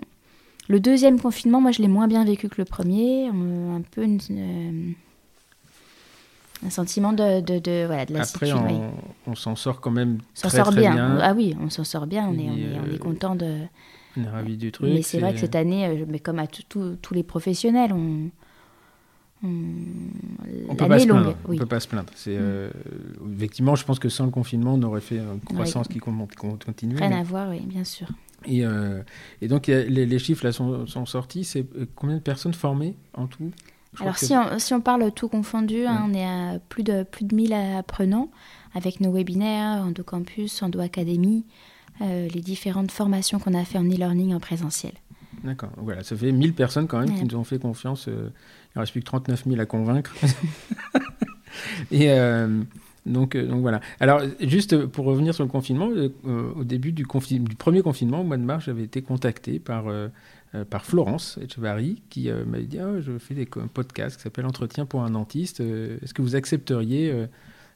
le 0.70 0.80
deuxième 0.80 1.20
confinement, 1.20 1.62
moi, 1.62 1.72
je 1.72 1.82
l'ai 1.82 1.88
moins 1.88 2.08
bien 2.08 2.26
vécu 2.26 2.50
que 2.50 2.56
le 2.58 2.66
premier. 2.66 3.28
Un 3.28 3.82
peu 3.92 4.04
euh, 4.04 4.92
un 6.66 6.70
sentiment 6.70 7.14
de, 7.14 7.42
de, 7.42 7.60
de, 7.60 7.86
voilà, 7.86 8.06
de 8.06 8.16
Après, 8.16 8.52
on, 9.28 9.36
s'en 9.36 9.56
sort 9.56 9.80
quand 9.80 9.92
même 9.92 10.20
très, 10.34 10.50
sort 10.50 10.72
très 10.72 10.82
bien. 10.82 11.18
Ah 11.22 11.34
oui, 11.36 11.56
on 11.62 11.70
s'en 11.70 11.84
sort 11.84 12.08
bien. 12.08 12.28
On 12.28 12.34
est, 12.38 12.50
on 12.50 12.58
est, 12.58 12.80
on 12.80 12.96
est, 12.96 12.98
content 12.98 13.36
de. 13.36 13.60
On 14.18 14.24
est 14.24 14.30
ravis 14.30 14.58
du 14.58 14.72
truc. 14.72 14.90
Mais 14.92 15.02
c'est 15.02 15.20
vrai 15.20 15.34
que 15.34 15.40
cette 15.40 15.56
année, 15.56 15.86
euh, 15.86 16.06
mais 16.08 16.20
comme 16.20 16.40
à 16.40 16.48
tous 16.48 16.98
les 17.14 17.24
professionnels, 17.24 17.94
on. 17.94 18.30
On, 19.44 20.76
peut 20.76 20.88
pas 20.88 20.98
se 20.98 21.06
plaindre. 21.06 21.36
On 21.48 21.56
peut 21.56 21.66
pas 21.68 21.80
se 21.80 21.88
plaindre. 21.88 22.12
C'est 22.16 22.32
mm. 22.32 22.40
euh, 22.40 22.70
effectivement, 23.36 23.76
je 23.76 23.86
pense 23.86 24.00
que 24.00 24.10
sans 24.10 24.26
le 24.26 24.32
confinement, 24.32 24.74
on 24.74 24.82
aurait 24.82 25.02
fait 25.02 25.20
une 25.20 25.40
croissance 25.42 25.88
qui 25.88 26.00
continue. 26.00 26.96
Rien 26.96 27.12
à 27.12 27.24
voir, 27.24 27.50
oui, 27.50 27.60
bien 27.60 27.84
sûr. 27.84 28.08
Et, 28.46 28.66
euh, 28.66 29.02
et 29.42 29.48
donc, 29.48 29.68
les, 29.68 30.20
chiffres 30.20 30.46
là 30.46 30.52
sont, 30.52 30.88
sont 30.88 31.06
sortis. 31.06 31.44
C'est 31.44 31.66
euh, 31.76 31.86
combien 31.96 32.18
de 32.18 32.22
personnes 32.22 32.54
formées 32.54 32.96
en 33.14 33.28
tout? 33.28 33.52
Alors, 34.00 34.18
si, 34.18 34.34
on, 34.34 34.60
si, 34.60 34.74
on, 34.74 34.82
parle 34.82 35.12
tout 35.12 35.28
confondu, 35.28 35.86
hein, 35.86 36.06
on 36.08 36.14
est 36.14 36.26
à 36.26 36.60
plus 36.70 36.84
de, 36.84 37.04
plus 37.04 37.26
de 37.26 37.36
1000 37.36 37.54
apprenants 37.54 38.30
avec 38.76 39.02
nos 39.02 39.12
webinaires, 39.12 39.84
EndoCampus, 39.86 40.62
Endo 40.62 40.80
Academy, 40.80 41.46
euh, 42.02 42.28
les 42.34 42.42
différentes 42.42 42.92
formations 42.92 43.40
qu'on 43.40 43.54
a 43.54 43.64
fait 43.66 43.78
en 43.78 43.86
e-learning 43.86 44.34
en 44.34 44.40
présentiel. 44.40 44.94
D'accord, 45.44 45.72
voilà, 45.78 46.04
ça 46.04 46.16
fait 46.16 46.32
1000 46.32 46.54
personnes 46.54 46.88
quand 46.88 47.00
même 47.00 47.14
qui 47.14 47.24
nous 47.24 47.36
ont 47.36 47.44
fait 47.44 47.60
confiance. 47.60 48.08
il 48.08 48.14
ne 48.76 48.80
reste 48.80 48.92
plus 48.92 49.02
que 49.02 49.06
39 49.06 49.46
000 49.46 49.60
à 49.60 49.66
convaincre. 49.66 50.14
et, 51.92 52.10
donc, 53.08 53.36
euh, 53.36 53.48
donc 53.48 53.62
voilà. 53.62 53.80
Alors, 54.00 54.22
juste 54.42 54.86
pour 54.86 55.06
revenir 55.06 55.34
sur 55.34 55.44
le 55.44 55.50
confinement, 55.50 55.90
euh, 55.90 56.10
euh, 56.28 56.52
au 56.56 56.64
début 56.64 56.92
du, 56.92 57.04
du, 57.04 57.56
premier 57.56 57.82
confinement, 57.82 58.22
au 58.22 58.24
mois 58.24 58.38
de 58.38 58.44
mars, 58.44 58.66
j'avais 58.66 58.84
été 58.84 59.02
contacté 59.02 59.60
par, 59.60 59.86
par 60.70 60.86
Florence 60.86 61.38
Echevarri 61.42 62.02
qui 62.10 62.30
m'avait 62.46 62.64
dit 62.64 62.80
ah, 62.80 63.00
Je 63.00 63.18
fais 63.18 63.34
des 63.34 63.46
podcasts 63.46 64.18
qui 64.18 64.24
s'appelle 64.24 64.46
Entretien 64.46 64.86
pour 64.86 65.04
un 65.04 65.12
dentiste. 65.12 65.60
Est-ce 65.60 66.14
que 66.14 66.22
vous 66.22 66.36
accepteriez 66.36 67.28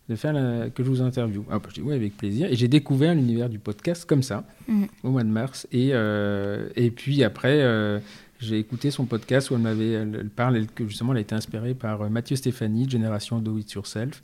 de 0.10 0.15
faire 0.15 0.34
que 0.73 0.84
je 0.84 0.89
vous 0.89 1.02
interviewe? 1.02 1.43
Ah, 1.49 1.60
bah, 1.60 1.69
Je 1.69 1.76
dis 1.76 1.81
Oui, 1.81 1.95
avec 1.95 2.18
plaisir. 2.18 2.52
Et 2.52 2.56
j'ai 2.56 2.68
découvert 2.68 3.14
l'univers 3.14 3.49
du 3.49 3.60
podcast 3.60 4.06
comme 4.06 4.23
ça, 4.23 4.45
mmh. 4.68 4.84
au 5.03 5.10
mois 5.10 5.23
de 5.23 5.30
mars. 5.30 5.68
Et, 5.72 5.89
et 5.89 6.91
puis 6.91 7.23
après 7.23 8.02
j'ai 8.41 8.57
écouté 8.57 8.89
son 8.89 9.06
podcast 9.06 9.52
où 9.52 9.53
elle 9.53 9.61
m'avait, 9.61 9.91
elle, 9.91 10.30
parle, 10.35 10.65
que 10.65 10.88
justement, 10.88 11.14
elle 11.14 11.19
a 11.19 11.22
été 11.22 11.35
inspirée 11.35 11.76
par 11.76 12.10
Mathieu 12.10 12.35
Stéphanie, 12.35 12.89
Génération 12.89 13.39
Do 13.39 13.57
It 13.60 13.72
Yourself. 13.73 14.23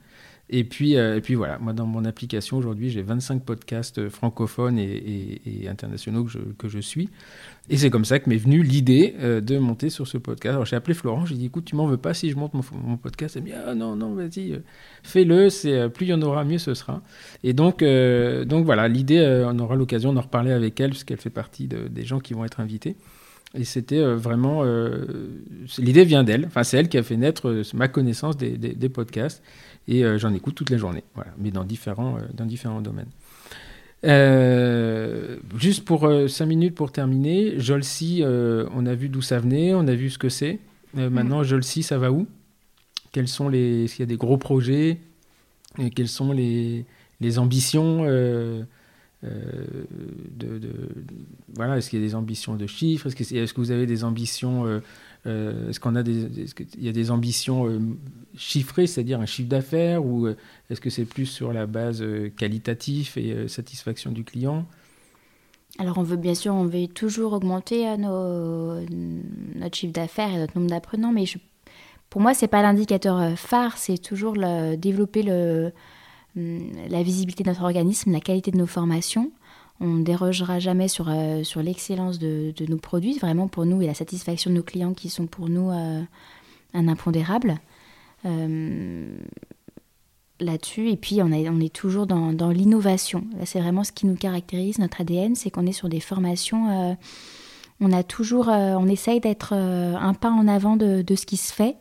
Et 0.50 0.64
puis, 0.64 0.96
euh, 0.96 1.18
et 1.18 1.22
puis 1.22 1.36
voilà, 1.36 1.58
moi 1.60 1.74
dans 1.74 1.86
mon 1.86 2.06
application 2.06 2.58
aujourd'hui, 2.58 2.90
j'ai 2.90 3.02
25 3.02 3.44
podcasts 3.44 4.08
francophones 4.08 4.80
et, 4.80 5.68
internationaux 5.68 6.24
que 6.24 6.32
je, 6.32 6.40
que 6.58 6.70
je, 6.70 6.80
suis. 6.80 7.10
Et 7.70 7.76
c'est 7.76 7.90
comme 7.90 8.06
ça 8.06 8.20
que 8.20 8.30
m'est 8.30 8.38
venue 8.38 8.64
l'idée 8.64 9.16
euh, 9.20 9.42
de 9.42 9.58
monter 9.58 9.90
sur 9.90 10.08
ce 10.08 10.18
podcast. 10.18 10.54
Alors 10.54 10.66
j'ai 10.66 10.78
appelé 10.78 10.94
Florent, 10.94 11.26
j'ai 11.26 11.36
dit 11.36 11.48
écoute, 11.48 11.66
tu 11.66 11.76
m'en 11.76 11.86
veux 11.86 11.98
pas 11.98 12.14
si 12.14 12.30
je 12.30 12.38
monte 12.38 12.54
mon, 12.54 12.96
podcast? 12.96 13.36
Elle 13.36 13.44
m'a 13.44 13.50
dit 13.50 13.56
ah 13.68 13.76
non, 13.76 13.98
non, 13.98 14.14
vas-y, 14.14 14.54
euh, 14.54 14.60
fais-le, 15.04 15.50
c'est, 15.50 15.90
plus 15.90 16.06
il 16.06 16.10
y 16.10 16.14
en 16.14 16.22
aura, 16.22 16.46
mieux 16.46 16.60
ce 16.60 16.74
sera. 16.74 17.02
Et 17.44 17.52
donc, 17.52 17.84
donc 17.84 18.66
voilà, 18.66 18.88
l'idée, 18.88 19.44
on 19.46 19.60
aura 19.60 19.76
l'occasion 19.76 20.14
d'en 20.14 20.22
reparler 20.22 20.52
avec 20.52 20.80
elle, 20.80 20.92
puisqu'elle 20.92 21.18
fait 21.18 21.30
partie 21.30 21.68
des 21.68 22.06
gens 22.06 22.20
qui 22.20 22.34
vont 22.34 22.46
être 22.46 22.62
invités. 22.62 22.96
Et 23.58 23.64
c'était 23.64 24.04
vraiment. 24.04 24.64
L'idée 25.80 26.06
vient 26.06 26.24
d'elle. 26.24 26.46
Enfin, 26.46 26.64
c'est 26.64 26.78
elle 26.78 26.90
qui 26.90 26.98
a 26.98 27.04
fait 27.04 27.18
naître 27.18 27.64
ma 27.74 27.88
connaissance 27.88 28.38
des, 28.38 28.58
des, 28.58 28.74
des 28.74 28.90
podcasts. 28.90 29.42
Et 29.88 30.04
euh, 30.04 30.18
j'en 30.18 30.34
écoute 30.34 30.56
toute 30.56 30.70
la 30.70 30.78
journée, 30.78 31.04
voilà, 31.16 31.32
mais 31.38 31.52
dans 31.52 31.64
différents, 31.64 32.18
euh, 32.18 32.22
dans 32.34 32.46
différents 32.46 32.82
domaines. 32.82 33.10
Euh, 34.06 35.38
juste 35.58 35.86
pour 35.86 36.10
5 36.28 36.46
minutes 36.46 36.76
pour 36.76 36.92
terminer, 36.92 37.60
Jolsi, 37.60 38.24
on 38.24 38.86
a 38.86 38.94
vu 38.94 39.10
d'où 39.10 39.22
ça 39.22 39.40
venait, 39.40 39.74
on 39.74 39.88
a 39.88 39.96
vu 39.96 40.10
ce 40.10 40.18
que 40.18 40.30
c'est. 40.30 40.60
maintenant, 40.94 41.44
Jolsi, 41.44 41.84
ça 41.84 41.98
va 41.98 42.12
où? 42.12 42.28
Quels 43.12 43.28
sont 43.28 43.50
les, 43.50 43.86
Est-ce 43.86 43.96
qu'il 43.96 44.04
y 44.04 44.08
a 44.08 44.08
des 44.08 44.18
gros 44.18 44.38
projets? 44.38 45.00
Et 45.80 45.90
Quelles 45.90 46.08
sont 46.08 46.32
les, 46.32 46.86
les 47.22 47.40
ambitions 47.40 48.06
de, 49.24 50.60
voilà, 51.56 51.78
est-ce 51.78 51.90
qu'il 51.90 52.00
y 52.00 52.04
a 52.04 52.06
des 52.06 52.16
ambitions 52.16 52.56
de 52.56 52.68
chiffres? 52.68 53.08
Est-ce 53.08 53.54
que, 53.54 53.62
vous 53.62 53.72
avez 53.72 53.86
des 53.86 54.04
ambitions 54.04 54.82
euh, 55.28 55.70
est-ce 55.70 55.80
qu'on 55.80 55.96
a 55.96 56.04
des, 56.04 56.26
est 56.42 56.54
qu'il 56.54 56.84
y 56.84 56.90
a 56.90 56.94
des 56.94 57.12
ambitions 57.12 57.68
euh, 57.68 57.80
chiffrées, 58.36 58.88
c'est-à-dire 58.88 59.20
un 59.20 59.26
chiffre 59.26 59.50
d'affaires, 59.50 60.06
ou 60.06 60.26
euh, 60.26 60.38
est-ce 60.70 60.80
que 60.80 60.90
c'est 60.90 61.06
plus 61.06 61.26
sur 61.26 61.52
la 61.52 61.66
base 61.66 62.04
qualitative 62.38 63.12
et 63.18 63.48
satisfaction 63.48 64.12
du 64.12 64.24
client? 64.24 64.66
Alors 65.80 65.98
on 65.98 66.04
veut 66.04 66.18
bien 66.18 66.34
sûr, 66.34 66.54
on 66.54 66.66
veut 66.66 66.88
toujours 66.88 67.34
augmenter 67.34 67.86
notre 67.98 69.76
chiffre 69.76 69.94
d'affaires 69.94 70.34
et 70.34 70.38
notre 70.38 70.58
nombre 70.58 70.70
d'apprenants, 70.70 71.12
mais 71.12 71.26
pour 72.10 72.22
moi 72.22 72.34
c'est 72.34 72.48
pas 72.48 72.62
l'indicateur 72.62 73.38
phare, 73.38 73.78
c'est 73.78 73.98
toujours 73.98 74.36
développer 74.78 75.24
le, 75.24 75.72
la 76.90 77.04
visibilité 77.04 77.44
de 77.44 77.50
notre 77.50 77.64
organisme, 77.64 78.12
la 78.12 78.20
qualité 78.20 78.52
de 78.52 78.58
nos 78.58 78.68
formations. 78.68 79.32
On 79.80 79.88
ne 79.88 80.04
dérogera 80.04 80.60
jamais 80.60 80.88
sur, 80.88 81.08
euh, 81.10 81.44
sur 81.44 81.62
l'excellence 81.62 82.18
de, 82.18 82.54
de, 82.56 82.66
nos 82.66 82.78
produits, 82.78 83.18
vraiment 83.20 83.48
pour 83.48 83.66
nous, 83.66 83.82
et 83.82 83.88
la 83.88 83.94
satisfaction 83.94 84.50
de 84.50 84.56
nos 84.56 84.64
clients 84.64 84.94
qui 84.94 85.10
sont 85.10 85.28
pour 85.28 85.50
nous 85.50 85.70
euh, 85.70 86.02
un 86.74 86.88
impondérable. 86.88 87.60
Euh, 88.26 89.18
là-dessus, 90.40 90.90
et 90.90 90.98
puis 90.98 91.22
on, 91.22 91.32
on 91.32 91.60
est 91.60 91.74
toujours 91.74 92.06
dans, 92.08 92.34
dans 92.34 92.50
l'innovation. 92.50 93.24
C'est 93.46 93.60
vraiment 93.60 93.84
ce 93.84 93.92
qui 93.92 94.06
nous 94.06 94.16
caractérise, 94.16 94.78
notre 94.78 95.02
ADN, 95.02 95.36
c'est 95.36 95.50
qu'on 95.50 95.66
est 95.66 95.72
sur 95.72 95.90
des 95.90 96.00
formations. 96.00 96.98
on 97.80 97.92
a 97.92 98.04
toujours, 98.04 98.48
on 98.50 98.88
essaye 98.88 99.20
d'être 99.20 99.54
un 99.54 100.14
pas 100.14 100.30
en 100.30 100.48
avant 100.48 100.78
de, 100.78 101.02
de, 101.02 101.16
ce 101.16 101.26
qui 101.26 101.38
se 101.38 101.52
fait, 101.52 101.78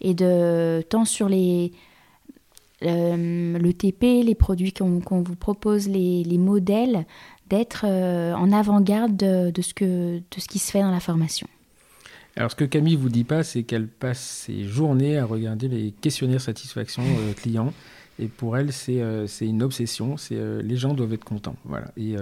et 0.00 0.14
de 0.14 0.80
tant 0.88 1.04
sur 1.04 1.28
les 1.28 1.72
euh, 2.84 3.58
le 3.58 3.72
TP, 3.72 4.22
les 4.22 4.34
produits 4.34 4.72
qu'on 4.72 5.00
vous 5.00 5.36
propose, 5.36 5.88
les, 5.88 6.38
modèles, 6.38 7.06
d'être 7.48 7.84
euh, 7.84 8.34
en 8.34 8.52
avant-garde 8.52 9.16
de, 9.16 9.62
ce 9.62 9.74
que, 9.74 10.18
de 10.18 10.40
ce 10.40 10.46
qui 10.46 10.58
se 10.58 10.70
fait 10.70 10.80
dans 10.80 10.90
la 10.90 11.00
formation. 11.00 11.48
Alors, 12.36 12.52
ce 12.52 12.56
que 12.56 12.64
Camille 12.64 12.94
vous 12.94 13.08
dit 13.08 13.24
pas, 13.24 13.42
c'est 13.42 13.64
qu'elle 13.64 13.88
passe 13.88 14.44
ses 14.46 14.64
journées 14.64 15.18
à 15.18 15.24
regarder 15.24 15.66
les 15.66 15.90
questionnaires 15.90 16.40
satisfaction 16.40 17.02
euh, 17.02 17.32
clients. 17.36 17.72
Et 18.20 18.26
pour 18.26 18.56
elle, 18.56 18.72
c'est 18.72 19.00
une 19.40 19.62
obsession. 19.62 20.16
C'est 20.16 20.36
les 20.60 20.76
gens 20.76 20.92
doivent 20.92 21.12
être 21.12 21.24
contents. 21.24 21.54
Voilà. 21.64 21.92
Et, 21.96 22.16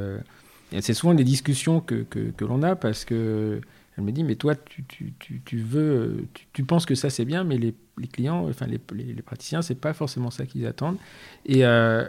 c'est 0.80 0.92
souvent 0.92 1.14
des 1.14 1.24
discussions 1.24 1.80
que, 1.80 2.02
que, 2.10 2.32
que 2.36 2.44
l'on 2.44 2.62
a 2.62 2.76
parce 2.76 3.06
que 3.06 3.62
elle 3.96 4.04
me 4.04 4.12
dit, 4.12 4.24
mais 4.24 4.34
toi, 4.34 4.54
tu, 4.54 4.84
tu, 4.84 5.14
tu, 5.18 5.40
tu 5.42 5.56
veux, 5.56 6.26
tu, 6.52 6.64
penses 6.64 6.84
que 6.84 6.94
ça 6.94 7.08
c'est 7.08 7.24
bien, 7.24 7.44
mais 7.44 7.56
les, 7.56 7.74
les 7.98 8.08
clients, 8.08 8.48
enfin 8.48 8.66
les, 8.66 8.80
les, 8.94 9.12
les 9.12 9.22
praticiens, 9.22 9.62
c'est 9.62 9.80
pas 9.80 9.92
forcément 9.92 10.30
ça 10.30 10.46
qu'ils 10.46 10.66
attendent. 10.66 10.98
Et, 11.44 11.64
euh, 11.64 12.08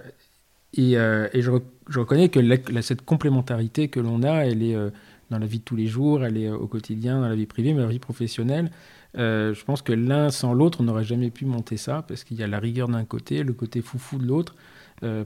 et, 0.74 0.98
euh, 0.98 1.28
et 1.34 1.42
je, 1.42 1.52
je, 1.90 2.00
reconnais 2.00 2.30
que 2.30 2.40
cette 2.82 3.04
complémentarité 3.04 3.88
que 3.88 4.00
l'on 4.00 4.24
a, 4.24 4.46
elle 4.46 4.64
est 4.64 4.76
euh, 4.76 4.90
dans 5.30 5.40
la 5.40 5.46
vie 5.46 5.60
de 5.60 5.64
tous 5.64 5.76
les 5.76 5.88
jours, 5.88 6.24
elle 6.24 6.38
est 6.38 6.50
au 6.50 6.68
quotidien, 6.68 7.22
dans 7.22 7.30
la 7.30 7.36
vie 7.36 7.46
privée, 7.46 7.74
mais 7.74 7.80
dans 7.80 7.88
la 7.88 7.92
vie 7.92 8.00
professionnelle. 8.00 8.72
je 9.16 9.64
pense 9.66 9.82
que 9.82 9.94
l'un 9.94 10.30
sans 10.30 10.54
l'autre, 10.54 10.82
on 10.82 10.84
n'aurait 10.84 11.04
jamais 11.04 11.32
pu 11.32 11.46
monter 11.46 11.78
ça, 11.78 12.04
parce 12.08 12.24
qu'il 12.24 12.38
y 12.38 12.44
a 12.44 12.48
la 12.48 12.60
rigueur 12.60 12.88
d'un 12.88 13.06
côté, 13.06 13.44
le 13.44 13.54
côté 13.54 13.82
foufou 13.82 14.20
de 14.20 14.26
l'autre. 14.26 14.56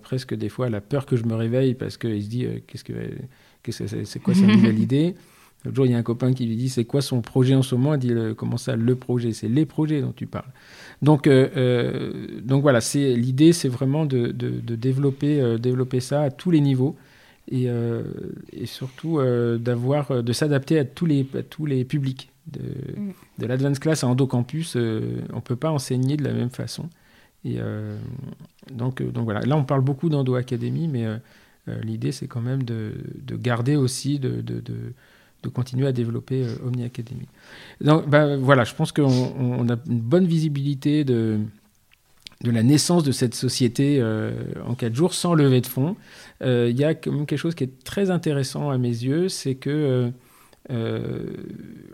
presque 0.01 0.33
des 0.33 0.49
fois 0.49 0.69
la 0.69 0.81
peur 0.81 1.05
que 1.05 1.15
je 1.15 1.23
me 1.25 1.35
réveille 1.35 1.75
parce 1.75 1.97
qu'il 1.97 2.23
se 2.23 2.29
dit 2.29 2.47
qu'est-ce 2.65 2.83
que 2.83 2.93
c'est 4.05 4.19
quoi 4.19 4.33
sa 4.33 4.41
nouvelle 4.47 4.79
idée? 4.79 5.15
L'autre 5.63 5.75
jour, 5.75 5.85
il 5.85 5.91
y 5.91 5.95
a 5.95 5.97
un 5.97 6.03
copain 6.03 6.33
qui 6.33 6.45
lui 6.45 6.55
dit 6.55 6.69
c'est 6.69 6.85
quoi 6.85 7.01
son 7.01 7.21
projet 7.21 7.53
en 7.53 7.61
ce 7.61 7.75
moment? 7.75 7.93
Il 7.93 7.99
dit 7.99 8.13
comment 8.35 8.57
ça, 8.57 8.75
le 8.75 8.95
projet? 8.95 9.31
C'est 9.31 9.47
les 9.47 9.65
projets 9.65 10.01
dont 10.01 10.13
tu 10.13 10.25
parles. 10.25 10.49
Donc, 11.01 11.27
euh, 11.27 11.49
euh, 11.57 12.41
donc 12.41 12.61
voilà, 12.61 12.81
c'est 12.81 13.15
l'idée, 13.15 13.53
c'est 13.53 13.69
vraiment 13.69 14.05
de, 14.05 14.27
de, 14.27 14.75
développer, 14.75 15.41
euh, 15.41 15.57
développer 15.57 15.99
ça 15.99 16.23
à 16.23 16.29
tous 16.29 16.51
les 16.51 16.61
niveaux 16.61 16.95
et, 17.51 17.67
et 18.53 18.65
surtout 18.65 19.19
d'avoir, 19.59 20.23
de 20.23 20.33
s'adapter 20.33 20.79
à 20.79 20.85
tous 20.85 21.05
les, 21.05 21.27
à 21.37 21.43
tous 21.43 21.65
les 21.65 21.83
publics. 21.83 22.29
De, 22.47 22.59
mm. 22.59 23.11
de 23.39 23.45
l'advance 23.45 23.79
class 23.79 24.03
à 24.03 24.07
endocampus, 24.07 24.75
on 24.75 24.79
ne 24.79 25.41
peut 25.43 25.55
pas 25.55 25.69
enseigner 25.69 26.17
de 26.17 26.23
la 26.23 26.33
même 26.33 26.49
façon. 26.49 26.89
Et 27.43 27.57
donc, 28.71 29.01
donc 29.01 29.25
voilà, 29.25 29.41
là 29.41 29.57
on 29.57 29.63
parle 29.63 29.81
beaucoup 29.81 30.07
d'Endo 30.07 30.35
Academy, 30.35 30.87
mais 30.87 31.05
l'idée 31.81 32.11
c'est 32.11 32.27
quand 32.27 32.41
même 32.41 32.63
de, 32.63 32.93
de 33.21 33.35
garder 33.35 33.75
aussi, 33.75 34.19
de, 34.19 34.43
de 35.43 35.49
continuer 35.49 35.87
à 35.87 35.91
développer 35.91 36.43
euh, 36.43 36.67
Omni 36.67 36.83
Academy. 36.83 37.27
Donc 37.81 38.07
ben, 38.07 38.37
voilà, 38.37 38.63
je 38.63 38.75
pense 38.75 38.91
qu'on 38.91 39.69
a 39.69 39.75
une 39.87 39.99
bonne 39.99 40.25
visibilité 40.25 41.03
de, 41.03 41.39
de 42.43 42.51
la 42.51 42.63
naissance 42.63 43.03
de 43.03 43.11
cette 43.11 43.35
société 43.35 43.97
euh, 43.99 44.31
en 44.65 44.75
quatre 44.75 44.95
jours 44.95 45.13
sans 45.13 45.33
lever 45.33 45.61
de 45.61 45.67
fonds. 45.67 45.95
Euh, 46.41 46.67
il 46.69 46.79
y 46.79 46.83
a 46.83 46.95
quand 46.95 47.11
même 47.11 47.25
quelque 47.25 47.39
chose 47.39 47.55
qui 47.55 47.63
est 47.63 47.83
très 47.83 48.09
intéressant 48.09 48.69
à 48.69 48.77
mes 48.77 48.89
yeux, 48.89 49.29
c'est 49.29 49.55
que 49.55 50.11
euh, 50.69 51.25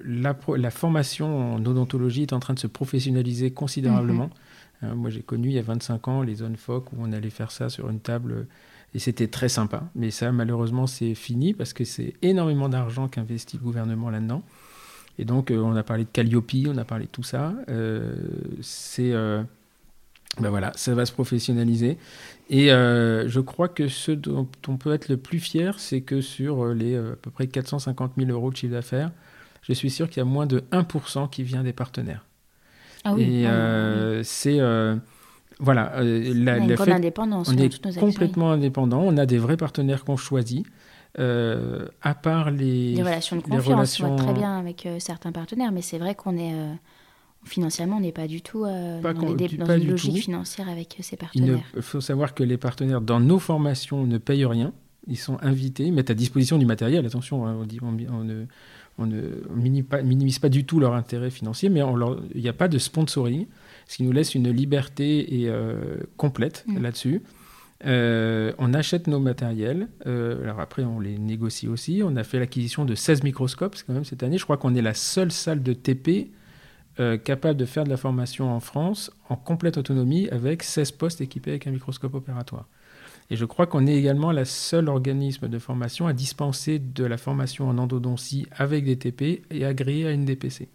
la, 0.05 0.37
la, 0.57 0.71
formation 0.71 1.55
en 1.55 1.65
odontologie 1.65 2.23
est 2.23 2.33
en 2.33 2.39
train 2.39 2.53
de 2.53 2.59
se 2.59 2.67
professionnaliser 2.67 3.51
considérablement. 3.51 4.29
Mhm. 4.81 4.93
moi, 4.93 5.09
j'ai 5.09 5.21
connu 5.21 5.49
il 5.49 5.53
y 5.53 5.59
a 5.59 5.63
25 5.63 6.07
ans 6.07 6.21
les 6.21 6.35
zones 6.35 6.55
FOC 6.55 6.91
où 6.93 6.97
on 6.99 7.11
allait 7.11 7.29
faire 7.29 7.51
ça 7.51 7.69
sur 7.69 7.89
une 7.89 7.99
table 7.99 8.47
et 8.93 8.99
c'était 8.99 9.27
très 9.27 9.49
sympa. 9.49 9.83
Mais 9.95 10.11
ça, 10.11 10.31
malheureusement, 10.31 10.87
c'est 10.87 11.15
fini 11.15 11.53
parce 11.53 11.73
que 11.73 11.83
c'est 11.83 12.13
énormément 12.21 12.69
d'argent 12.69 13.07
qu'investit 13.07 13.57
le 13.57 13.63
gouvernement 13.63 14.09
là-dedans. 14.09 14.43
Et 15.19 15.25
donc, 15.25 15.51
on 15.51 15.75
a 15.75 15.83
parlé 15.83 16.03
de 16.03 16.09
Calliope, 16.11 16.51
on 16.67 16.77
a 16.77 16.85
parlé 16.85 17.05
de 17.05 17.11
tout 17.11 17.23
ça. 17.23 17.53
c'est 18.61 19.13
ben 20.39 20.49
voilà, 20.49 20.71
ça 20.75 20.93
va 20.93 21.05
se 21.05 21.11
professionnaliser. 21.11 21.97
Et 22.49 22.71
euh, 22.71 23.27
je 23.27 23.39
crois 23.39 23.67
que 23.67 23.87
ce 23.87 24.11
dont 24.11 24.47
on 24.67 24.77
peut 24.77 24.93
être 24.93 25.09
le 25.09 25.17
plus 25.17 25.39
fier, 25.39 25.79
c'est 25.79 26.01
que 26.01 26.21
sur 26.21 26.63
euh, 26.63 26.73
les 26.73 26.93
euh, 26.93 27.13
à 27.13 27.15
peu 27.15 27.31
près 27.31 27.47
450 27.47 28.13
000 28.17 28.29
euros 28.29 28.51
de 28.51 28.55
chiffre 28.55 28.73
d'affaires, 28.73 29.11
je 29.63 29.73
suis 29.73 29.89
sûr 29.89 30.09
qu'il 30.09 30.17
y 30.17 30.21
a 30.21 30.25
moins 30.25 30.45
de 30.45 30.63
1% 30.71 31.29
qui 31.29 31.43
vient 31.43 31.63
des 31.63 31.73
partenaires. 31.73 32.25
Ah 33.03 33.13
oui, 33.13 33.41
Et 33.41 33.47
ah 33.47 34.21
c'est. 34.23 34.59
Voilà. 35.59 35.91
La, 36.01 36.59
on 36.59 36.69
a 36.69 36.85
une 36.85 36.91
indépendance. 36.91 37.49
On 37.49 37.57
est 37.57 37.99
complètement 37.99 38.51
indépendant. 38.51 39.01
On 39.01 39.17
a 39.17 39.25
des 39.25 39.37
vrais 39.37 39.57
partenaires 39.57 40.03
qu'on 40.03 40.17
choisit. 40.17 40.65
à 41.17 42.15
part 42.15 42.51
les, 42.51 42.93
les 42.93 43.03
relations 43.03 43.37
de 43.37 43.41
confiance, 43.41 43.65
relations... 43.65 44.13
on 44.13 44.15
va 44.15 44.23
très 44.23 44.33
bien 44.33 44.57
avec 44.57 44.87
certains 44.99 45.31
partenaires, 45.31 45.71
mais 45.71 45.81
c'est 45.81 45.97
vrai 45.97 46.15
qu'on 46.15 46.37
est 46.37 46.53
financièrement, 47.47 47.97
on 47.97 48.01
n'est 48.01 48.11
pas 48.11 48.27
du 48.27 48.41
tout 48.41 48.65
euh, 48.65 49.01
dans, 49.01 49.35
une 49.77 49.89
logique 49.89 50.17
financière 50.17 50.69
avec 50.69 50.97
ces 51.01 51.17
partenaires. 51.17 51.59
Il 51.75 51.81
faut 51.81 52.01
savoir 52.01 52.33
que 52.33 52.43
les 52.43 52.57
partenaires 52.57 53.01
dans 53.01 53.19
nos 53.19 53.39
formations 53.39 54.05
ne 54.05 54.17
payent 54.17 54.45
rien. 54.45 54.73
Ils 55.07 55.17
sont 55.17 55.37
invités, 55.41 55.89
mettent 55.89 56.09
à 56.09 56.13
disposition 56.13 56.57
du 56.57 56.65
matériel. 56.65 57.05
Attention, 57.05 57.47
hein, 57.47 57.55
on, 57.59 57.65
dit, 57.65 57.79
on, 57.81 58.23
ne, 58.23 58.45
on 58.97 59.05
ne 59.05 59.21
minimise 60.03 60.39
pas 60.39 60.49
du 60.49 60.65
tout 60.65 60.79
leur 60.79 60.93
intérêt 60.93 61.29
financier, 61.29 61.69
mais 61.69 61.81
il 62.35 62.41
n'y 62.41 62.49
a 62.49 62.53
pas 62.53 62.67
de 62.67 62.77
sponsoring, 62.77 63.47
ce 63.87 63.97
qui 63.97 64.03
nous 64.03 64.11
laisse 64.11 64.35
une 64.35 64.49
liberté 64.49 65.41
et, 65.41 65.49
euh, 65.49 65.97
complète 66.17 66.63
mm. 66.67 66.81
là-dessus. 66.81 67.23
Euh, 67.85 68.53
on 68.57 68.73
achète 68.73 69.07
nos 69.07 69.19
matériels. 69.19 69.87
alors 70.05 70.59
après, 70.59 70.83
on 70.83 70.99
les 70.99 71.17
négocie 71.17 71.67
aussi. 71.67 72.01
On 72.03 72.15
a 72.15 72.23
fait 72.23 72.39
l'acquisition 72.39 72.85
de 72.85 72.95
16 72.95 73.23
microscopes 73.23 73.75
quand 73.85 73.93
même 73.93 74.05
cette 74.05 74.23
année. 74.23 74.37
Je 74.37 74.43
crois 74.43 74.57
qu'on 74.57 74.73
est 74.75 74.81
la 74.81 74.93
seule 74.93 75.31
salle 75.31 75.61
de 75.61 75.73
TP 75.73 76.31
euh, 76.99 77.15
capable 77.15 77.59
de 77.59 77.65
faire 77.65 77.83
de 77.83 77.91
la 77.91 77.97
formation 77.97 78.51
en 78.51 78.59
France 78.59 79.11
en 79.29 79.35
complète 79.35 79.77
autonomie 79.77 80.27
avec 80.29 80.63
16 80.63 80.93
postes 80.93 81.21
équipés 81.21 81.51
avec 81.51 81.67
un 81.67 81.71
microscope 81.71 82.15
opératoire. 82.15 82.65
Et 83.29 83.35
je 83.35 83.45
crois 83.45 83.67
qu'on 83.67 83.85
est 83.85 83.95
également 83.95 84.31
la 84.31 84.45
seule 84.45 84.89
organisme 84.89 85.47
de 85.47 85.59
formation 85.59 86.07
à 86.07 86.13
dispenser 86.13 86.79
de 86.79 87.05
la 87.05 87.17
formation 87.17 87.69
en 87.69 87.77
endodontie 87.77 88.47
avec 88.51 88.83
des 88.83 88.97
TP 88.97 89.43
et 89.51 89.63
agréé 89.63 90.07
à 90.07 90.11
une 90.11 90.25
DPC. 90.25 90.69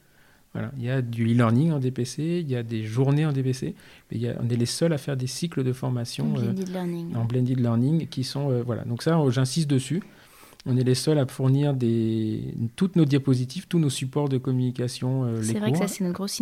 Voilà. 0.55 0.71
Il 0.77 0.85
y 0.85 0.91
a 0.91 1.01
du 1.01 1.33
e-learning 1.33 1.73
en 1.73 1.79
DPC, 1.79 2.41
il 2.41 2.51
y 2.51 2.57
a 2.57 2.63
des 2.63 2.85
journées 2.85 3.25
en 3.25 3.33
DPC, 3.33 3.75
mais 4.11 4.35
on 4.39 4.49
est 4.51 4.57
les 4.57 4.67
seuls 4.67 4.93
à 4.93 4.99
faire 4.99 5.17
des 5.17 5.27
cycles 5.27 5.65
de 5.65 5.73
formation 5.73 6.35
euh, 6.37 6.53
en 7.15 7.25
blended 7.25 7.59
learning 7.59 8.07
qui 8.07 8.23
sont 8.23 8.51
euh, 8.51 8.63
voilà. 8.63 8.85
Donc 8.85 9.03
ça, 9.03 9.19
j'insiste 9.31 9.71
dessus. 9.71 10.03
On 10.65 10.77
est 10.77 10.85
les 10.85 10.95
seuls 10.95 11.19
à 11.19 11.27
fournir 11.27 11.75
des, 11.75 12.55
toutes 12.77 12.95
nos 12.95 13.05
diapositives, 13.05 13.67
tous 13.67 13.81
nos 13.81 13.91
supports 13.91 14.29
de 14.29 14.39
communication. 14.39 15.25
Euh, 15.25 15.43
c'est 15.43 15.59
vrai 15.59 15.73
que 15.73 15.79
ça, 15.79 15.89
c'est 15.89 16.05
notre 16.05 16.15
grosse 16.15 16.41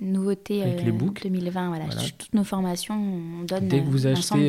nouveauté 0.00 0.62
Avec 0.62 0.84
les 0.84 0.90
2020. 1.30 1.68
Voilà. 1.68 1.84
Toutes 2.18 2.34
nos 2.34 2.42
formations, 2.42 2.94
on 2.94 3.44
donne 3.44 3.68
dès 3.68 3.80
que 3.80 3.88
vous 3.88 4.06
achetez, 4.06 4.48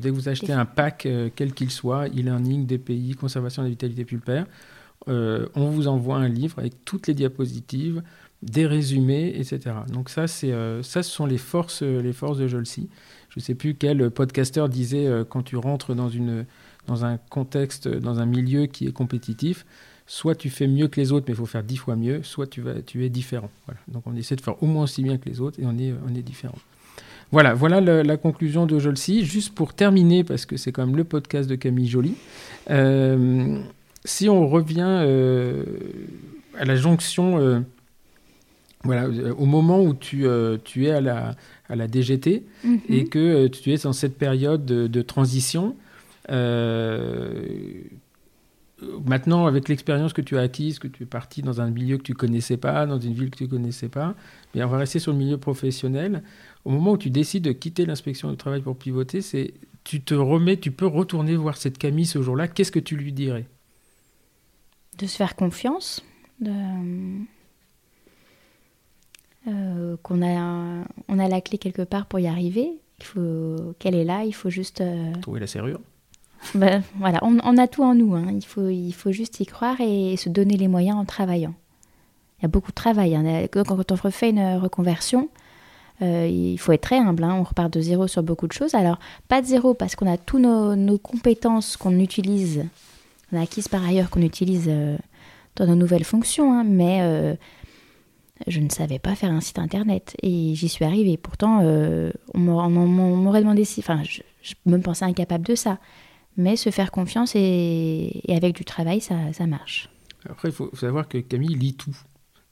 dès 0.00 0.10
que 0.10 0.14
vous 0.14 0.28
achetez 0.28 0.52
un 0.52 0.64
pack, 0.64 1.06
quel 1.34 1.52
qu'il 1.52 1.70
soit, 1.70 2.06
e-learning, 2.06 2.64
DPI, 2.64 3.16
conservation 3.20 3.62
de 3.62 3.66
la 3.66 3.70
vitalité 3.70 4.04
pulpaire, 4.06 4.46
on 5.08 5.68
vous 5.70 5.88
envoie 5.88 6.16
un 6.16 6.28
livre 6.28 6.58
avec 6.60 6.86
toutes 6.86 7.08
les 7.08 7.14
diapositives, 7.14 8.02
des 8.44 8.66
résumés, 8.66 9.32
etc. 9.36 9.76
Donc 9.92 10.08
ça, 10.08 10.26
c'est 10.26 10.52
ça, 10.82 11.02
ce 11.02 11.10
sont 11.10 11.26
les 11.26 11.38
forces, 11.38 11.82
les 11.82 12.12
forces 12.12 12.38
de 12.38 12.46
Jolsi. 12.46 12.88
Je 13.30 13.40
ne 13.40 13.42
sais 13.42 13.54
plus 13.54 13.74
quel 13.74 14.10
podcasteur 14.10 14.68
disait 14.68 15.08
quand 15.28 15.42
tu 15.42 15.56
rentres 15.56 15.94
dans 15.94 16.08
une 16.08 16.46
dans 16.86 17.04
un 17.04 17.16
contexte, 17.16 17.88
dans 17.88 18.20
un 18.20 18.26
milieu 18.26 18.66
qui 18.66 18.86
est 18.86 18.92
compétitif, 18.92 19.64
soit 20.06 20.34
tu 20.34 20.50
fais 20.50 20.66
mieux 20.66 20.88
que 20.88 21.00
les 21.00 21.12
autres, 21.12 21.24
mais 21.28 21.34
il 21.34 21.36
faut 21.36 21.46
faire 21.46 21.62
dix 21.62 21.76
fois 21.76 21.96
mieux, 21.96 22.22
soit 22.22 22.46
tu, 22.46 22.60
vas, 22.60 22.82
tu 22.82 23.04
es 23.04 23.08
différent. 23.08 23.50
Donc 23.88 24.02
on 24.06 24.14
essaie 24.16 24.36
de 24.36 24.40
faire 24.40 24.62
au 24.62 24.66
moins 24.66 24.84
aussi 24.84 25.02
bien 25.02 25.16
que 25.16 25.28
les 25.28 25.40
autres 25.40 25.60
et 25.60 25.64
on 25.66 25.78
est, 25.78 25.94
on 26.06 26.14
est 26.14 26.22
différent. 26.22 26.58
Voilà, 27.32 27.54
voilà 27.54 27.80
la 27.80 28.16
conclusion 28.16 28.66
de 28.66 28.78
Jolsi. 28.78 29.24
Juste 29.24 29.54
pour 29.54 29.74
terminer, 29.74 30.24
parce 30.24 30.46
que 30.46 30.56
c'est 30.56 30.72
quand 30.72 30.86
même 30.86 30.96
le 30.96 31.04
podcast 31.04 31.48
de 31.48 31.56
Camille 31.56 31.88
Joly, 31.88 32.14
euh, 32.70 33.58
si 34.04 34.28
on 34.28 34.46
revient 34.46 34.82
euh, 34.86 35.64
à 36.56 36.64
la 36.64 36.76
jonction, 36.76 37.40
euh, 37.40 37.60
voilà, 38.84 39.08
au 39.08 39.46
moment 39.46 39.82
où 39.82 39.94
tu, 39.94 40.26
tu 40.64 40.86
es 40.86 40.90
à 40.90 41.00
la, 41.00 41.34
à 41.68 41.76
la 41.76 41.88
DGT 41.88 42.44
mm-hmm. 42.64 42.80
et 42.88 43.04
que 43.06 43.46
tu 43.48 43.72
es 43.72 43.78
dans 43.78 43.92
cette 43.92 44.16
période 44.18 44.64
de, 44.64 44.86
de 44.86 45.02
transition, 45.02 45.74
euh, 46.30 47.46
maintenant, 49.06 49.46
avec 49.46 49.68
l'expérience 49.68 50.12
que 50.12 50.20
tu 50.20 50.36
as 50.38 50.42
acquise, 50.42 50.78
que 50.78 50.88
tu 50.88 51.04
es 51.04 51.06
parti 51.06 51.42
dans 51.42 51.60
un 51.60 51.70
milieu 51.70 51.96
que 51.96 52.02
tu 52.02 52.14
connaissais 52.14 52.56
pas, 52.56 52.86
dans 52.86 52.98
une 52.98 53.12
ville 53.12 53.30
que 53.30 53.38
tu 53.38 53.48
connaissais 53.48 53.88
pas, 53.88 54.14
bien, 54.52 54.66
on 54.66 54.70
va 54.70 54.78
rester 54.78 54.98
sur 54.98 55.12
le 55.12 55.18
milieu 55.18 55.38
professionnel. 55.38 56.22
Au 56.64 56.70
moment 56.70 56.92
où 56.92 56.98
tu 56.98 57.10
décides 57.10 57.44
de 57.44 57.52
quitter 57.52 57.86
l'inspection 57.86 58.30
du 58.30 58.36
travail 58.36 58.62
pour 58.62 58.76
pivoter, 58.76 59.20
c'est 59.20 59.54
tu 59.84 60.00
te 60.00 60.14
remets, 60.14 60.56
tu 60.56 60.70
peux 60.70 60.86
retourner 60.86 61.36
voir 61.36 61.56
cette 61.56 61.76
Camille 61.76 62.06
ce 62.06 62.22
jour-là. 62.22 62.48
Qu'est-ce 62.48 62.72
que 62.72 62.78
tu 62.78 62.96
lui 62.96 63.12
dirais? 63.12 63.46
De 64.98 65.06
se 65.06 65.16
faire 65.16 65.36
confiance, 65.36 66.02
de... 66.40 66.50
Qu'on 70.04 70.22
a, 70.22 70.84
on 71.08 71.18
a 71.18 71.28
la 71.28 71.40
clé 71.40 71.58
quelque 71.58 71.82
part 71.82 72.06
pour 72.06 72.20
y 72.20 72.28
arriver. 72.28 72.70
Il 73.00 73.04
faut 73.04 73.74
qu'elle 73.80 73.96
est 73.96 74.04
là. 74.04 74.22
Il 74.24 74.34
faut 74.34 74.50
juste 74.50 74.80
euh, 74.80 75.12
trouver 75.20 75.40
la 75.40 75.48
serrure. 75.48 75.80
Ben, 76.54 76.82
voilà, 76.98 77.18
on, 77.22 77.58
a 77.58 77.66
tout 77.66 77.82
en 77.82 77.94
nous. 77.94 78.14
Hein. 78.14 78.26
Il, 78.30 78.44
faut, 78.44 78.68
il 78.68 78.92
faut 78.92 79.10
juste 79.10 79.40
y 79.40 79.46
croire 79.46 79.80
et 79.80 80.16
se 80.16 80.28
donner 80.28 80.56
les 80.56 80.68
moyens 80.68 80.96
en 80.96 81.04
travaillant. 81.04 81.54
Il 82.38 82.42
y 82.42 82.44
a 82.44 82.48
beaucoup 82.48 82.70
de 82.70 82.76
travail. 82.76 83.16
Hein. 83.16 83.46
Quand 83.50 83.90
on 83.90 83.94
refait 83.96 84.30
une 84.30 84.56
reconversion, 84.58 85.30
euh, 86.02 86.26
il 86.30 86.58
faut 86.58 86.72
être 86.72 86.82
très 86.82 86.98
humble. 86.98 87.24
Hein. 87.24 87.36
On 87.38 87.42
repart 87.42 87.72
de 87.72 87.80
zéro 87.80 88.06
sur 88.06 88.22
beaucoup 88.22 88.46
de 88.46 88.52
choses. 88.52 88.74
Alors, 88.74 88.98
pas 89.28 89.40
de 89.40 89.46
zéro 89.46 89.74
parce 89.74 89.96
qu'on 89.96 90.10
a 90.10 90.16
toutes 90.16 90.40
nos, 90.40 90.98
compétences 90.98 91.76
qu'on 91.76 91.98
utilise, 91.98 92.64
on 93.32 93.38
a 93.38 93.42
acquises 93.42 93.68
par 93.68 93.84
ailleurs 93.84 94.10
qu'on 94.10 94.22
utilise 94.22 94.66
euh, 94.68 94.96
dans 95.56 95.66
nos 95.66 95.76
nouvelles 95.76 96.04
fonctions. 96.04 96.64
Mais 96.64 97.00
euh, 97.02 97.34
je 98.46 98.60
ne 98.60 98.68
savais 98.68 98.98
pas 98.98 99.14
faire 99.14 99.30
un 99.30 99.40
site 99.40 99.58
internet 99.58 100.16
et 100.22 100.54
j'y 100.54 100.68
suis 100.68 100.84
arrivée. 100.84 101.16
Pourtant, 101.16 101.60
on 101.62 102.38
m'aurait 102.38 103.40
demandé 103.40 103.64
si. 103.64 103.80
Enfin, 103.80 104.02
je, 104.02 104.22
je 104.42 104.54
me 104.66 104.78
pensais 104.78 105.04
incapable 105.04 105.46
de 105.46 105.54
ça. 105.54 105.78
Mais 106.36 106.56
se 106.56 106.70
faire 106.70 106.90
confiance 106.90 107.32
et, 107.36 108.22
avec 108.28 108.56
du 108.56 108.64
travail, 108.64 109.00
ça, 109.00 109.14
ça 109.32 109.46
marche. 109.46 109.88
Après, 110.28 110.48
il 110.48 110.54
faut 110.54 110.70
savoir 110.74 111.06
que 111.06 111.18
Camille 111.18 111.54
lit 111.54 111.74
tout. 111.74 111.96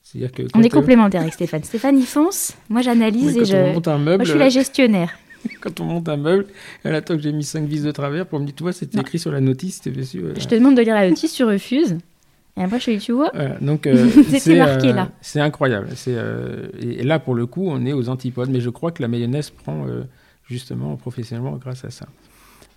C'est-à-dire 0.02 0.32
que 0.32 0.42
on 0.54 0.62
est 0.62 0.68
complémentaires 0.68 1.22
avec 1.22 1.34
Stéphane. 1.34 1.64
Stéphane, 1.64 1.98
il 1.98 2.06
fonce, 2.06 2.56
moi 2.68 2.82
j'analyse 2.82 3.36
et 3.36 3.44
je... 3.44 3.56
Un 3.56 3.98
meuble, 3.98 4.16
moi, 4.18 4.24
je 4.24 4.30
suis 4.30 4.38
la 4.38 4.48
gestionnaire. 4.48 5.16
quand 5.60 5.80
on 5.80 5.84
monte 5.84 6.08
un 6.08 6.16
meuble, 6.16 6.46
elle 6.84 6.94
attend 6.94 7.16
que 7.16 7.22
j'ai 7.22 7.32
mis 7.32 7.44
cinq 7.44 7.64
vis 7.64 7.82
de 7.82 7.90
travers 7.90 8.26
pour 8.26 8.38
me 8.40 8.44
dire, 8.44 8.54
tu 8.54 8.62
vois, 8.62 8.72
c'était 8.72 9.00
écrit 9.00 9.18
sur 9.18 9.32
la 9.32 9.40
notice, 9.40 9.82
sûr. 9.82 10.34
Je 10.38 10.46
te 10.46 10.54
demande 10.54 10.76
de 10.76 10.82
lire 10.82 10.94
la 10.94 11.08
notice, 11.08 11.34
tu 11.34 11.44
refuses. 11.44 11.98
Et 12.56 12.62
après, 12.62 12.78
je 12.80 12.90
dis, 12.90 12.98
tu 12.98 13.12
vois, 13.12 13.32
donc 13.60 13.86
euh, 13.86 14.08
c'était 14.28 14.58
marqué 14.58 14.90
euh, 14.90 14.94
là. 14.94 15.10
C'est 15.20 15.40
incroyable. 15.40 15.88
Euh, 16.08 16.68
et, 16.78 17.02
là, 17.02 17.18
pour 17.18 17.34
le 17.34 17.46
coup, 17.46 17.66
on 17.66 17.84
est 17.86 17.92
aux 17.92 18.08
antipodes. 18.08 18.50
Mais 18.50 18.60
je 18.60 18.70
crois 18.70 18.92
que 18.92 19.02
la 19.02 19.08
mayonnaise 19.08 19.50
prend 19.50 19.86
justement 20.44 20.96
professionnellement 20.96 21.56
grâce 21.56 21.84
à 21.84 21.90
ça. 21.90 22.06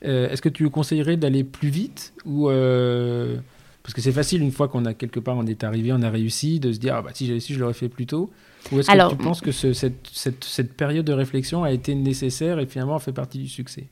Est-ce 0.02 0.42
que 0.42 0.50
tu 0.50 0.70
conseillerais 0.70 1.18
d'aller 1.18 1.44
plus 1.44 1.70
vite 1.70 2.14
ou 2.26 2.50
parce 2.50 3.94
que 3.94 4.02
c'est 4.02 4.12
facile 4.12 4.42
une 4.42 4.52
fois 4.52 4.68
qu'on 4.68 4.84
a 4.86 4.96
quelque 4.96 5.20
part, 5.20 5.38
on 5.38 5.46
est 5.46 5.64
arrivé, 5.64 5.94
on 5.94 6.02
a 6.02 6.10
réussi, 6.10 6.60
de 6.60 6.72
se 6.72 6.80
dire 6.80 6.96
ah 6.96 7.04
bah 7.04 7.12
si 7.14 7.28
j'avais 7.28 7.40
su, 7.40 7.54
je 7.54 7.60
l'aurais 7.60 7.76
fait 7.76 7.88
plus 7.88 8.08
tôt. 8.08 8.32
Ou 8.72 8.80
est-ce 8.80 8.90
que 8.90 9.10
tu 9.12 9.16
penses 9.18 9.42
que 9.42 9.52
cette, 9.52 10.08
cette, 10.12 10.44
cette, 10.44 10.74
période 10.74 11.06
de 11.06 11.14
réflexion 11.14 11.64
a 11.64 11.72
été 11.72 11.94
nécessaire 11.94 12.58
et 12.58 12.66
finalement 12.66 12.98
fait 12.98 13.12
partie 13.12 13.38
du 13.38 13.48
succès? 13.48 13.86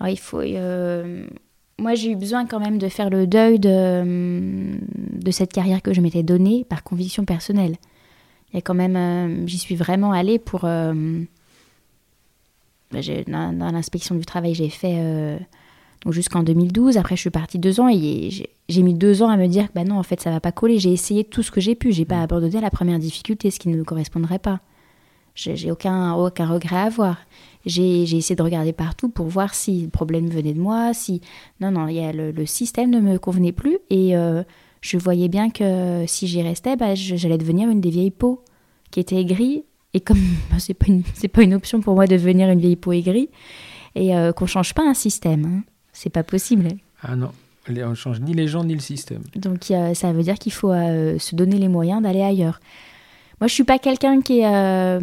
Ah, 0.00 0.10
Il 0.10 0.18
faut. 0.18 0.40
Euh, 0.40 1.24
moi, 1.82 1.94
j'ai 1.94 2.12
eu 2.12 2.16
besoin 2.16 2.46
quand 2.46 2.60
même 2.60 2.78
de 2.78 2.88
faire 2.88 3.10
le 3.10 3.26
deuil 3.26 3.58
de, 3.58 4.78
de 5.22 5.30
cette 5.30 5.52
carrière 5.52 5.82
que 5.82 5.92
je 5.92 6.00
m'étais 6.00 6.22
donnée 6.22 6.64
par 6.68 6.82
conviction 6.82 7.24
personnelle. 7.24 7.76
Il 8.52 8.56
y 8.56 8.58
a 8.58 8.62
quand 8.62 8.74
même, 8.74 9.46
j'y 9.48 9.58
suis 9.58 9.76
vraiment 9.76 10.12
allée 10.12 10.38
pour 10.38 10.64
bah, 12.92 13.00
dans, 13.26 13.72
l'inspection 13.72 14.14
du 14.14 14.26
travail, 14.26 14.54
j'ai 14.54 14.68
fait 14.68 14.96
euh, 14.98 15.38
jusqu'en 16.10 16.42
2012. 16.42 16.98
Après, 16.98 17.16
je 17.16 17.22
suis 17.22 17.30
partie 17.30 17.58
deux 17.58 17.80
ans 17.80 17.88
et 17.88 18.28
j'ai 18.68 18.82
mis 18.82 18.94
deux 18.94 19.22
ans 19.22 19.28
à 19.28 19.36
me 19.36 19.46
dire 19.46 19.68
que 19.68 19.72
bah 19.74 19.84
non, 19.84 19.98
en 19.98 20.02
fait, 20.02 20.20
ça 20.20 20.30
va 20.30 20.40
pas 20.40 20.52
coller. 20.52 20.78
J'ai 20.78 20.92
essayé 20.92 21.24
tout 21.24 21.42
ce 21.42 21.50
que 21.50 21.60
j'ai 21.60 21.74
pu. 21.74 21.92
J'ai 21.92 22.04
pas 22.04 22.18
mm. 22.18 22.22
abandonné 22.22 22.60
la 22.60 22.70
première 22.70 22.98
difficulté, 22.98 23.50
ce 23.50 23.58
qui 23.58 23.68
ne 23.70 23.76
me 23.76 23.84
correspondrait 23.84 24.38
pas. 24.38 24.60
J'ai 25.34 25.70
aucun, 25.70 26.12
aucun 26.12 26.46
regret 26.46 26.76
à 26.76 26.82
avoir. 26.82 27.16
J'ai 27.64 28.02
essayé 28.02 28.34
de 28.34 28.42
regarder 28.42 28.72
partout 28.72 29.08
pour 29.08 29.26
voir 29.26 29.54
si 29.54 29.82
le 29.82 29.88
problème 29.88 30.28
venait 30.28 30.54
de 30.54 30.60
moi, 30.60 30.92
si... 30.94 31.20
Non, 31.60 31.70
non, 31.70 31.88
y 31.88 32.00
a 32.00 32.12
le, 32.12 32.46
système 32.46 32.90
ne 32.90 33.00
me 33.00 33.18
convenait 33.18 33.52
plus 33.52 33.78
et 33.88 34.16
euh, 34.16 34.42
je 34.80 34.98
voyais 34.98 35.28
bien 35.28 35.50
que 35.50 36.04
si 36.06 36.26
j'y 36.26 36.42
restais, 36.42 36.76
bah, 36.76 36.94
j'allais 36.94 37.38
devenir 37.38 37.68
une 37.70 37.80
des 37.80 37.90
vieilles 37.90 38.10
peaux 38.10 38.42
qui 38.90 39.00
étaient 39.00 39.20
aigries. 39.20 39.64
Et 39.94 40.00
comme 40.00 40.18
bah, 40.50 40.56
c'est 40.58 40.74
pas, 40.74 40.86
une, 40.88 41.02
pas 41.02 41.42
une 41.42 41.54
option 41.54 41.80
pour 41.80 41.94
moi 41.94 42.06
de 42.06 42.16
devenir 42.16 42.48
une 42.50 42.58
vieille 42.58 42.76
peau 42.76 42.92
aigrie, 42.92 43.28
et 43.94 44.16
euh, 44.16 44.32
qu'on 44.32 44.46
change 44.46 44.74
pas 44.74 44.82
un 44.82 44.94
système, 44.94 45.44
hein. 45.44 45.62
c'est 45.92 46.10
pas 46.10 46.22
possible. 46.24 46.68
Ah 47.02 47.14
non, 47.14 47.30
on 47.68 47.94
change 47.94 48.20
ni 48.20 48.32
les 48.32 48.48
gens 48.48 48.64
ni 48.64 48.74
le 48.74 48.80
système. 48.80 49.22
Donc 49.36 49.72
ça 49.94 50.12
veut 50.12 50.22
dire 50.22 50.38
qu'il 50.38 50.52
faut 50.52 50.72
euh, 50.72 51.18
se 51.18 51.36
donner 51.36 51.58
les 51.58 51.68
moyens 51.68 52.02
d'aller 52.02 52.22
ailleurs. 52.22 52.60
Moi, 53.40 53.48
je 53.48 53.54
suis 53.54 53.64
pas 53.64 53.78
quelqu'un 53.78 54.20
qui 54.20 54.40
est 54.40 54.98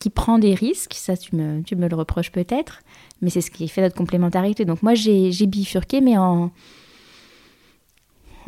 qui 0.00 0.10
prend 0.10 0.38
des 0.38 0.54
risques, 0.54 0.94
ça 0.94 1.16
tu 1.16 1.36
me, 1.36 1.62
tu 1.62 1.76
me 1.76 1.88
le 1.88 1.94
reproches 1.94 2.32
peut-être, 2.32 2.82
mais 3.22 3.30
c'est 3.30 3.42
ce 3.42 3.50
qui 3.50 3.68
fait 3.68 3.82
notre 3.82 3.94
complémentarité. 3.94 4.64
Donc 4.64 4.82
moi 4.82 4.94
j'ai 4.94 5.46
bifurqué, 5.46 6.00
mais 6.00 6.18
en, 6.18 6.50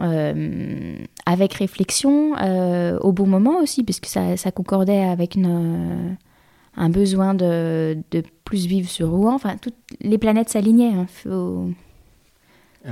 euh, 0.01 0.97
avec 1.27 1.55
réflexion, 1.55 2.35
euh, 2.39 2.99
au 3.01 3.12
bon 3.12 3.27
moment 3.27 3.59
aussi, 3.61 3.85
puisque 3.85 4.07
ça, 4.07 4.37
ça 4.37 4.51
concordait 4.51 5.05
avec 5.05 5.35
une, 5.35 6.16
un 6.77 6.89
besoin 6.89 7.35
de, 7.35 7.99
de, 8.11 8.23
plus 8.45 8.66
vivre 8.66 8.89
sur 8.89 9.11
Rouen. 9.11 9.35
Enfin, 9.35 9.57
toutes 9.61 9.77
les 10.01 10.19
planètes 10.19 10.49
s'alignaient. 10.49 10.91
Il 10.91 10.99
hein. 10.99 11.07
faut, 11.09 11.70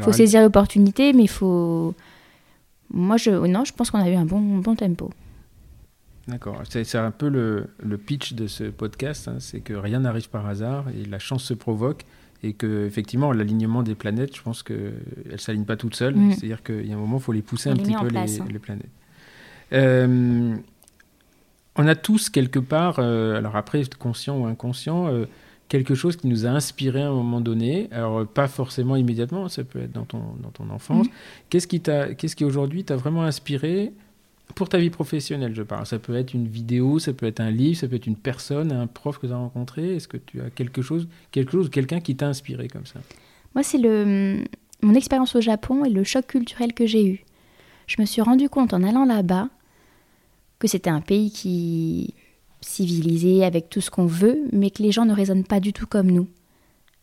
faut 0.02 0.12
saisir 0.12 0.42
l'opportunité, 0.42 1.12
mais 1.12 1.24
il 1.24 1.28
faut... 1.28 1.94
Moi, 2.92 3.16
je, 3.16 3.30
non, 3.30 3.64
je 3.64 3.72
pense 3.72 3.90
qu'on 3.90 4.00
a 4.00 4.08
eu 4.08 4.14
un 4.14 4.24
bon, 4.24 4.40
bon 4.58 4.74
tempo. 4.74 5.10
D'accord. 6.30 6.62
C'est 6.68 6.94
un 6.96 7.10
peu 7.10 7.28
le, 7.28 7.66
le, 7.82 7.98
pitch 7.98 8.34
de 8.34 8.46
ce 8.46 8.64
podcast, 8.64 9.28
hein. 9.28 9.36
c'est 9.38 9.60
que 9.60 9.74
rien 9.74 10.00
n'arrive 10.00 10.30
par 10.30 10.46
hasard 10.46 10.86
et 10.90 11.04
la 11.04 11.18
chance 11.18 11.44
se 11.44 11.54
provoque 11.54 12.04
et 12.42 12.52
que 12.54 12.86
effectivement 12.86 13.32
l'alignement 13.32 13.82
des 13.82 13.94
planètes, 13.94 14.36
je 14.36 14.42
pense 14.42 14.62
qu'elles 14.62 14.94
ne 15.30 15.36
s'alignent 15.36 15.64
pas 15.64 15.76
toutes 15.76 15.94
seules. 15.94 16.16
Mm. 16.16 16.32
C'est-à-dire 16.32 16.62
qu'il 16.62 16.86
y 16.86 16.92
a 16.92 16.96
un 16.96 16.98
moment, 16.98 17.18
il 17.18 17.22
faut 17.22 17.32
les 17.32 17.42
pousser 17.42 17.70
un 17.70 17.76
petit 17.76 17.94
peu 17.94 18.08
les, 18.08 18.40
hein. 18.40 18.46
les, 18.50 18.58
planètes. 18.58 18.90
Euh, 19.72 20.56
on 21.76 21.86
a 21.86 21.94
tous 21.94 22.30
quelque 22.30 22.58
part, 22.58 22.96
euh, 22.98 23.36
alors 23.36 23.56
après 23.56 23.82
conscient 23.98 24.38
ou 24.38 24.46
inconscient, 24.46 25.08
euh, 25.08 25.26
quelque 25.68 25.94
chose 25.94 26.16
qui 26.16 26.26
nous 26.26 26.46
a 26.46 26.50
inspiré 26.50 27.02
à 27.02 27.08
un 27.08 27.14
moment 27.14 27.40
donné. 27.40 27.88
Alors 27.92 28.26
pas 28.26 28.48
forcément 28.48 28.96
immédiatement, 28.96 29.48
ça 29.48 29.62
peut 29.62 29.80
être 29.80 29.92
dans 29.92 30.04
ton, 30.04 30.22
dans 30.42 30.50
ton 30.50 30.70
enfance. 30.70 31.06
Mm. 31.06 31.10
Qu'est-ce 31.50 31.66
qui, 31.66 31.80
qu'est-ce 31.80 32.36
qui 32.36 32.44
aujourd'hui 32.44 32.84
t'a 32.84 32.96
vraiment 32.96 33.22
inspiré 33.22 33.92
pour 34.54 34.68
ta 34.68 34.78
vie 34.78 34.90
professionnelle, 34.90 35.54
je 35.54 35.62
parle. 35.62 35.86
Ça 35.86 35.98
peut 35.98 36.14
être 36.14 36.34
une 36.34 36.46
vidéo, 36.46 36.98
ça 36.98 37.12
peut 37.12 37.26
être 37.26 37.40
un 37.40 37.50
livre, 37.50 37.78
ça 37.78 37.88
peut 37.88 37.96
être 37.96 38.06
une 38.06 38.16
personne, 38.16 38.72
un 38.72 38.86
prof 38.86 39.18
que 39.18 39.26
tu 39.26 39.32
as 39.32 39.36
rencontré. 39.36 39.96
Est-ce 39.96 40.08
que 40.08 40.16
tu 40.16 40.40
as 40.40 40.50
quelque 40.50 40.82
chose, 40.82 41.08
quelque 41.30 41.52
chose, 41.52 41.70
quelqu'un 41.70 42.00
qui 42.00 42.16
t'a 42.16 42.28
inspiré 42.28 42.68
comme 42.68 42.86
ça? 42.86 43.00
Moi, 43.54 43.62
c'est 43.62 43.78
le 43.78 44.44
mon 44.82 44.94
expérience 44.94 45.36
au 45.36 45.40
Japon 45.40 45.84
et 45.84 45.90
le 45.90 46.04
choc 46.04 46.26
culturel 46.26 46.72
que 46.72 46.86
j'ai 46.86 47.06
eu. 47.06 47.24
Je 47.86 48.00
me 48.00 48.06
suis 48.06 48.22
rendu 48.22 48.48
compte 48.48 48.72
en 48.72 48.82
allant 48.82 49.04
là-bas 49.04 49.48
que 50.58 50.68
c'était 50.68 50.90
un 50.90 51.00
pays 51.00 51.30
qui 51.30 52.14
civilisé 52.60 53.44
avec 53.44 53.70
tout 53.70 53.80
ce 53.80 53.90
qu'on 53.90 54.06
veut, 54.06 54.38
mais 54.52 54.70
que 54.70 54.82
les 54.82 54.92
gens 54.92 55.04
ne 55.04 55.14
raisonnent 55.14 55.44
pas 55.44 55.60
du 55.60 55.72
tout 55.72 55.86
comme 55.86 56.10
nous. 56.10 56.28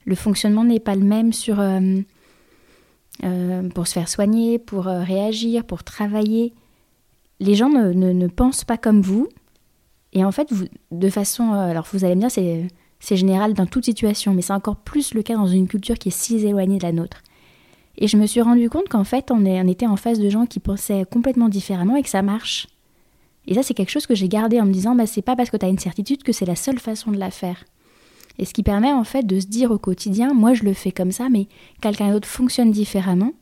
Le 0.06 0.16
fonctionnement 0.16 0.64
n'est 0.64 0.80
pas 0.80 0.96
le 0.96 1.04
même 1.04 1.34
sur 1.34 1.60
euh, 1.60 2.00
euh, 3.24 3.70
pour 3.70 3.88
se 3.88 3.94
faire 3.94 4.08
soigner, 4.08 4.60
pour 4.60 4.88
euh, 4.88 5.04
réagir, 5.04 5.66
pour 5.66 5.84
travailler 5.84 6.54
les 7.40 7.56
gens 7.56 7.70
ne, 7.70 7.92
ne, 7.94 8.28
pensent 8.28 8.64
pas 8.64 8.78
comme 8.78 9.02
vous. 9.02 9.28
Et 10.14 10.24
en 10.24 10.32
fait, 10.32 10.52
vous, 10.52 10.66
de 10.92 11.10
façon. 11.10 11.54
Euh, 11.54 11.70
alors, 11.70 11.88
vous 11.92 12.06
allez 12.06 12.16
me 12.16 12.22
dire, 12.22 12.32
c'est, 12.32 12.68
c'est 13.00 13.18
général 13.18 13.54
dans 13.54 13.66
toute 13.66 13.86
situation, 13.86 14.34
mais 14.34 14.42
c'est 14.42 14.54
encore 14.54 14.78
plus 14.78 15.14
le 15.14 15.22
cas 15.22 15.36
dans 15.36 15.48
une 15.48 15.68
culture 15.68 15.98
qui 15.98 16.10
est 16.10 16.18
si 16.18 16.36
éloignée 16.46 16.78
de 16.78 16.84
la 16.84 16.92
nôtre. 16.92 17.22
Et 17.98 18.08
je 18.08 18.18
me 18.18 18.28
suis 18.28 18.42
rendu 18.42 18.70
compte 18.70 18.90
qu'en 18.90 19.04
fait, 19.04 19.32
on, 19.32 19.46
est, 19.46 19.62
on 19.62 19.68
était 19.68 19.88
en 19.88 19.98
face 19.98 20.20
de 20.20 20.30
gens 20.30 20.46
qui 20.46 20.60
pensaient 20.60 21.06
complètement 21.10 21.50
différemment 21.50 21.96
et 21.96 22.04
que 22.04 22.10
ça 22.10 22.22
marche. 22.22 22.68
Et 23.48 23.56
ça, 23.56 23.64
c'est 23.64 23.74
quelque 23.74 23.92
chose 23.92 24.06
que 24.06 24.16
j'ai 24.16 24.28
gardé 24.28 24.60
en 24.60 24.66
me 24.66 24.74
disant, 24.74 24.94
bah, 24.94 25.08
c'est 25.08 25.22
pas 25.22 25.36
parce 25.36 25.50
que 25.50 25.58
tu 25.58 25.66
as 25.66 25.70
une 25.70 25.80
certitude 25.80 26.24
que 26.24 26.32
c'est 26.32 26.46
la 26.46 26.56
seule 26.56 26.80
façon 26.80 27.12
de 27.12 27.18
la 27.18 27.32
faire. 27.32 27.64
Et 28.40 28.46
ce 28.46 28.54
qui 28.54 28.64
permet 28.64 28.94
en 28.94 29.04
fait 29.04 29.26
de 29.26 29.40
se 29.40 29.48
dire 29.48 29.72
au 29.72 29.80
quotidien, 29.80 30.34
moi 30.34 30.54
je 30.54 30.64
le 30.64 30.74
fais 30.74 30.92
comme 30.92 31.12
ça, 31.12 31.28
mais 31.30 31.48
quelqu'un 31.82 32.12
d'autre 32.12 32.28
fonctionne 32.28 32.72
différemment. 32.72 33.34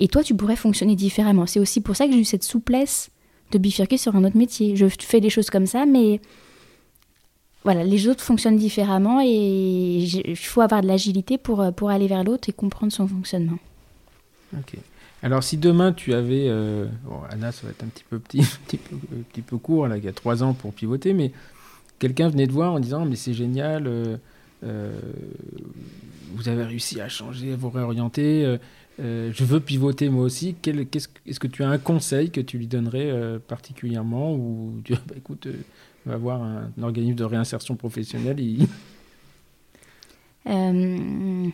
Et 0.00 0.08
toi, 0.08 0.22
tu 0.22 0.34
pourrais 0.34 0.56
fonctionner 0.56 0.96
différemment. 0.96 1.46
C'est 1.46 1.60
aussi 1.60 1.80
pour 1.80 1.96
ça 1.96 2.06
que 2.06 2.12
j'ai 2.12 2.20
eu 2.20 2.24
cette 2.24 2.44
souplesse 2.44 3.10
de 3.50 3.58
bifurquer 3.58 3.98
sur 3.98 4.14
un 4.14 4.24
autre 4.24 4.36
métier. 4.36 4.76
Je 4.76 4.86
fais 5.00 5.20
des 5.20 5.30
choses 5.30 5.50
comme 5.50 5.66
ça, 5.66 5.86
mais 5.86 6.20
voilà, 7.64 7.82
les 7.82 8.06
autres 8.08 8.22
fonctionnent 8.22 8.56
différemment 8.56 9.20
et 9.20 9.26
il 9.26 10.36
faut 10.36 10.60
avoir 10.60 10.82
de 10.82 10.86
l'agilité 10.86 11.38
pour, 11.38 11.60
euh, 11.60 11.70
pour 11.70 11.90
aller 11.90 12.06
vers 12.06 12.24
l'autre 12.24 12.48
et 12.48 12.52
comprendre 12.52 12.92
son 12.92 13.06
fonctionnement. 13.08 13.58
Ok. 14.56 14.76
Alors, 15.22 15.42
si 15.42 15.56
demain 15.56 15.92
tu 15.92 16.14
avais. 16.14 16.46
Euh, 16.48 16.86
Anna, 17.30 17.50
ça 17.50 17.66
va 17.66 17.70
être 17.70 17.82
un 17.82 17.88
petit 17.88 18.04
peu, 18.08 18.18
petit, 18.18 18.38
petit, 18.66 18.78
petit 18.78 19.42
peu 19.42 19.58
court, 19.58 19.88
là, 19.88 19.96
il 19.96 20.04
y 20.04 20.08
a 20.08 20.12
trois 20.12 20.42
ans 20.42 20.54
pour 20.54 20.72
pivoter, 20.72 21.12
mais 21.12 21.32
quelqu'un 21.98 22.28
venait 22.28 22.46
de 22.46 22.52
voir 22.52 22.72
en 22.72 22.80
disant 22.80 23.04
Mais 23.04 23.16
c'est 23.16 23.34
génial, 23.34 23.84
euh, 23.86 25.00
vous 26.34 26.48
avez 26.48 26.62
réussi 26.62 27.00
à 27.00 27.08
changer, 27.08 27.52
à 27.54 27.56
vous 27.56 27.70
réorienter. 27.70 28.58
Euh, 29.00 29.30
je 29.32 29.44
veux 29.44 29.60
pivoter 29.60 30.08
moi 30.08 30.24
aussi. 30.24 30.56
Est-ce 30.64 31.40
que 31.40 31.46
tu 31.46 31.62
as 31.62 31.68
un 31.68 31.78
conseil 31.78 32.30
que 32.30 32.40
tu 32.40 32.58
lui 32.58 32.66
donnerais 32.66 33.10
euh, 33.10 33.38
particulièrement 33.38 34.34
ou 34.34 34.80
tu 34.84 34.94
bah, 34.94 35.14
écoute, 35.16 35.46
euh, 35.46 35.54
va 36.04 36.16
voir 36.16 36.42
un, 36.42 36.70
organisme 36.82 37.16
de 37.16 37.24
réinsertion 37.24 37.76
professionnelle 37.76 38.38
Alors, 40.46 41.52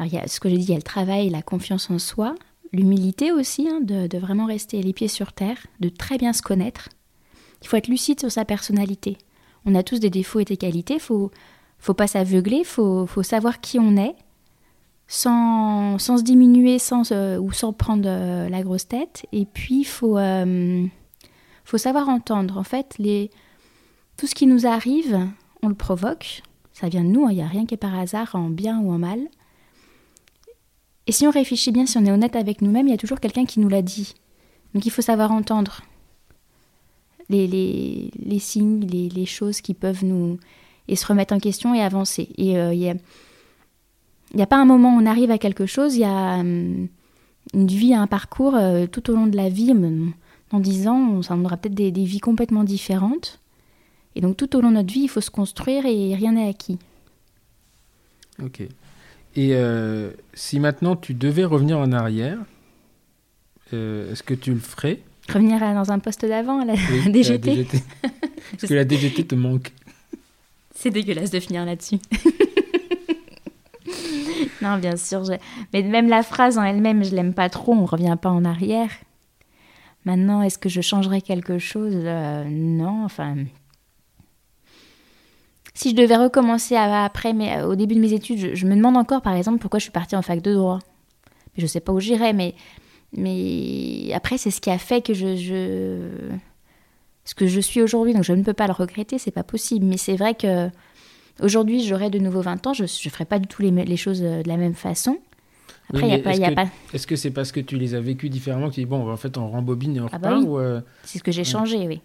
il 0.00 0.12
y 0.12 0.18
a 0.18 0.26
ce 0.26 0.40
que 0.40 0.48
j'ai 0.48 0.58
dit, 0.58 0.64
il 0.64 0.70
y 0.70 0.74
a 0.74 0.76
le 0.76 0.82
travail, 0.82 1.30
la 1.30 1.40
confiance 1.40 1.88
en 1.88 1.98
soi, 1.98 2.34
l'humilité 2.72 3.32
aussi, 3.32 3.68
hein, 3.68 3.80
de, 3.80 4.18
vraiment 4.18 4.46
rester 4.46 4.82
les 4.82 4.92
pieds 4.92 5.08
sur 5.08 5.32
terre, 5.32 5.66
de 5.80 5.88
très 5.88 6.18
bien 6.18 6.32
se 6.32 6.42
connaître. 6.42 6.88
Il 7.62 7.68
faut 7.68 7.76
être 7.76 7.88
lucide 7.88 8.20
sur 8.20 8.30
sa 8.30 8.44
personnalité. 8.44 9.16
On 9.64 9.74
a 9.74 9.82
tous 9.82 10.00
des 10.00 10.10
défauts 10.10 10.40
et 10.40 10.44
des 10.44 10.56
qualités, 10.56 10.94
il 10.94 11.00
faut, 11.00 11.30
faut 11.78 11.94
pas 11.94 12.08
s'aveugler, 12.08 12.58
il 12.58 12.66
faut, 12.66 13.06
faut 13.06 13.22
savoir 13.22 13.60
qui 13.60 13.78
on 13.78 13.96
est 13.96 14.14
sans, 15.06 15.98
sans 15.98 16.18
se 16.18 16.22
diminuer 16.22 16.78
sans, 16.78 17.12
euh, 17.12 17.38
ou 17.38 17.52
sans 17.52 17.72
prendre 17.72 18.08
euh, 18.08 18.48
la 18.48 18.62
grosse 18.62 18.88
tête. 18.88 19.26
Et 19.32 19.44
puis, 19.44 19.80
il 19.80 19.84
faut, 19.84 20.18
euh, 20.18 20.84
faut 21.64 21.78
savoir 21.78 22.08
entendre. 22.08 22.58
En 22.58 22.64
fait, 22.64 22.94
les, 22.98 23.30
tout 24.16 24.26
ce 24.26 24.34
qui 24.34 24.46
nous 24.46 24.66
arrive, 24.66 25.28
on 25.62 25.68
le 25.68 25.74
provoque. 25.74 26.42
Ça 26.72 26.88
vient 26.88 27.04
de 27.04 27.08
nous, 27.08 27.26
hein. 27.26 27.30
il 27.30 27.36
n'y 27.36 27.42
a 27.42 27.46
rien 27.46 27.66
qui 27.66 27.74
est 27.74 27.78
par 27.78 27.96
hasard, 27.96 28.34
en 28.34 28.48
bien 28.48 28.80
ou 28.80 28.92
en 28.92 28.98
mal. 28.98 29.20
Et 31.06 31.12
si 31.12 31.26
on 31.26 31.30
réfléchit 31.30 31.70
bien, 31.70 31.86
si 31.86 31.98
on 31.98 32.04
est 32.04 32.10
honnête 32.10 32.34
avec 32.34 32.62
nous-mêmes, 32.62 32.88
il 32.88 32.90
y 32.90 32.94
a 32.94 32.98
toujours 32.98 33.20
quelqu'un 33.20 33.44
qui 33.44 33.60
nous 33.60 33.68
l'a 33.68 33.82
dit. 33.82 34.14
Donc 34.72 34.86
il 34.86 34.90
faut 34.90 35.02
savoir 35.02 35.30
entendre 35.30 35.82
les, 37.28 37.46
les, 37.46 38.10
les 38.18 38.38
signes, 38.38 38.86
les, 38.86 39.08
les, 39.08 39.26
choses 39.26 39.60
qui 39.60 39.72
peuvent 39.72 40.04
nous... 40.04 40.38
et 40.88 40.96
se 40.96 41.06
remettre 41.06 41.32
en 41.32 41.38
question 41.38 41.74
et 41.74 41.80
avancer. 41.80 42.28
Et 42.38 42.54
il 42.54 42.78
y 42.78 42.88
a 42.88 42.94
n'y 44.36 44.42
a 44.42 44.46
pas 44.46 44.56
un 44.56 44.64
moment 44.64 44.96
où 44.96 45.00
on 45.00 45.06
arrive 45.06 45.30
à 45.30 45.38
quelque 45.38 45.66
chose, 45.66 45.96
il 45.96 46.00
y 46.00 46.04
a 46.04 46.38
hum, 46.38 46.88
une 47.52 47.66
vie, 47.66 47.94
un 47.94 48.06
parcours 48.06 48.54
euh, 48.56 48.86
tout 48.86 49.10
au 49.10 49.14
long 49.14 49.26
de 49.26 49.36
la 49.36 49.48
vie. 49.48 49.70
Hum, 49.70 50.12
dans 50.50 50.60
dix 50.60 50.86
ans, 50.86 51.20
on, 51.28 51.44
aura 51.44 51.56
peut-être 51.56 51.74
des, 51.74 51.90
vies 51.90 52.20
complètement 52.20 52.64
différentes. 52.64 53.40
Et 54.14 54.20
donc 54.20 54.36
tout 54.36 54.54
au 54.56 54.60
long 54.60 54.70
de 54.70 54.76
notre 54.76 54.92
vie, 54.92 55.00
il 55.00 55.08
faut 55.08 55.20
se 55.20 55.30
construire 55.30 55.84
et 55.86 56.14
rien 56.14 56.32
n'est 56.32 56.48
acquis. 56.48 56.78
Ok. 58.42 58.60
Et 58.60 59.50
euh, 59.54 60.12
si 60.34 60.60
maintenant 60.60 60.94
tu 60.94 61.14
devais 61.14 61.44
revenir 61.44 61.78
en 61.78 61.90
arrière, 61.90 62.38
euh, 63.72 64.12
est-ce 64.12 64.22
que 64.22 64.34
tu 64.34 64.52
le 64.52 64.60
ferais? 64.60 65.00
Revenir 65.28 65.58
dans 65.58 65.90
un 65.90 65.98
poste 65.98 66.24
d'avant, 66.24 66.60
à 66.60 66.64
la 66.64 66.76
DGT, 66.76 67.04
la 67.04 67.54
DGT. 67.54 67.76
Est-ce 68.52 68.66
que 68.68 68.74
la 68.74 68.84
DGT 68.84 69.24
te 69.24 69.34
manque 69.34 69.72
C'est 70.74 70.90
dégueulasse 70.90 71.30
de 71.30 71.40
finir 71.40 71.64
là-dessus. 71.64 71.98
non, 74.62 74.78
bien 74.78 74.96
sûr. 74.96 75.22
Mais 75.72 75.82
même 75.82 76.08
la 76.08 76.22
phrase 76.22 76.58
en 76.58 76.62
elle-même, 76.62 77.04
je 77.04 77.14
l'aime 77.14 77.34
pas 77.34 77.48
trop. 77.48 77.74
On 77.74 77.84
revient 77.84 78.16
pas 78.20 78.30
en 78.30 78.44
arrière. 78.44 78.90
Maintenant, 80.04 80.42
est-ce 80.42 80.58
que 80.58 80.68
je 80.68 80.80
changerais 80.80 81.20
quelque 81.20 81.58
chose 81.58 81.94
euh, 81.94 82.44
Non, 82.48 83.04
enfin. 83.04 83.36
Si 85.72 85.90
je 85.90 85.96
devais 85.96 86.16
recommencer 86.16 86.76
après, 86.76 87.32
mais 87.32 87.56
euh, 87.56 87.66
au 87.66 87.74
début 87.74 87.94
de 87.94 88.00
mes 88.00 88.12
études, 88.12 88.54
je, 88.54 88.66
me 88.66 88.76
demande 88.76 88.96
encore, 88.96 89.22
par 89.22 89.34
exemple, 89.34 89.58
pourquoi 89.58 89.78
je 89.78 89.84
suis 89.84 89.92
partie 89.92 90.14
en 90.14 90.22
fac 90.22 90.40
de 90.40 90.54
droit. 90.54 90.78
Je 91.56 91.62
ne 91.62 91.66
sais 91.66 91.80
pas 91.80 91.92
où 91.92 92.00
j'irais, 92.00 92.32
mais 92.32 92.54
mais 93.16 94.12
après, 94.12 94.38
c'est 94.38 94.50
ce 94.50 94.60
qui 94.60 94.70
a 94.70 94.78
fait 94.78 95.00
que 95.00 95.14
je, 95.14 95.36
je... 95.36 96.36
ce 97.24 97.34
que 97.34 97.46
je 97.46 97.60
suis 97.60 97.80
aujourd'hui. 97.80 98.12
Donc, 98.12 98.24
je 98.24 98.32
ne 98.32 98.42
peux 98.42 98.52
pas 98.52 98.66
le 98.66 98.72
regretter, 98.72 99.18
c'est 99.18 99.30
pas 99.30 99.44
possible. 99.44 99.86
Mais 99.86 99.96
c'est 99.96 100.16
vrai 100.16 100.34
que 100.34 100.68
Aujourd'hui, 101.42 101.84
j'aurais 101.84 102.10
de 102.10 102.18
nouveau 102.18 102.40
20 102.42 102.66
ans, 102.66 102.72
je 102.74 102.82
ne 102.84 102.88
ferais 103.10 103.24
pas 103.24 103.38
du 103.38 103.46
tout 103.48 103.60
les, 103.62 103.96
choses 103.96 104.22
euh, 104.22 104.42
de 104.42 104.48
la 104.48 104.56
même 104.56 104.74
façon. 104.74 105.18
Après, 105.90 106.02
il 106.02 106.06
n'y 106.06 106.14
a, 106.14 106.18
pas, 106.18 106.30
est-ce 106.32 106.42
a 106.42 106.48
que- 106.50 106.54
pas. 106.54 106.66
Est-ce 106.92 107.06
que 107.06 107.16
c'est 107.16 107.30
parce 107.30 107.52
que 107.52 107.60
tu 107.60 107.76
les 107.76 107.94
as 107.94 108.00
vécus 108.00 108.30
différemment 108.30 108.70
que 108.70 108.74
tu 108.74 108.80
dis, 108.80 108.86
bon, 108.86 109.10
en 109.10 109.16
fait, 109.16 109.36
on 109.36 109.48
rembobine 109.48 109.96
et 109.96 110.00
on 110.00 110.06
Ah 110.12 110.18
bah 110.18 110.36
repart 110.36 110.48
oui. 110.48 110.62
euh, 110.62 110.80
C'est 111.02 111.18
ce 111.18 111.24
que 111.24 111.32
j'ai 111.32 111.40
Ouais. 111.40 111.44
changé, 111.44 111.86
oui. 111.86 112.00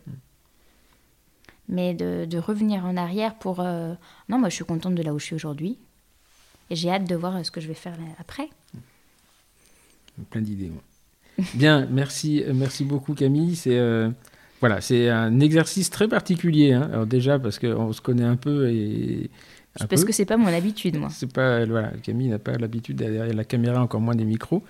Mais 1.67 1.93
de, 1.93 2.25
de 2.25 2.37
revenir 2.39 2.83
en 2.85 2.97
arrière 2.97 3.35
pour. 3.35 3.59
euh, 3.59 3.93
Non, 4.27 4.39
moi, 4.39 4.49
je 4.49 4.55
suis 4.55 4.65
contente 4.65 4.95
de 4.95 5.03
là 5.03 5.13
où 5.13 5.19
je 5.19 5.25
suis 5.25 5.35
aujourd'hui. 5.35 5.77
Et 6.71 6.75
j'ai 6.75 6.89
hâte 6.89 7.07
de 7.07 7.15
voir 7.15 7.43
ce 7.45 7.51
que 7.51 7.61
je 7.61 7.67
vais 7.67 7.73
faire 7.75 7.95
après. 8.19 8.49
Plein 10.31 10.41
d'idées. 10.41 10.69
moi. 10.69 10.81
Bien, 11.53 11.85
merci, 11.91 12.43
merci 12.53 12.83
beaucoup 12.83 13.13
Camille. 13.13 13.55
C'est 13.55 13.77
euh, 13.77 14.09
voilà, 14.59 14.81
c'est 14.81 15.09
un 15.09 15.39
exercice 15.39 15.89
très 15.89 16.07
particulier. 16.07 16.73
hein. 16.73 16.89
Alors 16.91 17.05
déjà 17.05 17.39
parce 17.39 17.59
qu'on 17.59 17.93
se 17.93 18.01
connaît 18.01 18.23
un 18.23 18.35
peu 18.35 18.69
et 18.69 19.29
un 19.79 19.87
Parce 19.87 20.01
peu. 20.01 20.07
que 20.07 20.13
c'est 20.13 20.25
pas 20.25 20.37
mon 20.37 20.47
habitude, 20.47 20.97
moi. 20.97 21.09
C'est 21.11 21.31
pas 21.31 21.65
voilà, 21.65 21.91
Camille 22.03 22.27
n'a 22.29 22.39
pas 22.39 22.57
l'habitude 22.57 22.97
d'aller 22.97 23.13
derrière 23.13 23.35
la 23.35 23.43
caméra, 23.45 23.81
encore 23.81 24.01
moins 24.01 24.15
des 24.15 24.25
micros. 24.25 24.63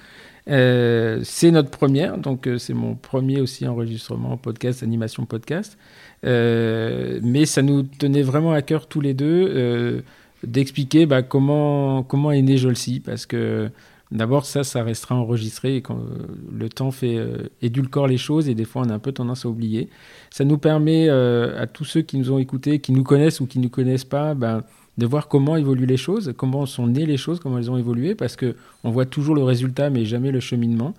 Euh, 0.48 1.20
c'est 1.24 1.52
notre 1.52 1.70
première, 1.72 2.18
donc 2.18 2.48
euh, 2.48 2.57
c'est 2.57 2.74
mon 2.74 2.95
premier 2.95 3.40
aussi 3.41 3.68
enregistrement 3.68 4.38
podcast, 4.38 4.84
animation 4.84 5.26
podcast. 5.26 5.78
Euh, 6.26 7.20
mais 7.24 7.45
ça 7.45 7.61
nous 7.61 7.84
tenait 7.84 8.22
vraiment 8.24 8.52
à 8.52 8.61
cœur 8.61 8.88
tous 8.88 9.02
les 9.02 9.14
deux 9.14 10.03
d'expliquer 10.44 11.06
bah, 11.06 11.22
comment 11.24 12.03
comment 12.03 12.32
est 12.32 12.41
né 12.41 12.57
Jolcy, 12.57 12.99
parce 12.99 13.26
que 13.26 13.70
d'abord 14.11 14.45
ça, 14.45 14.64
ça 14.64 14.84
restera 14.84 15.15
enregistré 15.15 15.76
et 15.76 15.81
quand 15.81 15.98
euh, 15.98 16.26
le 16.52 16.69
temps 16.69 16.91
fait 16.91 17.18
euh, 17.18 17.49
édulcore 17.61 18.07
les 18.07 18.18
choses 18.18 18.49
et 18.49 18.56
des 18.56 18.65
fois 18.65 18.84
on 18.86 18.90
a 18.90 18.94
un 18.94 18.99
peu 18.99 19.11
tendance 19.11 19.45
à 19.45 19.49
oublier. 19.49 19.90
Ça 20.31 20.45
nous 20.45 20.57
permet 20.57 21.07
euh, 21.10 21.61
à 21.61 21.68
tous 21.68 21.86
ceux 21.86 22.02
qui 22.02 22.18
nous 22.18 22.31
ont 22.31 22.40
écoutés, 22.40 22.80
qui 22.80 22.91
nous 22.91 23.03
connaissent 23.03 23.40
ou 23.40 23.45
qui 23.45 23.60
ne 23.60 23.64
nous 23.64 23.69
connaissent 23.69 24.06
pas, 24.06 24.34
ben, 24.34 24.64
de 24.98 25.06
voir 25.06 25.27
comment 25.27 25.56
évoluent 25.56 25.86
les 25.86 25.98
choses, 25.98 26.34
comment 26.36 26.65
sont 26.65 26.88
nées 26.88 27.06
les 27.06 27.18
choses, 27.18 27.40
comment 27.40 27.57
elles 27.57 27.72
ont 27.72 27.77
évolué, 27.77 28.15
parce 28.15 28.36
que 28.36 28.56
on 28.84 28.91
voit 28.91 29.06
toujours 29.06 29.36
le 29.36 29.44
résultat, 29.44 29.90
mais 29.90 30.06
jamais 30.06 30.31
le 30.31 30.40
cheminement. 30.40 30.94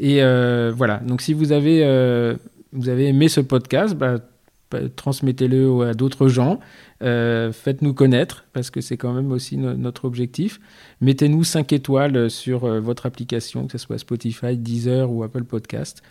Et 0.00 0.22
euh, 0.22 0.72
voilà. 0.74 0.98
Donc, 0.98 1.20
si 1.20 1.34
vous 1.34 1.52
avez 1.52 1.84
vous 2.72 2.88
avez 2.88 3.06
aimé 3.06 3.28
ce 3.28 3.40
podcast, 3.40 3.94
bah, 3.94 4.16
transmettez-le 4.96 5.80
à 5.82 5.94
d'autres 5.94 6.28
gens. 6.28 6.60
Euh, 7.02 7.52
Faites-nous 7.52 7.94
connaître, 7.94 8.44
parce 8.52 8.70
que 8.70 8.80
c'est 8.80 8.96
quand 8.96 9.12
même 9.12 9.32
aussi 9.32 9.56
no- 9.56 9.74
notre 9.74 10.04
objectif. 10.04 10.60
Mettez-nous 11.00 11.44
5 11.44 11.72
étoiles 11.72 12.30
sur 12.30 12.64
euh, 12.64 12.80
votre 12.80 13.06
application, 13.06 13.66
que 13.66 13.72
ce 13.72 13.78
soit 13.78 13.98
Spotify, 13.98 14.56
Deezer 14.56 15.10
ou 15.10 15.22
Apple 15.22 15.44
Podcast. 15.44 16.02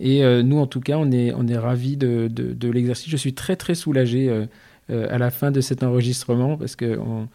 Et 0.00 0.24
euh, 0.24 0.42
nous, 0.42 0.58
en 0.58 0.66
tout 0.66 0.80
cas, 0.80 0.96
on 0.98 1.10
est, 1.10 1.32
on 1.34 1.46
est 1.48 1.58
ravis 1.58 1.96
de, 1.96 2.28
de, 2.30 2.70
l'exercice. 2.70 3.08
Je 3.10 3.16
suis 3.16 3.34
très, 3.34 3.56
très 3.56 3.74
soulagé 3.74 4.46
à 4.90 5.18
la 5.18 5.30
fin 5.30 5.50
de 5.50 5.60
cet 5.60 5.82
enregistrement 5.82 6.56
parce 6.56 6.76
que 6.76 6.98
on- 6.98 7.28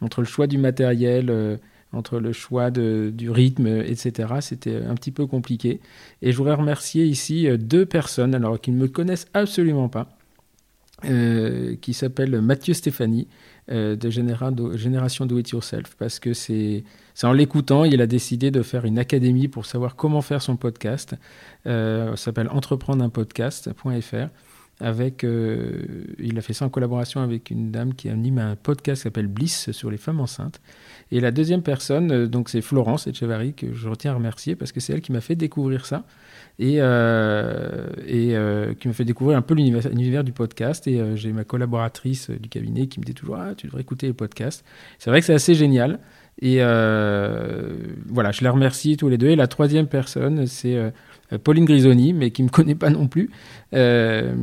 entre 0.00 0.20
le 0.20 0.26
choix 0.26 0.46
du 0.46 0.58
matériel, 0.58 1.58
entre 1.92 2.18
le 2.18 2.32
choix 2.32 2.70
de- 2.70 3.10
du 3.14 3.30
rythme, 3.30 3.66
etc., 3.66 4.28
c'était 4.40 4.76
un 4.76 4.94
petit 4.94 5.10
peu 5.12 5.26
compliqué. 5.26 5.80
Et 6.20 6.32
je 6.32 6.36
voudrais 6.36 6.54
remercier 6.54 7.04
ici 7.04 7.46
deux 7.58 7.86
personnes, 7.86 8.34
alors 8.34 8.60
qui 8.60 8.72
ne 8.72 8.76
me 8.78 8.88
connaissent 8.88 9.26
absolument 9.34 9.88
pas, 9.88 10.08
euh, 11.06 11.76
qui 11.80 11.94
s'appellent 11.94 12.40
Mathieu 12.40 12.74
Stéphanie 12.74 13.28
euh, 13.70 13.96
de 13.96 14.10
Génération 14.10 15.26
Do 15.26 15.38
It 15.38 15.50
Yourself, 15.50 15.96
parce 15.98 16.18
que 16.18 16.32
c'est 16.34 16.84
en 17.22 17.32
l'écoutant, 17.32 17.84
il 17.84 18.00
a 18.00 18.06
décidé 18.06 18.50
de 18.50 18.62
faire 18.62 18.84
une 18.84 18.98
académie 18.98 19.48
pour 19.48 19.66
savoir 19.66 19.96
comment 19.96 20.22
faire 20.22 20.42
son 20.42 20.56
podcast. 20.56 21.14
Euh, 21.66 22.14
s'appelle 22.16 22.48
entreprendre-un-podcast.fr 22.48 24.28
avec, 24.80 25.24
euh, 25.24 26.04
il 26.18 26.36
a 26.36 26.42
fait 26.42 26.52
ça 26.52 26.66
en 26.66 26.68
collaboration 26.68 27.22
avec 27.22 27.50
une 27.50 27.70
dame 27.70 27.94
qui 27.94 28.10
anime 28.10 28.38
un 28.38 28.56
podcast 28.56 29.00
qui 29.00 29.04
s'appelle 29.04 29.26
Bliss 29.26 29.70
sur 29.70 29.90
les 29.90 29.96
femmes 29.96 30.20
enceintes. 30.20 30.60
Et 31.10 31.20
la 31.20 31.30
deuxième 31.30 31.62
personne, 31.62 32.12
euh, 32.12 32.26
donc 32.26 32.50
c'est 32.50 32.60
Florence 32.60 33.06
Echevarri, 33.06 33.54
que 33.54 33.72
je 33.72 33.88
retiens 33.88 34.10
à 34.10 34.14
remercier 34.14 34.54
parce 34.54 34.72
que 34.72 34.80
c'est 34.80 34.92
elle 34.92 35.00
qui 35.00 35.12
m'a 35.12 35.22
fait 35.22 35.34
découvrir 35.34 35.86
ça 35.86 36.04
et, 36.58 36.76
euh, 36.80 37.86
et 38.06 38.34
qui 38.76 38.88
m'a 38.88 38.94
fait 38.94 39.04
découvrir 39.04 39.38
un 39.38 39.42
peu 39.42 39.54
l'univers 39.54 40.24
du 40.24 40.32
podcast. 40.32 40.86
Et 40.86 41.16
j'ai 41.16 41.32
ma 41.32 41.44
collaboratrice 41.44 42.30
du 42.30 42.50
cabinet 42.50 42.86
qui 42.86 43.00
me 43.00 43.04
dit 43.04 43.14
toujours 43.14 43.36
ah, 43.36 43.54
tu 43.56 43.66
devrais 43.66 43.80
écouter 43.80 44.08
les 44.08 44.12
podcasts. 44.12 44.64
C'est 44.98 45.08
vrai 45.08 45.20
que 45.20 45.26
c'est 45.26 45.34
assez 45.34 45.54
génial. 45.54 46.00
Et 46.42 46.58
voilà, 46.58 48.30
je 48.32 48.42
les 48.42 48.48
remercie 48.48 48.98
tous 48.98 49.08
les 49.08 49.16
deux. 49.16 49.28
Et 49.28 49.36
la 49.36 49.46
troisième 49.46 49.86
personne, 49.86 50.46
c'est 50.46 50.92
Pauline 51.42 51.64
Grisoni, 51.64 52.12
mais 52.12 52.30
qui 52.30 52.42
ne 52.42 52.46
me 52.46 52.52
connaît 52.52 52.74
pas 52.74 52.90
non 52.90 53.08
plus, 53.08 53.30
euh, 53.74 54.34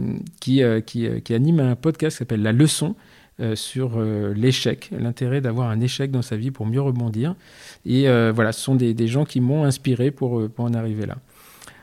qui, 0.41 0.64
euh, 0.64 0.81
qui, 0.81 1.07
euh, 1.07 1.19
qui 1.19 1.34
anime 1.34 1.60
un 1.60 1.76
podcast 1.76 2.15
qui 2.15 2.19
s'appelle 2.19 2.41
La 2.41 2.51
Leçon 2.51 2.95
euh, 3.39 3.55
sur 3.55 3.93
euh, 3.95 4.34
l'échec, 4.35 4.89
l'intérêt 4.91 5.41
d'avoir 5.41 5.69
un 5.69 5.80
échec 5.80 6.11
dans 6.11 6.22
sa 6.22 6.35
vie 6.35 6.51
pour 6.51 6.65
mieux 6.65 6.81
rebondir. 6.81 7.35
Et 7.85 8.07
euh, 8.07 8.31
voilà, 8.34 8.51
ce 8.51 8.61
sont 8.61 8.76
des, 8.76 8.93
des 8.93 9.07
gens 9.07 9.26
qui 9.26 9.41
m'ont 9.41 9.64
inspiré 9.64 10.11
pour, 10.11 10.39
euh, 10.39 10.49
pour 10.49 10.65
en 10.65 10.73
arriver 10.73 11.05
là. 11.05 11.18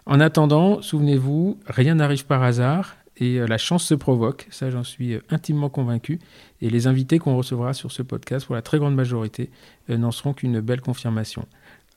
En 0.07 0.21
attendant, 0.21 0.83
souvenez-vous, 0.83 1.59
rien 1.67 1.97
n'arrive 1.97 2.27
par 2.27 2.43
hasard 2.43 2.97
et 3.17 3.39
euh, 3.39 3.47
la 3.47 3.59
chance 3.59 3.85
se 3.85 3.95
provoque. 3.95 4.47
Ça, 4.51 4.71
j'en 4.71 4.83
suis 4.83 5.15
euh, 5.15 5.21
intimement 5.31 5.69
convaincu. 5.69 6.19
Et 6.63 6.71
les 6.71 6.87
invités 6.87 7.19
qu'on 7.19 7.37
recevra 7.37 7.75
sur 7.75 7.93
ce 7.93 8.03
podcast, 8.03 8.47
pour 8.47 8.55
la 8.55 8.63
très 8.63 8.79
grande 8.79 8.95
majorité, 8.95 9.51
euh, 9.89 9.99
n'en 9.99 10.11
seront 10.11 10.33
qu'une 10.33 10.61
belle 10.61 10.81
confirmation. 10.81 11.47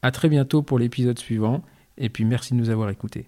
À 0.01 0.11
très 0.11 0.29
bientôt 0.29 0.61
pour 0.61 0.79
l'épisode 0.79 1.17
suivant. 1.17 1.63
Et 1.97 2.09
puis 2.09 2.25
merci 2.25 2.53
de 2.53 2.59
nous 2.59 2.69
avoir 2.69 2.89
écoutés. 2.89 3.27